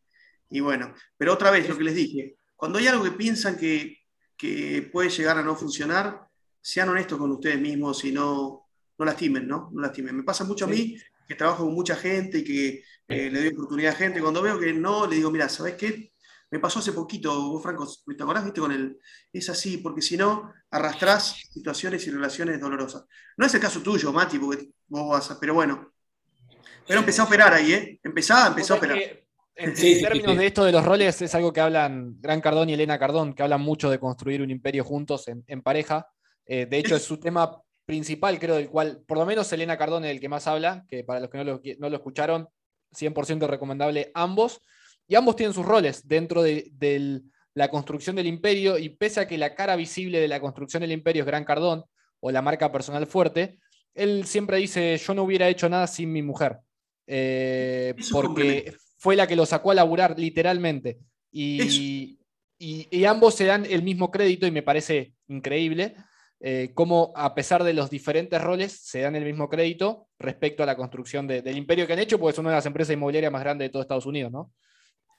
y 0.50 0.62
bueno, 0.62 0.94
pero 1.18 1.34
otra 1.34 1.52
vez 1.52 1.68
lo 1.68 1.78
que 1.78 1.84
les 1.84 1.96
dije, 1.96 2.38
cuando 2.56 2.80
hay 2.80 2.88
algo 2.88 3.04
que 3.04 3.12
piensan 3.12 3.58
que 3.58 4.02
que 4.42 4.90
puede 4.92 5.12
llegar 5.12 5.38
a 5.38 5.44
no 5.44 5.56
funcionar, 5.56 6.28
sean 6.60 6.90
honestos 6.90 7.20
con 7.20 7.32
ustedes 7.32 7.62
mismos 7.62 8.04
y 8.06 8.12
no, 8.12 8.68
no 8.98 9.06
lastimen, 9.06 9.48
¿no? 9.48 9.70
No 9.72 9.82
lastimen. 9.82 10.18
Me 10.18 10.24
pasa 10.24 10.44
mucho 10.46 10.66
a 10.66 10.68
mí 10.68 10.98
que 11.28 11.36
trabajo 11.36 11.66
con 11.66 11.74
mucha 11.74 11.96
gente 11.96 12.40
y 12.40 12.44
que 12.44 12.84
eh, 13.08 13.30
le 13.30 13.40
doy 13.40 13.48
oportunidad 13.50 13.94
a 13.94 13.98
gente. 13.98 14.22
Cuando 14.22 14.42
veo 14.42 14.60
que 14.60 14.74
no, 14.74 15.08
le 15.08 15.18
digo, 15.18 15.32
mira, 15.32 15.50
¿sabes 15.50 15.76
qué? 15.76 16.12
Me 16.50 16.60
pasó 16.60 16.80
hace 16.80 16.92
poquito, 16.92 17.50
vos, 17.50 17.64
Franco, 17.64 17.88
¿te 18.06 18.24
acordás? 18.24 18.44
¿Viste? 18.44 18.60
Con 18.60 18.72
el, 18.72 19.00
es 19.32 19.50
así, 19.50 19.78
porque 19.78 20.02
si 20.02 20.18
no, 20.18 20.52
arrastrás 20.70 21.48
situaciones 21.50 22.06
y 22.08 22.12
relaciones 22.12 22.60
dolorosas. 22.60 23.06
No 23.38 23.46
es 23.46 23.54
el 23.54 23.62
caso 23.62 23.82
tuyo, 23.82 24.12
Mati, 24.12 24.38
porque 24.38 24.70
vos 24.88 25.10
vas 25.10 25.32
a, 25.32 25.40
pero 25.40 25.54
bueno. 25.54 25.94
Pero 26.86 27.00
empecé 27.00 27.22
a 27.22 27.26
operar 27.26 27.54
ahí, 27.54 27.74
¿eh? 27.74 28.00
Empezá, 28.04 28.48
empezó 28.48 28.74
a 28.74 28.78
operar. 28.78 28.98
En, 29.56 29.74
términos 29.76 30.38
de 30.38 30.48
esto 30.48 30.64
de 30.64 30.72
los 30.72 30.84
roles, 30.84 31.22
es 31.22 31.36
algo 31.36 31.54
que 31.54 31.62
hablan 31.62 32.20
Gran 32.20 32.42
Cardón 32.42 32.70
y 32.70 32.74
Elena 32.74 32.98
Cardón, 32.98 33.34
que 33.34 33.44
hablan 33.44 33.62
mucho 33.62 33.90
de 33.90 34.00
construir 34.00 34.42
un 34.42 34.50
imperio 34.50 34.84
juntos 34.84 35.28
en, 35.28 35.62
pareja. 35.62 36.08
Eh, 36.46 36.66
de 36.66 36.78
hecho, 36.78 36.96
es 36.96 37.04
su 37.04 37.20
tema 37.20 37.62
principal, 37.92 38.40
creo, 38.40 38.56
del 38.56 38.70
cual, 38.70 39.04
por 39.06 39.18
lo 39.18 39.26
menos 39.26 39.52
Elena 39.52 39.78
Cardón 39.78 40.06
es 40.06 40.12
el 40.12 40.22
que 40.22 40.30
más 40.30 40.48
habla, 40.48 40.86
que 40.88 41.04
para 41.04 41.20
los 41.20 41.30
que 41.30 41.38
no 41.40 41.44
lo, 41.44 41.62
no 41.78 41.90
lo 41.90 41.98
escucharon, 41.98 42.48
100% 42.94 43.48
recomendable 43.48 44.12
ambos. 44.14 44.62
Y 45.10 45.16
ambos 45.16 45.36
tienen 45.36 45.54
sus 45.54 45.66
roles 45.66 46.08
dentro 46.08 46.42
de, 46.42 47.22
la 47.54 47.68
construcción 47.68 48.16
del 48.16 48.28
imperio, 48.28 48.78
y 48.78 48.88
pese 48.88 49.20
a 49.20 49.28
que 49.28 49.38
la 49.38 49.56
cara 49.56 49.76
visible 49.76 50.22
de 50.22 50.30
la 50.30 50.40
construcción 50.40 50.80
del 50.80 50.94
imperio 50.94 51.24
es 51.24 51.28
Gran 51.28 51.44
Cardón, 51.44 51.84
o 52.22 52.32
la 52.32 52.42
marca 52.42 52.72
personal 52.72 53.06
fuerte, 53.08 53.60
él 53.94 54.26
siempre 54.26 54.56
dice, 54.56 54.98
yo 54.98 55.14
no 55.14 55.24
hubiera 55.24 55.50
hecho 55.50 55.68
nada 55.68 55.86
sin 55.86 56.14
mi 56.14 56.22
mujer, 56.22 56.60
eh, 57.08 57.94
porque 58.10 58.74
fue 59.00 59.18
la 59.18 59.28
que 59.28 59.36
lo 59.36 59.46
sacó 59.46 59.72
a 59.72 59.76
laburar 59.76 60.18
literalmente. 60.18 60.98
Y, 61.30 62.18
y, 62.58 63.04
ambos 63.04 63.36
se 63.36 63.44
dan 63.44 63.66
el 63.70 63.84
mismo 63.84 64.12
crédito 64.12 64.48
y 64.48 64.52
me 64.52 64.64
parece 64.64 65.12
increíble 65.28 65.94
eh, 66.44 66.72
cómo 66.74 67.14
a 67.16 67.36
pesar 67.36 67.64
de 67.64 67.74
los 67.74 67.92
diferentes 67.92 68.42
roles 68.42 68.72
se 68.72 69.02
dan 69.02 69.16
el 69.16 69.24
mismo 69.24 69.48
crédito 69.48 70.08
respecto 70.18 70.64
a 70.64 70.66
la 70.66 70.76
construcción 70.76 71.28
del 71.28 71.56
imperio 71.56 71.86
que 71.86 71.94
han 71.94 72.00
hecho, 72.00 72.20
porque 72.20 72.34
es 72.34 72.40
una 72.40 72.50
de 72.50 72.56
las 72.56 72.66
empresas 72.66 72.94
inmobiliarias 72.94 73.32
más 73.32 73.44
grandes 73.44 73.68
de 73.68 73.70
todo 73.70 73.84
Estados 73.84 74.08
Unidos, 74.08 74.32
¿no? 74.32 74.52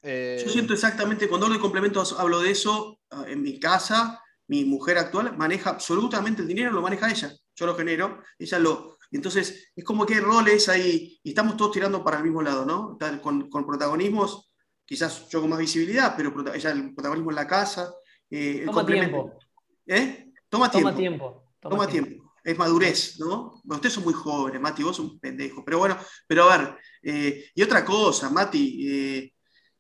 Eh, 0.03 0.43
Yo 0.45 0.51
siento 0.51 0.75
exactamente, 0.75 1.29
cuando 1.29 1.47
hablo 1.47 1.59
de 1.59 1.63
complementos 1.63 2.19
hablo 2.19 2.41
de 2.41 2.51
eso 2.51 2.99
ah, 3.11 3.25
en 3.29 3.41
mi 3.41 3.61
casa, 3.61 4.21
mi 4.49 4.65
mujer 4.65 4.99
actual 4.99 5.37
maneja 5.37 5.71
absolutamente 5.71 6.43
el 6.43 6.49
dinero, 6.49 6.73
lo 6.73 6.83
maneja 6.83 7.09
ella, 7.09 7.33
yo 7.55 7.67
lo 7.67 7.77
genero, 7.77 8.21
ella 8.37 8.59
lo... 8.59 8.99
Entonces, 9.13 9.71
es 9.77 9.85
como 9.85 10.05
que 10.05 10.15
hay 10.15 10.21
roles 10.21 10.69
ahí 10.69 11.21
y 11.23 11.29
estamos 11.29 11.57
todos 11.57 11.71
tirando 11.71 12.03
para 12.03 12.17
el 12.17 12.25
mismo 12.25 12.43
lado, 12.43 12.65
¿no? 12.65 12.99
Con, 13.21 13.49
con 13.49 13.65
protagonismos, 13.65 14.51
quizás 14.85 15.29
yo 15.29 15.41
con 15.41 15.51
más 15.51 15.59
visibilidad, 15.59 16.15
pero 16.17 16.35
ella 16.53 16.71
el 16.71 16.95
protagonismo 16.95 17.31
en 17.31 17.37
la 17.37 17.47
casa. 17.47 17.95
Eh, 18.31 18.63
Toma 18.65 18.87
tiempo. 18.87 19.39
¿Eh? 19.87 20.32
Toma 20.53 20.71
tiempo. 20.71 21.55
Toma 21.59 21.87
tiempo. 21.87 22.35
Es 22.45 22.59
madurez, 22.59 23.19
¿no? 23.19 23.63
ustedes 23.65 23.95
son 23.95 24.05
muy 24.05 24.13
jóvenes, 24.13 24.61
Mati, 24.61 24.83
vos 24.83 24.97
sos 24.97 25.13
un 25.13 25.19
pendejo. 25.19 25.65
Pero 25.65 25.79
bueno, 25.79 25.97
pero 26.27 26.51
a 26.51 26.59
ver, 26.59 26.79
eh, 27.03 27.47
y 27.55 27.63
otra 27.63 27.83
cosa, 27.83 28.29
Mati, 28.29 28.87
eh, 28.87 29.33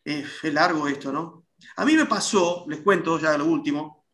es 0.02 0.44
largo 0.44 0.88
esto, 0.88 1.12
¿no? 1.12 1.44
A 1.76 1.84
mí 1.84 1.94
me 1.94 2.06
pasó, 2.06 2.64
les 2.68 2.80
cuento 2.80 3.18
ya 3.18 3.36
lo 3.36 3.44
último, 3.44 4.06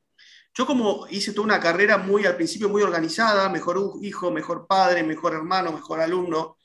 yo 0.53 0.67
como 0.67 1.07
hice 1.09 1.33
toda 1.33 1.45
una 1.45 1.61
carrera 1.61 1.97
muy 1.97 2.27
al 2.27 2.35
principio 2.35 2.69
muy 2.69 2.83
organizada, 2.83 3.49
mejor 3.49 3.81
hijo, 4.03 4.33
mejor 4.33 4.67
padre, 4.67 5.05
mejor 5.05 5.35
hermano, 5.35 5.71
mejor 5.71 6.01
alumno, 6.01 6.57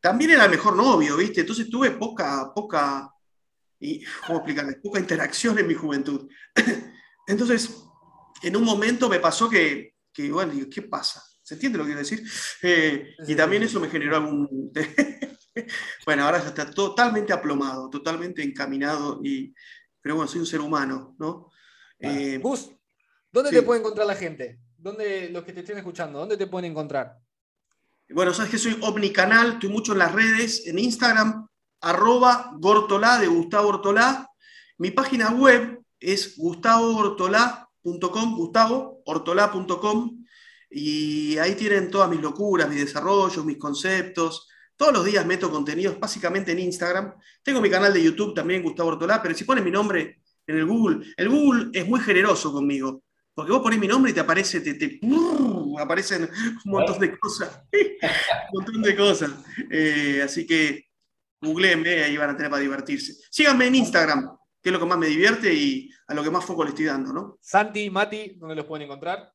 también 0.00 0.32
era 0.32 0.48
mejor 0.48 0.74
novio, 0.74 1.16
¿viste? 1.16 1.42
Entonces 1.42 1.70
tuve 1.70 1.92
poca, 1.92 2.50
poca, 2.52 3.08
y, 3.78 4.04
¿cómo 4.26 4.38
explicarles? 4.38 4.78
Poca 4.82 4.98
interacción 4.98 5.56
en 5.60 5.68
mi 5.68 5.74
juventud. 5.74 6.28
Entonces, 7.28 7.87
en 8.42 8.56
un 8.56 8.64
momento 8.64 9.08
me 9.08 9.20
pasó 9.20 9.48
que, 9.48 9.94
que 10.12 10.30
bueno, 10.30 10.52
¿qué 10.70 10.82
pasa? 10.82 11.22
¿Se 11.42 11.54
entiende 11.54 11.78
lo 11.78 11.84
que 11.84 11.88
quiero 11.88 12.00
decir? 12.00 12.22
Eh, 12.62 13.14
y 13.26 13.34
también 13.34 13.62
eso 13.62 13.80
me 13.80 13.88
generó 13.88 14.16
algún... 14.16 14.72
bueno, 16.04 16.24
ahora 16.24 16.42
ya 16.42 16.48
está 16.48 16.70
totalmente 16.70 17.32
aplomado, 17.32 17.88
totalmente 17.88 18.42
encaminado, 18.42 19.20
y, 19.24 19.54
pero 20.00 20.16
bueno, 20.16 20.28
soy 20.28 20.40
un 20.40 20.46
ser 20.46 20.60
humano, 20.60 21.16
¿no? 21.18 21.50
Eh, 21.98 22.40
¿Dónde 23.32 23.50
te 23.50 23.62
puede 23.62 23.80
encontrar 23.80 24.06
la 24.06 24.14
gente? 24.14 24.60
¿Dónde 24.76 25.30
los 25.30 25.44
que 25.44 25.52
te 25.52 25.60
estén 25.60 25.78
escuchando? 25.78 26.18
¿Dónde 26.18 26.36
te 26.36 26.46
pueden 26.46 26.70
encontrar? 26.70 27.18
Bueno, 28.10 28.32
sabes 28.32 28.50
que 28.50 28.58
soy 28.58 28.78
omnicanal, 28.82 29.54
estoy 29.54 29.68
mucho 29.68 29.92
en 29.92 29.98
las 29.98 30.12
redes, 30.12 30.66
en 30.66 30.78
Instagram, 30.78 31.46
arroba 31.80 32.52
Gortolá 32.56 33.18
de 33.18 33.26
Gustavo 33.26 33.68
Ortolá. 33.68 34.30
Mi 34.78 34.90
página 34.90 35.30
web 35.30 35.82
es 36.00 36.38
gustavoortolá.com, 37.92 38.36
gustavoortolá.com, 38.36 40.24
y 40.70 41.38
ahí 41.38 41.54
tienen 41.54 41.90
todas 41.90 42.10
mis 42.10 42.20
locuras, 42.20 42.68
mis 42.68 42.80
desarrollos, 42.80 43.44
mis 43.44 43.56
conceptos. 43.56 44.48
Todos 44.76 44.92
los 44.92 45.04
días 45.04 45.26
meto 45.26 45.50
contenidos 45.50 45.98
básicamente 45.98 46.52
en 46.52 46.60
Instagram. 46.60 47.14
Tengo 47.42 47.60
mi 47.60 47.70
canal 47.70 47.92
de 47.92 48.02
YouTube 48.02 48.34
también, 48.34 48.62
Gustavo 48.62 48.90
Ortolá, 48.90 49.20
pero 49.22 49.34
si 49.34 49.44
ponen 49.44 49.64
mi 49.64 49.70
nombre 49.70 50.20
en 50.46 50.56
el 50.56 50.66
Google, 50.66 51.06
el 51.16 51.28
Google 51.28 51.70
es 51.72 51.86
muy 51.86 52.00
generoso 52.00 52.52
conmigo. 52.52 53.02
Porque 53.34 53.52
vos 53.52 53.62
ponés 53.62 53.78
mi 53.78 53.86
nombre 53.86 54.10
y 54.10 54.14
te 54.14 54.20
aparece, 54.20 54.60
te, 54.60 55.00
aparecen 55.78 56.28
un 56.64 56.72
montón 56.72 56.98
de 56.98 57.16
cosas. 57.16 57.62
un 57.72 58.50
montón 58.52 58.82
de 58.82 58.96
cosas. 58.96 59.30
Eh, 59.70 60.20
así 60.24 60.44
que 60.44 60.88
googleenme, 61.40 62.02
ahí 62.02 62.16
van 62.16 62.30
a 62.30 62.36
tener 62.36 62.50
para 62.50 62.62
divertirse. 62.62 63.14
Síganme 63.30 63.68
en 63.68 63.76
Instagram, 63.76 64.37
que 64.62 64.68
es 64.68 64.72
lo 64.72 64.78
que 64.78 64.86
más 64.86 64.98
me 64.98 65.06
divierte 65.06 65.52
y 65.52 65.90
a 66.06 66.14
lo 66.14 66.22
que 66.22 66.30
más 66.30 66.44
foco 66.44 66.64
le 66.64 66.70
estoy 66.70 66.86
dando, 66.86 67.12
¿no? 67.12 67.38
Santi, 67.40 67.90
Mati, 67.90 68.34
¿dónde 68.36 68.54
los 68.54 68.64
pueden 68.64 68.86
encontrar? 68.86 69.32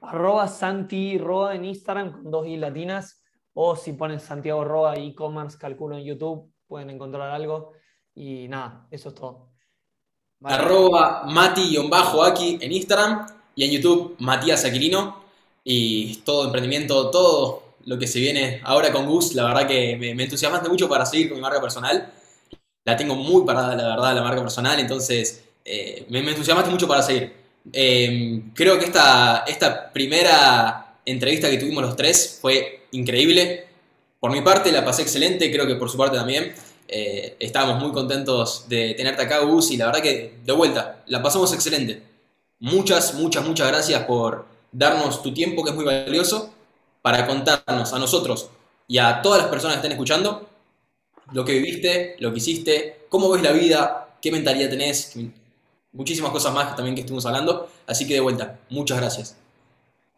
Arroba 0.00 0.48
Santi 0.48 1.18
Roa 1.18 1.54
en 1.54 1.64
Instagram 1.64 2.12
con 2.12 2.30
dos 2.30 2.46
i 2.46 2.56
latinas. 2.56 3.22
O 3.54 3.76
si 3.76 3.92
ponen 3.92 4.18
Santiago 4.18 4.64
Roa 4.64 4.96
e-commerce, 4.96 5.56
calculo 5.56 5.96
en 5.96 6.04
YouTube, 6.04 6.52
pueden 6.66 6.90
encontrar 6.90 7.30
algo. 7.30 7.72
Y 8.14 8.48
nada, 8.48 8.86
eso 8.90 9.10
es 9.10 9.14
todo. 9.14 9.50
Arroba 10.42 11.24
Mati-Aki 11.26 12.58
en 12.60 12.72
Instagram 12.72 13.26
y 13.54 13.64
en 13.64 13.70
YouTube 13.70 14.16
Matías 14.18 14.64
Aquilino. 14.64 15.22
Y 15.62 16.16
todo 16.16 16.44
emprendimiento, 16.44 17.10
todo 17.10 17.76
lo 17.86 17.98
que 17.98 18.06
se 18.06 18.18
viene 18.18 18.60
ahora 18.64 18.92
con 18.92 19.06
Gus, 19.06 19.34
la 19.34 19.44
verdad 19.44 19.66
que 19.66 19.96
me, 19.96 20.10
entusiasmaste 20.22 20.68
mucho 20.68 20.88
para 20.88 21.06
seguir 21.06 21.28
con 21.28 21.38
mi 21.38 21.42
marca 21.42 21.60
personal. 21.60 22.12
La 22.84 22.96
tengo 22.96 23.14
muy 23.14 23.44
parada, 23.44 23.74
la 23.74 23.88
verdad, 23.88 24.14
la 24.14 24.22
marca 24.22 24.40
personal, 24.42 24.78
entonces 24.78 25.44
eh, 25.64 26.04
me, 26.10 26.18
entusiasmaste 26.20 26.70
mucho 26.70 26.86
para 26.86 27.02
seguir. 27.02 27.32
Eh, 27.72 28.42
creo 28.54 28.78
que 28.78 28.84
esta, 28.84 29.44
esta 29.46 29.90
primera 29.92 30.98
entrevista 31.06 31.50
que 31.50 31.56
tuvimos 31.56 31.82
los 31.82 31.96
tres 31.96 32.38
fue 32.40 32.86
increíble. 32.92 33.66
Por 34.20 34.30
mi 34.30 34.42
parte 34.42 34.70
la 34.70 34.84
pasé 34.84 35.02
excelente, 35.02 35.50
creo 35.50 35.66
que 35.66 35.76
por 35.76 35.90
su 35.90 35.96
parte 35.96 36.16
también. 36.16 36.54
Eh, 36.86 37.36
estábamos 37.40 37.82
muy 37.82 37.92
contentos 37.92 38.68
de 38.68 38.94
tenerte 38.94 39.22
acá, 39.22 39.38
Gus, 39.40 39.70
y 39.70 39.76
la 39.78 39.86
verdad 39.86 40.02
que 40.02 40.38
de 40.44 40.52
vuelta, 40.52 41.02
la 41.06 41.22
pasamos 41.22 41.52
excelente. 41.54 42.02
Muchas, 42.60 43.14
muchas, 43.14 43.46
muchas 43.46 43.68
gracias 43.68 44.04
por 44.04 44.46
darnos 44.70 45.22
tu 45.22 45.32
tiempo, 45.32 45.64
que 45.64 45.70
es 45.70 45.76
muy 45.76 45.84
valioso, 45.84 46.52
para 47.00 47.26
contarnos 47.26 47.92
a 47.92 47.98
nosotros 47.98 48.50
y 48.86 48.98
a 48.98 49.22
todas 49.22 49.40
las 49.40 49.50
personas 49.50 49.76
que 49.76 49.78
estén 49.78 49.92
escuchando 49.92 50.48
lo 51.32 51.44
que 51.44 51.52
viviste, 51.52 52.16
lo 52.18 52.30
que 52.32 52.38
hiciste, 52.38 53.06
cómo 53.08 53.30
ves 53.30 53.42
la 53.42 53.52
vida, 53.52 54.16
qué 54.20 54.30
mentalidad 54.30 54.70
tenés, 54.70 55.16
muchísimas 55.92 56.30
cosas 56.30 56.52
más 56.52 56.76
también 56.76 56.94
que 56.94 57.00
estuvimos 57.00 57.24
hablando. 57.26 57.70
Así 57.86 58.06
que 58.06 58.14
de 58.14 58.20
vuelta, 58.20 58.58
muchas 58.68 58.98
gracias. 58.98 59.36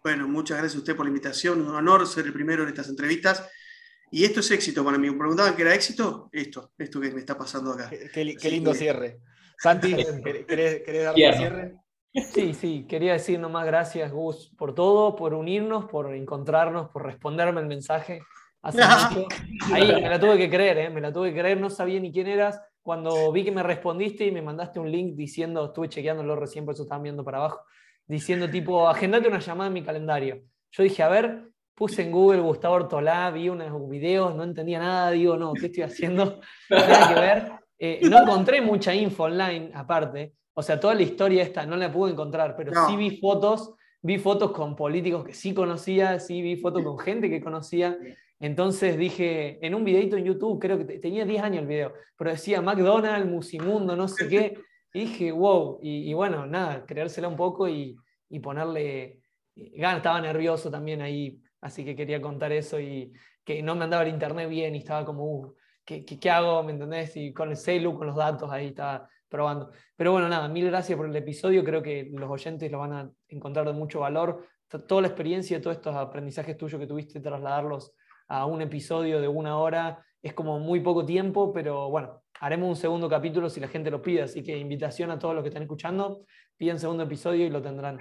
Bueno, 0.02 0.28
muchas 0.28 0.58
gracias 0.58 0.76
a 0.76 0.78
usted 0.78 0.96
por 0.96 1.06
la 1.06 1.10
invitación. 1.10 1.60
Un 1.60 1.74
honor 1.74 2.06
ser 2.06 2.26
el 2.26 2.32
primero 2.32 2.62
en 2.62 2.68
estas 2.68 2.88
entrevistas. 2.88 3.48
Y 4.10 4.24
esto 4.24 4.40
es 4.40 4.50
éxito 4.50 4.84
para 4.84 4.98
mí. 4.98 5.10
Me 5.10 5.18
preguntaban 5.18 5.56
qué 5.56 5.62
era 5.62 5.74
éxito. 5.74 6.28
Esto, 6.32 6.70
esto 6.78 7.00
que 7.00 7.10
me 7.10 7.20
está 7.20 7.36
pasando 7.36 7.72
acá. 7.72 7.90
Qué, 7.90 8.24
lindo 8.50 8.72
cierre. 8.72 9.18
Santi, 9.58 9.94
¿querés, 10.46 11.04
dar 11.04 11.14
un 11.14 11.16
cierre? 11.16 11.74
Sí, 12.32 12.54
sí, 12.54 12.86
quería 12.88 13.12
decir 13.12 13.38
nomás 13.38 13.66
gracias, 13.66 14.10
Gus, 14.10 14.50
por 14.56 14.74
todo, 14.74 15.16
por 15.16 15.34
unirnos, 15.34 15.84
por 15.84 16.14
encontrarnos, 16.14 16.88
por 16.88 17.04
responderme 17.04 17.60
el 17.60 17.66
mensaje. 17.66 18.22
Hace 18.62 18.78
mucho. 18.78 19.28
Ahí 19.72 19.86
me 19.86 20.08
la 20.08 20.18
tuve 20.18 20.38
que 20.38 20.50
creer, 20.50 20.78
¿eh? 20.78 20.90
me 20.90 21.00
la 21.00 21.12
tuve 21.12 21.32
que 21.32 21.40
creer, 21.40 21.60
no 21.60 21.70
sabía 21.70 22.00
ni 22.00 22.12
quién 22.12 22.26
eras. 22.26 22.60
Cuando 22.82 23.32
vi 23.32 23.44
que 23.44 23.52
me 23.52 23.62
respondiste 23.62 24.26
y 24.26 24.32
me 24.32 24.42
mandaste 24.42 24.78
un 24.78 24.90
link 24.90 25.16
diciendo, 25.16 25.66
estuve 25.66 25.88
chequeándolo 25.88 26.36
recién, 26.36 26.64
por 26.64 26.74
eso 26.74 26.84
estaban 26.84 27.02
viendo 27.02 27.24
para 27.24 27.38
abajo, 27.38 27.64
diciendo 28.06 28.48
tipo, 28.48 28.88
agendate 28.88 29.28
una 29.28 29.40
llamada 29.40 29.68
en 29.68 29.74
mi 29.74 29.82
calendario. 29.82 30.42
Yo 30.70 30.82
dije, 30.82 31.02
a 31.02 31.08
ver, 31.08 31.50
puse 31.74 32.02
en 32.02 32.12
Google 32.12 32.40
Gustavo 32.40 32.76
Ortolá, 32.76 33.30
vi 33.30 33.48
unos 33.48 33.88
videos, 33.88 34.34
no 34.34 34.44
entendía 34.44 34.78
nada, 34.78 35.10
digo, 35.10 35.36
no, 35.36 35.52
¿qué 35.52 35.66
estoy 35.66 35.82
haciendo? 35.82 36.40
Nada 36.70 37.08
que 37.14 37.20
ver. 37.20 37.52
Eh, 37.78 38.00
no 38.08 38.22
encontré 38.22 38.60
mucha 38.60 38.94
info 38.94 39.24
online 39.24 39.70
aparte, 39.74 40.34
o 40.58 40.62
sea, 40.62 40.80
toda 40.80 40.94
la 40.94 41.02
historia 41.02 41.42
esta 41.42 41.66
no 41.66 41.76
la 41.76 41.92
pude 41.92 42.12
encontrar, 42.12 42.56
pero 42.56 42.72
sí 42.88 42.96
vi 42.96 43.18
fotos, 43.18 43.74
vi 44.00 44.16
fotos 44.16 44.52
con 44.52 44.74
políticos 44.74 45.22
que 45.22 45.34
sí 45.34 45.52
conocía, 45.52 46.18
sí 46.18 46.40
vi 46.40 46.56
fotos 46.56 46.82
con 46.82 46.98
gente 46.98 47.28
que 47.28 47.42
conocía. 47.42 47.98
Entonces 48.38 48.98
dije, 48.98 49.58
en 49.64 49.74
un 49.74 49.84
videito 49.84 50.16
en 50.16 50.24
YouTube, 50.24 50.60
creo 50.60 50.78
que 50.78 50.98
tenía 50.98 51.24
10 51.24 51.42
años 51.42 51.62
el 51.62 51.68
video, 51.68 51.92
pero 52.16 52.30
decía 52.30 52.60
McDonald's, 52.60 53.30
Musimundo, 53.30 53.96
no 53.96 54.08
sé 54.08 54.28
qué. 54.28 54.58
Y 54.92 55.00
dije, 55.00 55.32
wow, 55.32 55.78
y, 55.82 56.12
bueno, 56.14 56.46
nada, 56.46 56.84
creérsela 56.86 57.28
un 57.28 57.36
poco 57.36 57.68
y, 57.68 57.96
y 58.28 58.40
ponerle 58.40 59.20
ganas. 59.54 59.98
Estaba 59.98 60.20
nervioso 60.20 60.70
también 60.70 61.02
ahí 61.02 61.40
Así 61.66 61.84
que 61.84 61.96
quería 61.96 62.22
contar 62.22 62.52
eso 62.52 62.78
y 62.78 63.12
que 63.44 63.60
no 63.60 63.74
me 63.74 63.82
andaba 63.82 64.04
el 64.04 64.10
internet 64.10 64.48
bien 64.48 64.76
y 64.76 64.78
estaba 64.78 65.04
como, 65.04 65.24
uh, 65.24 65.54
¿qué, 65.84 66.04
qué, 66.04 66.30
hago? 66.30 66.62
¿Me 66.62 66.70
entendés? 66.70 67.16
Y 67.16 67.32
con 67.32 67.50
el 67.50 67.56
celu, 67.56 67.98
con 67.98 68.06
los 68.06 68.14
datos, 68.14 68.48
ahí 68.52 68.68
estaba 68.68 69.08
probando. 69.28 69.72
Pero 69.96 70.12
bueno, 70.12 70.28
nada, 70.28 70.48
mil 70.48 70.66
gracias 70.66 70.96
por 70.96 71.08
el 71.08 71.16
episodio. 71.16 71.64
Creo 71.64 71.82
que 71.82 72.08
los 72.12 72.30
oyentes 72.30 72.70
lo 72.70 72.78
van 72.78 72.92
a 72.92 73.10
encontrar 73.26 73.66
de 73.66 73.72
mucho 73.72 73.98
valor. 73.98 74.46
Toda 74.86 75.02
la 75.02 75.08
experiencia, 75.08 75.60
todos 75.60 75.76
estos 75.76 75.96
aprendizajes 75.96 76.56
tuyos 76.56 76.78
que 76.78 76.86
tuviste, 76.86 77.18
trasladarlos 77.18 77.92
a 78.28 78.46
un 78.46 78.62
episodio 78.62 79.20
de 79.20 79.28
una 79.28 79.58
hora, 79.58 80.04
es 80.22 80.34
como 80.34 80.58
muy 80.58 80.80
poco 80.80 81.04
tiempo, 81.04 81.52
pero 81.52 81.88
bueno, 81.90 82.22
haremos 82.40 82.68
un 82.68 82.76
segundo 82.76 83.08
capítulo 83.08 83.48
si 83.48 83.60
la 83.60 83.68
gente 83.68 83.90
lo 83.90 84.02
pide. 84.02 84.22
Así 84.22 84.42
que 84.42 84.56
invitación 84.56 85.10
a 85.10 85.18
todos 85.18 85.34
los 85.34 85.42
que 85.42 85.48
están 85.48 85.62
escuchando, 85.62 86.24
piden 86.56 86.78
segundo 86.78 87.04
episodio 87.04 87.46
y 87.46 87.50
lo 87.50 87.62
tendrán. 87.62 87.98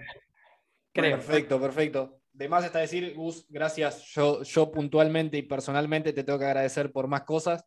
Creo. 0.93 1.17
Perfecto, 1.17 1.59
perfecto. 1.59 2.19
De 2.31 2.49
más 2.49 2.65
está 2.65 2.79
decir, 2.79 3.13
Gus, 3.15 3.45
gracias. 3.49 4.03
Yo, 4.13 4.43
yo 4.43 4.71
puntualmente 4.71 5.37
y 5.37 5.43
personalmente 5.43 6.13
te 6.13 6.23
tengo 6.23 6.39
que 6.39 6.45
agradecer 6.45 6.91
por 6.91 7.07
más 7.07 7.23
cosas. 7.23 7.65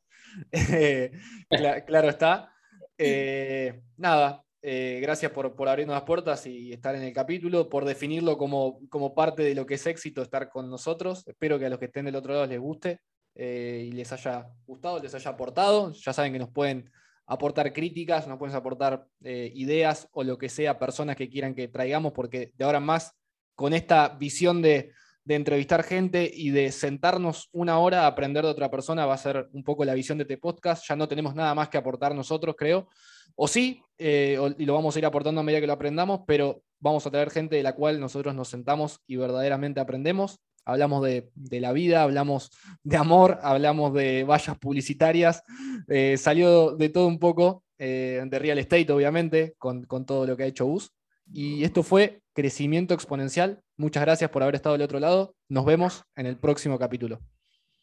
claro 1.86 2.08
está. 2.08 2.52
Eh, 2.98 3.80
nada, 3.96 4.44
eh, 4.62 4.98
gracias 5.00 5.30
por, 5.32 5.54
abrirnos 5.68 5.94
las 5.94 6.02
puertas 6.02 6.46
y 6.46 6.72
estar 6.72 6.94
en 6.94 7.02
el 7.02 7.12
capítulo, 7.12 7.68
por 7.68 7.84
definirlo 7.84 8.36
como, 8.36 8.80
como, 8.88 9.14
parte 9.14 9.42
de 9.42 9.54
lo 9.54 9.66
que 9.66 9.74
es 9.74 9.86
éxito 9.86 10.22
estar 10.22 10.48
con 10.48 10.68
nosotros. 10.68 11.26
Espero 11.26 11.58
que 11.58 11.66
a 11.66 11.70
los 11.70 11.78
que 11.78 11.86
estén 11.86 12.06
del 12.06 12.16
otro 12.16 12.32
lado 12.32 12.46
les 12.46 12.58
guste 12.58 13.00
eh, 13.34 13.84
y 13.88 13.92
les 13.92 14.12
haya 14.12 14.48
gustado, 14.66 15.00
les 15.00 15.14
haya 15.14 15.30
aportado. 15.30 15.92
Ya 15.92 16.12
saben 16.12 16.32
que 16.32 16.38
nos 16.38 16.50
pueden 16.50 16.90
aportar 17.26 17.72
críticas, 17.72 18.26
nos 18.26 18.38
pueden 18.38 18.56
aportar 18.56 19.06
ideas 19.20 20.08
o 20.12 20.24
lo 20.24 20.38
que 20.38 20.48
sea, 20.48 20.78
personas 20.78 21.14
que 21.14 21.28
quieran 21.28 21.54
que 21.54 21.68
traigamos, 21.68 22.12
porque 22.12 22.52
de 22.56 22.64
ahora 22.64 22.78
en 22.78 22.84
más, 22.84 23.12
con 23.54 23.74
esta 23.74 24.08
visión 24.08 24.62
de, 24.62 24.92
de 25.28 25.34
entrevistar 25.34 25.82
gente 25.82 26.30
y 26.32 26.48
de 26.48 26.72
sentarnos 26.72 27.50
una 27.52 27.78
hora 27.80 28.04
a 28.04 28.06
aprender 28.06 28.44
de 28.44 28.50
otra 28.50 28.70
persona 28.70 29.04
va 29.04 29.12
a 29.12 29.18
ser 29.18 29.46
un 29.52 29.62
poco 29.62 29.84
la 29.84 29.92
visión 29.92 30.16
de 30.16 30.22
este 30.22 30.38
podcast. 30.38 30.88
Ya 30.88 30.96
no 30.96 31.06
tenemos 31.06 31.34
nada 31.34 31.54
más 31.54 31.68
que 31.68 31.76
aportar 31.76 32.14
nosotros, 32.14 32.54
creo. 32.56 32.88
O 33.34 33.48
sí, 33.48 33.82
eh, 33.98 34.38
y 34.58 34.64
lo 34.64 34.74
vamos 34.74 34.94
a 34.94 34.98
ir 34.98 35.06
aportando 35.06 35.40
a 35.40 35.44
medida 35.44 35.60
que 35.60 35.66
lo 35.66 35.72
aprendamos, 35.72 36.20
pero 36.26 36.62
vamos 36.80 37.06
a 37.06 37.10
traer 37.10 37.30
gente 37.30 37.56
de 37.56 37.62
la 37.62 37.74
cual 37.74 38.00
nosotros 38.00 38.34
nos 38.34 38.48
sentamos 38.48 39.00
y 39.06 39.16
verdaderamente 39.16 39.80
aprendemos. 39.80 40.40
Hablamos 40.64 41.02
de, 41.02 41.30
la 41.50 41.72
vida, 41.72 42.02
hablamos 42.02 42.50
de 42.82 42.96
amor, 42.96 43.38
hablamos 43.42 43.94
de 43.94 44.24
vallas 44.24 44.58
publicitarias. 44.58 45.42
Eh, 45.88 46.16
salió 46.18 46.76
de 46.76 46.90
todo 46.90 47.06
un 47.06 47.18
poco, 47.18 47.64
eh, 47.78 48.22
de 48.26 48.38
real 48.38 48.58
estate, 48.58 48.92
obviamente, 48.92 49.54
con, 49.56 49.84
con 49.84 50.04
todo 50.04 50.26
lo 50.26 50.36
que 50.36 50.42
ha 50.42 50.46
hecho 50.46 50.66
Bus. 50.66 50.92
Y 51.32 51.64
esto 51.64 51.82
fue 51.82 52.20
Crecimiento 52.34 52.92
Exponencial. 52.94 53.62
Muchas 53.76 54.02
gracias 54.02 54.30
por 54.30 54.42
haber 54.42 54.56
estado 54.56 54.74
del 54.74 54.82
otro 54.82 55.00
lado. 55.00 55.34
Nos 55.48 55.64
vemos 55.64 56.04
en 56.16 56.26
el 56.26 56.36
próximo 56.36 56.78
capítulo. 56.78 57.20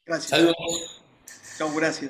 Gracias. 0.05 0.29
Saludos. 0.29 0.55
Chao, 1.57 1.73
gracias. 1.75 2.03